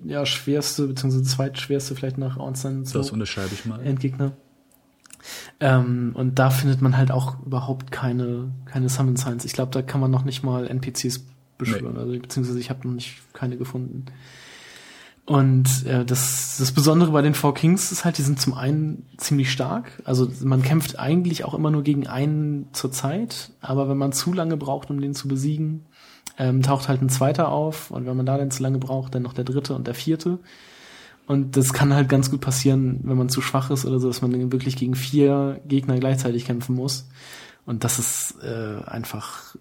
ja, 0.04 0.24
schwerste, 0.24 0.86
beziehungsweise 0.86 1.24
zweitschwerste 1.24 1.94
vielleicht 1.94 2.18
nach 2.18 2.38
Ornstein. 2.38 2.84
So 2.84 2.98
das 2.98 3.10
unterschreibe 3.10 3.50
ich 3.52 3.66
mal. 3.66 3.80
Endgegner. 3.80 4.32
Ähm, 5.60 6.12
und 6.14 6.38
da 6.38 6.50
findet 6.50 6.80
man 6.80 6.96
halt 6.96 7.10
auch 7.10 7.44
überhaupt 7.44 7.92
keine, 7.92 8.50
keine 8.64 8.88
Summon 8.88 9.16
Signs. 9.16 9.44
Ich 9.44 9.52
glaube, 9.52 9.72
da 9.72 9.82
kann 9.82 10.00
man 10.00 10.10
noch 10.10 10.24
nicht 10.24 10.42
mal 10.42 10.66
NPCs 10.66 11.26
beschwören. 11.58 11.94
Nee. 11.94 12.00
Also, 12.00 12.18
beziehungsweise 12.18 12.58
ich 12.58 12.70
habe 12.70 12.86
noch 12.88 12.94
nicht 12.94 13.20
keine 13.34 13.58
gefunden. 13.58 14.06
Und 15.26 15.86
äh, 15.86 16.04
das, 16.04 16.56
das 16.58 16.72
Besondere 16.72 17.12
bei 17.12 17.22
den 17.22 17.34
Four 17.34 17.54
Kings 17.54 17.92
ist 17.92 18.04
halt, 18.04 18.18
die 18.18 18.22
sind 18.22 18.40
zum 18.40 18.54
einen 18.54 19.06
ziemlich 19.16 19.52
stark. 19.52 20.02
Also 20.04 20.28
man 20.42 20.62
kämpft 20.62 20.98
eigentlich 20.98 21.44
auch 21.44 21.54
immer 21.54 21.70
nur 21.70 21.84
gegen 21.84 22.08
einen 22.08 22.68
zur 22.72 22.90
Zeit, 22.90 23.52
aber 23.60 23.88
wenn 23.88 23.96
man 23.96 24.12
zu 24.12 24.32
lange 24.32 24.56
braucht, 24.56 24.90
um 24.90 25.00
den 25.00 25.14
zu 25.14 25.28
besiegen, 25.28 25.84
ähm, 26.40 26.62
taucht 26.62 26.88
halt 26.88 27.02
ein 27.02 27.10
zweiter 27.10 27.50
auf. 27.50 27.90
Und 27.90 28.06
wenn 28.06 28.16
man 28.16 28.24
da 28.24 28.38
dann 28.38 28.50
zu 28.50 28.62
lange 28.62 28.78
braucht, 28.78 29.14
dann 29.14 29.22
noch 29.22 29.34
der 29.34 29.44
dritte 29.44 29.74
und 29.74 29.86
der 29.86 29.94
vierte. 29.94 30.38
Und 31.26 31.56
das 31.56 31.74
kann 31.74 31.94
halt 31.94 32.08
ganz 32.08 32.30
gut 32.30 32.40
passieren, 32.40 33.00
wenn 33.04 33.16
man 33.16 33.28
zu 33.28 33.42
schwach 33.42 33.70
ist 33.70 33.84
oder 33.84 34.00
so, 34.00 34.08
dass 34.08 34.22
man 34.22 34.32
dann 34.32 34.50
wirklich 34.50 34.74
gegen 34.74 34.94
vier 34.94 35.60
Gegner 35.68 35.98
gleichzeitig 36.00 36.46
kämpfen 36.46 36.74
muss. 36.74 37.08
Und 37.66 37.84
das 37.84 37.98
ist 37.98 38.36
äh, 38.42 38.82
einfach 38.86 39.54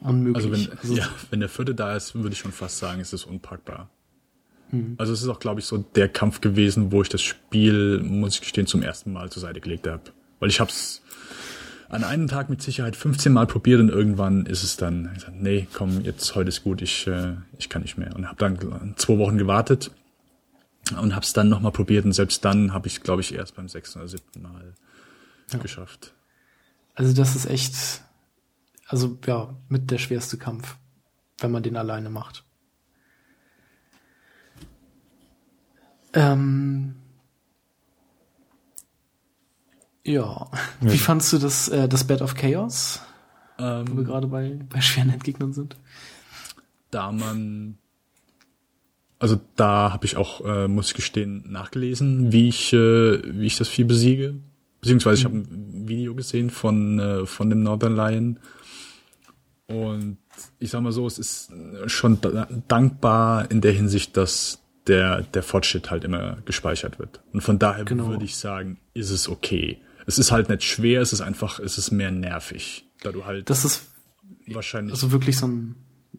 unmöglich. 0.00 0.44
Also 0.44 0.52
wenn, 0.52 0.78
also, 0.78 0.94
ja, 0.94 1.08
wenn 1.30 1.40
der 1.40 1.48
vierte 1.48 1.74
da 1.74 1.94
ist, 1.94 2.14
würde 2.16 2.32
ich 2.32 2.40
schon 2.40 2.52
fast 2.52 2.78
sagen, 2.78 3.00
ist 3.00 3.12
es 3.12 3.24
unpackbar. 3.24 3.88
Mhm. 4.72 4.96
Also 4.98 5.12
es 5.12 5.22
ist 5.22 5.28
auch, 5.28 5.38
glaube 5.38 5.60
ich, 5.60 5.66
so 5.66 5.78
der 5.78 6.08
Kampf 6.08 6.40
gewesen, 6.40 6.90
wo 6.90 7.02
ich 7.02 7.08
das 7.08 7.22
Spiel, 7.22 8.00
muss 8.02 8.34
ich 8.34 8.40
gestehen, 8.40 8.66
zum 8.66 8.82
ersten 8.82 9.12
Mal 9.12 9.30
zur 9.30 9.40
Seite 9.40 9.60
gelegt 9.60 9.86
habe. 9.86 10.02
Weil 10.40 10.50
ich 10.50 10.58
habe 10.58 10.70
es 10.70 11.02
an 11.88 12.04
einem 12.04 12.28
Tag 12.28 12.50
mit 12.50 12.62
Sicherheit 12.62 12.96
15 12.96 13.32
Mal 13.32 13.46
probiert 13.46 13.80
und 13.80 13.88
irgendwann 13.88 14.46
ist 14.46 14.62
es 14.62 14.76
dann, 14.76 15.12
gesagt, 15.14 15.40
nee, 15.40 15.66
komm, 15.72 16.02
jetzt 16.02 16.34
heute 16.34 16.48
ist 16.48 16.64
gut, 16.64 16.82
ich, 16.82 17.06
äh, 17.06 17.34
ich 17.58 17.68
kann 17.68 17.82
nicht 17.82 17.98
mehr. 17.98 18.14
Und 18.16 18.26
habe 18.26 18.36
dann 18.38 18.94
zwei 18.96 19.18
Wochen 19.18 19.38
gewartet 19.38 19.90
und 21.00 21.14
habe 21.14 21.24
es 21.24 21.32
dann 21.32 21.48
nochmal 21.48 21.72
probiert 21.72 22.04
und 22.04 22.12
selbst 22.12 22.44
dann 22.44 22.72
habe 22.72 22.88
ich, 22.88 23.02
glaube 23.02 23.22
ich, 23.22 23.34
erst 23.34 23.56
beim 23.56 23.68
sechsten 23.68 24.00
oder 24.00 24.08
siebten 24.08 24.42
Mal 24.42 24.74
ja. 25.52 25.58
geschafft. 25.58 26.14
Also 26.94 27.12
das 27.12 27.36
ist 27.36 27.46
echt, 27.46 27.74
also 28.86 29.18
ja, 29.26 29.54
mit 29.68 29.90
der 29.90 29.98
schwerste 29.98 30.38
Kampf, 30.38 30.76
wenn 31.38 31.50
man 31.50 31.62
den 31.62 31.76
alleine 31.76 32.10
macht. 32.10 32.44
Ähm, 36.12 36.94
ja. 40.04 40.50
Wie 40.80 40.98
fandst 40.98 41.32
du 41.32 41.38
das, 41.38 41.68
äh, 41.68 41.88
das 41.88 42.04
Bed 42.04 42.22
of 42.22 42.34
Chaos? 42.34 43.00
Ähm, 43.58 43.84
wo 43.88 43.96
wir 43.98 44.04
gerade 44.04 44.26
bei, 44.26 44.58
bei 44.68 44.80
schweren 44.80 45.10
Endgegnern 45.10 45.52
sind. 45.52 45.76
Da 46.90 47.10
man 47.12 47.78
also 49.24 49.40
da 49.56 49.90
habe 49.90 50.04
ich 50.04 50.18
auch, 50.18 50.44
äh, 50.44 50.68
muss 50.68 50.88
ich 50.88 50.94
gestehen, 50.94 51.44
nachgelesen, 51.50 52.30
wie 52.30 52.48
ich, 52.48 52.74
äh, 52.74 53.22
wie 53.24 53.46
ich 53.46 53.56
das 53.56 53.68
Vieh 53.68 53.84
besiege. 53.84 54.34
Beziehungsweise 54.82 55.20
ich 55.20 55.24
habe 55.24 55.36
ein 55.36 55.88
Video 55.88 56.14
gesehen 56.14 56.50
von, 56.50 56.98
äh, 56.98 57.24
von 57.24 57.48
dem 57.48 57.62
Northern 57.62 57.96
Lion. 57.96 58.38
Und 59.66 60.18
ich 60.58 60.70
sag 60.70 60.82
mal 60.82 60.92
so, 60.92 61.06
es 61.06 61.18
ist 61.18 61.52
schon 61.86 62.18
dankbar 62.68 63.50
in 63.50 63.62
der 63.62 63.72
Hinsicht, 63.72 64.14
dass 64.18 64.60
der, 64.86 65.22
der 65.22 65.42
Fortschritt 65.42 65.90
halt 65.90 66.04
immer 66.04 66.36
gespeichert 66.44 66.98
wird. 66.98 67.22
Und 67.32 67.40
von 67.40 67.58
daher 67.58 67.86
genau. 67.86 68.08
würde 68.08 68.26
ich 68.26 68.36
sagen, 68.36 68.78
ist 68.92 69.08
es 69.08 69.26
okay. 69.26 69.78
Es 70.06 70.18
ist 70.18 70.32
halt 70.32 70.48
nicht 70.48 70.62
schwer, 70.62 71.00
es 71.00 71.12
ist 71.12 71.20
einfach, 71.20 71.58
es 71.58 71.78
ist 71.78 71.90
mehr 71.90 72.10
nervig, 72.10 72.84
da 73.02 73.12
du 73.12 73.24
halt. 73.24 73.50
Das 73.50 73.64
ist 73.64 73.86
wahrscheinlich. 74.46 74.92
Also 74.92 75.12
wirklich 75.12 75.36
so 75.36 75.46
ein. 75.46 75.76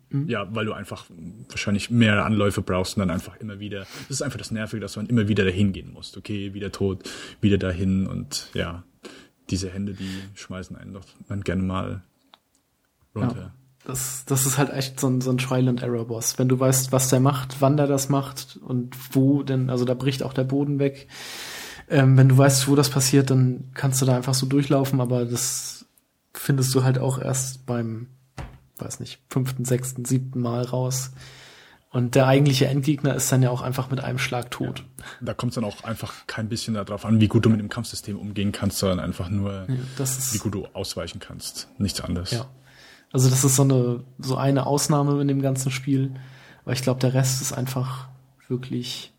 Hm? 0.10 0.28
Ja, 0.28 0.54
weil 0.54 0.66
du 0.66 0.74
einfach 0.74 1.06
wahrscheinlich 1.50 1.90
mehr 1.90 2.26
Anläufe 2.26 2.62
brauchst 2.62 2.98
und 2.98 3.02
dann 3.02 3.10
einfach 3.10 3.38
immer 3.38 3.60
wieder. 3.60 3.86
Es 4.04 4.12
ist 4.18 4.22
einfach 4.22 4.38
das 4.38 4.52
Nervige, 4.52 4.82
dass 4.82 4.96
man 4.96 5.08
immer 5.08 5.28
wieder 5.28 5.46
dahin 5.46 5.74
gehen 5.74 5.92
muss. 5.94 6.16
Okay, 6.16 6.54
wieder 6.54 6.72
tot, 6.72 7.10
wieder 7.42 7.58
dahin 7.58 8.08
und 8.08 8.50
ja, 8.54 8.84
diese 9.50 9.70
Hände, 9.70 9.94
die 9.94 10.22
schmeißen 10.34 10.76
einen 10.76 10.94
doch 10.94 11.06
dann 11.28 11.42
gerne 11.44 11.64
mal 11.64 12.04
runter. 13.16 13.38
Ja. 13.38 13.56
Das, 13.86 14.26
das 14.26 14.48
ist 14.48 14.58
halt 14.58 14.72
echt 14.72 15.00
so 15.00 15.08
ein, 15.08 15.22
so 15.22 15.30
ein 15.30 15.38
Trial 15.38 15.68
and 15.68 15.84
Error 15.84 16.08
Boss. 16.08 16.40
Wenn 16.40 16.50
du 16.50 16.60
weißt, 16.60 16.92
was 16.92 17.10
der 17.10 17.20
macht, 17.20 17.58
wann 17.62 17.78
der 17.78 17.86
das 17.86 18.10
macht 18.10 18.58
und 18.58 18.96
wo, 19.16 19.44
denn, 19.44 19.70
also 19.70 19.86
da 19.86 19.94
bricht 19.94 20.24
auch 20.24 20.34
der 20.34 20.44
Boden 20.44 20.80
weg. 20.80 21.08
Ähm, 21.90 22.18
wenn 22.18 22.30
du 22.30 22.38
weißt, 22.38 22.68
wo 22.68 22.76
das 22.76 22.90
passiert, 22.90 23.30
dann 23.30 23.72
kannst 23.74 24.02
du 24.02 24.06
da 24.06 24.16
einfach 24.16 24.34
so 24.34 24.46
durchlaufen, 24.46 25.02
aber 25.02 25.26
das 25.26 25.86
findest 26.34 26.74
du 26.76 26.84
halt 26.84 26.98
auch 26.98 27.20
erst 27.20 27.66
beim, 27.66 28.08
weiß 28.78 29.00
nicht, 29.00 29.20
fünften, 29.30 29.66
sechsten, 29.66 30.06
siebten 30.06 30.42
Mal 30.42 30.64
raus. 30.64 31.12
Und 31.92 32.16
der 32.16 32.28
eigentliche 32.28 32.68
Endgegner 32.68 33.16
ist 33.16 33.32
dann 33.32 33.42
ja 33.42 33.50
auch 33.50 33.62
einfach 33.62 33.90
mit 33.90 34.02
einem 34.02 34.18
Schlag 34.18 34.52
tot. 34.52 34.84
Ja, 35.00 35.06
da 35.22 35.34
kommt 35.34 35.52
es 35.52 35.56
dann 35.56 35.64
auch 35.64 35.86
einfach 35.86 36.14
kein 36.28 36.50
bisschen 36.50 36.74
darauf 36.74 37.06
an, 37.06 37.22
wie 37.22 37.30
gut 37.30 37.46
du 37.46 37.50
mit 37.50 37.62
dem 37.62 37.70
Kampfsystem 37.70 38.18
umgehen 38.18 38.52
kannst, 38.52 38.80
sondern 38.80 39.00
einfach 39.00 39.30
nur, 39.30 39.66
ja, 39.70 40.06
wie 40.32 40.38
gut 40.40 40.54
du 40.54 40.66
ausweichen 40.74 41.20
kannst. 41.20 41.70
Nichts 41.78 42.02
anderes. 42.02 42.32
Ja. 42.32 42.48
Also 43.14 43.30
das 43.30 43.46
ist 43.46 43.56
so 43.56 43.62
eine, 43.62 44.04
so 44.20 44.36
eine 44.36 44.66
Ausnahme 44.66 45.22
in 45.22 45.30
dem 45.30 45.42
ganzen 45.42 45.72
Spiel. 45.72 46.16
Aber 46.64 46.74
ich 46.74 46.82
glaube, 46.82 47.00
der 47.00 47.14
Rest 47.14 47.42
ist 47.42 47.54
einfach 47.54 48.10
wirklich, 48.50 49.14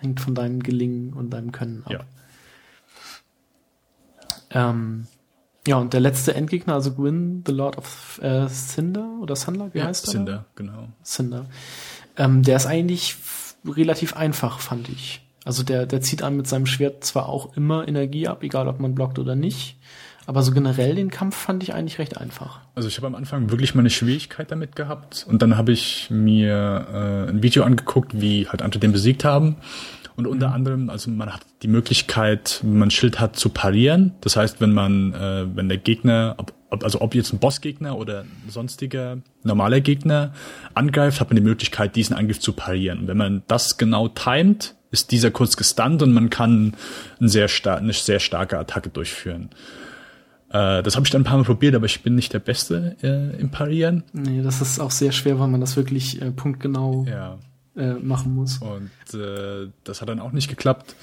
hängt 0.00 0.20
von 0.20 0.34
deinem 0.34 0.62
Gelingen 0.62 1.12
und 1.12 1.30
deinem 1.30 1.52
Können 1.52 1.82
ab. 1.84 1.92
Ja. 1.92 4.70
Ähm, 4.70 5.06
ja, 5.66 5.76
und 5.76 5.92
der 5.92 6.00
letzte 6.00 6.34
Endgegner, 6.34 6.74
also 6.74 6.94
Gwyn, 6.94 7.42
the 7.44 7.52
Lord 7.52 7.76
of 7.76 8.20
äh, 8.22 8.46
Cinder 8.48 9.18
oder 9.20 9.34
Sunler, 9.34 9.74
wie 9.74 9.78
ja, 9.78 9.86
heißt 9.86 10.06
der? 10.06 10.12
Cinder, 10.12 10.44
genau. 10.54 10.88
Cinder. 11.04 11.46
Ähm, 12.16 12.42
der 12.42 12.56
ist 12.56 12.66
eigentlich 12.66 13.16
relativ 13.66 14.16
einfach, 14.16 14.60
fand 14.60 14.88
ich. 14.88 15.22
Also 15.44 15.62
der, 15.62 15.86
der 15.86 16.00
zieht 16.00 16.22
einem 16.22 16.38
mit 16.38 16.46
seinem 16.46 16.66
Schwert 16.66 17.04
zwar 17.04 17.28
auch 17.28 17.56
immer 17.56 17.86
Energie 17.86 18.28
ab, 18.28 18.42
egal 18.42 18.68
ob 18.68 18.80
man 18.80 18.94
blockt 18.94 19.18
oder 19.18 19.34
nicht. 19.34 19.76
Aber 20.26 20.42
so 20.42 20.52
generell 20.52 20.96
den 20.96 21.10
Kampf 21.10 21.36
fand 21.36 21.62
ich 21.62 21.72
eigentlich 21.72 21.98
recht 21.98 22.18
einfach. 22.18 22.60
Also 22.74 22.88
ich 22.88 22.96
habe 22.96 23.06
am 23.06 23.14
Anfang 23.14 23.50
wirklich 23.50 23.74
mal 23.74 23.80
eine 23.80 23.90
Schwierigkeit 23.90 24.50
damit 24.50 24.74
gehabt 24.74 25.24
und 25.28 25.40
dann 25.40 25.56
habe 25.56 25.72
ich 25.72 26.08
mir 26.10 26.86
äh, 26.92 27.30
ein 27.30 27.42
Video 27.42 27.62
angeguckt, 27.62 28.20
wie 28.20 28.48
halt 28.48 28.60
andere 28.60 28.80
den 28.80 28.92
besiegt 28.92 29.24
haben. 29.24 29.56
Und 30.16 30.26
unter 30.26 30.48
mhm. 30.48 30.54
anderem, 30.54 30.90
also 30.90 31.10
man 31.10 31.32
hat 31.32 31.42
die 31.62 31.68
Möglichkeit, 31.68 32.60
wenn 32.62 32.78
man 32.78 32.88
ein 32.88 32.90
Schild 32.90 33.20
hat, 33.20 33.36
zu 33.36 33.50
parieren. 33.50 34.14
Das 34.22 34.36
heißt, 34.36 34.60
wenn 34.60 34.72
man, 34.72 35.12
äh, 35.12 35.46
wenn 35.54 35.68
der 35.68 35.78
Gegner, 35.78 36.34
ob, 36.38 36.54
ob, 36.70 36.82
also 36.82 37.02
ob 37.02 37.14
jetzt 37.14 37.32
ein 37.32 37.38
Bossgegner 37.38 37.96
oder 37.96 38.22
ein 38.22 38.50
sonstiger 38.50 39.18
normaler 39.42 39.80
Gegner 39.80 40.32
angreift, 40.74 41.20
hat 41.20 41.28
man 41.28 41.36
die 41.36 41.42
Möglichkeit, 41.42 41.94
diesen 41.94 42.16
Angriff 42.16 42.40
zu 42.40 42.54
parieren. 42.54 43.00
Und 43.00 43.08
wenn 43.08 43.18
man 43.18 43.42
das 43.46 43.76
genau 43.76 44.08
timet, 44.08 44.74
ist 44.90 45.12
dieser 45.12 45.30
kurz 45.30 45.56
gestunt 45.56 46.02
und 46.02 46.12
man 46.12 46.30
kann 46.30 46.74
eine 47.20 47.28
sehr, 47.28 47.48
star 47.48 47.76
eine 47.76 47.92
sehr 47.92 48.18
starke 48.18 48.58
Attacke 48.58 48.88
durchführen. 48.88 49.50
Äh, 50.56 50.82
das 50.82 50.96
habe 50.96 51.04
ich 51.04 51.10
dann 51.10 51.22
ein 51.22 51.24
paar 51.24 51.36
Mal 51.36 51.44
probiert, 51.44 51.74
aber 51.74 51.86
ich 51.86 52.02
bin 52.02 52.14
nicht 52.14 52.32
der 52.32 52.38
Beste 52.38 52.96
äh, 53.02 53.38
im 53.38 53.50
Parieren. 53.50 54.04
Nee, 54.12 54.42
das 54.42 54.60
ist 54.60 54.80
auch 54.80 54.90
sehr 54.90 55.12
schwer, 55.12 55.38
weil 55.38 55.48
man 55.48 55.60
das 55.60 55.76
wirklich 55.76 56.22
äh, 56.22 56.30
punktgenau 56.30 57.04
ja. 57.08 57.38
äh, 57.76 57.94
machen 57.94 58.34
muss. 58.34 58.58
Und 58.58 58.90
äh, 59.18 59.68
das 59.84 60.00
hat 60.00 60.08
dann 60.08 60.20
auch 60.20 60.32
nicht 60.32 60.48
geklappt, 60.48 60.96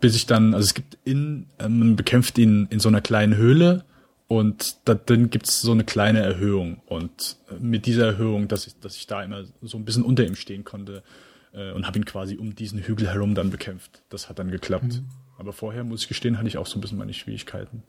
bis 0.00 0.16
ich 0.16 0.26
dann, 0.26 0.54
also 0.54 0.64
es 0.64 0.74
gibt 0.74 0.98
in, 1.04 1.46
man 1.58 1.96
bekämpft 1.96 2.38
ihn 2.38 2.66
in 2.70 2.80
so 2.80 2.88
einer 2.88 3.00
kleinen 3.00 3.36
Höhle 3.36 3.84
und 4.28 4.76
da 4.84 4.94
drin 4.94 5.30
gibt's 5.30 5.60
so 5.60 5.72
eine 5.72 5.84
kleine 5.84 6.20
Erhöhung. 6.20 6.80
Und 6.86 7.36
mit 7.60 7.86
dieser 7.86 8.06
Erhöhung, 8.06 8.48
dass 8.48 8.66
ich, 8.66 8.78
dass 8.80 8.96
ich 8.96 9.06
da 9.06 9.22
immer 9.22 9.44
so 9.62 9.78
ein 9.78 9.84
bisschen 9.84 10.02
unter 10.02 10.26
ihm 10.26 10.34
stehen 10.34 10.64
konnte 10.64 11.04
und 11.52 11.86
habe 11.86 11.98
ihn 11.98 12.04
quasi 12.04 12.36
um 12.36 12.54
diesen 12.54 12.80
Hügel 12.80 13.08
herum 13.08 13.34
dann 13.34 13.48
bekämpft. 13.50 14.02
Das 14.10 14.28
hat 14.28 14.38
dann 14.38 14.50
geklappt. 14.50 15.00
Mhm. 15.00 15.06
Aber 15.38 15.54
vorher, 15.54 15.84
muss 15.84 16.02
ich 16.02 16.08
gestehen, 16.08 16.36
hatte 16.36 16.48
ich 16.48 16.58
auch 16.58 16.66
so 16.66 16.76
ein 16.76 16.82
bisschen 16.82 16.98
meine 16.98 17.14
Schwierigkeiten. 17.14 17.82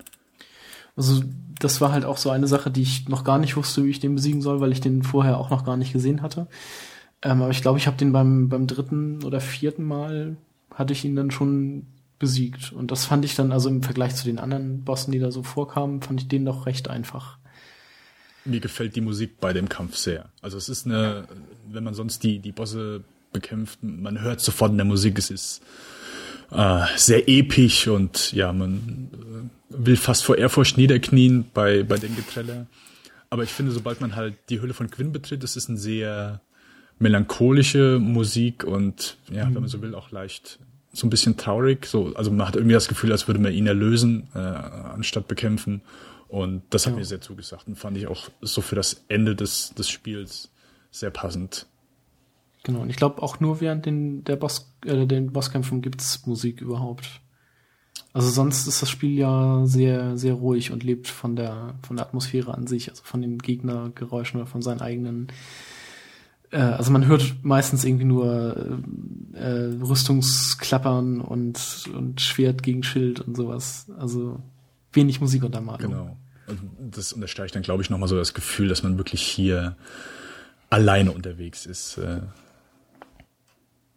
Also 0.98 1.24
das 1.60 1.80
war 1.80 1.92
halt 1.92 2.06
auch 2.06 2.18
so 2.18 2.30
eine 2.30 2.48
Sache, 2.48 2.70
die 2.70 2.82
ich 2.82 3.08
noch 3.08 3.24
gar 3.24 3.40
nicht 3.40 3.56
wusste, 3.56 3.86
wie 3.86 3.90
ich 3.90 4.00
den 4.00 4.16
besiegen 4.16 4.42
soll, 4.42 4.60
weil 4.60 4.72
ich 4.72 4.82
den 4.82 5.04
vorher 5.04 5.38
auch 5.38 5.50
noch 5.50 5.64
gar 5.64 5.78
nicht 5.78 5.94
gesehen 5.94 6.22
hatte. 6.22 6.48
Ähm, 7.22 7.42
aber 7.42 7.52
ich 7.52 7.62
glaube, 7.62 7.80
ich 7.80 7.88
habe 7.88 7.98
den 7.98 8.12
beim, 8.12 8.50
beim 8.50 8.68
dritten 8.68 9.24
oder 9.24 9.40
vierten 9.40 9.84
Mal 9.84 10.38
hatte 10.74 10.94
ich 10.94 11.06
ihn 11.06 11.16
dann 11.16 11.32
schon 11.32 11.88
besiegt. 12.20 12.72
Und 12.72 12.92
das 12.92 13.06
fand 13.06 13.26
ich 13.26 13.36
dann, 13.36 13.52
also 13.52 13.70
im 13.70 13.84
Vergleich 13.84 14.16
zu 14.16 14.26
den 14.26 14.40
anderen 14.40 14.84
Bossen, 14.84 15.12
die 15.12 15.20
da 15.20 15.32
so 15.32 15.44
vorkamen, 15.44 16.02
fand 16.02 16.22
ich 16.22 16.28
den 16.28 16.46
doch 16.46 16.66
recht 16.66 16.90
einfach. 16.90 17.38
Mir 18.46 18.60
gefällt 18.60 18.96
die 18.96 19.02
Musik 19.02 19.40
bei 19.40 19.54
dem 19.54 19.70
Kampf 19.70 19.96
sehr. 19.96 20.30
Also 20.42 20.58
es 20.58 20.70
ist 20.70 20.86
eine, 20.86 21.28
wenn 21.70 21.84
man 21.84 21.94
sonst 21.94 22.24
die, 22.24 22.40
die 22.40 22.52
Bosse 22.52 23.04
bekämpft, 23.34 23.80
man 23.82 24.22
hört 24.22 24.40
sofort 24.40 24.72
in 24.72 24.78
der 24.78 24.86
Musik, 24.86 25.20
es 25.20 25.30
ist 25.30 25.62
äh, 26.52 26.86
sehr 26.96 27.28
episch 27.28 27.88
und 27.88 28.32
ja, 28.32 28.54
man 28.54 29.10
äh, 29.14 29.57
will 29.70 29.98
fast 29.98 30.24
vor 30.24 30.38
Ehrfurcht 30.38 30.78
niederknien 30.78 31.46
bei, 31.54 31.84
bei 31.84 31.98
dem 31.98 32.16
Getrelle. 32.16 32.68
Aber 33.30 33.44
ich 33.44 33.50
finde, 33.50 33.72
sobald 33.72 34.00
man 34.02 34.16
halt 34.16 34.36
die 34.50 34.62
Hülle 34.62 34.74
von 34.74 34.90
Quinn 34.90 35.12
betritt, 35.12 35.44
das 35.44 35.56
ist 35.56 35.70
eine 35.70 35.78
sehr 35.78 36.42
melancholische 37.00 38.00
Musik 38.00 38.64
und 38.64 39.18
ja, 39.30 39.46
mhm. 39.46 39.56
wenn 39.56 39.62
man 39.64 39.70
so 39.70 39.82
will, 39.82 39.94
auch 39.94 40.12
leicht 40.12 40.60
so 40.94 41.06
ein 41.06 41.10
bisschen 41.10 41.38
traurig. 41.38 41.86
So, 41.86 42.14
also 42.16 42.32
man 42.32 42.48
hat 42.48 42.56
irgendwie 42.56 42.74
das 42.74 42.88
Gefühl, 42.88 43.12
als 43.12 43.28
würde 43.28 43.40
man 43.40 43.54
ihn 43.54 43.68
erlösen, 43.68 44.30
äh, 44.34 44.40
anstatt 44.40 45.28
bekämpfen. 45.28 45.82
Und 46.28 46.64
das 46.72 46.86
hat 46.86 46.94
ja. 46.94 47.00
mir 47.00 47.06
sehr 47.06 47.22
zugesagt 47.22 47.68
und 47.68 47.76
fand 47.76 47.98
ich 47.98 48.08
auch 48.08 48.30
so 48.42 48.62
für 48.62 48.76
das 48.76 49.06
Ende 49.08 49.36
des, 49.36 49.74
des 49.76 49.90
Spiels 49.90 50.50
sehr 50.92 51.12
passend. 51.12 51.68
Genau, 52.64 52.80
und 52.82 52.90
ich 52.90 52.98
glaube 52.98 53.22
auch 53.22 53.40
nur 53.40 53.62
während 53.62 53.86
den, 53.86 54.24
der 54.24 54.36
Boss, 54.36 54.74
äh, 54.86 55.06
den 55.06 55.32
Bosskämpfen 55.32 55.82
gibt's 55.82 56.26
Musik 56.26 56.60
überhaupt. 56.62 57.22
Also 58.18 58.32
sonst 58.32 58.68
ist 58.68 58.82
das 58.82 58.90
Spiel 58.90 59.16
ja 59.16 59.62
sehr, 59.66 60.18
sehr 60.18 60.34
ruhig 60.34 60.72
und 60.72 60.84
lebt 60.84 61.08
von 61.08 61.36
der, 61.36 61.76
von 61.86 61.98
der 61.98 62.06
Atmosphäre 62.08 62.52
an 62.52 62.66
sich, 62.66 62.90
also 62.90 63.04
von 63.04 63.22
den 63.22 63.38
Gegnergeräuschen 63.38 64.40
oder 64.40 64.50
von 64.50 64.64
seinen 64.64 64.82
eigenen 64.82 65.28
äh, 66.50 66.58
also 66.58 66.92
man 66.92 67.06
hört 67.06 67.36
meistens 67.44 67.84
irgendwie 67.84 68.06
nur 68.06 68.80
äh, 69.34 69.70
Rüstungsklappern 69.84 71.22
und, 71.22 71.92
und 71.94 72.20
Schwert 72.20 72.64
gegen 72.64 72.82
Schild 72.82 73.20
und 73.20 73.38
sowas. 73.38 73.86
Also 74.00 74.42
wenig 74.94 75.22
Musik 75.22 75.44
Musikuntermalung. 75.44 75.92
Genau. 75.92 76.18
Und 76.48 76.98
das 76.98 77.14
unterstreicht 77.14 77.54
dann, 77.54 77.62
glaube 77.62 77.84
ich, 77.84 77.92
nochmal 77.92 78.10
so 78.10 78.16
das 78.16 78.34
Gefühl, 78.34 78.68
dass 78.68 78.82
man 78.82 78.98
wirklich 78.98 79.22
hier 79.22 79.76
alleine 80.72 81.12
unterwegs 81.12 81.68
ist. 81.68 82.00
Äh, 82.00 82.22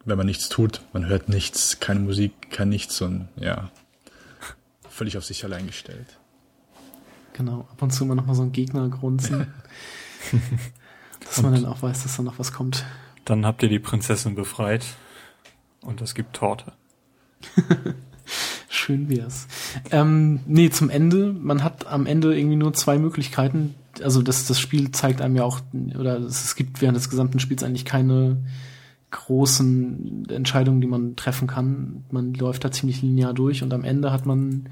wenn 0.05 0.19
man 0.19 0.27
nichts 0.27 0.51
tut, 0.51 0.83
man 0.93 1.07
hört 1.07 1.31
nichts, 1.31 1.81
keine 1.81 2.01
Musik, 2.01 2.51
kein 2.51 2.69
Nichts 2.69 3.01
und 3.01 3.29
ja, 3.37 3.71
völlig 5.01 5.17
auf 5.17 5.25
sich 5.25 5.43
allein 5.45 5.67
gestellt. 5.67 6.19
Genau, 7.33 7.61
ab 7.73 7.81
und 7.81 7.91
zu 7.91 8.05
mal 8.05 8.15
nochmal 8.15 8.35
so 8.35 8.43
ein 8.43 8.53
Gegner 8.53 8.87
grunzen. 8.91 9.47
dass 11.25 11.41
man 11.41 11.55
dann 11.55 11.65
auch 11.65 11.81
weiß, 11.81 12.03
dass 12.03 12.19
da 12.19 12.23
noch 12.23 12.39
was 12.39 12.53
kommt. 12.53 12.85
Dann 13.25 13.47
habt 13.47 13.63
ihr 13.63 13.71
die 13.71 13.79
Prinzessin 13.79 14.35
befreit 14.35 14.85
und 15.81 16.03
es 16.03 16.15
gibt 16.15 16.37
Torte. 16.37 16.75
Schön 18.69 19.09
wär's. 19.09 19.49
Ähm, 19.91 20.41
nee, 20.45 20.69
zum 20.69 20.91
Ende. 20.91 21.33
Man 21.33 21.65
hat 21.65 21.87
am 21.87 22.05
Ende 22.05 22.37
irgendwie 22.37 22.57
nur 22.57 22.75
zwei 22.75 22.99
Möglichkeiten. 22.99 23.77
Also 24.03 24.21
das, 24.21 24.47
das 24.49 24.61
Spiel 24.61 24.91
zeigt 24.91 25.23
einem 25.23 25.35
ja 25.35 25.45
auch, 25.45 25.63
oder 25.99 26.19
es 26.19 26.55
gibt 26.57 26.83
während 26.83 26.99
des 26.99 27.09
gesamten 27.09 27.41
Spiels 27.41 27.63
eigentlich 27.63 27.87
keine 27.87 28.37
großen 29.11 30.29
Entscheidungen, 30.29 30.81
die 30.81 30.87
man 30.87 31.17
treffen 31.17 31.49
kann. 31.49 32.05
Man 32.11 32.35
läuft 32.35 32.65
da 32.65 32.71
ziemlich 32.71 33.03
linear 33.03 33.35
durch 33.35 33.63
und 33.63 33.73
am 33.73 33.85
Ende 33.85 34.13
hat 34.13 34.27
man 34.27 34.69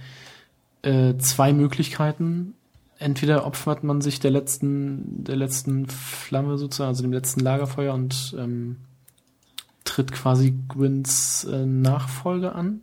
äh, 0.83 1.17
zwei 1.19 1.53
Möglichkeiten. 1.53 2.55
Entweder 2.99 3.47
opfert 3.47 3.85
man 3.85 4.01
sich 4.01 4.21
der 4.21 4.31
letzten, 4.31 5.25
der 5.25 5.37
letzten 5.37 5.87
Flamme 5.87 6.59
sozusagen, 6.59 6.89
also 6.89 7.03
dem 7.03 7.13
letzten 7.13 7.41
Lagerfeuer 7.41 7.95
und 7.95 8.35
ähm, 8.39 8.77
tritt 9.85 10.13
quasi 10.13 10.55
Gwyn's 10.69 11.45
äh, 11.45 11.65
Nachfolge 11.65 12.55
an, 12.55 12.81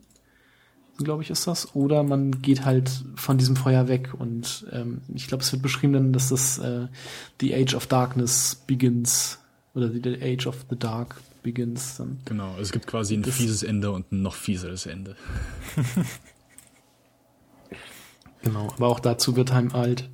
glaube 0.98 1.22
ich, 1.22 1.30
ist 1.30 1.46
das. 1.46 1.74
Oder 1.74 2.02
man 2.02 2.42
geht 2.42 2.64
halt 2.64 3.04
von 3.14 3.38
diesem 3.38 3.56
Feuer 3.56 3.88
weg 3.88 4.12
und 4.18 4.66
ähm, 4.72 5.02
ich 5.14 5.26
glaube, 5.26 5.42
es 5.42 5.52
wird 5.52 5.62
beschrieben 5.62 5.92
dann, 5.92 6.12
dass 6.12 6.30
das 6.30 6.58
äh, 6.58 6.86
The 7.40 7.54
Age 7.54 7.74
of 7.74 7.86
Darkness 7.86 8.62
begins 8.66 9.38
oder 9.74 9.90
The 9.90 10.18
Age 10.22 10.46
of 10.46 10.64
the 10.70 10.78
Dark 10.78 11.20
begins 11.46 11.96
dann. 11.96 12.18
Genau, 12.24 12.56
es 12.60 12.72
gibt 12.72 12.88
quasi 12.88 13.14
ein 13.14 13.22
das 13.22 13.36
fieses 13.36 13.62
Ende 13.62 13.92
und 13.92 14.10
ein 14.10 14.20
noch 14.20 14.34
fieseres 14.34 14.84
Ende. 14.84 15.14
genau, 18.42 18.68
aber 18.76 18.88
auch 18.88 18.98
dazu 18.98 19.36
wird 19.36 19.52
einem 19.52 19.72
halt 19.72 20.10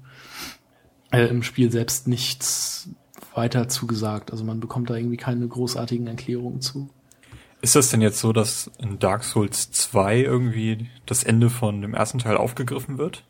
äh, 1.11 1.27
im 1.27 1.43
Spiel 1.43 1.73
selbst 1.73 2.07
nichts 2.07 2.91
weiter 3.35 3.67
zugesagt. 3.69 4.31
Also 4.31 4.45
man 4.45 4.61
bekommt 4.61 4.91
da 4.91 4.97
irgendwie 4.97 5.17
keine 5.17 5.49
großartigen 5.49 6.07
Erklärungen 6.07 6.61
zu. 6.61 6.91
Ist 7.63 7.77
das 7.77 7.89
denn 7.89 8.03
jetzt 8.03 8.19
so, 8.19 8.35
dass 8.35 8.71
in 8.79 8.99
Dark 8.99 9.25
Souls 9.25 9.71
2 9.71 10.21
irgendwie 10.21 10.91
das 11.07 11.25
Ende 11.25 11.49
von 11.49 11.81
dem 11.81 11.95
ersten 11.95 12.19
Teil 12.19 12.37
aufgegriffen 12.37 12.99
wird? 12.99 13.25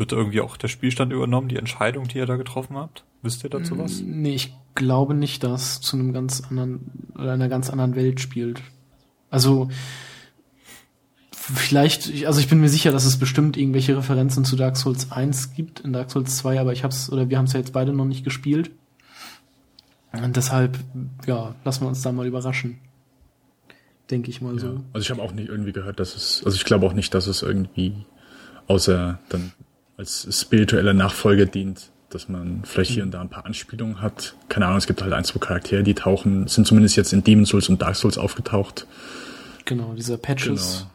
Wird 0.00 0.12
irgendwie 0.12 0.40
auch 0.40 0.56
der 0.56 0.68
Spielstand 0.68 1.12
übernommen, 1.12 1.50
die 1.50 1.56
Entscheidung, 1.56 2.08
die 2.08 2.16
ihr 2.16 2.24
da 2.24 2.36
getroffen 2.36 2.74
habt? 2.78 3.04
Wisst 3.20 3.44
ihr 3.44 3.50
dazu 3.50 3.76
was? 3.76 4.00
Nee, 4.00 4.34
ich 4.34 4.54
glaube 4.74 5.12
nicht, 5.12 5.44
dass 5.44 5.82
zu 5.82 5.94
einem 5.94 6.14
ganz 6.14 6.40
anderen 6.40 7.10
oder 7.14 7.32
einer 7.34 7.50
ganz 7.50 7.68
anderen 7.68 7.94
Welt 7.96 8.18
spielt. 8.18 8.62
Also 9.28 9.68
vielleicht, 11.30 12.24
also 12.24 12.40
ich 12.40 12.48
bin 12.48 12.62
mir 12.62 12.70
sicher, 12.70 12.92
dass 12.92 13.04
es 13.04 13.18
bestimmt 13.18 13.58
irgendwelche 13.58 13.94
Referenzen 13.94 14.46
zu 14.46 14.56
Dark 14.56 14.78
Souls 14.78 15.12
1 15.12 15.52
gibt 15.52 15.80
in 15.80 15.92
Dark 15.92 16.10
Souls 16.10 16.34
2, 16.38 16.58
aber 16.58 16.72
ich 16.72 16.82
hab's, 16.82 17.12
oder 17.12 17.28
wir 17.28 17.36
haben 17.36 17.44
es 17.44 17.52
ja 17.52 17.60
jetzt 17.60 17.74
beide 17.74 17.92
noch 17.92 18.06
nicht 18.06 18.24
gespielt. 18.24 18.70
Und 20.12 20.34
deshalb, 20.34 20.78
ja, 21.26 21.56
lassen 21.62 21.84
wir 21.84 21.88
uns 21.88 22.00
da 22.00 22.10
mal 22.10 22.26
überraschen. 22.26 22.78
Denke 24.10 24.30
ich 24.30 24.40
mal 24.40 24.54
ja, 24.54 24.60
so. 24.60 24.80
Also 24.94 25.04
ich 25.04 25.10
habe 25.10 25.20
auch 25.20 25.32
nicht 25.32 25.50
irgendwie 25.50 25.72
gehört, 25.72 26.00
dass 26.00 26.16
es, 26.16 26.42
also 26.42 26.56
ich 26.56 26.64
glaube 26.64 26.86
auch 26.86 26.94
nicht, 26.94 27.12
dass 27.12 27.26
es 27.26 27.42
irgendwie 27.42 28.06
außer 28.66 29.18
dann 29.28 29.52
als 30.00 30.26
spirituelle 30.30 30.94
Nachfolge 30.94 31.46
dient 31.46 31.90
dass 32.10 32.28
man 32.28 32.62
vielleicht 32.64 32.90
hier 32.90 33.04
und 33.04 33.12
da 33.12 33.20
ein 33.20 33.28
paar 33.28 33.46
Anspielungen 33.46 34.02
hat. 34.02 34.34
Keine 34.48 34.66
Ahnung, 34.66 34.78
es 34.78 34.86
gibt 34.86 35.00
halt 35.00 35.12
ein, 35.12 35.24
zwei 35.24 35.38
Charaktere, 35.38 35.82
die 35.82 35.94
tauchen, 35.94 36.48
sind 36.48 36.66
zumindest 36.66 36.96
jetzt 36.96 37.12
in 37.12 37.22
Demon 37.22 37.46
Souls 37.46 37.68
und 37.68 37.80
Dark 37.80 37.96
Souls 37.96 38.18
aufgetaucht. 38.18 38.86
Genau, 39.64 39.94
dieser 39.94 40.18
Patches. 40.18 40.78
Genau. 40.78 40.90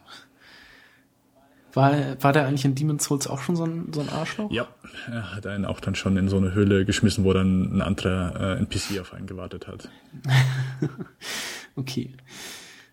War, 1.73 2.23
war 2.23 2.33
der 2.33 2.47
eigentlich 2.47 2.65
in 2.65 2.75
Demon 2.75 2.99
Souls 2.99 3.27
auch 3.27 3.39
schon 3.39 3.55
so 3.55 3.65
ein, 3.65 3.91
so 3.93 4.01
ein 4.01 4.09
Arschloch? 4.09 4.51
Ja, 4.51 4.67
er 5.07 5.35
hat 5.35 5.47
einen 5.47 5.65
auch 5.65 5.79
dann 5.79 5.95
schon 5.95 6.15
in 6.17 6.29
so 6.29 6.37
eine 6.37 6.53
Höhle 6.53 6.85
geschmissen, 6.85 7.23
wo 7.23 7.33
dann 7.33 7.77
ein 7.77 7.81
anderer 7.81 8.57
äh, 8.57 8.59
NPC 8.59 8.99
auf 8.99 9.13
einen 9.13 9.27
gewartet 9.27 9.67
hat. 9.67 9.89
okay. 11.75 12.13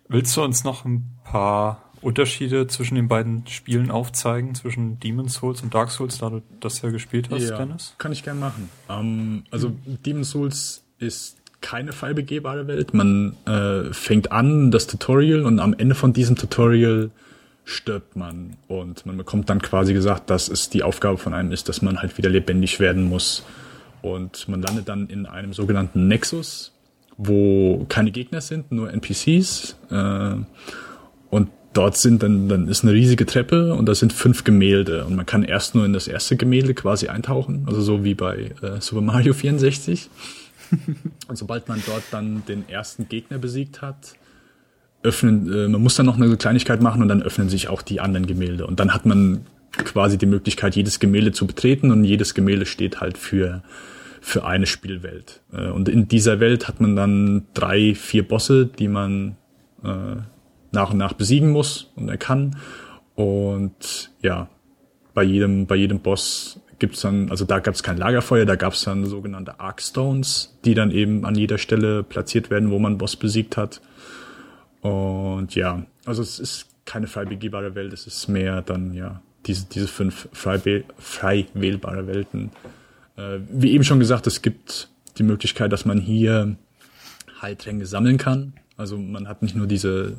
Willst 0.07 0.35
du 0.35 0.43
uns 0.43 0.63
noch 0.63 0.85
ein 0.85 1.17
paar 1.23 1.92
Unterschiede 2.03 2.67
zwischen 2.67 2.95
den 2.95 3.07
beiden 3.07 3.47
Spielen 3.47 3.91
aufzeigen, 3.91 4.55
zwischen 4.55 4.99
Demon's 4.99 5.35
Souls 5.35 5.61
und 5.61 5.73
Dark 5.73 5.89
Souls, 5.89 6.17
da 6.17 6.29
du 6.29 6.41
das 6.59 6.81
ja 6.81 6.89
gespielt 6.89 7.29
hast, 7.31 7.49
ja, 7.49 7.57
Dennis? 7.57 7.95
Kann 7.97 8.11
ich 8.11 8.23
gerne 8.23 8.39
machen. 8.39 8.69
Ähm, 8.89 9.43
also 9.51 9.69
mhm. 9.69 10.03
Demon's 10.05 10.31
Souls 10.31 10.83
ist 10.99 11.37
keine 11.61 11.93
frei 11.93 12.13
begehbare 12.13 12.67
Welt. 12.67 12.93
Man 12.93 13.35
äh, 13.45 13.93
fängt 13.93 14.31
an, 14.31 14.69
das 14.69 14.85
Tutorial, 14.85 15.45
und 15.45 15.59
am 15.59 15.73
Ende 15.73 15.95
von 15.95 16.13
diesem 16.13 16.35
Tutorial 16.35 17.09
stirbt 17.65 18.15
man. 18.15 18.57
Und 18.67 19.05
man 19.05 19.17
bekommt 19.17 19.49
dann 19.49 19.61
quasi 19.61 19.93
gesagt, 19.93 20.29
dass 20.29 20.49
es 20.49 20.69
die 20.69 20.83
Aufgabe 20.83 21.17
von 21.17 21.33
einem 21.33 21.51
ist, 21.51 21.69
dass 21.69 21.81
man 21.81 21.99
halt 21.99 22.17
wieder 22.17 22.29
lebendig 22.29 22.79
werden 22.79 23.03
muss. 23.03 23.43
Und 24.01 24.47
man 24.49 24.61
landet 24.61 24.89
dann 24.89 25.07
in 25.07 25.25
einem 25.25 25.53
sogenannten 25.53 26.07
Nexus, 26.09 26.73
wo 27.15 27.85
keine 27.87 28.11
Gegner 28.11 28.41
sind, 28.41 28.71
nur 28.71 28.91
NPCs. 28.91 29.77
Äh, 29.89 30.35
dort 31.73 31.97
sind 31.97 32.23
dann, 32.23 32.49
dann 32.49 32.67
ist 32.67 32.83
eine 32.83 32.93
riesige 32.93 33.25
Treppe 33.25 33.73
und 33.73 33.87
da 33.87 33.95
sind 33.95 34.13
fünf 34.13 34.43
Gemälde 34.43 35.05
und 35.05 35.15
man 35.15 35.25
kann 35.25 35.43
erst 35.43 35.75
nur 35.75 35.85
in 35.85 35.93
das 35.93 36.07
erste 36.07 36.37
Gemälde 36.37 36.73
quasi 36.73 37.07
eintauchen, 37.07 37.63
also 37.65 37.81
so 37.81 38.03
wie 38.03 38.13
bei 38.13 38.51
äh, 38.61 38.79
Super 38.79 39.01
Mario 39.01 39.33
64. 39.33 40.09
und 41.27 41.37
sobald 41.37 41.67
man 41.67 41.81
dort 41.85 42.03
dann 42.11 42.43
den 42.47 42.67
ersten 42.69 43.07
Gegner 43.09 43.37
besiegt 43.37 43.81
hat, 43.81 44.15
öffnen, 45.03 45.51
äh, 45.51 45.67
man 45.67 45.81
muss 45.81 45.95
dann 45.95 46.05
noch 46.05 46.17
eine 46.17 46.35
Kleinigkeit 46.37 46.81
machen 46.81 47.01
und 47.01 47.07
dann 47.07 47.21
öffnen 47.21 47.49
sich 47.49 47.67
auch 47.67 47.81
die 47.81 47.99
anderen 47.99 48.25
Gemälde 48.25 48.65
und 48.65 48.79
dann 48.79 48.93
hat 48.93 49.05
man 49.05 49.45
quasi 49.71 50.17
die 50.17 50.25
Möglichkeit, 50.27 50.75
jedes 50.75 50.99
Gemälde 50.99 51.31
zu 51.31 51.47
betreten 51.47 51.91
und 51.91 52.03
jedes 52.03 52.33
Gemälde 52.33 52.65
steht 52.65 53.01
halt 53.01 53.17
für 53.17 53.63
für 54.25 54.45
eine 54.45 54.65
Spielwelt. 54.65 55.41
Äh, 55.51 55.67
und 55.67 55.89
in 55.89 56.07
dieser 56.07 56.39
Welt 56.39 56.67
hat 56.69 56.79
man 56.79 56.95
dann 56.95 57.45
drei, 57.53 57.93
vier 57.93 58.25
Bosse, 58.25 58.65
die 58.65 58.87
man 58.87 59.35
äh, 59.83 60.15
nach 60.73 60.91
und 60.91 60.97
nach 60.97 61.13
besiegen 61.13 61.49
muss 61.51 61.91
und 61.95 62.09
er 62.09 62.17
kann. 62.17 62.57
Und 63.15 64.11
ja, 64.21 64.49
bei 65.13 65.23
jedem, 65.23 65.67
bei 65.67 65.75
jedem 65.75 65.99
Boss 65.99 66.59
gibt's 66.79 67.01
dann, 67.01 67.29
also 67.29 67.45
da 67.45 67.59
gab's 67.59 67.83
kein 67.83 67.97
Lagerfeuer, 67.97 68.45
da 68.45 68.55
gab's 68.55 68.83
dann 68.83 69.05
sogenannte 69.05 69.59
Arc 69.59 69.81
Stones, 69.81 70.57
die 70.65 70.73
dann 70.73 70.91
eben 70.91 71.25
an 71.25 71.35
jeder 71.35 71.57
Stelle 71.57 72.03
platziert 72.03 72.49
werden, 72.49 72.71
wo 72.71 72.79
man 72.79 72.97
Boss 72.97 73.15
besiegt 73.15 73.55
hat. 73.55 73.81
Und 74.81 75.55
ja, 75.55 75.85
also 76.05 76.21
es 76.21 76.39
ist 76.39 76.67
keine 76.85 77.07
frei 77.07 77.25
begehbare 77.25 77.75
Welt, 77.75 77.93
es 77.93 78.05
ist 78.07 78.27
mehr 78.27 78.61
dann 78.61 78.93
ja 78.93 79.21
diese, 79.45 79.65
diese 79.65 79.87
fünf 79.87 80.27
frei, 80.33 80.83
frei 80.97 81.45
wählbare 81.53 82.07
Welten. 82.07 82.51
Äh, 83.15 83.39
wie 83.49 83.71
eben 83.71 83.83
schon 83.83 83.99
gesagt, 83.99 84.27
es 84.27 84.41
gibt 84.41 84.89
die 85.17 85.23
Möglichkeit, 85.23 85.71
dass 85.71 85.85
man 85.85 85.99
hier 85.99 86.57
Heiltränke 87.41 87.85
sammeln 87.85 88.17
kann. 88.17 88.53
Also 88.75 88.97
man 88.97 89.27
hat 89.27 89.41
nicht 89.41 89.55
nur 89.55 89.67
diese 89.67 90.17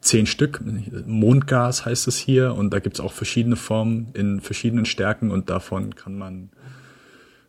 zehn 0.00 0.26
Stück. 0.26 0.60
Mondgas 1.06 1.84
heißt 1.84 2.08
es 2.08 2.16
hier 2.16 2.54
und 2.54 2.70
da 2.70 2.78
gibt's 2.78 3.00
auch 3.00 3.12
verschiedene 3.12 3.56
Formen 3.56 4.08
in 4.14 4.40
verschiedenen 4.40 4.86
Stärken 4.86 5.30
und 5.30 5.50
davon 5.50 5.94
kann 5.94 6.16
man 6.16 6.50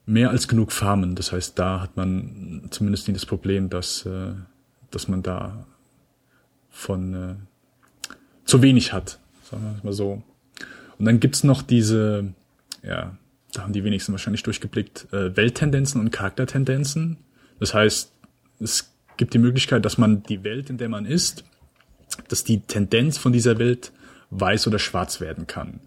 mehr 0.06 0.30
als 0.30 0.48
genug 0.48 0.72
farmen. 0.72 1.16
Das 1.16 1.32
heißt, 1.32 1.58
da 1.58 1.80
hat 1.80 1.96
man 1.96 2.64
zumindest 2.72 3.08
nicht 3.08 3.18
das 3.18 3.26
Problem, 3.26 3.70
dass, 3.70 4.06
äh, 4.06 4.34
dass 4.90 5.08
man 5.08 5.24
da 5.24 5.66
von 6.70 7.14
äh, 7.14 7.36
zu 8.46 8.62
wenig 8.62 8.92
hat, 8.92 9.20
sagen 9.50 9.64
wir 9.64 9.84
mal 9.84 9.94
so. 9.94 10.24
Und 10.98 11.06
dann 11.06 11.20
gibt's 11.20 11.44
noch 11.44 11.62
diese, 11.62 12.34
ja, 12.84 13.16
da 13.54 13.62
haben 13.62 13.74
die 13.74 13.84
wenigsten 13.84 14.12
wahrscheinlich 14.12 14.44
durchgeblickt, 14.44 15.12
äh, 15.14 15.36
Welttendenzen 15.36 16.02
und 16.02 16.12
Charaktertendenzen. 16.12 17.18
Das 17.60 17.74
heißt, 17.74 18.12
es 18.60 18.94
gibt 19.18 19.34
die 19.34 19.40
Möglichkeit, 19.40 19.86
dass 19.86 19.98
man 19.98 20.24
die 20.24 20.44
Welt, 20.44 20.70
in 20.70 20.78
der 20.78 20.90
man 20.90 21.06
ist, 21.06 21.44
dass 22.28 22.44
die 22.44 22.62
Tendenz 22.62 23.18
von 23.18 23.32
dieser 23.34 23.60
Welt 23.60 23.92
weiß 24.32 24.68
oder 24.68 24.80
schwarz 24.80 25.22
werden 25.22 25.48
kann. 25.48 25.82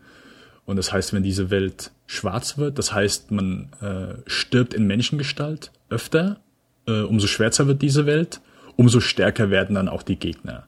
Und 0.67 0.77
das 0.77 0.93
heißt, 0.93 1.13
wenn 1.13 1.23
diese 1.23 1.51
Welt 1.51 1.91
schwarz 2.07 2.59
wird, 2.59 2.79
das 2.79 2.93
heißt, 2.93 3.31
man 3.31 3.69
äh, 3.81 4.15
stirbt 4.27 4.75
in 4.75 4.87
Menschengestalt 4.87 5.73
öfter, 5.91 6.41
äh, 6.87 7.03
umso 7.03 7.27
schwärzer 7.27 7.67
wird 7.67 7.83
diese 7.83 8.07
Welt, 8.07 8.41
umso 8.77 9.01
stärker 9.01 9.51
werden 9.51 9.75
dann 9.75 9.89
auch 9.89 10.03
die 10.03 10.17
Gegner. 10.17 10.67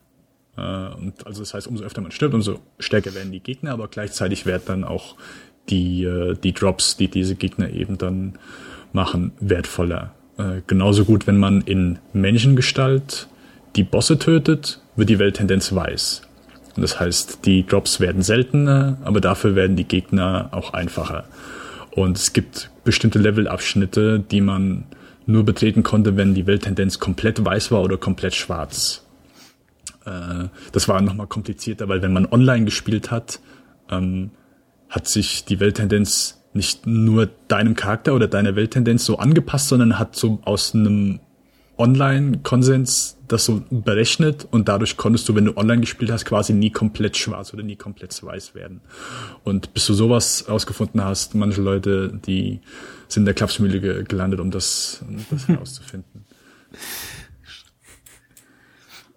Äh, 0.57 0.61
und 0.61 1.27
also 1.27 1.41
das 1.41 1.55
heißt, 1.55 1.67
umso 1.67 1.85
öfter 1.85 2.01
man 2.01 2.11
stirbt, 2.11 2.35
umso 2.35 2.61
stärker 2.79 3.15
werden 3.15 3.33
die 3.33 3.41
Gegner, 3.41 3.73
aber 3.73 3.89
gleichzeitig 3.89 4.47
werden 4.47 4.63
dann 4.67 4.85
auch 4.85 5.17
die, 5.69 6.05
äh, 6.05 6.35
die 6.35 6.53
Drops, 6.53 6.97
die 6.97 7.09
diese 7.09 7.35
Gegner 7.35 7.71
eben 7.71 7.99
dann 7.99 8.39
machen, 8.93 9.33
wertvoller. 9.41 10.15
Äh, 10.39 10.61
genauso 10.67 11.05
gut, 11.05 11.27
wenn 11.27 11.39
man 11.39 11.63
in 11.63 11.99
Menschengestalt 12.13 13.29
die 13.77 13.85
Bosse 13.85 14.19
tötet, 14.19 14.81
wird 14.97 15.09
die 15.09 15.19
Welttendenz 15.19 15.75
weiß. 15.75 16.23
Und 16.75 16.83
das 16.83 17.01
heißt, 17.01 17.47
die 17.47 17.65
Drops 17.67 18.01
werden 18.01 18.23
seltener, 18.23 18.99
aber 19.05 19.21
dafür 19.21 19.55
werden 19.55 19.77
die 19.77 19.85
Gegner 19.85 20.49
auch 20.53 20.75
einfacher. 20.75 21.25
Und 21.91 22.19
es 22.19 22.33
gibt 22.33 22.71
bestimmte 22.85 23.19
Levelabschnitte, 23.19 24.21
die 24.21 24.43
man 24.43 24.85
nur 25.25 25.45
betreten 25.45 25.83
konnte, 25.83 26.17
wenn 26.17 26.35
die 26.35 26.47
Welttendenz 26.47 26.99
komplett 26.99 27.43
weiß 27.45 27.73
war 27.73 27.83
oder 27.83 27.97
komplett 27.97 28.35
schwarz. 28.35 29.05
Äh, 30.05 30.49
das 30.73 30.89
war 30.89 31.01
nochmal 31.01 31.27
komplizierter, 31.27 31.89
weil 31.89 32.03
wenn 32.03 32.13
man 32.13 32.27
online 32.27 32.65
gespielt 32.65 33.11
hat, 33.11 33.41
ähm, 33.91 34.31
hat 34.89 35.09
sich 35.09 35.45
die 35.45 35.59
Welttendenz 35.59 36.43
nicht 36.53 36.87
nur 36.87 37.29
deinem 37.49 37.75
Charakter 37.75 38.15
oder 38.15 38.29
deiner 38.29 38.57
Welttendenz 38.57 39.05
so 39.05 39.19
angepasst, 39.19 39.69
sondern 39.69 39.99
hat 39.99 40.17
so 40.17 40.41
aus 40.45 40.75
einem 40.75 41.21
Online-Konsens 41.79 43.17
das 43.29 43.45
so 43.45 43.63
berechnet 43.71 44.47
und 44.51 44.69
dadurch 44.69 44.97
konntest 44.97 45.29
du, 45.29 45.35
wenn 45.35 45.47
du 45.47 45.57
online 45.57 45.81
gespielt 45.81 46.11
hast, 46.11 46.25
quasi 46.25 46.53
nie 46.53 46.71
komplett 46.71 47.17
schwarz 47.17 47.53
oder 47.53 47.63
nie 47.63 47.77
komplett 47.77 48.23
weiß 48.23 48.55
werden. 48.55 48.81
Und 49.45 49.75
bis 49.75 49.87
du 49.87 49.95
sowas 49.95 50.47
rausgefunden 50.49 51.03
hast, 51.03 51.35
manche 51.35 51.61
Leute, 51.61 52.13
die 52.27 52.61
sind 53.09 53.23
in 53.23 53.25
der 53.27 53.35
Klapsmühle 53.35 54.05
gelandet, 54.05 54.41
um 54.41 54.51
das, 54.51 55.03
um 55.07 55.25
das 55.31 55.49
herauszufinden. 55.49 56.25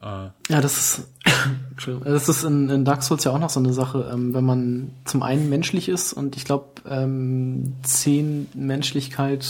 Uh. 0.02 0.30
Ja, 0.49 0.61
das 0.61 0.77
ist, 0.77 1.07
das 2.06 2.30
ist 2.30 2.44
in, 2.45 2.69
in, 2.69 2.86
Dark 2.86 3.03
Souls 3.03 3.26
ja 3.26 3.31
auch 3.31 3.40
noch 3.40 3.49
so 3.49 3.60
eine 3.60 3.73
Sache, 3.73 4.10
ähm, 4.11 4.34
wenn 4.34 4.45
man 4.45 4.91
zum 5.03 5.22
einen 5.22 5.49
menschlich 5.49 5.90
ist 5.90 6.14
und 6.14 6.38
ich 6.38 6.45
glaube 6.45 6.68
ähm, 6.88 7.73
zehn 7.84 8.48
Menschlichkeit 8.56 9.45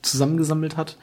zusammengesammelt 0.00 0.78
hat, 0.78 0.96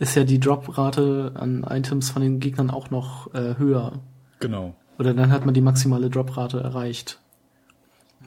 ist 0.00 0.16
ja 0.16 0.24
die 0.24 0.40
Droprate 0.40 1.32
an 1.34 1.62
Items 1.62 2.10
von 2.10 2.22
den 2.22 2.40
Gegnern 2.40 2.70
auch 2.70 2.90
noch 2.90 3.32
äh, 3.34 3.56
höher. 3.58 3.92
Genau. 4.40 4.74
Oder 4.98 5.14
dann 5.14 5.30
hat 5.30 5.44
man 5.44 5.54
die 5.54 5.60
maximale 5.60 6.10
Droprate 6.10 6.58
erreicht. 6.58 7.20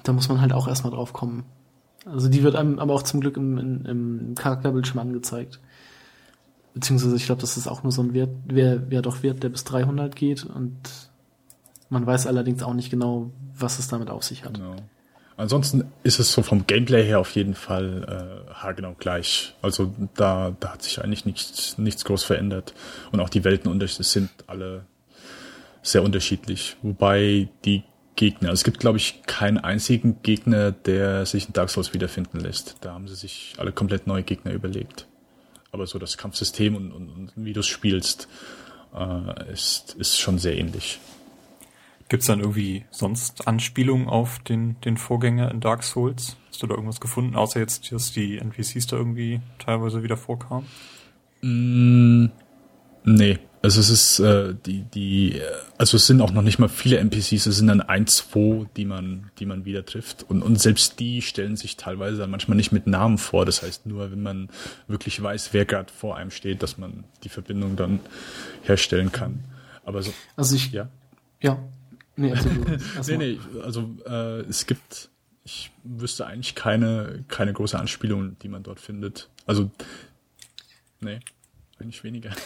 Da 0.03 0.13
muss 0.13 0.29
man 0.29 0.39
halt 0.39 0.53
auch 0.53 0.67
erstmal 0.67 0.93
drauf 0.93 1.13
kommen. 1.13 1.43
Also 2.05 2.29
die 2.29 2.43
wird 2.43 2.55
einem 2.55 2.77
aber 2.77 2.93
auch 2.93 3.01
zum 3.01 3.21
Glück 3.21 3.37
im, 3.37 3.57
im, 3.57 3.85
im 3.85 4.35
Charakterbildschirm 4.35 4.99
angezeigt. 4.99 5.59
Beziehungsweise 6.75 7.15
ich 7.15 7.25
glaube, 7.25 7.41
das 7.41 7.57
ist 7.57 7.67
auch 7.67 7.81
nur 7.81 7.91
so 7.91 8.03
ein 8.03 8.13
Wert, 8.13 8.31
wer, 8.45 8.91
wer 8.91 9.01
doch 9.01 9.23
Wert, 9.23 9.41
der 9.41 9.49
bis 9.49 9.63
300 9.63 10.15
geht 10.15 10.45
und 10.45 10.77
man 11.89 12.05
weiß 12.05 12.27
allerdings 12.27 12.61
auch 12.63 12.73
nicht 12.73 12.89
genau, 12.89 13.31
was 13.57 13.79
es 13.79 13.87
damit 13.87 14.09
auf 14.09 14.23
sich 14.23 14.45
hat. 14.45 14.55
Genau. 14.55 14.75
Ansonsten 15.35 15.91
ist 16.03 16.19
es 16.19 16.31
so 16.31 16.43
vom 16.43 16.67
Gameplay 16.67 17.03
her 17.03 17.19
auf 17.19 17.35
jeden 17.35 17.55
Fall 17.55 18.45
äh, 18.47 18.53
haargenau 18.53 18.95
gleich. 18.97 19.55
Also 19.61 19.93
da, 20.15 20.55
da 20.59 20.73
hat 20.73 20.83
sich 20.83 21.03
eigentlich 21.03 21.25
nichts, 21.25 21.77
nichts 21.77 22.05
groß 22.05 22.23
verändert. 22.23 22.73
Und 23.11 23.19
auch 23.19 23.29
die 23.29 23.43
Welten 23.43 23.87
sind 23.87 24.29
alle 24.47 24.85
sehr 25.81 26.03
unterschiedlich. 26.03 26.77
Wobei 26.81 27.49
die 27.65 27.83
Gegner, 28.15 28.49
also 28.49 28.59
es 28.59 28.63
gibt 28.63 28.79
glaube 28.79 28.99
ich 28.99 29.23
keinen 29.25 29.57
einzigen 29.57 30.21
Gegner, 30.21 30.71
der 30.71 31.25
sich 31.25 31.47
in 31.47 31.53
Dark 31.53 31.71
Souls 31.71 31.93
wiederfinden 31.93 32.39
lässt. 32.39 32.77
Da 32.81 32.93
haben 32.93 33.07
sie 33.07 33.15
sich 33.15 33.55
alle 33.57 33.71
komplett 33.71 34.05
neue 34.05 34.23
Gegner 34.23 34.51
überlegt 34.51 35.07
aber 35.73 35.87
so 35.87 35.99
das 35.99 36.17
Kampfsystem 36.17 36.75
und, 36.75 36.91
und, 36.93 37.09
und 37.09 37.31
wie 37.35 37.51
du 37.51 37.59
es 37.59 37.67
spielst, 37.67 38.29
äh, 38.95 39.51
ist, 39.51 39.95
ist 39.95 40.19
schon 40.19 40.37
sehr 40.37 40.55
ähnlich. 40.55 40.99
Gibt's 42.13 42.27
dann 42.27 42.41
irgendwie 42.41 42.85
sonst 42.91 43.47
Anspielungen 43.47 44.07
auf 44.07 44.37
den, 44.37 44.79
den 44.81 44.97
Vorgänger 44.97 45.49
in 45.49 45.61
Dark 45.61 45.81
Souls? 45.81 46.37
Hast 46.47 46.61
du 46.61 46.67
da 46.67 46.75
irgendwas 46.75 47.01
gefunden, 47.01 47.35
außer 47.35 47.59
jetzt, 47.59 47.91
dass 47.91 48.11
die 48.11 48.37
NPCs 48.37 48.85
da 48.85 48.97
irgendwie 48.97 49.41
teilweise 49.57 50.03
wieder 50.03 50.15
vorkamen? 50.15 50.67
Mm, 51.41 52.27
nee, 53.03 53.39
also 53.63 53.79
es 53.79 53.89
ist 53.89 54.19
äh, 54.19 54.53
die 54.63 54.83
die 54.93 55.41
also 55.79 55.97
es 55.97 56.05
sind 56.05 56.21
auch 56.21 56.29
noch 56.29 56.43
nicht 56.43 56.59
mal 56.59 56.69
viele 56.69 56.99
NPCs, 56.99 57.47
es 57.47 57.57
sind 57.57 57.65
dann 57.65 57.81
ein, 57.81 58.05
zwei, 58.05 58.67
die 58.77 58.85
man 58.85 59.31
die 59.39 59.47
man 59.47 59.65
wieder 59.65 59.83
trifft 59.83 60.21
und 60.29 60.43
und 60.43 60.61
selbst 60.61 60.99
die 60.99 61.23
stellen 61.23 61.55
sich 61.55 61.77
teilweise 61.77 62.17
dann 62.17 62.29
manchmal 62.29 62.57
nicht 62.57 62.71
mit 62.71 62.85
Namen 62.85 63.17
vor. 63.17 63.43
Das 63.43 63.63
heißt 63.63 63.87
nur, 63.87 64.11
wenn 64.11 64.21
man 64.21 64.49
wirklich 64.87 65.19
weiß, 65.19 65.51
wer 65.53 65.65
gerade 65.65 65.91
vor 65.91 66.15
einem 66.15 66.29
steht, 66.29 66.61
dass 66.61 66.77
man 66.77 67.05
die 67.23 67.29
Verbindung 67.29 67.75
dann 67.75 68.01
herstellen 68.61 69.11
kann. 69.11 69.43
Aber 69.83 70.03
so 70.03 70.13
also 70.35 70.55
ich 70.55 70.71
ja 70.71 70.89
ja 71.41 71.57
nee 72.15 72.31
also, 72.31 72.49
nee, 73.07 73.17
nee 73.17 73.39
also 73.61 73.89
äh, 74.05 74.41
es 74.41 74.65
gibt 74.65 75.09
ich 75.45 75.71
wüsste 75.83 76.25
eigentlich 76.25 76.55
keine 76.55 77.25
keine 77.27 77.53
große 77.53 77.77
Anspielung, 77.77 78.37
die 78.39 78.49
man 78.49 78.63
dort 78.63 78.79
findet. 78.79 79.29
Also 79.45 79.71
nee, 81.01 81.19
eigentlich 81.79 82.03
weniger. 82.03 82.31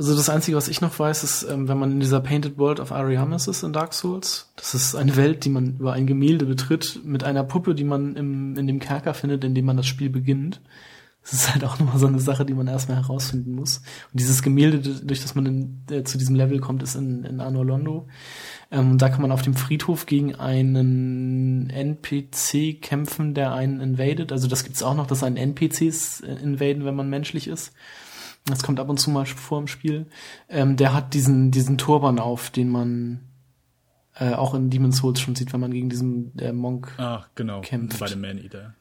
Also 0.00 0.16
das 0.16 0.30
Einzige, 0.30 0.56
was 0.56 0.68
ich 0.68 0.80
noch 0.80 0.98
weiß, 0.98 1.24
ist, 1.24 1.42
ähm, 1.42 1.68
wenn 1.68 1.76
man 1.76 1.92
in 1.92 2.00
dieser 2.00 2.20
Painted 2.20 2.56
World 2.56 2.80
of 2.80 2.90
Ariamis 2.90 3.48
ist 3.48 3.62
in 3.62 3.74
Dark 3.74 3.92
Souls, 3.92 4.50
das 4.56 4.74
ist 4.74 4.94
eine 4.94 5.14
Welt, 5.14 5.44
die 5.44 5.50
man 5.50 5.76
über 5.78 5.92
ein 5.92 6.06
Gemälde 6.06 6.46
betritt, 6.46 7.00
mit 7.04 7.22
einer 7.22 7.44
Puppe, 7.44 7.74
die 7.74 7.84
man 7.84 8.16
im, 8.16 8.56
in 8.56 8.66
dem 8.66 8.78
Kerker 8.80 9.12
findet, 9.12 9.44
in 9.44 9.54
dem 9.54 9.66
man 9.66 9.76
das 9.76 9.86
Spiel 9.86 10.08
beginnt. 10.08 10.62
Das 11.22 11.34
ist 11.34 11.52
halt 11.52 11.64
auch 11.64 11.78
nochmal 11.78 11.98
so 11.98 12.06
eine 12.06 12.18
Sache, 12.18 12.46
die 12.46 12.54
man 12.54 12.66
erstmal 12.66 12.96
herausfinden 12.96 13.54
muss. 13.54 13.78
Und 14.10 14.20
dieses 14.20 14.42
Gemälde, 14.42 14.78
durch 14.78 15.20
das 15.20 15.34
man 15.34 15.46
in, 15.46 15.82
äh, 15.90 16.02
zu 16.02 16.16
diesem 16.16 16.34
Level 16.34 16.60
kommt, 16.60 16.82
ist 16.82 16.94
in, 16.94 17.24
in 17.24 17.40
Anor 17.40 17.64
Londo. 17.64 18.08
Ähm, 18.70 18.96
da 18.96 19.10
kann 19.10 19.20
man 19.20 19.32
auf 19.32 19.42
dem 19.42 19.54
Friedhof 19.54 20.06
gegen 20.06 20.34
einen 20.34 21.68
NPC 21.68 22.80
kämpfen, 22.80 23.34
der 23.34 23.52
einen 23.52 23.80
invadet. 23.80 24.32
Also 24.32 24.48
das 24.48 24.64
gibt's 24.64 24.82
auch 24.82 24.94
noch, 24.94 25.06
dass 25.06 25.22
einen 25.22 25.36
NPCs 25.36 26.20
äh, 26.20 26.34
invaden, 26.42 26.84
wenn 26.84 26.96
man 26.96 27.10
menschlich 27.10 27.48
ist 27.48 27.72
das 28.46 28.62
kommt 28.62 28.80
ab 28.80 28.88
und 28.88 28.98
zu 28.98 29.10
mal 29.10 29.26
vor 29.26 29.58
im 29.58 29.66
Spiel, 29.66 30.06
ähm, 30.48 30.76
der 30.76 30.94
hat 30.94 31.14
diesen, 31.14 31.50
diesen 31.50 31.78
Turban 31.78 32.18
auf, 32.18 32.50
den 32.50 32.68
man 32.68 33.20
äh, 34.14 34.32
auch 34.32 34.54
in 34.54 34.70
Demon's 34.70 34.98
Souls 34.98 35.20
schon 35.20 35.34
sieht, 35.34 35.52
wenn 35.52 35.60
man 35.60 35.72
gegen 35.72 35.88
diesen 35.88 36.36
äh, 36.38 36.52
Monk 36.52 36.92
Ach, 36.98 37.28
genau, 37.34 37.60
kämpft. 37.60 38.00
Bei 38.00 38.06
dem 38.06 38.20
Man-Eater. 38.20 38.74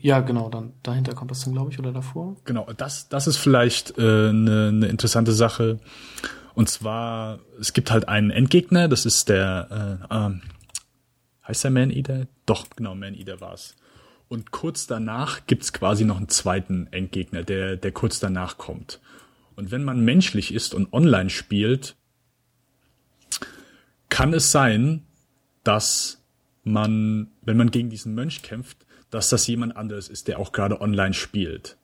Ja, 0.00 0.20
genau, 0.20 0.50
dann 0.50 0.74
dahinter 0.82 1.14
kommt 1.14 1.30
das 1.30 1.44
dann, 1.44 1.54
glaube 1.54 1.70
ich, 1.70 1.78
oder 1.78 1.92
davor. 1.92 2.36
Genau, 2.44 2.66
das, 2.76 3.08
das 3.08 3.26
ist 3.26 3.38
vielleicht 3.38 3.98
eine 3.98 4.28
äh, 4.28 4.32
ne, 4.32 4.72
ne 4.72 4.86
interessante 4.88 5.32
Sache. 5.32 5.80
Und 6.54 6.68
zwar, 6.68 7.38
es 7.58 7.72
gibt 7.72 7.90
halt 7.90 8.08
einen 8.08 8.30
Endgegner, 8.30 8.88
das 8.88 9.06
ist 9.06 9.28
der, 9.28 10.08
äh, 10.10 10.14
äh, 10.14 10.40
heißt 11.48 11.64
der 11.64 11.70
Man-Eater? 11.70 12.26
Doch, 12.44 12.66
genau, 12.76 12.94
Man-Eater 12.94 13.40
war's. 13.40 13.74
Und 14.28 14.50
kurz 14.50 14.86
danach 14.86 15.46
gibt's 15.46 15.72
quasi 15.72 16.04
noch 16.04 16.18
einen 16.18 16.28
zweiten 16.28 16.86
Endgegner, 16.90 17.42
der, 17.42 17.76
der 17.76 17.92
kurz 17.92 18.20
danach 18.20 18.58
kommt. 18.58 19.00
Und 19.56 19.70
wenn 19.70 19.82
man 19.82 20.04
menschlich 20.04 20.54
ist 20.54 20.74
und 20.74 20.92
online 20.92 21.30
spielt, 21.30 21.96
kann 24.08 24.34
es 24.34 24.50
sein, 24.50 25.04
dass 25.64 26.22
man, 26.62 27.28
wenn 27.42 27.56
man 27.56 27.70
gegen 27.70 27.90
diesen 27.90 28.14
Mönch 28.14 28.42
kämpft, 28.42 28.86
dass 29.10 29.28
das 29.28 29.46
jemand 29.46 29.76
anderes 29.76 30.08
ist, 30.08 30.28
der 30.28 30.38
auch 30.38 30.52
gerade 30.52 30.80
online 30.80 31.14
spielt. 31.14 31.76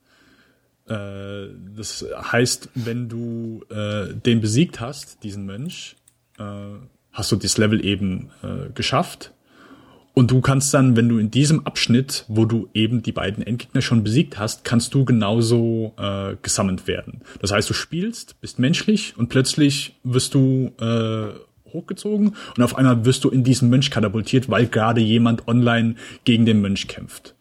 Äh, 0.88 1.48
das 1.76 2.04
heißt, 2.14 2.70
wenn 2.74 3.08
du 3.08 3.64
äh, 3.70 4.14
den 4.14 4.40
besiegt 4.40 4.80
hast, 4.80 5.22
diesen 5.22 5.46
Mönch, 5.46 5.96
äh, 6.38 6.44
hast 7.12 7.32
du 7.32 7.36
das 7.36 7.58
Level 7.58 7.84
eben 7.84 8.30
äh, 8.42 8.70
geschafft 8.74 9.32
und 10.14 10.30
du 10.30 10.40
kannst 10.40 10.72
dann, 10.72 10.96
wenn 10.96 11.08
du 11.08 11.18
in 11.18 11.30
diesem 11.30 11.66
Abschnitt, 11.66 12.24
wo 12.28 12.44
du 12.44 12.68
eben 12.72 13.02
die 13.02 13.12
beiden 13.12 13.46
Endgegner 13.46 13.82
schon 13.82 14.04
besiegt 14.04 14.38
hast, 14.38 14.64
kannst 14.64 14.94
du 14.94 15.04
genauso 15.04 15.94
äh, 15.98 16.36
gesammelt 16.40 16.86
werden. 16.86 17.22
Das 17.40 17.52
heißt, 17.52 17.68
du 17.68 17.74
spielst, 17.74 18.40
bist 18.40 18.58
menschlich 18.58 19.14
und 19.16 19.28
plötzlich 19.28 19.96
wirst 20.04 20.34
du 20.34 20.72
hochgezogen 21.76 22.34
und 22.56 22.62
auf 22.62 22.76
einmal 22.76 23.04
wirst 23.04 23.24
du 23.24 23.30
in 23.30 23.44
diesen 23.44 23.70
Mönch 23.70 23.90
katapultiert, 23.90 24.48
weil 24.48 24.66
gerade 24.66 25.00
jemand 25.00 25.46
online 25.46 25.94
gegen 26.24 26.46
den 26.46 26.60
Mönch 26.60 26.88
kämpft. 26.88 27.34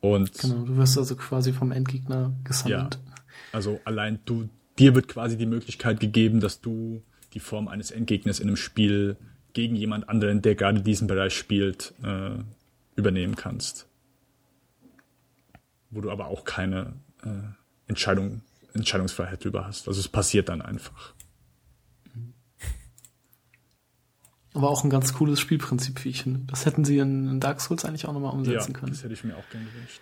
Und 0.00 0.36
genau, 0.38 0.64
du 0.64 0.76
wirst 0.76 0.98
also 0.98 1.14
quasi 1.14 1.52
vom 1.52 1.70
Endgegner 1.70 2.32
gesammelt. 2.42 2.98
Ja, 3.04 3.14
also 3.52 3.80
allein 3.84 4.18
du, 4.24 4.48
dir 4.78 4.94
wird 4.94 5.06
quasi 5.08 5.36
die 5.36 5.46
Möglichkeit 5.46 6.00
gegeben, 6.00 6.40
dass 6.40 6.60
du 6.60 7.02
die 7.34 7.40
Form 7.40 7.68
eines 7.68 7.90
Endgegners 7.90 8.40
in 8.40 8.48
einem 8.48 8.56
Spiel 8.56 9.16
gegen 9.52 9.76
jemand 9.76 10.08
anderen, 10.08 10.42
der 10.42 10.54
gerade 10.54 10.80
diesen 10.80 11.06
Bereich 11.06 11.36
spielt, 11.36 11.94
äh, 12.02 12.30
übernehmen 12.96 13.36
kannst. 13.36 13.86
Wo 15.90 16.00
du 16.00 16.10
aber 16.10 16.26
auch 16.26 16.44
keine 16.44 16.94
äh, 17.22 17.28
Entscheidung, 17.86 18.40
Entscheidungsfreiheit 18.74 19.44
drüber 19.44 19.66
hast. 19.66 19.88
Also 19.88 20.00
es 20.00 20.08
passiert 20.08 20.48
dann 20.48 20.62
einfach. 20.62 21.14
Aber 24.54 24.70
auch 24.70 24.84
ein 24.84 24.90
ganz 24.90 25.14
cooles 25.14 25.40
Spielprinzip, 25.40 26.04
wie 26.04 26.10
ich 26.10 26.22
finde. 26.22 26.40
Das 26.46 26.66
hätten 26.66 26.84
sie 26.84 26.98
in, 26.98 27.28
in 27.28 27.40
Dark 27.40 27.60
Souls 27.60 27.84
eigentlich 27.84 28.06
auch 28.06 28.12
nochmal 28.12 28.32
umsetzen 28.32 28.72
ja, 28.72 28.78
können. 28.78 28.92
Das 28.92 29.02
hätte 29.02 29.14
ich 29.14 29.24
mir 29.24 29.36
auch 29.36 29.48
gerne 29.50 29.66
gewünscht. 29.66 30.00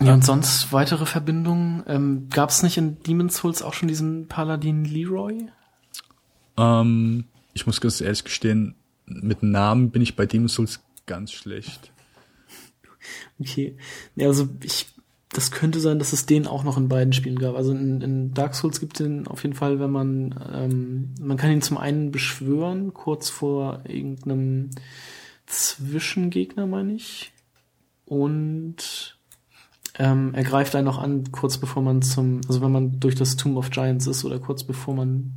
Ja, 0.00 0.12
und 0.12 0.24
sonst 0.24 0.72
weitere 0.72 1.06
Verbindungen? 1.06 1.84
Ähm, 1.86 2.28
Gab 2.28 2.50
es 2.50 2.62
nicht 2.62 2.76
in 2.76 3.00
Demon's 3.02 3.36
Souls 3.36 3.62
auch 3.62 3.74
schon 3.74 3.88
diesen 3.88 4.26
Paladin 4.26 4.84
Leroy? 4.84 5.48
Ähm, 6.56 7.24
ich 7.52 7.66
muss 7.66 7.80
ganz 7.80 8.00
ehrlich 8.00 8.24
gestehen, 8.24 8.74
mit 9.06 9.42
Namen 9.42 9.90
bin 9.90 10.02
ich 10.02 10.16
bei 10.16 10.26
Demon's 10.26 10.54
Souls 10.54 10.80
ganz 11.06 11.32
schlecht. 11.32 11.92
Okay. 13.38 13.76
Ja, 14.16 14.28
also 14.28 14.48
ich, 14.62 14.86
das 15.34 15.50
könnte 15.50 15.80
sein, 15.80 15.98
dass 15.98 16.12
es 16.12 16.26
den 16.26 16.46
auch 16.46 16.62
noch 16.64 16.78
in 16.78 16.88
beiden 16.88 17.12
Spielen 17.12 17.38
gab. 17.38 17.56
Also 17.56 17.72
in, 17.72 18.00
in 18.00 18.34
Dark 18.34 18.54
Souls 18.54 18.80
gibt 18.80 18.98
es 18.98 19.04
den 19.04 19.26
auf 19.26 19.42
jeden 19.42 19.54
Fall, 19.54 19.80
wenn 19.80 19.90
man, 19.90 20.34
ähm, 20.52 21.14
man 21.20 21.36
kann 21.36 21.50
ihn 21.50 21.62
zum 21.62 21.76
einen 21.76 22.12
beschwören, 22.12 22.94
kurz 22.94 23.30
vor 23.30 23.80
irgendeinem 23.86 24.70
Zwischengegner, 25.46 26.66
meine 26.66 26.94
ich. 26.94 27.32
Und 28.06 29.18
ähm, 29.98 30.34
er 30.34 30.44
greift 30.44 30.76
einen 30.76 30.86
noch 30.86 30.98
an, 30.98 31.32
kurz 31.32 31.58
bevor 31.58 31.82
man 31.82 32.00
zum, 32.02 32.40
also 32.46 32.62
wenn 32.62 32.72
man 32.72 33.00
durch 33.00 33.16
das 33.16 33.36
Tomb 33.36 33.56
of 33.56 33.70
Giants 33.70 34.06
ist 34.06 34.24
oder 34.24 34.38
kurz 34.38 34.62
bevor 34.62 34.94
man 34.94 35.32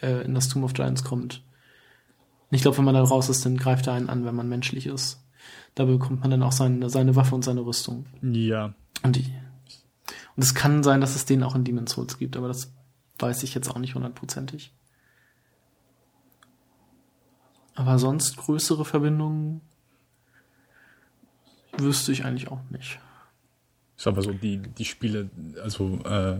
äh, 0.00 0.24
in 0.24 0.34
das 0.34 0.48
Tomb 0.48 0.64
of 0.64 0.74
Giants 0.74 1.02
kommt. 1.02 1.42
Ich 2.52 2.62
glaube, 2.62 2.78
wenn 2.78 2.84
man 2.84 2.94
da 2.94 3.02
raus 3.02 3.28
ist, 3.28 3.44
dann 3.44 3.56
greift 3.56 3.88
er 3.88 3.94
einen 3.94 4.08
an, 4.08 4.24
wenn 4.24 4.34
man 4.34 4.48
menschlich 4.48 4.86
ist. 4.86 5.20
Da 5.74 5.84
bekommt 5.84 6.20
man 6.20 6.30
dann 6.30 6.42
auch 6.42 6.52
seine, 6.52 6.90
seine 6.90 7.16
Waffe 7.16 7.34
und 7.34 7.44
seine 7.44 7.64
Rüstung. 7.64 8.06
Ja. 8.22 8.74
Und 9.02 9.16
die. 9.16 9.32
Und 10.36 10.42
es 10.42 10.54
kann 10.54 10.82
sein, 10.82 11.00
dass 11.00 11.16
es 11.16 11.24
den 11.24 11.42
auch 11.42 11.54
in 11.54 11.64
Demon's 11.64 11.92
Souls 11.92 12.18
gibt, 12.18 12.36
aber 12.36 12.48
das 12.48 12.72
weiß 13.18 13.42
ich 13.42 13.54
jetzt 13.54 13.68
auch 13.68 13.78
nicht 13.78 13.94
hundertprozentig. 13.94 14.72
Aber 17.74 17.98
sonst 17.98 18.36
größere 18.36 18.84
Verbindungen 18.84 19.60
wüsste 21.76 22.12
ich 22.12 22.24
eigentlich 22.24 22.48
auch 22.48 22.60
nicht. 22.70 22.98
Ist 23.96 24.06
aber 24.06 24.22
so, 24.22 24.32
die, 24.32 24.58
die 24.58 24.84
Spiele, 24.84 25.30
also 25.62 25.98
äh, 26.04 26.38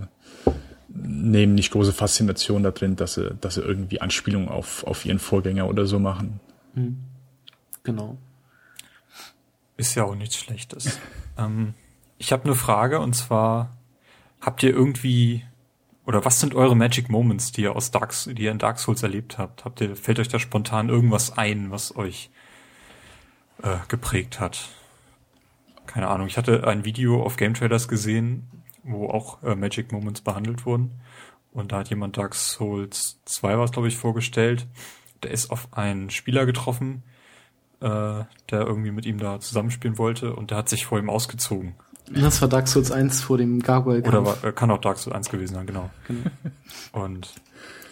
nehmen 0.89 1.55
nicht 1.55 1.71
große 1.73 1.93
Faszination 1.93 2.63
da 2.63 2.71
drin, 2.71 2.97
dass 2.97 3.15
sie, 3.15 3.35
dass 3.41 3.55
sie 3.55 3.63
irgendwie 3.63 4.01
Anspielungen 4.01 4.49
auf, 4.49 4.85
auf 4.85 5.05
ihren 5.05 5.19
Vorgänger 5.19 5.69
oder 5.69 5.87
so 5.87 5.99
machen. 5.99 6.41
Mhm. 6.75 6.99
Genau. 7.83 8.19
Ist 9.81 9.95
ja 9.95 10.05
auch 10.05 10.15
nichts 10.15 10.37
Schlechtes. 10.37 11.01
ähm, 11.39 11.73
ich 12.19 12.33
habe 12.33 12.45
eine 12.45 12.55
Frage 12.55 13.01
und 13.01 13.15
zwar, 13.15 13.77
habt 14.41 14.63
ihr 14.63 14.71
irgendwie 14.71 15.43
oder 16.05 16.25
was 16.25 16.39
sind 16.39 16.55
eure 16.55 16.77
Magic 16.77 17.09
Moments, 17.09 17.53
die 17.53 17.63
ihr 17.63 17.75
aus 17.75 17.91
Dark, 17.91 18.13
die 18.27 18.43
ihr 18.43 18.51
in 18.51 18.59
Dark 18.59 18.79
Souls 18.79 19.03
erlebt 19.03 19.39
habt? 19.39 19.65
Habt 19.65 19.81
ihr, 19.81 19.97
fällt 19.97 20.19
euch 20.19 20.29
da 20.29 20.39
spontan 20.39 20.91
irgendwas 20.91 21.39
ein, 21.39 21.71
was 21.71 21.97
euch 21.97 22.31
äh, 23.63 23.77
geprägt 23.89 24.39
hat? 24.39 24.69
Keine 25.87 26.09
Ahnung. 26.09 26.27
Ich 26.27 26.37
hatte 26.37 26.67
ein 26.67 26.85
Video 26.85 27.23
auf 27.23 27.39
Game 27.39 27.55
Traders 27.55 27.89
gesehen, 27.89 28.51
wo 28.83 29.09
auch 29.09 29.43
äh, 29.43 29.55
Magic 29.55 29.93
Moments 29.93 30.21
behandelt 30.21 30.67
wurden. 30.67 31.01
Und 31.53 31.73
da 31.73 31.79
hat 31.79 31.89
jemand 31.89 32.19
Dark 32.19 32.35
Souls 32.35 33.19
2 33.25 33.59
was, 33.59 33.73
glaube 33.73 33.89
ich, 33.89 33.97
vorgestellt. 33.97 34.67
Der 35.23 35.31
ist 35.31 35.51
auf 35.51 35.73
einen 35.73 36.11
Spieler 36.11 36.45
getroffen, 36.45 37.03
äh, 37.81 38.25
der 38.51 38.61
irgendwie 38.67 38.91
mit 38.91 39.07
ihm 39.07 39.19
da 39.19 39.41
zusammenspielen 39.41 39.99
wollte 39.99 40.35
und 40.35 40.51
der 40.51 40.59
hat 40.59 40.69
sich 40.69 40.87
vor 40.87 40.99
ihm 40.99 41.11
ausgezogen. 41.11 41.75
Das 42.13 42.43
war 42.43 42.49
Dark 42.49 42.67
Souls 42.67 42.91
1 42.91 43.23
vor 43.23 43.39
dem 43.39 43.61
Gargoyle. 43.61 44.03
Oder 44.03 44.27
war, 44.27 44.45
äh, 44.45 44.53
kann 44.53 44.71
auch 44.71 44.81
Dark 44.81 44.99
Souls 44.99 45.15
1 45.15 45.31
gewesen 45.31 45.55
sein, 45.55 45.67
genau. 45.67 45.91
genau. 46.07 46.23
Und 46.93 47.33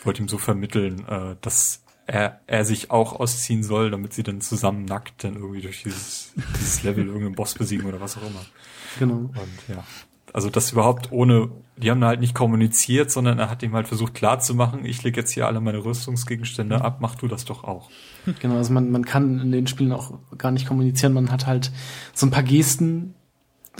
wollte 0.04 0.22
ihm 0.22 0.28
so 0.28 0.38
vermitteln, 0.38 1.06
äh, 1.08 1.36
dass 1.40 1.82
er, 2.06 2.40
er 2.46 2.64
sich 2.64 2.90
auch 2.90 3.20
ausziehen 3.20 3.62
soll, 3.62 3.90
damit 3.90 4.14
sie 4.14 4.22
dann 4.22 4.40
zusammen 4.40 4.86
nackt 4.86 5.24
dann 5.24 5.34
irgendwie 5.34 5.60
durch 5.60 5.82
dieses, 5.82 6.32
dieses 6.56 6.82
Level 6.82 7.06
irgendeinen 7.06 7.34
Boss 7.34 7.54
besiegen 7.54 7.86
oder 7.86 8.00
was 8.00 8.16
auch 8.16 8.22
immer. 8.22 8.44
Genau. 8.98 9.16
Und 9.16 9.68
ja, 9.68 9.84
also 10.32 10.50
das 10.50 10.72
überhaupt 10.72 11.12
ohne, 11.12 11.50
die 11.76 11.90
haben 11.90 12.04
halt 12.04 12.20
nicht 12.20 12.34
kommuniziert, 12.34 13.10
sondern 13.10 13.38
er 13.38 13.50
hat 13.50 13.62
ihm 13.62 13.74
halt 13.74 13.88
versucht 13.88 14.14
klarzumachen, 14.14 14.84
ich 14.84 15.02
lege 15.02 15.20
jetzt 15.20 15.32
hier 15.32 15.46
alle 15.46 15.60
meine 15.60 15.84
Rüstungsgegenstände 15.84 16.76
mhm. 16.76 16.82
ab, 16.82 16.98
mach 17.00 17.14
du 17.14 17.28
das 17.28 17.44
doch 17.44 17.64
auch. 17.64 17.90
Genau, 18.40 18.56
also 18.56 18.74
man, 18.74 18.90
man 18.90 19.06
kann 19.06 19.40
in 19.40 19.52
den 19.52 19.66
Spielen 19.66 19.92
auch 19.92 20.18
gar 20.36 20.50
nicht 20.50 20.66
kommunizieren, 20.66 21.14
man 21.14 21.32
hat 21.32 21.46
halt 21.46 21.72
so 22.12 22.26
ein 22.26 22.30
paar 22.30 22.42
Gesten, 22.42 23.14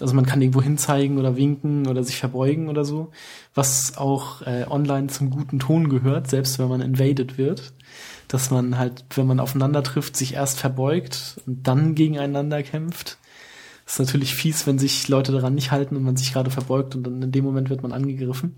also 0.01 0.15
man 0.15 0.25
kann 0.25 0.41
irgendwo 0.41 0.62
hinzeigen 0.62 1.19
oder 1.19 1.37
winken 1.37 1.87
oder 1.87 2.03
sich 2.03 2.16
verbeugen 2.16 2.69
oder 2.69 2.85
so, 2.85 3.11
was 3.55 3.99
auch 3.99 4.43
äh, 4.43 4.65
online 4.69 5.09
zum 5.09 5.29
guten 5.29 5.59
Ton 5.59 5.91
gehört, 5.91 6.31
selbst 6.31 6.59
wenn 6.59 6.69
man 6.69 6.81
invaded 6.81 7.37
wird, 7.37 7.75
dass 8.29 8.51
man 8.51 8.79
halt, 8.79 9.05
wenn 9.15 9.27
man 9.27 9.41
aufeinander 9.41 9.83
trifft, 9.83 10.16
sich 10.16 10.35
erst 10.35 10.59
verbeugt 10.59 11.41
und 11.47 11.66
dann 11.66 11.95
gegeneinander 11.95 12.62
kämpft 12.62 13.19
ist 13.89 13.98
natürlich 13.98 14.35
fies, 14.35 14.66
wenn 14.66 14.78
sich 14.78 15.09
Leute 15.09 15.32
daran 15.32 15.55
nicht 15.55 15.70
halten 15.70 15.97
und 15.97 16.05
man 16.05 16.16
sich 16.16 16.32
gerade 16.32 16.51
verbeugt 16.51 16.94
und 16.94 17.05
dann 17.05 17.23
in 17.23 17.32
dem 17.32 17.44
Moment 17.44 17.70
wird 17.70 17.82
man 17.82 17.93
angegriffen. 17.93 18.55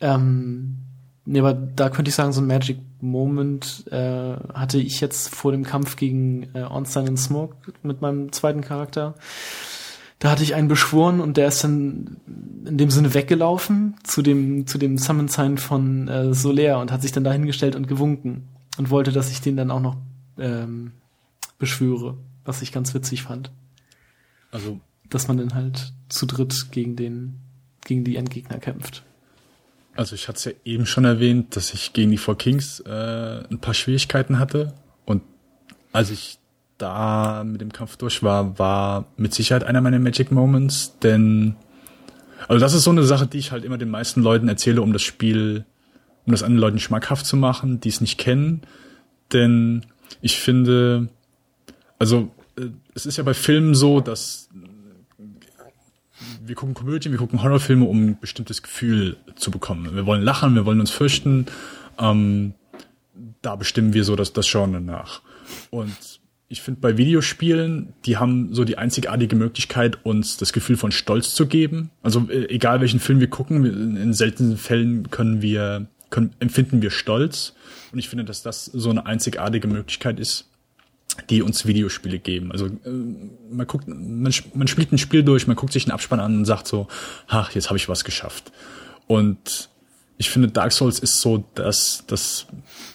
Ähm, 0.00 0.76
nee, 1.24 1.40
aber 1.40 1.54
da 1.54 1.88
könnte 1.88 2.10
ich 2.10 2.14
sagen, 2.14 2.32
so 2.32 2.40
ein 2.40 2.46
Magic 2.46 2.78
Moment 3.00 3.84
äh, 3.90 4.36
hatte 4.52 4.78
ich 4.78 5.00
jetzt 5.00 5.34
vor 5.34 5.52
dem 5.52 5.64
Kampf 5.64 5.96
gegen 5.96 6.48
äh, 6.54 6.62
Onstein 6.62 7.08
and 7.08 7.18
Smoke 7.18 7.56
mit 7.82 8.02
meinem 8.02 8.30
zweiten 8.32 8.60
Charakter. 8.60 9.14
Da 10.18 10.30
hatte 10.30 10.42
ich 10.42 10.54
einen 10.54 10.68
beschworen 10.68 11.20
und 11.20 11.36
der 11.36 11.48
ist 11.48 11.62
dann 11.62 12.18
in 12.66 12.78
dem 12.78 12.90
Sinne 12.90 13.14
weggelaufen 13.14 13.96
zu 14.02 14.22
dem 14.22 14.66
zu 14.66 14.78
dem 14.78 14.96
Summon 14.96 15.28
Sign 15.28 15.58
von 15.58 16.08
äh, 16.08 16.34
Solaire 16.34 16.78
und 16.78 16.90
hat 16.90 17.02
sich 17.02 17.12
dann 17.12 17.24
dahingestellt 17.24 17.76
und 17.76 17.86
gewunken 17.86 18.48
und 18.78 18.90
wollte, 18.90 19.12
dass 19.12 19.30
ich 19.30 19.40
den 19.40 19.56
dann 19.56 19.70
auch 19.70 19.80
noch 19.80 19.96
ähm, 20.38 20.92
beschwöre, 21.58 22.16
was 22.44 22.62
ich 22.62 22.72
ganz 22.72 22.94
witzig 22.94 23.22
fand. 23.22 23.50
Also, 24.50 24.80
dass 25.10 25.28
man 25.28 25.38
dann 25.38 25.54
halt 25.54 25.92
zu 26.08 26.26
dritt 26.26 26.70
gegen 26.70 26.96
den, 26.96 27.40
gegen 27.84 28.04
die 28.04 28.16
Endgegner 28.16 28.58
kämpft. 28.58 29.02
Also 29.94 30.14
ich 30.14 30.28
hatte 30.28 30.36
es 30.36 30.44
ja 30.44 30.52
eben 30.64 30.86
schon 30.86 31.04
erwähnt, 31.04 31.56
dass 31.56 31.72
ich 31.72 31.92
gegen 31.92 32.10
die 32.10 32.18
Four 32.18 32.36
Kings 32.36 32.80
äh, 32.80 33.44
ein 33.50 33.58
paar 33.60 33.74
Schwierigkeiten 33.74 34.38
hatte. 34.38 34.74
Und 35.06 35.22
als 35.92 36.10
ich 36.10 36.38
da 36.76 37.44
mit 37.44 37.62
dem 37.62 37.72
Kampf 37.72 37.96
durch 37.96 38.22
war, 38.22 38.58
war 38.58 39.06
mit 39.16 39.32
Sicherheit 39.32 39.64
einer 39.64 39.80
meiner 39.80 39.98
Magic 39.98 40.30
Moments, 40.30 40.98
denn 40.98 41.56
also 42.48 42.60
das 42.60 42.74
ist 42.74 42.84
so 42.84 42.90
eine 42.90 43.02
Sache, 43.02 43.26
die 43.26 43.38
ich 43.38 43.52
halt 43.52 43.64
immer 43.64 43.78
den 43.78 43.90
meisten 43.90 44.22
Leuten 44.22 44.48
erzähle, 44.48 44.82
um 44.82 44.92
das 44.92 45.02
Spiel, 45.02 45.64
um 46.26 46.32
das 46.32 46.42
anderen 46.42 46.60
Leuten 46.60 46.78
schmackhaft 46.78 47.26
zu 47.26 47.36
machen, 47.36 47.80
die 47.80 47.88
es 47.88 48.00
nicht 48.00 48.18
kennen. 48.18 48.62
Denn 49.32 49.86
ich 50.20 50.38
finde, 50.38 51.08
also 51.98 52.30
es 52.96 53.04
ist 53.04 53.18
ja 53.18 53.22
bei 53.24 53.34
Filmen 53.34 53.74
so, 53.74 54.00
dass 54.00 54.48
wir 56.42 56.54
gucken 56.54 56.74
Komödien, 56.74 57.12
wir 57.12 57.18
gucken 57.18 57.42
Horrorfilme, 57.42 57.84
um 57.84 58.06
ein 58.06 58.18
bestimmtes 58.18 58.62
Gefühl 58.62 59.18
zu 59.36 59.50
bekommen. 59.50 59.94
Wir 59.94 60.06
wollen 60.06 60.22
lachen, 60.22 60.54
wir 60.54 60.64
wollen 60.64 60.80
uns 60.80 60.90
fürchten. 60.90 61.46
Ähm, 61.98 62.54
da 63.42 63.54
bestimmen 63.56 63.92
wir 63.92 64.04
so 64.04 64.16
das, 64.16 64.32
das 64.32 64.50
Genre 64.50 64.80
nach. 64.80 65.20
Und 65.70 65.94
ich 66.48 66.62
finde 66.62 66.80
bei 66.80 66.96
Videospielen, 66.96 67.92
die 68.06 68.16
haben 68.16 68.54
so 68.54 68.64
die 68.64 68.78
einzigartige 68.78 69.36
Möglichkeit, 69.36 70.04
uns 70.06 70.38
das 70.38 70.54
Gefühl 70.54 70.78
von 70.78 70.90
Stolz 70.90 71.34
zu 71.34 71.46
geben. 71.46 71.90
Also 72.02 72.26
äh, 72.30 72.48
egal 72.48 72.80
welchen 72.80 73.00
Film 73.00 73.20
wir 73.20 73.28
gucken, 73.28 73.96
in 73.96 74.14
seltenen 74.14 74.56
Fällen 74.56 75.10
können 75.10 75.42
wir, 75.42 75.86
können, 76.08 76.30
empfinden 76.38 76.80
wir 76.80 76.90
Stolz. 76.90 77.52
Und 77.92 77.98
ich 77.98 78.08
finde, 78.08 78.24
dass 78.24 78.42
das 78.42 78.64
so 78.64 78.88
eine 78.88 79.04
einzigartige 79.04 79.68
Möglichkeit 79.68 80.18
ist, 80.18 80.48
die 81.30 81.42
uns 81.42 81.66
Videospiele 81.66 82.18
geben. 82.18 82.52
Also 82.52 82.66
äh, 82.66 82.90
man 83.50 83.66
guckt, 83.66 83.88
man, 83.88 84.32
man 84.54 84.68
spielt 84.68 84.92
ein 84.92 84.98
Spiel 84.98 85.22
durch, 85.22 85.46
man 85.46 85.56
guckt 85.56 85.72
sich 85.72 85.84
einen 85.84 85.92
Abspann 85.92 86.20
an 86.20 86.38
und 86.38 86.44
sagt 86.44 86.66
so, 86.66 86.88
ach, 87.28 87.52
jetzt 87.52 87.68
habe 87.68 87.76
ich 87.76 87.88
was 87.88 88.04
geschafft. 88.04 88.52
Und 89.06 89.70
ich 90.18 90.30
finde, 90.30 90.48
Dark 90.48 90.72
Souls 90.72 90.98
ist 90.98 91.20
so 91.20 91.44
dass 91.54 92.04
das 92.06 92.46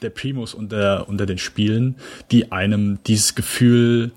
der 0.02 0.10
Primus 0.10 0.54
unter, 0.54 1.08
unter 1.08 1.26
den 1.26 1.38
Spielen, 1.38 1.96
die 2.32 2.52
einem 2.52 3.00
dieses 3.06 3.36
Gefühl 3.36 4.12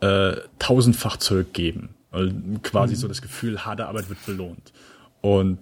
äh, 0.00 0.36
tausendfach 0.58 1.16
zurückgeben. 1.16 1.90
Also 2.10 2.32
quasi 2.62 2.94
mhm. 2.94 2.98
so 2.98 3.08
das 3.08 3.22
Gefühl, 3.22 3.64
harte 3.64 3.86
Arbeit 3.86 4.08
wird 4.08 4.24
belohnt. 4.26 4.72
Und 5.20 5.58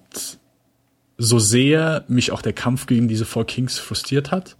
so 1.18 1.38
sehr 1.38 2.04
mich 2.08 2.32
auch 2.32 2.42
der 2.42 2.52
Kampf 2.52 2.86
gegen 2.86 3.06
diese 3.06 3.24
Four 3.24 3.46
Kings 3.46 3.78
frustriert 3.78 4.30
hat 4.32 4.56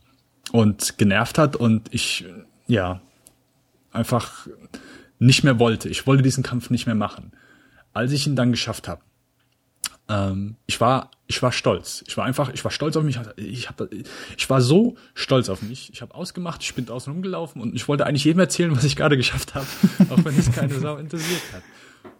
und 0.52 0.96
genervt 0.98 1.38
hat 1.38 1.56
und 1.56 1.92
ich 1.92 2.24
ja 2.66 3.00
einfach 3.92 4.48
nicht 5.18 5.44
mehr 5.44 5.58
wollte. 5.58 5.88
Ich 5.88 6.06
wollte 6.06 6.22
diesen 6.22 6.42
Kampf 6.42 6.70
nicht 6.70 6.86
mehr 6.86 6.94
machen. 6.94 7.32
Als 7.92 8.12
ich 8.12 8.26
ihn 8.26 8.36
dann 8.36 8.50
geschafft 8.50 8.88
habe, 8.88 9.02
ähm, 10.08 10.56
ich 10.66 10.80
war, 10.80 11.10
ich 11.26 11.42
war 11.42 11.52
stolz. 11.52 12.02
Ich 12.06 12.16
war 12.16 12.24
einfach, 12.24 12.52
ich 12.52 12.64
war 12.64 12.70
stolz 12.70 12.96
auf 12.96 13.04
mich. 13.04 13.18
Ich, 13.36 13.68
hab, 13.68 13.86
ich 13.92 14.50
war 14.50 14.60
so 14.60 14.96
stolz 15.14 15.48
auf 15.48 15.62
mich. 15.62 15.90
Ich 15.92 16.02
habe 16.02 16.14
ausgemacht, 16.14 16.62
ich 16.62 16.74
bin 16.74 16.86
draußen 16.86 17.12
rumgelaufen 17.12 17.62
und 17.62 17.74
ich 17.74 17.86
wollte 17.88 18.06
eigentlich 18.06 18.24
jedem 18.24 18.40
erzählen, 18.40 18.74
was 18.74 18.84
ich 18.84 18.96
gerade 18.96 19.16
geschafft 19.16 19.54
habe, 19.54 19.66
auch 20.10 20.24
wenn 20.24 20.36
es 20.38 20.50
keine 20.50 20.78
Sau 20.78 20.96
interessiert 20.96 21.42
hat. 21.52 21.62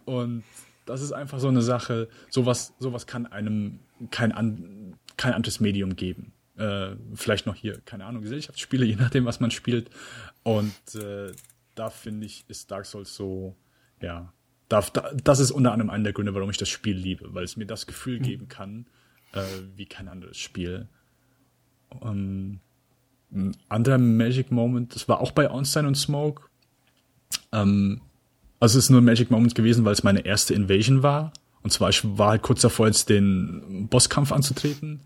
Und 0.05 0.43
das 0.85 1.01
ist 1.01 1.11
einfach 1.11 1.39
so 1.39 1.47
eine 1.47 1.61
Sache. 1.61 2.07
Sowas, 2.29 2.73
sowas 2.79 3.05
kann 3.07 3.25
einem 3.25 3.79
kein, 4.11 4.95
kein 5.17 5.33
anderes 5.33 5.59
Medium 5.59 5.95
geben. 5.95 6.33
Äh, 6.57 6.95
vielleicht 7.15 7.45
noch 7.45 7.55
hier, 7.55 7.79
keine 7.85 8.05
Ahnung, 8.05 8.21
Gesellschaftsspiele, 8.21 8.85
je 8.85 8.95
nachdem, 8.95 9.25
was 9.25 9.39
man 9.39 9.51
spielt. 9.51 9.89
Und 10.43 10.73
äh, 10.95 11.31
da 11.75 11.89
finde 11.89 12.25
ich, 12.25 12.45
ist 12.47 12.71
Dark 12.71 12.85
Souls 12.85 13.15
so, 13.15 13.55
ja, 14.01 14.31
da, 14.69 14.81
da, 14.81 15.11
das 15.23 15.39
ist 15.39 15.51
unter 15.51 15.71
anderem 15.71 15.89
einer 15.89 16.05
der 16.05 16.13
Gründe, 16.13 16.33
warum 16.33 16.49
ich 16.49 16.57
das 16.57 16.69
Spiel 16.69 16.95
liebe, 16.95 17.33
weil 17.33 17.43
es 17.43 17.57
mir 17.57 17.65
das 17.65 17.87
Gefühl 17.87 18.19
mhm. 18.19 18.23
geben 18.23 18.47
kann, 18.47 18.85
äh, 19.33 19.43
wie 19.75 19.85
kein 19.85 20.07
anderes 20.07 20.37
Spiel. 20.37 20.87
Um, 21.89 22.59
ein 23.31 23.55
anderer 23.69 23.97
Magic 23.97 24.51
Moment, 24.51 24.95
das 24.95 25.07
war 25.07 25.21
auch 25.21 25.31
bei 25.31 25.49
Onstein 25.49 25.85
und 25.85 25.95
Smoke. 25.95 26.43
Ähm, 27.51 28.01
Also 28.59 28.79
es 28.79 28.85
ist 28.85 28.89
nur 28.91 29.01
ein 29.01 29.05
Magic 29.05 29.29
Moment 29.29 29.55
gewesen, 29.55 29.83
weil 29.83 29.93
es 29.93 30.03
meine 30.03 30.25
erste 30.25 30.53
Invasion 30.53 31.03
war. 31.03 31.33
Und 31.63 31.71
zwar, 31.71 31.89
ich 31.89 32.01
war 32.17 32.29
halt 32.29 32.41
kurz 32.41 32.61
davor, 32.61 32.87
jetzt 32.87 33.09
den 33.09 33.87
Bosskampf 33.89 34.31
anzutreten. 34.31 35.01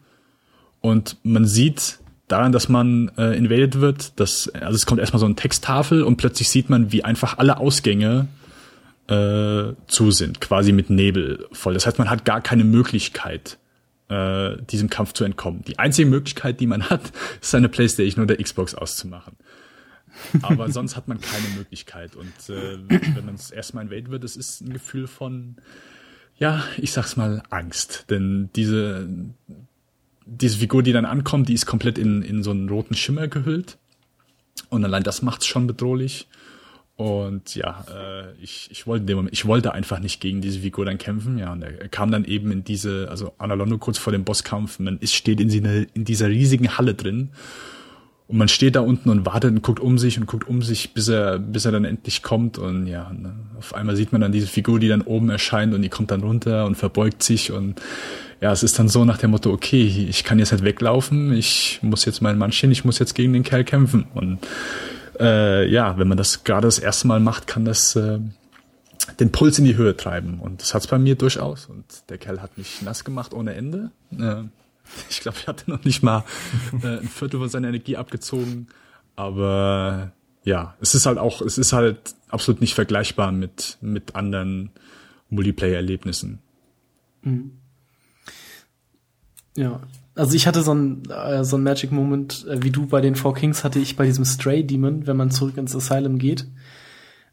Und 0.82 1.18
man 1.24 1.46
sieht 1.46 2.00
daran, 2.28 2.52
dass 2.52 2.70
man 2.70 3.12
äh, 3.18 3.38
invaded 3.38 3.80
wird, 3.80 4.20
dass, 4.20 4.50
also 4.50 4.76
es 4.76 4.86
kommt 4.86 5.00
erstmal 5.00 5.20
so 5.20 5.26
eine 5.26 5.36
Texttafel 5.36 6.04
und 6.04 6.18
plötzlich 6.18 6.50
sieht 6.50 6.70
man, 6.70 6.92
wie 6.92 7.04
einfach 7.04 7.38
alle 7.38 7.58
Ausgänge 7.58 8.28
äh, 9.08 9.74
zu 9.88 10.12
sind, 10.12 10.42
quasi 10.42 10.72
mit 10.72 10.90
Nebel 10.90 11.48
voll. 11.52 11.74
Das 11.74 11.86
heißt, 11.86 11.98
man 11.98 12.10
hat 12.10 12.26
gar 12.26 12.42
keine 12.42 12.66
Möglichkeit, 12.66 13.58
äh, 14.10 14.58
diesem 14.70 14.90
Kampf 14.90 15.14
zu 15.14 15.24
entkommen. 15.24 15.64
Die 15.66 15.80
einzige 15.80 16.10
Möglichkeit, 16.10 16.60
die 16.60 16.68
man 16.68 16.90
hat, 16.90 17.02
ist 17.42 17.52
seine 17.52 17.70
Playstation 17.70 18.24
oder 18.24 18.36
Xbox 18.36 18.76
auszumachen. 18.76 19.36
Aber 20.42 20.70
sonst 20.72 20.96
hat 20.96 21.08
man 21.08 21.22
keine 21.22 21.48
Möglichkeit. 21.56 22.16
Und 22.16 22.50
äh, 22.50 22.78
wenn 22.90 23.26
man 23.26 23.36
es 23.36 23.52
erstmal 23.52 23.86
invade 23.86 24.12
wird, 24.12 24.24
es 24.26 24.36
ist 24.36 24.62
ein 24.62 24.74
Gefühl 24.74 25.08
von, 25.08 25.56
ja, 26.38 26.64
ich 26.78 26.92
sag's 26.92 27.16
mal, 27.16 27.44
Angst. 27.50 28.06
Denn 28.10 28.50
diese, 28.56 29.08
diese 30.28 30.58
Figur, 30.58 30.84
die 30.84 30.92
dann 30.92 31.06
ankommt, 31.06 31.50
die 31.50 31.54
ist 31.54 31.66
komplett 31.66 31.98
in, 31.98 32.22
in 32.22 32.44
so 32.44 32.52
einen 32.52 32.70
roten 32.70 32.96
Schimmer 32.96 33.28
gehüllt. 33.28 33.78
Und 34.70 34.84
allein 34.84 35.04
das 35.04 35.22
macht's 35.22 35.48
schon 35.48 35.68
bedrohlich. 35.68 36.28
Und 36.98 37.54
ja, 37.56 37.86
äh, 37.96 38.34
ich, 38.42 38.70
ich 38.72 38.88
wollte 38.88 39.06
dem 39.06 39.18
Moment, 39.18 39.34
ich 39.34 39.46
wollte 39.46 39.74
einfach 39.74 40.00
nicht 40.00 40.20
gegen 40.20 40.42
diese 40.42 40.60
Figur 40.60 40.84
dann 40.84 40.98
kämpfen. 40.98 41.38
Ja, 41.38 41.54
und 41.54 41.62
er 41.62 41.88
kam 41.90 42.12
dann 42.12 42.26
eben 42.26 42.52
in 42.52 42.64
diese, 42.64 43.08
also 43.10 43.34
Analondo 43.38 43.78
kurz 43.78 44.00
vor 44.00 44.12
dem 44.12 44.24
Bosskampf, 44.24 44.80
man 44.80 44.98
ist, 44.98 45.14
steht 45.14 45.40
in, 45.40 45.50
in 45.50 46.06
dieser 46.06 46.28
riesigen 46.28 46.78
Halle 46.78 46.96
drin. 46.96 47.30
Und 48.28 48.38
man 48.38 48.50
steht 48.50 48.76
da 48.76 48.82
unten 48.82 49.10
und 49.10 49.26
wartet 49.26 49.52
und 49.52 49.62
guckt 49.62 49.80
um 49.80 49.98
sich 49.98 50.20
und 50.20 50.26
guckt 50.26 50.48
um 50.48 50.62
sich, 50.62 50.94
bis 50.94 51.08
er, 51.08 51.40
bis 51.40 51.64
er 51.64 51.72
dann 51.72 51.86
endlich 51.86 52.24
kommt. 52.24 52.58
Und 52.58 52.88
ja, 52.88 53.14
ne, 53.14 53.36
auf 53.58 53.74
einmal 53.74 53.96
sieht 53.96 54.12
man 54.12 54.20
dann 54.20 54.34
diese 54.34 54.48
Figur, 54.48 54.80
die 54.80 54.90
dann 54.90 55.02
oben 55.02 55.30
erscheint 55.30 55.74
und 55.74 55.82
die 55.82 55.90
kommt 55.90 56.12
dann 56.12 56.22
runter 56.22 56.66
und 56.66 56.76
verbeugt 56.76 57.24
sich. 57.24 57.52
Und 57.52 57.80
ja, 58.40 58.52
es 58.52 58.64
ist 58.64 58.78
dann 58.78 58.88
so 58.88 59.04
nach 59.06 59.18
dem 59.18 59.32
Motto, 59.32 59.52
okay, 59.52 59.84
ich 60.10 60.24
kann 60.24 60.40
jetzt 60.40 60.52
halt 60.52 60.64
weglaufen, 60.64 61.34
ich 61.34 61.80
muss 61.82 62.06
jetzt 62.06 62.22
meinen 62.22 62.38
Mann 62.38 62.52
stehen, 62.52 62.72
ich 62.72 62.86
muss 62.86 63.00
jetzt 63.00 63.16
gegen 63.16 63.34
den 63.34 63.44
Kerl 63.44 63.64
kämpfen. 63.64 64.06
Und 64.14 64.40
äh, 65.20 65.68
ja, 65.70 65.98
wenn 65.98 66.08
man 66.08 66.18
das 66.18 66.44
gerade 66.44 66.68
das 66.68 66.80
erste 66.80 67.08
Mal 67.08 67.20
macht, 67.20 67.48
kann 67.48 67.66
das 67.66 67.96
äh, 67.96 68.20
den 69.20 69.32
Puls 69.32 69.58
in 69.58 69.66
die 69.66 69.76
Höhe 69.76 69.98
treiben. 69.98 70.40
Und 70.40 70.62
das 70.62 70.74
hat's 70.74 70.88
bei 70.88 71.00
mir 71.00 71.16
durchaus. 71.16 71.66
Und 71.66 71.86
der 72.10 72.20
Kerl 72.20 72.42
hat 72.42 72.58
mich 72.58 72.82
nass 72.84 73.04
gemacht 73.04 73.34
ohne 73.34 73.56
Ende. 73.56 73.92
Äh, 74.12 74.44
ich 75.10 75.20
glaube, 75.22 75.38
ich 75.40 75.48
hatte 75.48 75.70
noch 75.70 75.84
nicht 75.84 76.04
mal 76.04 76.24
äh, 76.84 77.00
ein 77.00 77.08
Viertel 77.08 77.40
von 77.40 77.50
seiner 77.50 77.70
Energie 77.70 77.98
abgezogen. 77.98 78.68
Aber 79.16 80.12
ja, 80.44 80.76
es 80.80 80.94
ist 80.94 81.08
halt 81.08 81.18
auch, 81.18 81.42
es 81.42 81.58
ist 81.58 81.74
halt 81.74 82.16
absolut 82.30 82.62
nicht 82.62 82.76
vergleichbar 82.76 83.32
mit, 83.32 83.78
mit 83.82 84.16
anderen 84.16 84.70
Multiplayer-Erlebnissen. 85.30 86.40
Mhm. 87.24 87.52
Ja, 89.58 89.82
also 90.14 90.36
ich 90.36 90.48
hatte 90.48 90.62
so 90.62 90.74
ein, 90.74 91.04
äh, 91.10 91.44
so 91.44 91.58
ein 91.58 91.64
Magic 91.64 91.92
Moment, 91.92 92.46
äh, 92.48 92.62
wie 92.62 92.70
du 92.70 92.86
bei 92.86 93.02
den 93.02 93.16
Four 93.16 93.34
Kings 93.34 93.64
hatte 93.64 93.80
ich 93.80 93.96
bei 93.96 94.06
diesem 94.06 94.24
Stray 94.24 94.64
Demon, 94.64 95.08
wenn 95.08 95.18
man 95.18 95.32
zurück 95.32 95.58
ins 95.58 95.76
Asylum 95.76 96.20
geht. 96.20 96.48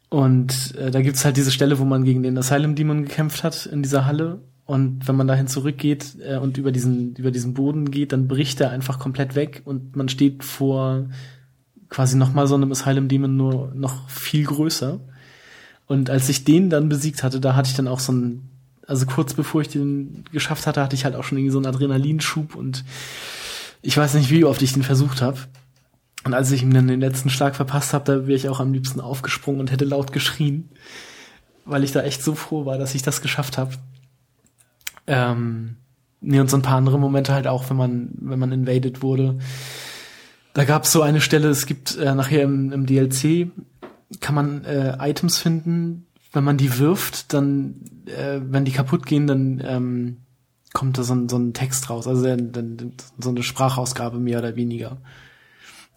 Und 0.09 0.75
äh, 0.77 0.91
da 0.91 1.03
gibt's 1.03 1.25
halt 1.25 1.37
diese 1.37 1.51
Stelle, 1.51 1.79
wo 1.79 1.85
man 1.85 2.05
gegen 2.05 2.23
den 2.23 2.39
Asylum 2.39 2.75
Demon 2.75 3.03
gekämpft 3.03 3.45
hat 3.45 3.67
in 3.67 3.83
dieser 3.83 4.07
Halle. 4.07 4.41
Und 4.65 5.07
wenn 5.07 5.17
man 5.17 5.27
dahin 5.27 5.49
zurückgeht 5.49 6.17
äh, 6.27 6.39
und 6.39 6.57
über 6.57 6.73
diesen, 6.73 7.15
über 7.17 7.31
diesen 7.31 7.53
Boden 7.53 7.91
geht, 7.91 8.13
dann 8.13 8.27
bricht 8.27 8.59
er 8.63 8.71
einfach 8.71 8.99
komplett 8.99 9.35
weg 9.35 9.61
und 9.67 9.95
man 9.95 10.09
steht 10.09 10.45
vor 10.45 11.11
quasi 11.91 12.17
nochmal 12.17 12.47
so 12.47 12.55
einem 12.55 12.73
Asylum 12.73 13.09
Demon 13.09 13.37
nur 13.37 13.73
noch 13.75 14.09
viel 14.09 14.45
größer. 14.45 14.99
Und 15.87 16.09
als 16.09 16.31
ich 16.31 16.45
den 16.45 16.71
dann 16.71 16.89
besiegt 16.89 17.23
hatte, 17.23 17.39
da 17.39 17.55
hatte 17.55 17.69
ich 17.69 17.77
dann 17.77 17.89
auch 17.89 18.01
so 18.01 18.13
ein 18.13 18.49
also 18.87 19.07
kurz 19.07 19.35
bevor 19.35 19.61
ich 19.61 19.69
den 19.69 20.25
geschafft 20.33 20.67
hatte, 20.67 20.83
hatte 20.83 20.97
ich 20.97 21.05
halt 21.05 21.15
auch 21.15 21.25
schon 21.25 21.39
irgendwie 21.39 21.53
so 21.53 21.59
einen 21.59 21.67
Adrenalinschub 21.67 22.55
und 22.55 22.85
ich 23.83 23.97
weiß 23.97 24.15
nicht, 24.15 24.31
wie 24.31 24.45
oft 24.45 24.63
ich 24.63 24.73
den 24.73 24.83
versucht 24.83 25.21
habe. 25.21 25.39
Und 26.25 26.33
als 26.33 26.51
ich 26.51 26.63
ihm 26.63 26.73
dann 26.73 26.89
den 26.89 27.01
letzten 27.01 27.29
Schlag 27.29 27.55
verpasst 27.55 27.93
habe, 27.93 28.05
da 28.05 28.27
wäre 28.27 28.37
ich 28.37 28.49
auch 28.49 28.61
am 28.61 28.73
liebsten 28.73 29.01
aufgesprungen 29.01 29.61
und 29.61 29.71
hätte 29.71 29.85
laut 29.85 30.13
geschrien, 30.13 30.71
weil 31.67 31.85
ich 31.85 31.93
da 31.93 32.03
echt 32.03 32.23
so 32.23 32.35
froh 32.35 32.65
war, 32.65 32.79
dass 32.79 32.95
ich 32.95 33.03
das 33.03 33.21
geschafft 33.21 33.59
habe. 33.59 33.73
Ähm, 35.07 35.77
nee, 36.23 36.41
und 36.41 36.49
so 36.49 36.57
ein 36.57 36.63
paar 36.63 36.79
andere 36.79 36.99
Momente 36.99 37.35
halt 37.35 37.47
auch, 37.47 37.69
wenn 37.69 37.77
man, 37.77 38.09
wenn 38.21 38.39
man 38.39 38.53
invaded 38.53 39.03
wurde. 39.03 39.39
Da 40.55 40.65
gab 40.65 40.85
es 40.85 40.93
so 40.93 41.03
eine 41.03 41.21
Stelle, 41.21 41.49
es 41.49 41.67
gibt 41.67 41.97
äh, 41.99 42.15
nachher 42.15 42.43
im, 42.43 42.73
im 42.73 42.87
DLC, 42.87 43.49
kann 44.21 44.35
man 44.35 44.65
äh, 44.65 44.97
Items 45.01 45.39
finden, 45.39 46.07
wenn 46.35 46.45
man 46.45 46.57
die 46.57 46.79
wirft, 46.79 47.33
dann, 47.33 47.81
äh, 48.07 48.41
wenn 48.43 48.65
die 48.65 48.73
kaputt 48.73 49.07
gehen, 49.07 49.27
dann 49.27 49.63
ähm, 49.65 50.17
kommt 50.73 50.99
da 50.99 51.05
so 51.05 51.15
ein, 51.15 51.29
so 51.29 51.39
ein 51.39 51.55
Text 51.55 51.89
raus, 51.89 52.07
also 52.07 52.25
dann, 52.25 52.53
dann, 52.53 52.93
so 53.19 53.31
eine 53.31 53.43
Sprachausgabe 53.43 54.19
mehr 54.19 54.41
oder 54.41 54.57
weniger. 54.57 54.99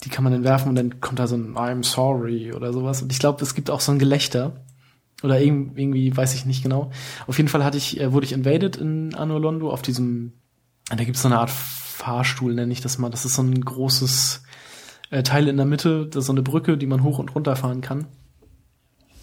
Die 0.03 0.09
kann 0.09 0.23
man 0.23 0.31
dann 0.31 0.43
werfen 0.43 0.69
und 0.69 0.75
dann 0.75 1.01
kommt 1.01 1.17
da 1.17 1.25
so 1.25 1.35
ein 1.35 1.55
I'm 1.55 1.83
sorry 1.83 2.53
oder 2.53 2.71
sowas. 2.71 3.01
Und 3.01 3.11
ich 3.11 3.17
glaube, 3.17 3.43
es 3.43 3.55
gibt 3.55 3.71
auch 3.71 3.81
so 3.81 3.91
ein 3.91 3.99
Gelächter. 3.99 4.63
Oder 5.23 5.41
irgendwie, 5.41 6.15
weiß 6.15 6.35
ich 6.35 6.45
nicht 6.45 6.61
genau. 6.61 6.91
Auf 7.25 7.37
jeden 7.37 7.49
Fall 7.49 7.63
hatte 7.63 7.79
ich, 7.79 7.99
äh, 7.99 8.13
wurde 8.13 8.27
ich 8.27 8.33
invaded 8.33 8.75
in 8.75 9.15
Anno 9.15 9.39
Londo 9.39 9.71
auf 9.71 9.81
diesem, 9.81 10.33
da 10.89 11.03
gibt's 11.03 11.23
so 11.23 11.27
eine 11.27 11.39
Art 11.39 11.49
Fahrstuhl, 11.49 12.53
nenne 12.53 12.71
ich 12.71 12.81
das 12.81 12.99
mal. 12.99 13.09
Das 13.09 13.25
ist 13.25 13.33
so 13.33 13.41
ein 13.41 13.65
großes 13.65 14.43
äh, 15.09 15.23
Teil 15.23 15.47
in 15.47 15.57
der 15.57 15.65
Mitte, 15.65 16.05
das 16.05 16.21
ist 16.21 16.27
so 16.27 16.33
eine 16.33 16.43
Brücke, 16.43 16.77
die 16.77 16.85
man 16.85 17.01
hoch 17.01 17.17
und 17.17 17.33
runter 17.33 17.55
fahren 17.55 17.81
kann. 17.81 18.05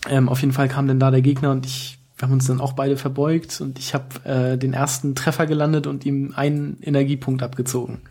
Ähm, 0.08 0.28
auf 0.28 0.40
jeden 0.40 0.52
Fall 0.52 0.68
kam 0.68 0.86
dann 0.86 1.00
da 1.00 1.10
der 1.10 1.22
Gegner 1.22 1.50
und 1.50 1.66
ich, 1.66 1.98
wir 2.16 2.28
haben 2.28 2.34
uns 2.34 2.46
dann 2.46 2.60
auch 2.60 2.74
beide 2.74 2.96
verbeugt 2.96 3.60
und 3.60 3.78
ich 3.78 3.94
habe 3.94 4.24
äh, 4.24 4.58
den 4.58 4.74
ersten 4.74 5.14
Treffer 5.14 5.46
gelandet 5.46 5.86
und 5.86 6.04
ihm 6.04 6.32
einen 6.34 6.78
Energiepunkt 6.82 7.42
abgezogen. 7.42 8.02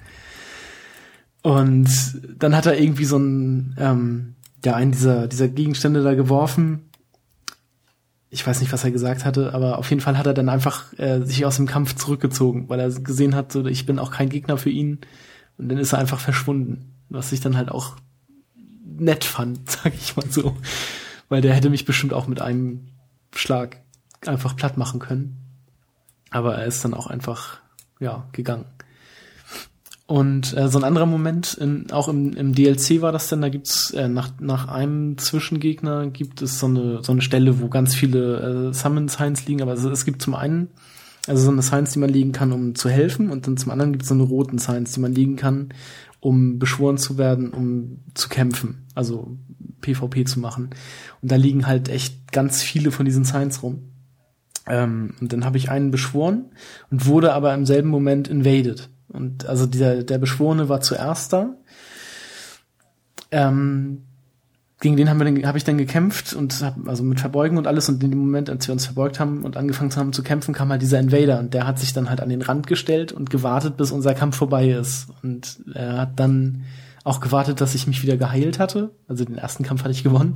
Und 1.44 1.90
dann 2.38 2.56
hat 2.56 2.66
er 2.66 2.80
irgendwie 2.80 3.06
so 3.06 3.18
ein, 3.18 3.76
ähm, 3.78 4.36
ja, 4.64 4.76
einen 4.76 4.94
dieser, 4.94 5.28
dieser 5.28 5.50
Gegenstände 5.50 6.02
da 6.02 6.16
geworfen. 6.16 6.90
Ich 8.30 8.48
weiß 8.48 8.62
nicht, 8.62 8.72
was 8.72 8.84
er 8.84 8.92
gesagt 8.92 9.26
hatte, 9.26 9.54
aber 9.54 9.78
auf 9.78 9.90
jeden 9.90 10.02
Fall 10.02 10.18
hat 10.18 10.26
er 10.26 10.34
dann 10.34 10.50
einfach 10.50 10.98
äh, 10.98 11.22
sich 11.22 11.46
aus 11.46 11.58
dem 11.58 11.68
Kampf 11.68 11.96
zurückgezogen, 11.96 12.70
weil 12.70 12.80
er 12.80 12.90
gesehen 12.90 13.36
hat, 13.36 13.52
so, 13.52 13.66
ich 13.66 13.86
bin 13.86 14.00
auch 14.00 14.10
kein 14.10 14.30
Gegner 14.30 14.58
für 14.58 14.70
ihn. 14.70 15.00
Und 15.58 15.70
dann 15.70 15.78
ist 15.78 15.94
er 15.94 16.00
einfach 16.00 16.20
verschwunden, 16.20 16.94
was 17.10 17.32
ich 17.34 17.42
dann 17.42 17.58
halt 17.58 17.70
auch 17.70 17.98
nett 18.98 19.24
fand, 19.26 19.70
sag 19.70 19.94
ich 19.94 20.16
mal 20.16 20.26
so 20.30 20.56
weil 21.30 21.42
der 21.42 21.54
hätte 21.54 21.70
mich 21.70 21.86
bestimmt 21.86 22.14
auch 22.14 22.28
mit 22.28 22.42
einem 22.42 22.88
Schlag 23.34 23.78
einfach 24.26 24.56
platt 24.56 24.78
machen 24.78 25.00
können. 25.00 25.38
Aber 26.30 26.56
er 26.56 26.66
ist 26.66 26.84
dann 26.84 26.94
auch 26.94 27.08
einfach, 27.08 27.60
ja, 28.00 28.28
gegangen. 28.32 28.66
Und 30.06 30.56
äh, 30.58 30.68
so 30.68 30.78
ein 30.78 30.84
anderer 30.84 31.06
Moment, 31.06 31.54
in, 31.54 31.92
auch 31.92 32.08
im, 32.08 32.34
im 32.34 32.54
DLC 32.54 33.02
war 33.02 33.12
das 33.12 33.30
dann, 33.30 33.42
da 33.42 33.50
gibt's 33.50 33.92
äh, 33.92 34.08
nach, 34.08 34.32
nach 34.40 34.68
einem 34.68 35.18
Zwischengegner 35.18 36.08
gibt 36.08 36.42
es 36.42 36.60
so 36.60 36.68
eine, 36.68 37.04
so 37.04 37.14
eine 37.14 37.22
Stelle, 37.22 37.62
wo 37.62 37.70
ganz 37.70 37.96
viele 37.96 38.70
äh, 38.70 38.74
Summon 38.74 39.08
Signs 39.08 39.46
liegen, 39.48 39.62
aber 39.62 39.74
es, 39.74 39.84
es 39.84 40.06
gibt 40.06 40.22
zum 40.22 40.36
einen 40.36 40.70
also 41.28 41.46
so 41.46 41.52
eine 41.52 41.62
Signs, 41.62 41.94
die 41.94 42.00
man 42.00 42.10
legen 42.10 42.34
kann, 42.34 42.52
um 42.52 42.76
zu 42.76 42.90
helfen, 42.90 43.30
und 43.30 43.48
dann 43.48 43.58
zum 43.58 43.72
anderen 43.72 43.94
gibt 43.94 44.04
es 44.04 44.10
so 44.10 44.14
eine 44.14 44.24
roten 44.24 44.58
Signs, 44.58 44.92
die 44.92 45.00
man 45.00 45.14
legen 45.14 45.38
kann, 45.38 45.70
um 46.20 46.60
beschworen 46.60 46.98
zu 46.98 47.18
werden, 47.18 47.52
um 47.52 48.00
zu 48.14 48.30
kämpfen. 48.30 48.86
Also 48.94 49.38
PvP 49.84 50.26
zu 50.26 50.40
machen. 50.40 50.72
Und 51.22 51.32
da 51.32 51.36
liegen 51.36 51.68
halt 51.68 51.90
echt 51.90 52.32
ganz 52.32 52.64
viele 52.64 52.92
von 52.92 53.06
diesen 53.06 53.24
Signs 53.24 53.62
rum. 53.62 53.92
Ähm, 54.68 55.14
und 55.22 55.32
dann 55.32 55.46
habe 55.46 55.58
ich 55.58 55.70
einen 55.70 55.92
beschworen 55.92 56.46
und 56.90 57.06
wurde 57.06 57.34
aber 57.34 57.54
im 57.54 57.66
selben 57.66 57.90
Moment 57.90 58.28
invaded. 58.28 58.90
Und 59.10 59.46
also 59.46 59.68
dieser, 59.68 60.04
der 60.04 60.18
Beschworene 60.18 60.70
war 60.70 60.82
zuerst 60.82 61.34
da. 61.34 61.56
Ähm, 63.32 64.04
gegen 64.84 64.98
den 64.98 65.10
habe 65.10 65.58
ich 65.58 65.64
dann 65.64 65.78
gekämpft 65.78 66.34
und 66.34 66.62
hab, 66.62 66.76
also 66.90 67.04
mit 67.04 67.22
Verbeugen 67.22 67.58
und 67.58 67.68
alles 67.68 67.88
und 67.88 68.04
in 68.04 68.12
dem 68.12 68.20
Moment, 68.20 68.50
als 68.50 68.68
wir 68.68 68.74
uns 68.74 68.86
verbeugt 68.86 69.18
haben 69.18 69.46
und 69.46 69.56
angefangen 69.56 69.96
haben 69.96 70.12
zu 70.12 70.24
kämpfen, 70.24 70.54
kam 70.54 70.70
halt 70.70 70.82
dieser 70.82 71.00
Invader 71.00 71.40
und 71.40 71.54
der 71.54 71.66
hat 71.66 71.80
sich 71.80 71.94
dann 71.94 72.10
halt 72.10 72.20
an 72.20 72.28
den 72.28 72.42
Rand 72.42 72.68
gestellt 72.68 73.14
und 73.14 73.30
gewartet, 73.30 73.78
bis 73.78 73.92
unser 73.92 74.14
Kampf 74.14 74.36
vorbei 74.36 74.72
ist 74.72 75.08
und 75.24 75.62
er 75.74 76.00
hat 76.00 76.20
dann 76.20 76.66
auch 77.04 77.20
gewartet, 77.20 77.62
dass 77.62 77.76
ich 77.76 77.88
mich 77.88 78.02
wieder 78.04 78.18
geheilt 78.18 78.60
hatte. 78.60 78.92
Also 79.08 79.26
den 79.26 79.38
ersten 79.38 79.64
Kampf 79.64 79.82
hatte 79.82 79.92
ich 79.92 80.04
gewonnen. 80.04 80.36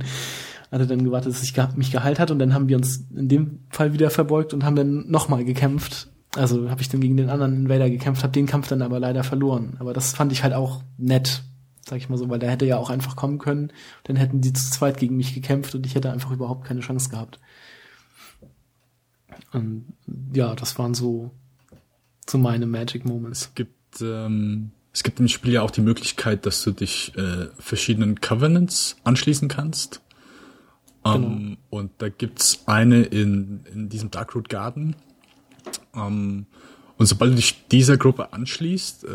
Hatte 0.70 0.86
dann 0.86 1.04
gewartet, 1.04 1.32
dass 1.32 1.42
ich 1.42 1.54
mich 1.76 1.90
geheilt 1.90 2.18
hatte 2.18 2.32
und 2.34 2.38
dann 2.38 2.52
haben 2.52 2.68
wir 2.68 2.76
uns 2.76 3.06
in 3.14 3.28
dem 3.28 3.60
Fall 3.70 3.94
wieder 3.94 4.10
verbeugt 4.10 4.52
und 4.52 4.64
haben 4.64 4.76
dann 4.76 5.10
nochmal 5.10 5.44
gekämpft. 5.44 6.08
Also 6.36 6.68
habe 6.68 6.82
ich 6.82 6.90
dann 6.90 7.00
gegen 7.00 7.16
den 7.16 7.30
anderen 7.30 7.54
Invader 7.54 7.88
gekämpft, 7.88 8.22
habe 8.22 8.32
den 8.32 8.46
Kampf 8.46 8.68
dann 8.68 8.82
aber 8.82 9.00
leider 9.00 9.24
verloren. 9.24 9.76
Aber 9.78 9.94
das 9.94 10.12
fand 10.12 10.30
ich 10.30 10.42
halt 10.42 10.52
auch 10.52 10.82
nett, 10.98 11.42
sag 11.86 11.96
ich 11.96 12.10
mal 12.10 12.18
so, 12.18 12.28
weil 12.28 12.38
der 12.38 12.50
hätte 12.50 12.66
ja 12.66 12.76
auch 12.76 12.90
einfach 12.90 13.16
kommen 13.16 13.38
können. 13.38 13.72
Dann 14.04 14.16
hätten 14.16 14.42
die 14.42 14.52
zu 14.52 14.70
zweit 14.70 14.98
gegen 14.98 15.16
mich 15.16 15.34
gekämpft 15.34 15.74
und 15.74 15.86
ich 15.86 15.94
hätte 15.94 16.12
einfach 16.12 16.30
überhaupt 16.30 16.66
keine 16.66 16.80
Chance 16.80 17.08
gehabt. 17.08 17.40
Und 19.52 19.86
ja, 20.34 20.54
das 20.54 20.78
waren 20.78 20.92
so, 20.92 21.30
so 22.28 22.36
meine 22.36 22.66
Magic 22.66 23.06
Moments. 23.06 23.40
Es 23.40 23.54
gibt 23.54 24.02
ähm, 24.02 24.72
es 24.92 25.02
gibt 25.02 25.20
im 25.20 25.28
Spiel 25.28 25.52
ja 25.52 25.62
auch 25.62 25.70
die 25.70 25.80
Möglichkeit, 25.80 26.46
dass 26.46 26.62
du 26.62 26.72
dich 26.72 27.16
äh, 27.16 27.48
verschiedenen 27.58 28.20
Covenants 28.20 28.96
anschließen 29.04 29.48
kannst. 29.48 30.00
Genau. 31.04 31.26
Um, 31.26 31.58
und 31.70 31.92
da 31.98 32.08
gibt's 32.08 32.64
eine 32.66 33.02
in, 33.02 33.60
in 33.72 33.88
diesem 33.88 34.10
Darkroot 34.10 34.48
Garden. 34.48 34.96
Um, 35.92 36.46
und 36.96 37.06
sobald 37.06 37.32
du 37.32 37.36
dich 37.36 37.68
dieser 37.68 37.96
Gruppe 37.96 38.32
anschließt, 38.32 39.04
äh, 39.04 39.08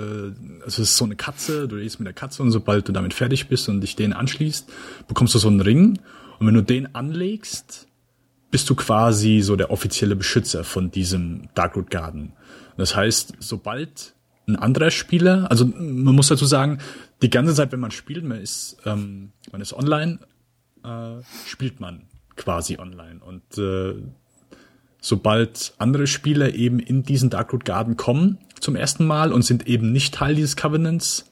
also 0.64 0.66
es 0.66 0.80
ist 0.80 0.98
so 0.98 1.06
eine 1.06 1.18
Katze, 1.18 1.68
du 1.68 1.76
redest 1.76 2.00
mit 2.00 2.08
der 2.08 2.14
Katze 2.14 2.42
und 2.42 2.52
sobald 2.52 2.88
du 2.88 2.94
damit 2.94 3.14
fertig 3.14 3.50
bist 3.50 3.68
und 3.68 3.82
dich 3.82 3.96
denen 3.96 4.14
anschließt, 4.14 4.72
bekommst 5.08 5.36
du 5.36 5.40
so 5.40 5.50
einen 5.50 5.60
Ring. 5.60 6.00
Und 6.40 6.48
wenn 6.48 6.54
du 6.54 6.64
den 6.64 6.96
anlegst, 6.96 7.88
bist 8.52 8.70
du 8.70 8.76
quasi 8.76 9.42
so 9.42 9.56
der 9.56 9.70
offizielle 9.72 10.16
Beschützer 10.16 10.64
von 10.64 10.92
diesem 10.92 11.50
Darkroot 11.56 11.90
Garden. 11.90 12.34
Das 12.78 12.96
heißt, 12.96 13.34
sobald 13.40 14.16
ein 14.48 14.56
anderer 14.56 14.92
Spieler, 14.92 15.50
also 15.50 15.66
man 15.66 16.16
muss 16.16 16.28
dazu 16.28 16.46
sagen, 16.46 16.80
die 17.22 17.30
ganze 17.30 17.54
Zeit, 17.54 17.72
wenn 17.72 17.80
man 17.80 17.92
spielt, 17.92 18.24
man 18.26 18.40
ist, 18.40 18.78
ähm, 18.86 19.32
man 19.52 19.62
ist 19.62 19.74
online, 19.74 20.20
äh, 20.84 21.22
spielt 21.48 21.80
man 21.80 22.04
quasi 22.36 22.78
online. 22.78 23.22
Und 23.24 23.58
äh, 23.58 23.96
sobald 25.00 25.74
andere 25.78 26.08
Spieler 26.08 26.54
eben 26.54 26.80
in 26.80 27.04
diesen 27.04 27.30
Darkroot 27.30 27.66
Garden 27.66 27.98
kommen 27.98 28.40
zum 28.60 28.76
ersten 28.76 29.06
Mal 29.06 29.32
und 29.32 29.44
sind 29.44 29.68
eben 29.68 29.92
nicht 29.92 30.14
Teil 30.14 30.36
dieses 30.36 30.56
Covenants, 30.56 31.32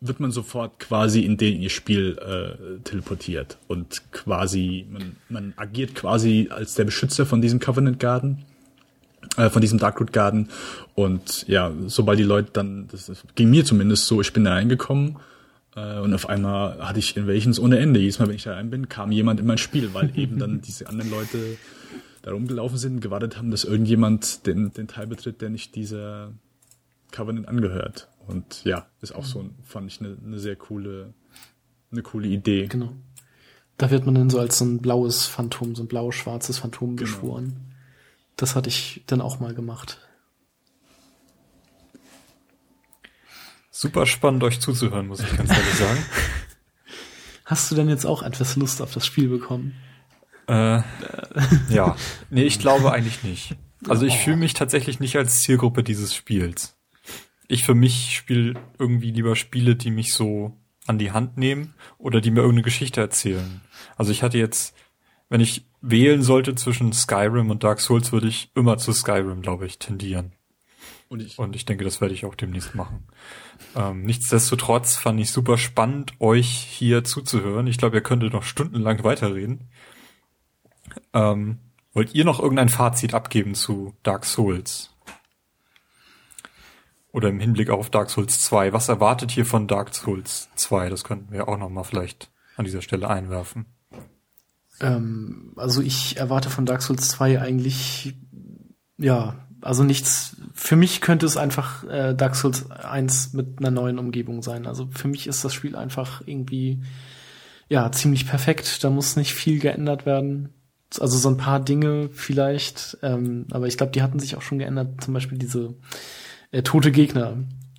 wird 0.00 0.18
man 0.18 0.30
sofort 0.30 0.78
quasi 0.78 1.20
in 1.20 1.36
den 1.36 1.60
ihr 1.60 1.68
Spiel 1.68 2.18
äh, 2.18 2.82
teleportiert. 2.84 3.58
Und 3.68 4.02
quasi 4.12 4.86
man, 4.90 5.16
man 5.28 5.52
agiert 5.56 5.94
quasi 5.94 6.48
als 6.50 6.74
der 6.74 6.84
Beschützer 6.84 7.26
von 7.26 7.42
diesem 7.42 7.60
Covenant 7.60 7.98
Garden 8.00 8.44
äh, 9.36 9.50
von 9.50 9.60
diesem 9.60 9.78
Darkroot 9.78 10.12
Garden 10.12 10.48
und 10.94 11.46
ja 11.48 11.72
sobald 11.86 12.18
die 12.18 12.24
Leute 12.24 12.50
dann 12.52 12.88
das, 12.88 13.06
das 13.06 13.22
ging 13.34 13.50
mir 13.50 13.64
zumindest 13.64 14.06
so 14.06 14.20
ich 14.20 14.32
bin 14.32 14.44
da 14.44 14.52
reingekommen 14.52 15.16
äh, 15.76 15.98
und 15.98 16.14
auf 16.14 16.28
einmal 16.28 16.78
hatte 16.78 16.98
ich 16.98 17.16
Invasions 17.16 17.58
ohne 17.58 17.78
Ende 17.78 18.00
jedes 18.00 18.18
Mal 18.18 18.28
wenn 18.28 18.36
ich 18.36 18.44
da 18.44 18.54
rein 18.54 18.70
bin 18.70 18.88
kam 18.88 19.12
jemand 19.12 19.40
in 19.40 19.46
mein 19.46 19.58
Spiel 19.58 19.94
weil 19.94 20.12
eben 20.18 20.38
dann 20.38 20.60
diese 20.60 20.88
anderen 20.88 21.10
Leute 21.10 21.38
da 22.22 22.32
rumgelaufen 22.32 22.78
sind 22.78 22.94
und 22.94 23.00
gewartet 23.00 23.36
haben 23.36 23.50
dass 23.50 23.64
irgendjemand 23.64 24.46
den 24.46 24.72
den 24.72 24.88
Teil 24.88 25.06
betritt 25.06 25.40
der 25.40 25.50
nicht 25.50 25.74
dieser 25.74 26.32
Covenant 27.12 27.48
angehört 27.48 28.08
und 28.30 28.64
ja, 28.64 28.86
ist 29.00 29.14
auch 29.14 29.24
so, 29.24 29.44
fand 29.64 29.90
ich 29.90 30.00
eine, 30.00 30.16
eine 30.24 30.38
sehr 30.38 30.56
coole, 30.56 31.12
eine 31.90 32.02
coole 32.02 32.28
Idee. 32.28 32.66
Genau. 32.66 32.92
Da 33.76 33.90
wird 33.90 34.06
man 34.06 34.14
dann 34.14 34.30
so 34.30 34.38
als 34.38 34.58
so 34.58 34.64
ein 34.64 34.78
blaues 34.78 35.26
Phantom, 35.26 35.74
so 35.74 35.82
ein 35.82 35.88
blau-schwarzes 35.88 36.58
Phantom 36.58 36.96
genau. 36.96 37.00
beschworen. 37.00 37.56
Das 38.40 38.56
hatte 38.56 38.68
ich 38.68 39.02
dann 39.06 39.20
auch 39.20 39.38
mal 39.40 39.54
gemacht. 39.54 39.98
Super 43.70 44.06
spannend, 44.06 44.42
euch 44.42 44.60
zuzuhören, 44.60 45.06
muss 45.06 45.20
ich 45.20 45.36
ganz 45.36 45.50
ehrlich 45.50 45.74
sagen. 45.74 46.04
Hast 47.44 47.70
du 47.70 47.74
denn 47.74 47.88
jetzt 47.88 48.06
auch 48.06 48.22
etwas 48.22 48.56
Lust 48.56 48.82
auf 48.82 48.92
das 48.92 49.06
Spiel 49.06 49.28
bekommen? 49.28 49.74
Äh, 50.46 50.82
ja. 51.68 51.96
Nee, 52.30 52.44
ich 52.44 52.58
glaube 52.58 52.92
eigentlich 52.92 53.22
nicht. 53.22 53.56
Also 53.88 54.06
ich 54.06 54.14
oh. 54.14 54.24
fühle 54.24 54.36
mich 54.36 54.54
tatsächlich 54.54 55.00
nicht 55.00 55.16
als 55.16 55.40
Zielgruppe 55.40 55.82
dieses 55.82 56.14
Spiels 56.14 56.76
ich 57.50 57.64
für 57.64 57.74
mich 57.74 58.14
spiele 58.14 58.54
irgendwie 58.78 59.10
lieber 59.10 59.34
Spiele, 59.34 59.74
die 59.74 59.90
mich 59.90 60.14
so 60.14 60.56
an 60.86 60.98
die 60.98 61.10
Hand 61.10 61.36
nehmen 61.36 61.74
oder 61.98 62.20
die 62.20 62.30
mir 62.30 62.40
irgendeine 62.40 62.62
Geschichte 62.62 63.00
erzählen. 63.00 63.60
Also 63.96 64.12
ich 64.12 64.22
hatte 64.22 64.38
jetzt, 64.38 64.72
wenn 65.28 65.40
ich 65.40 65.66
wählen 65.80 66.22
sollte 66.22 66.54
zwischen 66.54 66.92
Skyrim 66.92 67.50
und 67.50 67.64
Dark 67.64 67.80
Souls, 67.80 68.12
würde 68.12 68.28
ich 68.28 68.50
immer 68.54 68.78
zu 68.78 68.92
Skyrim, 68.92 69.42
glaube 69.42 69.66
ich, 69.66 69.78
tendieren. 69.78 70.32
Und 71.08 71.22
ich, 71.22 71.38
und 71.38 71.56
ich 71.56 71.64
denke, 71.64 71.84
das 71.84 72.00
werde 72.00 72.14
ich 72.14 72.24
auch 72.24 72.36
demnächst 72.36 72.74
machen. 72.74 73.08
Ähm, 73.74 74.02
nichtsdestotrotz 74.04 74.96
fand 74.96 75.18
ich 75.18 75.32
super 75.32 75.58
spannend, 75.58 76.12
euch 76.20 76.48
hier 76.48 77.02
zuzuhören. 77.02 77.66
Ich 77.66 77.78
glaube, 77.78 77.96
ihr 77.96 78.02
könntet 78.02 78.32
noch 78.32 78.44
stundenlang 78.44 79.02
weiterreden. 79.02 79.68
Ähm, 81.12 81.58
wollt 81.92 82.14
ihr 82.14 82.24
noch 82.24 82.38
irgendein 82.38 82.68
Fazit 82.68 83.14
abgeben 83.14 83.54
zu 83.54 83.94
Dark 84.04 84.24
Souls? 84.24 84.94
Oder 87.12 87.28
im 87.28 87.40
Hinblick 87.40 87.70
auf 87.70 87.90
Dark 87.90 88.08
Souls 88.10 88.40
2. 88.42 88.72
Was 88.72 88.88
erwartet 88.88 89.32
hier 89.32 89.44
von 89.44 89.66
Dark 89.66 89.92
Souls 89.94 90.48
2? 90.54 90.90
Das 90.90 91.02
könnten 91.02 91.32
wir 91.32 91.48
auch 91.48 91.58
nochmal 91.58 91.82
vielleicht 91.82 92.30
an 92.56 92.64
dieser 92.64 92.82
Stelle 92.82 93.08
einwerfen. 93.08 93.66
Ähm, 94.80 95.52
also 95.56 95.82
ich 95.82 96.16
erwarte 96.16 96.50
von 96.50 96.66
Dark 96.66 96.82
Souls 96.82 97.08
2 97.08 97.40
eigentlich, 97.40 98.14
ja, 98.98 99.46
also 99.62 99.84
nichts, 99.84 100.36
für 100.54 100.76
mich 100.76 101.00
könnte 101.00 101.26
es 101.26 101.36
einfach 101.36 101.84
äh, 101.84 102.14
Dark 102.14 102.34
Souls 102.34 102.70
1 102.70 103.34
mit 103.34 103.58
einer 103.58 103.70
neuen 103.70 103.98
Umgebung 103.98 104.42
sein. 104.42 104.66
Also 104.66 104.88
für 104.90 105.08
mich 105.08 105.26
ist 105.26 105.44
das 105.44 105.54
Spiel 105.54 105.76
einfach 105.76 106.22
irgendwie, 106.26 106.80
ja, 107.68 107.92
ziemlich 107.92 108.26
perfekt. 108.26 108.82
Da 108.82 108.90
muss 108.90 109.16
nicht 109.16 109.34
viel 109.34 109.58
geändert 109.58 110.06
werden. 110.06 110.50
Also 110.98 111.18
so 111.18 111.28
ein 111.28 111.36
paar 111.36 111.60
Dinge 111.60 112.08
vielleicht, 112.12 112.98
ähm, 113.02 113.46
aber 113.52 113.68
ich 113.68 113.76
glaube, 113.76 113.92
die 113.92 114.02
hatten 114.02 114.18
sich 114.18 114.34
auch 114.34 114.42
schon 114.42 114.58
geändert. 114.58 115.04
Zum 115.04 115.14
Beispiel 115.14 115.38
diese 115.38 115.74
äh, 116.50 116.62
tote 116.62 116.90
Gegner, 116.90 117.36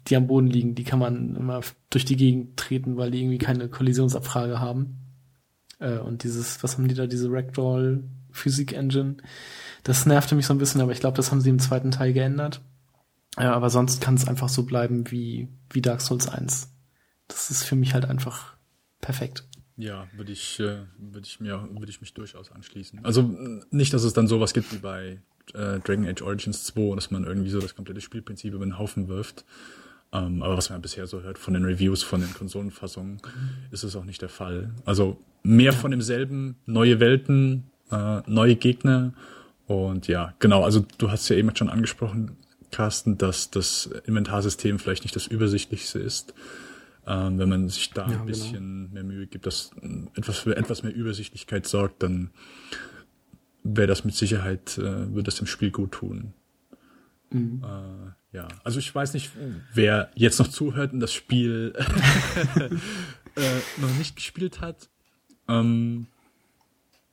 die 0.08 0.16
am 0.16 0.28
Boden 0.28 0.48
liegen, 0.48 0.76
die 0.76 0.86
kann 0.86 1.00
man 1.00 1.36
immer 1.36 1.62
durch 1.90 2.06
die 2.06 2.16
Gegend 2.16 2.56
treten, 2.58 2.96
weil 2.96 3.12
die 3.12 3.20
irgendwie 3.22 3.38
keine 3.38 3.68
Kollisionsabfrage 3.68 4.60
haben. 4.60 5.01
Äh, 5.82 5.98
und 5.98 6.24
dieses, 6.24 6.64
was 6.64 6.78
haben 6.78 6.88
die 6.88 6.96
da, 6.96 7.08
diese 7.08 7.30
Ragdoll 7.30 8.04
Physik 8.32 8.72
Engine, 8.72 9.18
das 9.84 10.06
nervte 10.06 10.36
mich 10.36 10.46
so 10.46 10.54
ein 10.54 10.60
bisschen, 10.60 10.80
aber 10.80 10.94
ich 10.94 11.02
glaube, 11.02 11.18
das 11.18 11.32
haben 11.32 11.42
sie 11.42 11.50
im 11.50 11.60
zweiten 11.60 11.92
Teil 11.92 12.14
geändert. 12.14 12.62
Ja, 13.38 13.54
aber 13.54 13.70
sonst 13.70 14.02
kann 14.02 14.16
es 14.16 14.28
einfach 14.28 14.50
so 14.50 14.64
bleiben 14.64 15.10
wie, 15.10 15.48
wie 15.70 15.82
Dark 15.82 16.02
Souls 16.02 16.28
1. 16.28 16.70
Das 17.28 17.50
ist 17.50 17.64
für 17.64 17.76
mich 17.76 17.94
halt 17.94 18.06
einfach 18.06 18.56
perfekt. 19.00 19.48
Ja, 19.78 20.08
würde 20.16 20.32
ich, 20.32 20.60
äh, 20.60 20.84
würde 20.98 21.26
ich 21.26 21.40
mir, 21.40 21.68
würde 21.72 21.90
ich 21.90 22.02
mich 22.02 22.14
durchaus 22.14 22.52
anschließen. 22.52 23.04
Also 23.04 23.24
nicht, 23.72 23.94
dass 23.94 24.04
es 24.04 24.14
dann 24.14 24.28
sowas 24.28 24.54
gibt 24.54 24.72
wie 24.74 24.78
bei 24.78 25.22
äh, 25.54 25.80
Dragon 25.80 26.06
Age 26.06 26.22
Origins 26.22 26.66
2, 26.66 26.96
dass 26.96 27.10
man 27.10 27.24
irgendwie 27.24 27.50
so 27.50 27.60
das 27.60 27.76
komplette 27.76 28.02
Spielprinzip 28.02 28.54
über 28.54 28.66
den 28.66 28.78
Haufen 28.78 29.08
wirft. 29.08 29.46
Ähm, 30.14 30.44
aber 30.44 30.58
was 30.58 30.70
man 30.70 30.82
bisher 30.82 31.08
so 31.08 31.22
hört 31.22 31.38
von 31.38 31.54
den 31.54 31.64
Reviews, 31.64 32.04
von 32.04 32.22
den 32.22 32.34
Konsolenfassungen, 32.34 33.22
ist 33.72 33.84
es 33.84 33.96
auch 33.96 34.04
nicht 34.04 34.22
der 34.22 34.30
Fall. 34.30 34.72
Also 34.86 35.18
mehr 35.44 35.74
von 35.74 35.92
demselben, 35.92 36.56
neue 36.66 37.00
Welten, 37.00 37.64
äh, 37.92 38.22
neue 38.28 38.56
Gegner 38.56 39.14
und 39.68 40.08
ja, 40.08 40.34
genau, 40.40 40.64
also 40.64 40.86
du 40.98 41.12
hast 41.12 41.30
ja 41.30 41.38
eben 41.38 41.56
schon 41.56 41.70
angesprochen, 41.70 42.36
Carsten, 42.72 43.18
dass 43.18 43.52
das 43.52 43.90
Inventarsystem 44.06 44.80
vielleicht 44.80 45.04
nicht 45.04 45.16
das 45.16 45.28
übersichtlichste 45.28 46.00
ist. 46.00 46.34
Ähm, 47.08 47.40
wenn 47.40 47.50
man 47.50 47.70
sich 47.70 47.92
da 47.92 48.02
ja, 48.02 48.08
ein 48.08 48.12
genau. 48.12 48.26
bisschen 48.26 48.90
genau. 48.90 48.94
mehr 48.94 49.04
Mühe 49.04 49.28
gibt, 49.28 49.46
dass 49.46 49.72
etwas 50.16 50.38
für 50.38 50.56
etwas 50.56 50.84
mehr 50.84 50.94
Übersichtlichkeit 50.94 51.66
sorgt, 51.68 52.04
dann 52.04 52.30
wäre 53.64 53.88
das 53.88 54.06
mit 54.06 54.14
Sicherheit, 54.14 54.78
äh, 54.78 54.84
würde 54.84 55.24
das 55.24 55.36
dem 55.36 55.48
Spiel 55.48 55.72
gut 55.72 55.94
tun. 55.94 56.34
Mhm. 57.32 57.64
Äh, 57.64 58.12
ja, 58.32 58.48
also 58.64 58.80
ich 58.80 58.94
weiß 58.94 59.14
nicht, 59.14 59.32
wer 59.74 60.10
jetzt 60.16 60.40
noch 60.40 60.48
zuhört 60.48 60.94
und 60.94 61.02
das 61.02 61.14
Spiel 61.14 61.74
äh, 63.36 63.82
noch 63.82 63.94
nicht 63.98 64.16
gespielt 64.16 64.62
hat. 64.62 64.90
Ähm, 65.50 66.08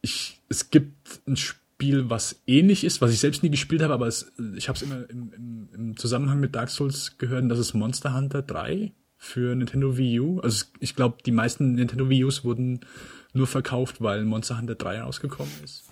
ich, 0.00 0.40
es 0.48 0.70
gibt 0.70 1.20
ein 1.26 1.36
Spiel, 1.36 2.08
was 2.08 2.40
ähnlich 2.46 2.84
ist, 2.84 3.00
was 3.00 3.12
ich 3.12 3.18
selbst 3.18 3.42
nie 3.42 3.50
gespielt 3.50 3.82
habe, 3.82 3.94
aber 3.94 4.06
es, 4.06 4.32
ich 4.54 4.68
habe 4.68 4.76
es 4.76 4.82
immer 4.82 5.10
im, 5.10 5.32
im, 5.32 5.68
im 5.74 5.96
Zusammenhang 5.96 6.38
mit 6.38 6.54
Dark 6.54 6.70
Souls 6.70 7.18
gehört, 7.18 7.42
und 7.42 7.48
das 7.48 7.58
ist 7.58 7.74
Monster 7.74 8.14
Hunter 8.14 8.42
3 8.42 8.92
für 9.16 9.56
Nintendo 9.56 9.96
Wii 9.96 10.20
U. 10.20 10.40
Also 10.40 10.66
ich 10.78 10.94
glaube, 10.94 11.18
die 11.26 11.32
meisten 11.32 11.72
Nintendo 11.74 12.08
Wii 12.08 12.24
Us 12.24 12.44
wurden 12.44 12.80
nur 13.32 13.48
verkauft, 13.48 14.00
weil 14.00 14.24
Monster 14.24 14.56
Hunter 14.56 14.76
3 14.76 15.02
rausgekommen 15.02 15.52
ist. 15.64 15.87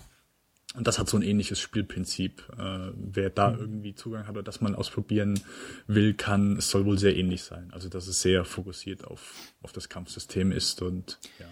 Und 0.77 0.85
das 0.85 0.99
hat 0.99 1.09
so 1.09 1.17
ein 1.17 1.23
ähnliches 1.23 1.59
Spielprinzip. 1.59 2.43
Äh, 2.55 2.91
wer 2.93 3.31
da 3.31 3.49
mhm. 3.49 3.59
irgendwie 3.59 3.95
Zugang 3.95 4.27
hat 4.27 4.35
oder 4.35 4.43
das 4.43 4.61
mal 4.61 4.75
ausprobieren 4.75 5.39
will, 5.87 6.13
kann, 6.13 6.57
es 6.57 6.69
soll 6.69 6.85
wohl 6.85 6.99
sehr 6.99 7.17
ähnlich 7.17 7.43
sein. 7.43 7.69
Also 7.73 7.89
dass 7.89 8.07
es 8.07 8.21
sehr 8.21 8.45
fokussiert 8.45 9.03
auf, 9.03 9.33
auf 9.63 9.73
das 9.73 9.89
Kampfsystem 9.89 10.51
ist 10.51 10.83
und 10.83 11.17
ja. 11.39 11.47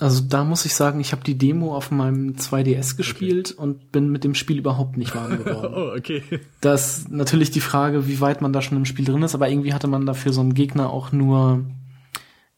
Also 0.00 0.22
da 0.22 0.44
muss 0.44 0.64
ich 0.64 0.74
sagen, 0.74 0.98
ich 0.98 1.12
habe 1.12 1.22
die 1.22 1.36
Demo 1.38 1.76
auf 1.76 1.92
meinem 1.92 2.34
2DS 2.36 2.96
gespielt 2.96 3.52
okay. 3.52 3.62
und 3.62 3.92
bin 3.92 4.08
mit 4.08 4.24
dem 4.24 4.34
Spiel 4.34 4.58
überhaupt 4.58 4.96
nicht 4.96 5.14
warm 5.14 5.36
geworden. 5.44 5.74
oh, 5.76 5.96
okay. 5.96 6.22
Das 6.60 6.98
ist 6.98 7.10
natürlich 7.10 7.50
die 7.50 7.60
Frage, 7.60 8.08
wie 8.08 8.20
weit 8.20 8.40
man 8.40 8.52
da 8.52 8.62
schon 8.62 8.78
im 8.78 8.86
Spiel 8.86 9.04
drin 9.04 9.22
ist, 9.22 9.34
aber 9.34 9.48
irgendwie 9.48 9.74
hatte 9.74 9.86
man 9.86 10.06
dafür 10.06 10.32
so 10.32 10.40
einen 10.40 10.54
Gegner 10.54 10.90
auch 10.90 11.12
nur 11.12 11.66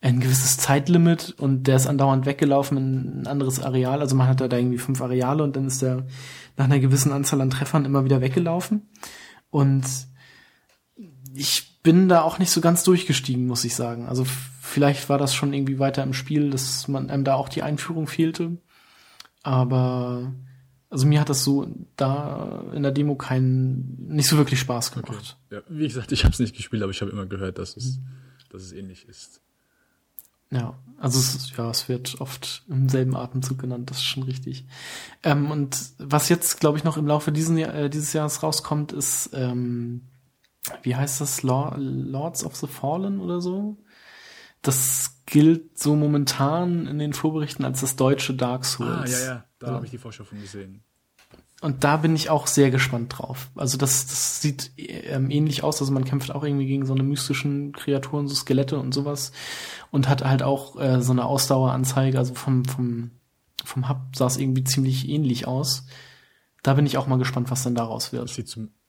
ein 0.03 0.19
gewisses 0.19 0.57
Zeitlimit 0.57 1.37
und 1.39 1.69
der 1.69 1.77
ist 1.77 1.87
andauernd 1.87 2.27
weggelaufen 2.27 2.77
in 2.77 3.23
ein 3.23 3.27
anderes 3.29 3.61
Areal. 3.61 4.01
Also 4.01 4.17
man 4.17 4.27
hat 4.27 4.41
da 4.41 4.57
irgendwie 4.57 4.79
fünf 4.79 5.01
Areale 5.01 5.45
und 5.45 5.55
dann 5.55 5.67
ist 5.67 5.81
der 5.81 6.07
nach 6.57 6.65
einer 6.65 6.81
gewissen 6.81 7.13
Anzahl 7.13 7.41
an 7.41 7.51
Treffern 7.51 7.85
immer 7.85 8.05
wieder 8.05 8.21
weggelaufen. 8.21 8.91
Und 9.51 9.87
ich 11.35 11.81
bin 11.83 12.09
da 12.09 12.23
auch 12.23 12.41
nicht 12.41 12.51
so 12.51 12.61
ganz 12.61 12.83
durchgestiegen, 12.83 13.47
muss 13.47 13.65
ich 13.65 13.77
sagen. 13.77 14.07
Also 14.07 14.25
vielleicht 14.25 15.09
war 15.09 15.19
das 15.19 15.35
schon 15.35 15.53
irgendwie 15.53 15.79
weiter 15.79 16.03
im 16.03 16.15
Spiel, 16.15 16.51
dass 16.51 16.89
man 16.89 17.09
einem 17.09 17.23
da 17.23 17.35
auch 17.35 17.49
die 17.49 17.63
Einführung 17.63 18.09
fehlte. 18.09 18.59
Aber 19.45 20.33
also 20.91 21.07
mir 21.07 21.21
hat 21.21 21.29
das 21.29 21.45
so 21.45 21.73
da 21.97 22.65
in 22.75 22.83
der 22.83 22.93
Demo 22.93 23.15
keinen 23.15 24.09
nicht 24.09 24.29
so 24.29 24.37
wirklich 24.37 24.59
Spaß 24.59 24.93
gemacht. 24.93 25.37
Okay. 25.49 25.57
Ja, 25.57 25.63
wie 25.69 25.87
gesagt, 25.87 26.11
ich 26.11 26.25
habe 26.25 26.33
es 26.33 26.41
nicht 26.41 26.57
gespielt, 26.57 26.83
aber 26.83 26.91
ich 26.91 27.01
habe 27.03 27.13
immer 27.13 27.27
gehört, 27.27 27.59
dass 27.59 27.77
es, 27.77 27.99
mhm. 27.99 28.07
dass 28.51 28.63
es 28.63 28.73
ähnlich 28.73 29.09
ist. 29.09 29.42
Ja, 30.53 30.79
also 30.99 31.19
es, 31.19 31.57
ja, 31.57 31.69
es 31.71 31.89
wird 31.89 32.21
oft 32.21 32.65
im 32.69 32.89
selben 32.89 33.17
Atemzug 33.17 33.59
genannt, 33.59 33.91
das 33.91 33.97
ist 33.97 34.05
schon 34.05 34.23
richtig. 34.23 34.67
Ähm, 35.25 35.51
und 35.51 35.77
was 35.99 36.29
jetzt, 36.29 36.61
glaube 36.61 36.79
ich, 36.79 36.85
noch 36.85 36.97
im 36.97 37.09
Laufe 37.09 37.33
diesen, 37.33 37.59
äh, 37.59 37.91
dieses 37.91 38.13
Jahres 38.13 38.43
rauskommt, 38.43 38.93
ist, 38.93 39.31
ähm, 39.33 40.03
wie 40.83 40.95
heißt 40.95 41.21
das, 41.21 41.43
Lords 41.43 42.45
of 42.45 42.55
the 42.55 42.69
Fallen 42.69 43.19
oder 43.19 43.41
so? 43.41 43.83
Das 44.61 45.23
gilt 45.27 45.77
so 45.77 45.97
momentan 45.97 46.87
in 46.87 47.01
den 47.01 47.15
Vorberichten 47.15 47.65
als 47.65 47.81
das 47.81 47.97
deutsche 47.97 48.35
Dark 48.35 48.65
Souls. 48.65 49.13
Ah, 49.13 49.19
ja, 49.19 49.25
ja, 49.25 49.45
da 49.59 49.67
ja. 49.67 49.73
habe 49.73 49.87
ich 49.87 49.91
die 49.91 49.99
Vorschau 49.99 50.23
von 50.23 50.41
gesehen. 50.41 50.85
Und 51.63 51.85
da 51.85 51.97
bin 51.97 52.17
ich 52.17 52.29
auch 52.29 52.49
sehr 52.49 52.73
gespannt 52.73 53.15
drauf. 53.17 53.49
Also 53.55 53.79
das, 53.79 54.05
das 54.09 54.41
sieht 54.41 54.73
ähm, 54.77 55.31
ähnlich 55.31 55.63
aus. 55.63 55.81
Also 55.81 55.93
man 55.93 56.05
kämpft 56.05 56.35
auch 56.35 56.43
irgendwie 56.43 56.67
gegen 56.67 56.87
so 56.87 56.93
eine 56.93 57.05
mystischen 57.05 57.71
Kreaturen, 57.71 58.27
so 58.27 58.35
Skelette 58.35 58.81
und 58.81 58.93
sowas. 58.93 59.31
Und 59.93 60.09
hat 60.09 60.25
halt 60.25 60.43
auch 60.43 60.79
äh, 60.81 61.01
so 61.01 61.13
eine 61.13 61.25
Ausdaueranzeige. 61.25 62.19
Also 62.19 62.35
vom, 62.35 62.65
vom, 62.65 63.13
vom 63.65 63.89
Hub 63.89 63.99
sah 64.17 64.27
es 64.27 64.39
irgendwie 64.39 64.65
ziemlich 64.65 65.09
ähnlich 65.09 65.47
aus. 65.47 65.87
Da 66.65 66.75
bin 66.75 66.85
ich 66.85 66.99
auch 66.99 67.07
mal 67.07 67.19
gespannt, 67.19 67.49
was 67.53 67.63
dann 67.63 67.77
daraus 67.77 68.13
wird. 68.13 68.37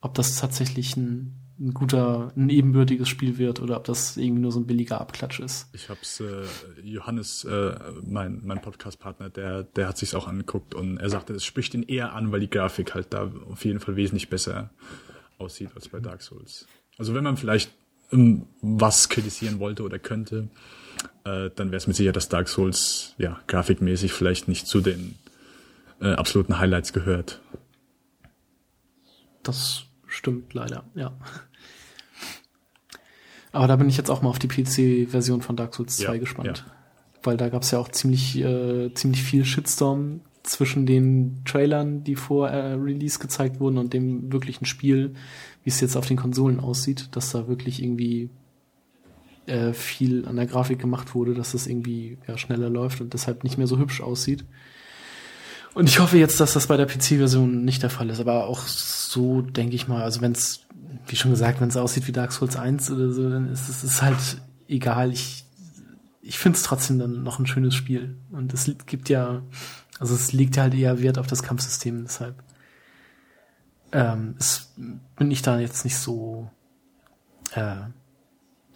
Ob 0.01 0.15
das 0.15 0.35
tatsächlich 0.37 0.97
ein 0.97 1.42
ein 1.59 1.73
guter, 1.73 2.31
ein 2.35 2.49
ebenbürtiges 2.49 3.07
Spiel 3.07 3.37
wird 3.37 3.61
oder 3.61 3.77
ob 3.77 3.83
das 3.83 4.17
irgendwie 4.17 4.41
nur 4.41 4.51
so 4.51 4.59
ein 4.59 4.65
billiger 4.65 4.99
Abklatsch 4.99 5.39
ist. 5.39 5.69
Ich 5.73 5.89
hab's, 5.89 6.19
äh, 6.19 6.45
Johannes, 6.83 7.43
äh, 7.45 7.75
mein, 8.05 8.41
mein 8.43 8.61
Podcast-Partner, 8.61 9.29
der, 9.29 9.63
der 9.63 9.87
hat 9.87 9.97
sich's 9.97 10.15
auch 10.15 10.27
angeguckt 10.27 10.73
und 10.73 10.97
er 10.97 11.09
sagte, 11.09 11.33
es 11.33 11.45
spricht 11.45 11.73
ihn 11.73 11.83
eher 11.83 12.13
an, 12.13 12.31
weil 12.31 12.39
die 12.39 12.49
Grafik 12.49 12.95
halt 12.95 13.13
da 13.13 13.31
auf 13.49 13.63
jeden 13.65 13.79
Fall 13.79 13.95
wesentlich 13.95 14.29
besser 14.29 14.71
aussieht 15.37 15.69
als 15.75 15.89
bei 15.89 15.99
Dark 15.99 16.21
Souls. 16.21 16.67
Also 16.97 17.13
wenn 17.13 17.23
man 17.23 17.37
vielleicht 17.37 17.71
um, 18.11 18.47
was 18.61 19.09
kritisieren 19.09 19.59
wollte 19.59 19.83
oder 19.83 19.99
könnte, 19.99 20.49
äh, 21.23 21.49
dann 21.55 21.67
wäre 21.67 21.77
es 21.77 21.87
mit 21.87 21.95
Sicherheit, 21.95 22.15
dass 22.15 22.29
Dark 22.29 22.47
Souls 22.47 23.13
ja 23.17 23.39
grafikmäßig 23.47 24.11
vielleicht 24.13 24.47
nicht 24.47 24.67
zu 24.67 24.81
den 24.81 25.15
äh, 26.01 26.13
absoluten 26.13 26.59
Highlights 26.59 26.93
gehört. 26.93 27.41
Das 29.43 29.83
stimmt 30.13 30.53
leider, 30.53 30.83
ja. 30.95 31.13
Aber 33.51 33.67
da 33.67 33.75
bin 33.75 33.87
ich 33.87 33.97
jetzt 33.97 34.09
auch 34.09 34.21
mal 34.21 34.29
auf 34.29 34.39
die 34.39 34.47
PC-Version 34.47 35.41
von 35.41 35.55
Dark 35.55 35.75
Souls 35.75 35.97
2 35.97 36.13
ja, 36.13 36.19
gespannt. 36.19 36.63
Ja. 36.65 36.73
Weil 37.21 37.37
da 37.37 37.49
gab 37.49 37.61
es 37.61 37.71
ja 37.71 37.79
auch 37.79 37.89
ziemlich, 37.89 38.37
äh, 38.37 38.91
ziemlich 38.93 39.21
viel 39.23 39.45
Shitstorm 39.45 40.21
zwischen 40.41 40.85
den 40.85 41.43
Trailern, 41.45 42.03
die 42.03 42.15
vor 42.15 42.49
äh, 42.49 42.73
Release 42.73 43.19
gezeigt 43.19 43.59
wurden 43.59 43.77
und 43.77 43.93
dem 43.93 44.31
wirklichen 44.33 44.65
Spiel, 44.65 45.13
wie 45.63 45.69
es 45.69 45.79
jetzt 45.79 45.95
auf 45.95 46.07
den 46.07 46.17
Konsolen 46.17 46.59
aussieht, 46.59 47.09
dass 47.15 47.31
da 47.31 47.47
wirklich 47.47 47.81
irgendwie 47.81 48.29
äh, 49.45 49.73
viel 49.73 50.27
an 50.27 50.35
der 50.35 50.47
Grafik 50.47 50.79
gemacht 50.79 51.15
wurde, 51.15 51.33
dass 51.33 51.53
das 51.53 51.67
irgendwie 51.67 52.17
ja, 52.27 52.37
schneller 52.37 52.69
läuft 52.69 53.01
und 53.01 53.13
deshalb 53.13 53.43
nicht 53.43 53.57
mehr 53.57 53.67
so 53.67 53.77
hübsch 53.77 54.01
aussieht. 54.01 54.45
Und 55.73 55.89
ich 55.89 55.99
hoffe 55.99 56.17
jetzt, 56.17 56.39
dass 56.39 56.53
das 56.53 56.67
bei 56.67 56.77
der 56.77 56.85
PC-Version 56.85 57.63
nicht 57.65 57.81
der 57.81 57.89
Fall 57.89 58.09
ist. 58.09 58.19
Aber 58.19 58.47
auch 58.47 58.67
so 59.13 59.41
denke 59.41 59.75
ich 59.75 59.87
mal, 59.87 60.03
also 60.03 60.21
wenn 60.21 60.33
es, 60.33 60.65
wie 61.07 61.15
schon 61.15 61.31
gesagt, 61.31 61.61
wenn 61.61 61.69
es 61.69 61.77
aussieht 61.77 62.07
wie 62.07 62.11
Dark 62.11 62.31
Souls 62.31 62.55
1 62.55 62.91
oder 62.91 63.11
so, 63.11 63.29
dann 63.29 63.51
ist 63.51 63.69
es 63.69 63.83
ist 63.83 64.01
halt 64.01 64.41
egal. 64.67 65.11
Ich, 65.11 65.45
ich 66.21 66.39
finde 66.39 66.57
es 66.57 66.63
trotzdem 66.63 66.99
dann 66.99 67.23
noch 67.23 67.39
ein 67.39 67.47
schönes 67.47 67.75
Spiel. 67.75 68.15
Und 68.31 68.53
es 68.53 68.69
gibt 68.85 69.09
ja, 69.09 69.41
also 69.99 70.15
es 70.15 70.33
liegt 70.33 70.57
halt 70.57 70.73
eher 70.73 71.01
Wert 71.01 71.17
auf 71.17 71.27
das 71.27 71.43
Kampfsystem, 71.43 72.03
deshalb 72.03 72.43
ähm, 73.93 74.35
es, 74.39 74.73
bin 75.15 75.31
ich 75.31 75.41
da 75.41 75.59
jetzt 75.59 75.85
nicht 75.85 75.97
so 75.97 76.49
äh, 77.53 77.75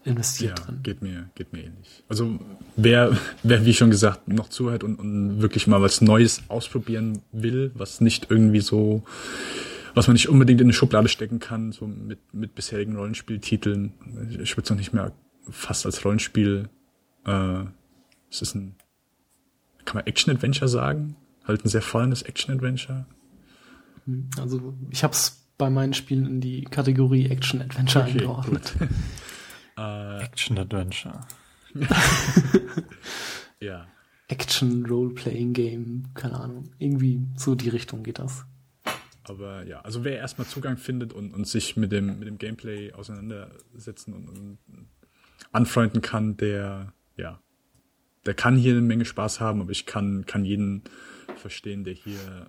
investiert 0.04 0.60
ja, 0.60 0.66
drin. 0.66 0.80
Geht 0.84 1.02
mir, 1.02 1.30
geht 1.36 1.54
mir 1.54 1.64
ähnlich. 1.64 2.04
Also 2.08 2.40
wer, 2.76 3.18
wer 3.44 3.66
wie 3.66 3.74
schon 3.74 3.90
gesagt 3.90 4.28
noch 4.28 4.50
zuhört 4.50 4.84
und, 4.84 5.00
und 5.00 5.42
wirklich 5.42 5.68
mal 5.68 5.82
was 5.82 6.02
Neues 6.02 6.44
ausprobieren 6.48 7.22
will, 7.32 7.72
was 7.74 8.00
nicht 8.00 8.28
irgendwie 8.30 8.62
so, 8.62 9.04
was 9.98 10.08
man 10.08 10.14
nicht 10.14 10.30
unbedingt 10.30 10.62
in 10.62 10.68
eine 10.68 10.74
Schublade 10.74 11.10
stecken 11.10 11.40
kann, 11.40 11.72
so 11.72 11.88
mit, 11.88 12.20
mit 12.32 12.54
bisherigen 12.54 12.96
Rollenspieltiteln. 12.96 13.94
Ich 14.30 14.56
würde 14.56 14.64
es 14.64 14.70
noch 14.70 14.78
nicht 14.78 14.94
mehr 14.94 15.12
fast 15.50 15.88
als 15.88 16.06
Rollenspiel. 16.06 16.70
Äh, 17.26 17.64
es 18.30 18.44
ist 18.44 18.54
ein, 18.54 18.76
kann 19.86 19.96
man 19.96 20.06
Action-Adventure 20.06 20.68
sagen? 20.68 21.16
Halt 21.46 21.66
ein 21.66 21.70
sehr 21.70 21.82
fallendes 21.82 22.22
Action-Adventure. 22.22 23.08
Also 24.40 24.76
ich 24.92 25.04
habe 25.04 25.14
es 25.14 25.48
bei 25.58 25.72
meinen 25.72 25.96
Spielen 25.96 26.28
in 26.28 26.42
die 26.42 26.64
Kategorie 26.66 27.26
Action-Adventure 27.30 28.06
okay, 28.06 28.20
eingeordnet. 28.20 28.76
Äh, 29.80 30.24
Action-Adventure. 30.24 31.22
ja. 33.60 33.86
Action-Role-Playing-Game, 34.28 36.16
keine 36.16 36.40
Ahnung. 36.40 36.72
Irgendwie 36.80 37.22
so 37.36 37.54
die 37.54 37.70
Richtung 37.70 38.02
geht 38.02 38.18
das. 38.18 38.48
Aber 39.30 39.64
ja, 39.64 39.82
also 39.82 40.04
wer 40.04 40.18
erstmal 40.18 40.48
Zugang 40.48 40.78
findet 40.78 41.14
und, 41.14 41.34
und 41.34 41.48
sich 41.48 41.78
mit 41.78 41.92
dem, 41.92 42.20
mit 42.20 42.28
dem 42.28 42.38
Gameplay 42.38 42.94
auseinandersetzen 42.94 44.14
und, 44.14 44.30
und 44.30 44.58
anfreunden 45.52 46.02
kann, 46.02 46.38
der, 46.38 46.94
ja, 47.16 47.40
der 48.26 48.34
kann 48.34 48.58
hier 48.58 48.74
eine 48.74 48.82
Menge 48.82 49.06
Spaß 49.06 49.40
haben, 49.40 49.62
aber 49.62 49.72
ich 49.72 49.86
kann, 49.86 50.26
kann 50.26 50.46
jeden 50.46 50.84
verstehen, 51.38 51.84
der 51.84 51.94
hier 51.94 52.20
äh, 52.20 52.46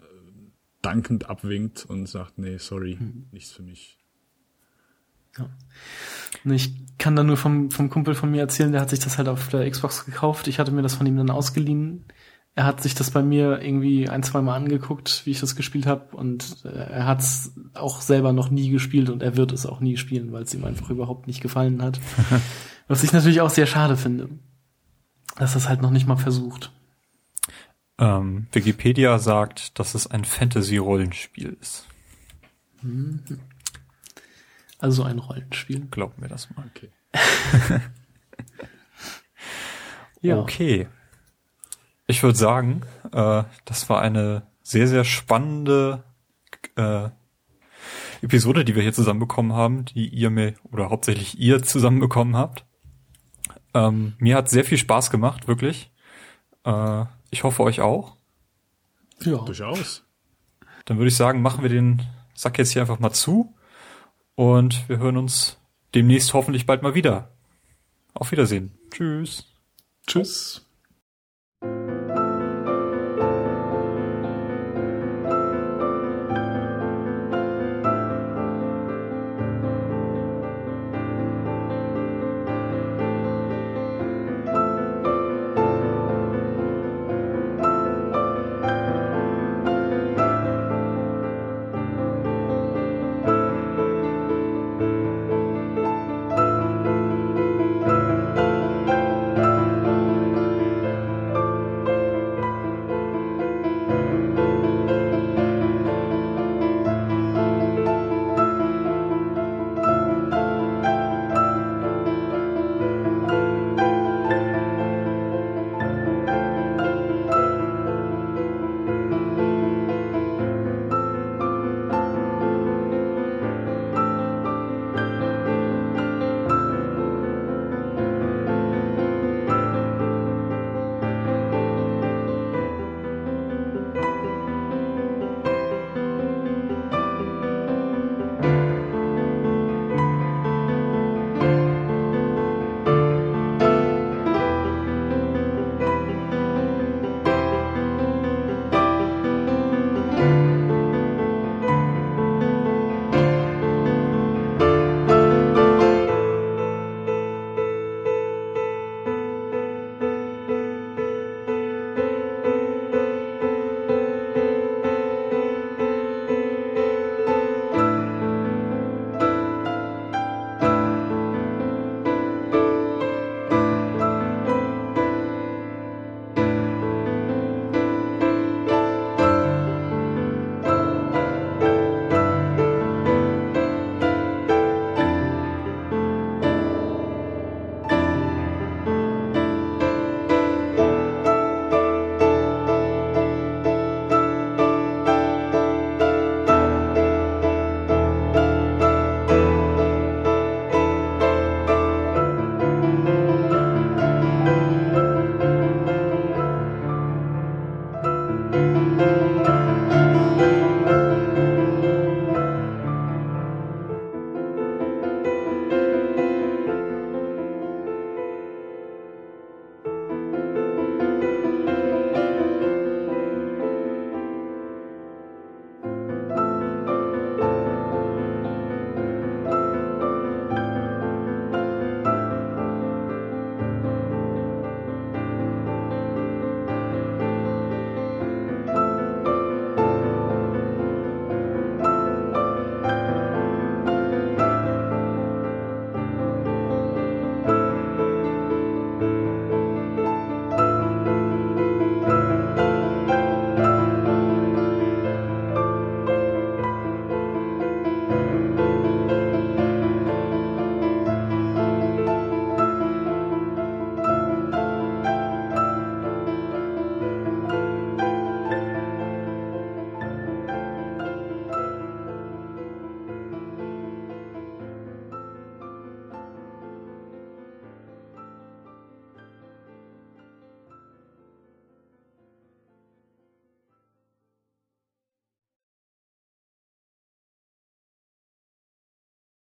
dankend 0.83 1.29
abwinkt 1.29 1.85
und 1.87 2.07
sagt, 2.07 2.39
nee, 2.39 2.59
sorry, 2.59 2.97
hm. 2.99 3.29
nichts 3.33 3.53
für 3.53 3.63
mich. 3.63 3.99
Ja. 5.37 5.51
Ich 6.53 6.73
kann 6.99 7.17
da 7.17 7.23
nur 7.23 7.37
vom, 7.37 7.71
vom 7.71 7.91
Kumpel 7.91 8.15
von 8.15 8.31
mir 8.31 8.41
erzählen, 8.41 8.73
der 8.73 8.81
hat 8.81 8.91
sich 8.91 8.99
das 8.99 9.19
halt 9.19 9.29
auf 9.29 9.49
der 9.49 9.69
Xbox 9.71 10.05
gekauft. 10.05 10.49
Ich 10.49 10.59
hatte 10.59 10.73
mir 10.73 10.83
das 10.83 10.95
von 10.95 11.07
ihm 11.07 11.17
dann 11.17 11.31
ausgeliehen. 11.31 12.05
Er 12.59 12.65
hat 12.65 12.83
sich 12.83 12.97
das 12.97 13.13
bei 13.13 13.23
mir 13.23 13.63
irgendwie 13.63 14.09
ein, 14.09 14.25
zwei 14.25 14.41
Mal 14.41 14.57
angeguckt, 14.57 15.23
wie 15.25 15.31
ich 15.31 15.39
das 15.39 15.55
gespielt 15.55 15.87
habe. 15.87 16.17
Und 16.17 16.65
äh, 16.65 16.71
er 16.71 17.07
hat 17.07 17.21
es 17.21 17.53
auch 17.75 18.01
selber 18.01 18.33
noch 18.33 18.51
nie 18.51 18.69
gespielt 18.71 19.11
und 19.11 19.23
er 19.23 19.37
wird 19.37 19.53
es 19.53 19.65
auch 19.65 19.79
nie 19.79 19.97
spielen, 19.97 20.33
weil 20.33 20.43
es 20.43 20.55
ihm 20.55 20.65
einfach 20.65 20.91
überhaupt 20.91 21.29
nicht 21.29 21.41
gefallen 21.41 21.81
hat. 21.81 22.01
Was 22.89 23.05
ich 23.05 23.13
natürlich 23.13 23.43
auch 23.43 23.51
sehr 23.51 23.67
schade 23.67 23.97
finde, 23.97 24.29
dass 25.37 25.53
das 25.53 25.69
halt 25.69 25.83
noch 25.83 25.93
nicht 25.93 26.09
mal 26.09 26.17
versucht. 26.17 26.73
Ähm, 27.97 28.49
Wikipedia 28.51 29.21
sagt, 29.21 29.79
dass 29.79 29.95
es 29.95 30.09
ein 30.09 30.25
Fantasy-Rollenspiel 30.25 31.57
ist. 31.61 31.87
Mhm. 32.83 33.21
Also 34.81 35.05
ein 35.05 35.21
Rollenspiel. 35.21 35.87
Glaub 35.93 36.19
mir 36.19 36.27
das 36.27 36.49
mal. 36.57 36.69
Okay. 36.75 36.91
ja. 40.23 40.41
Okay. 40.41 40.89
Ich 42.09 42.23
würde 42.23 42.39
sagen, 42.39 42.83
äh, 43.13 43.45
das 43.67 43.89
war 43.89 44.01
eine 44.01 44.47
sehr, 44.63 44.89
sehr 44.89 45.05
spannende 45.05 46.05
äh, 46.75 47.11
Episode, 48.23 48.65
die 48.65 48.75
wir 48.75 48.83
hier 48.83 48.95
zusammenbekommen 48.95 49.53
haben, 49.53 49.85
die 49.85 50.09
ihr 50.09 50.31
mir 50.31 50.55
oder 50.73 50.91
hauptsächlich 50.91 51.39
ihr 51.39 51.63
zusammenbekommen 51.63 52.35
habt. 52.35 52.65
Ähm, 53.75 54.15
mir 54.19 54.37
hat 54.37 54.49
sehr 54.49 54.65
viel 54.65 54.79
Spaß 54.79 55.11
gemacht, 55.11 55.47
wirklich. 55.49 55.93
Äh, 56.65 57.05
ich 57.31 57.45
hoffe 57.45 57.63
euch 57.63 57.83
auch. 57.83 58.17
Ja. 59.21 59.39
Durchaus. 59.39 60.03
Dann 60.87 60.97
würde 60.97 61.09
ich 61.09 61.17
sagen, 61.17 61.43
machen 61.43 61.63
wir 61.63 61.69
den 61.69 62.03
Sack 62.35 62.59
jetzt 62.59 62.73
hier 62.73 62.83
einfach 62.83 63.01
mal 63.01 63.13
zu. 63.13 63.55
Und 64.35 64.89
wir 64.89 64.99
hören 64.99 65.19
uns 65.19 65.59
demnächst 65.95 66.33
hoffentlich 66.33 66.65
bald 66.65 66.83
mal 66.83 66.95
wieder. 66.95 67.33
Auf 68.15 68.33
Wiedersehen. 68.33 68.73
Tschüss. 68.91 69.53
Tschüss. 70.07 70.68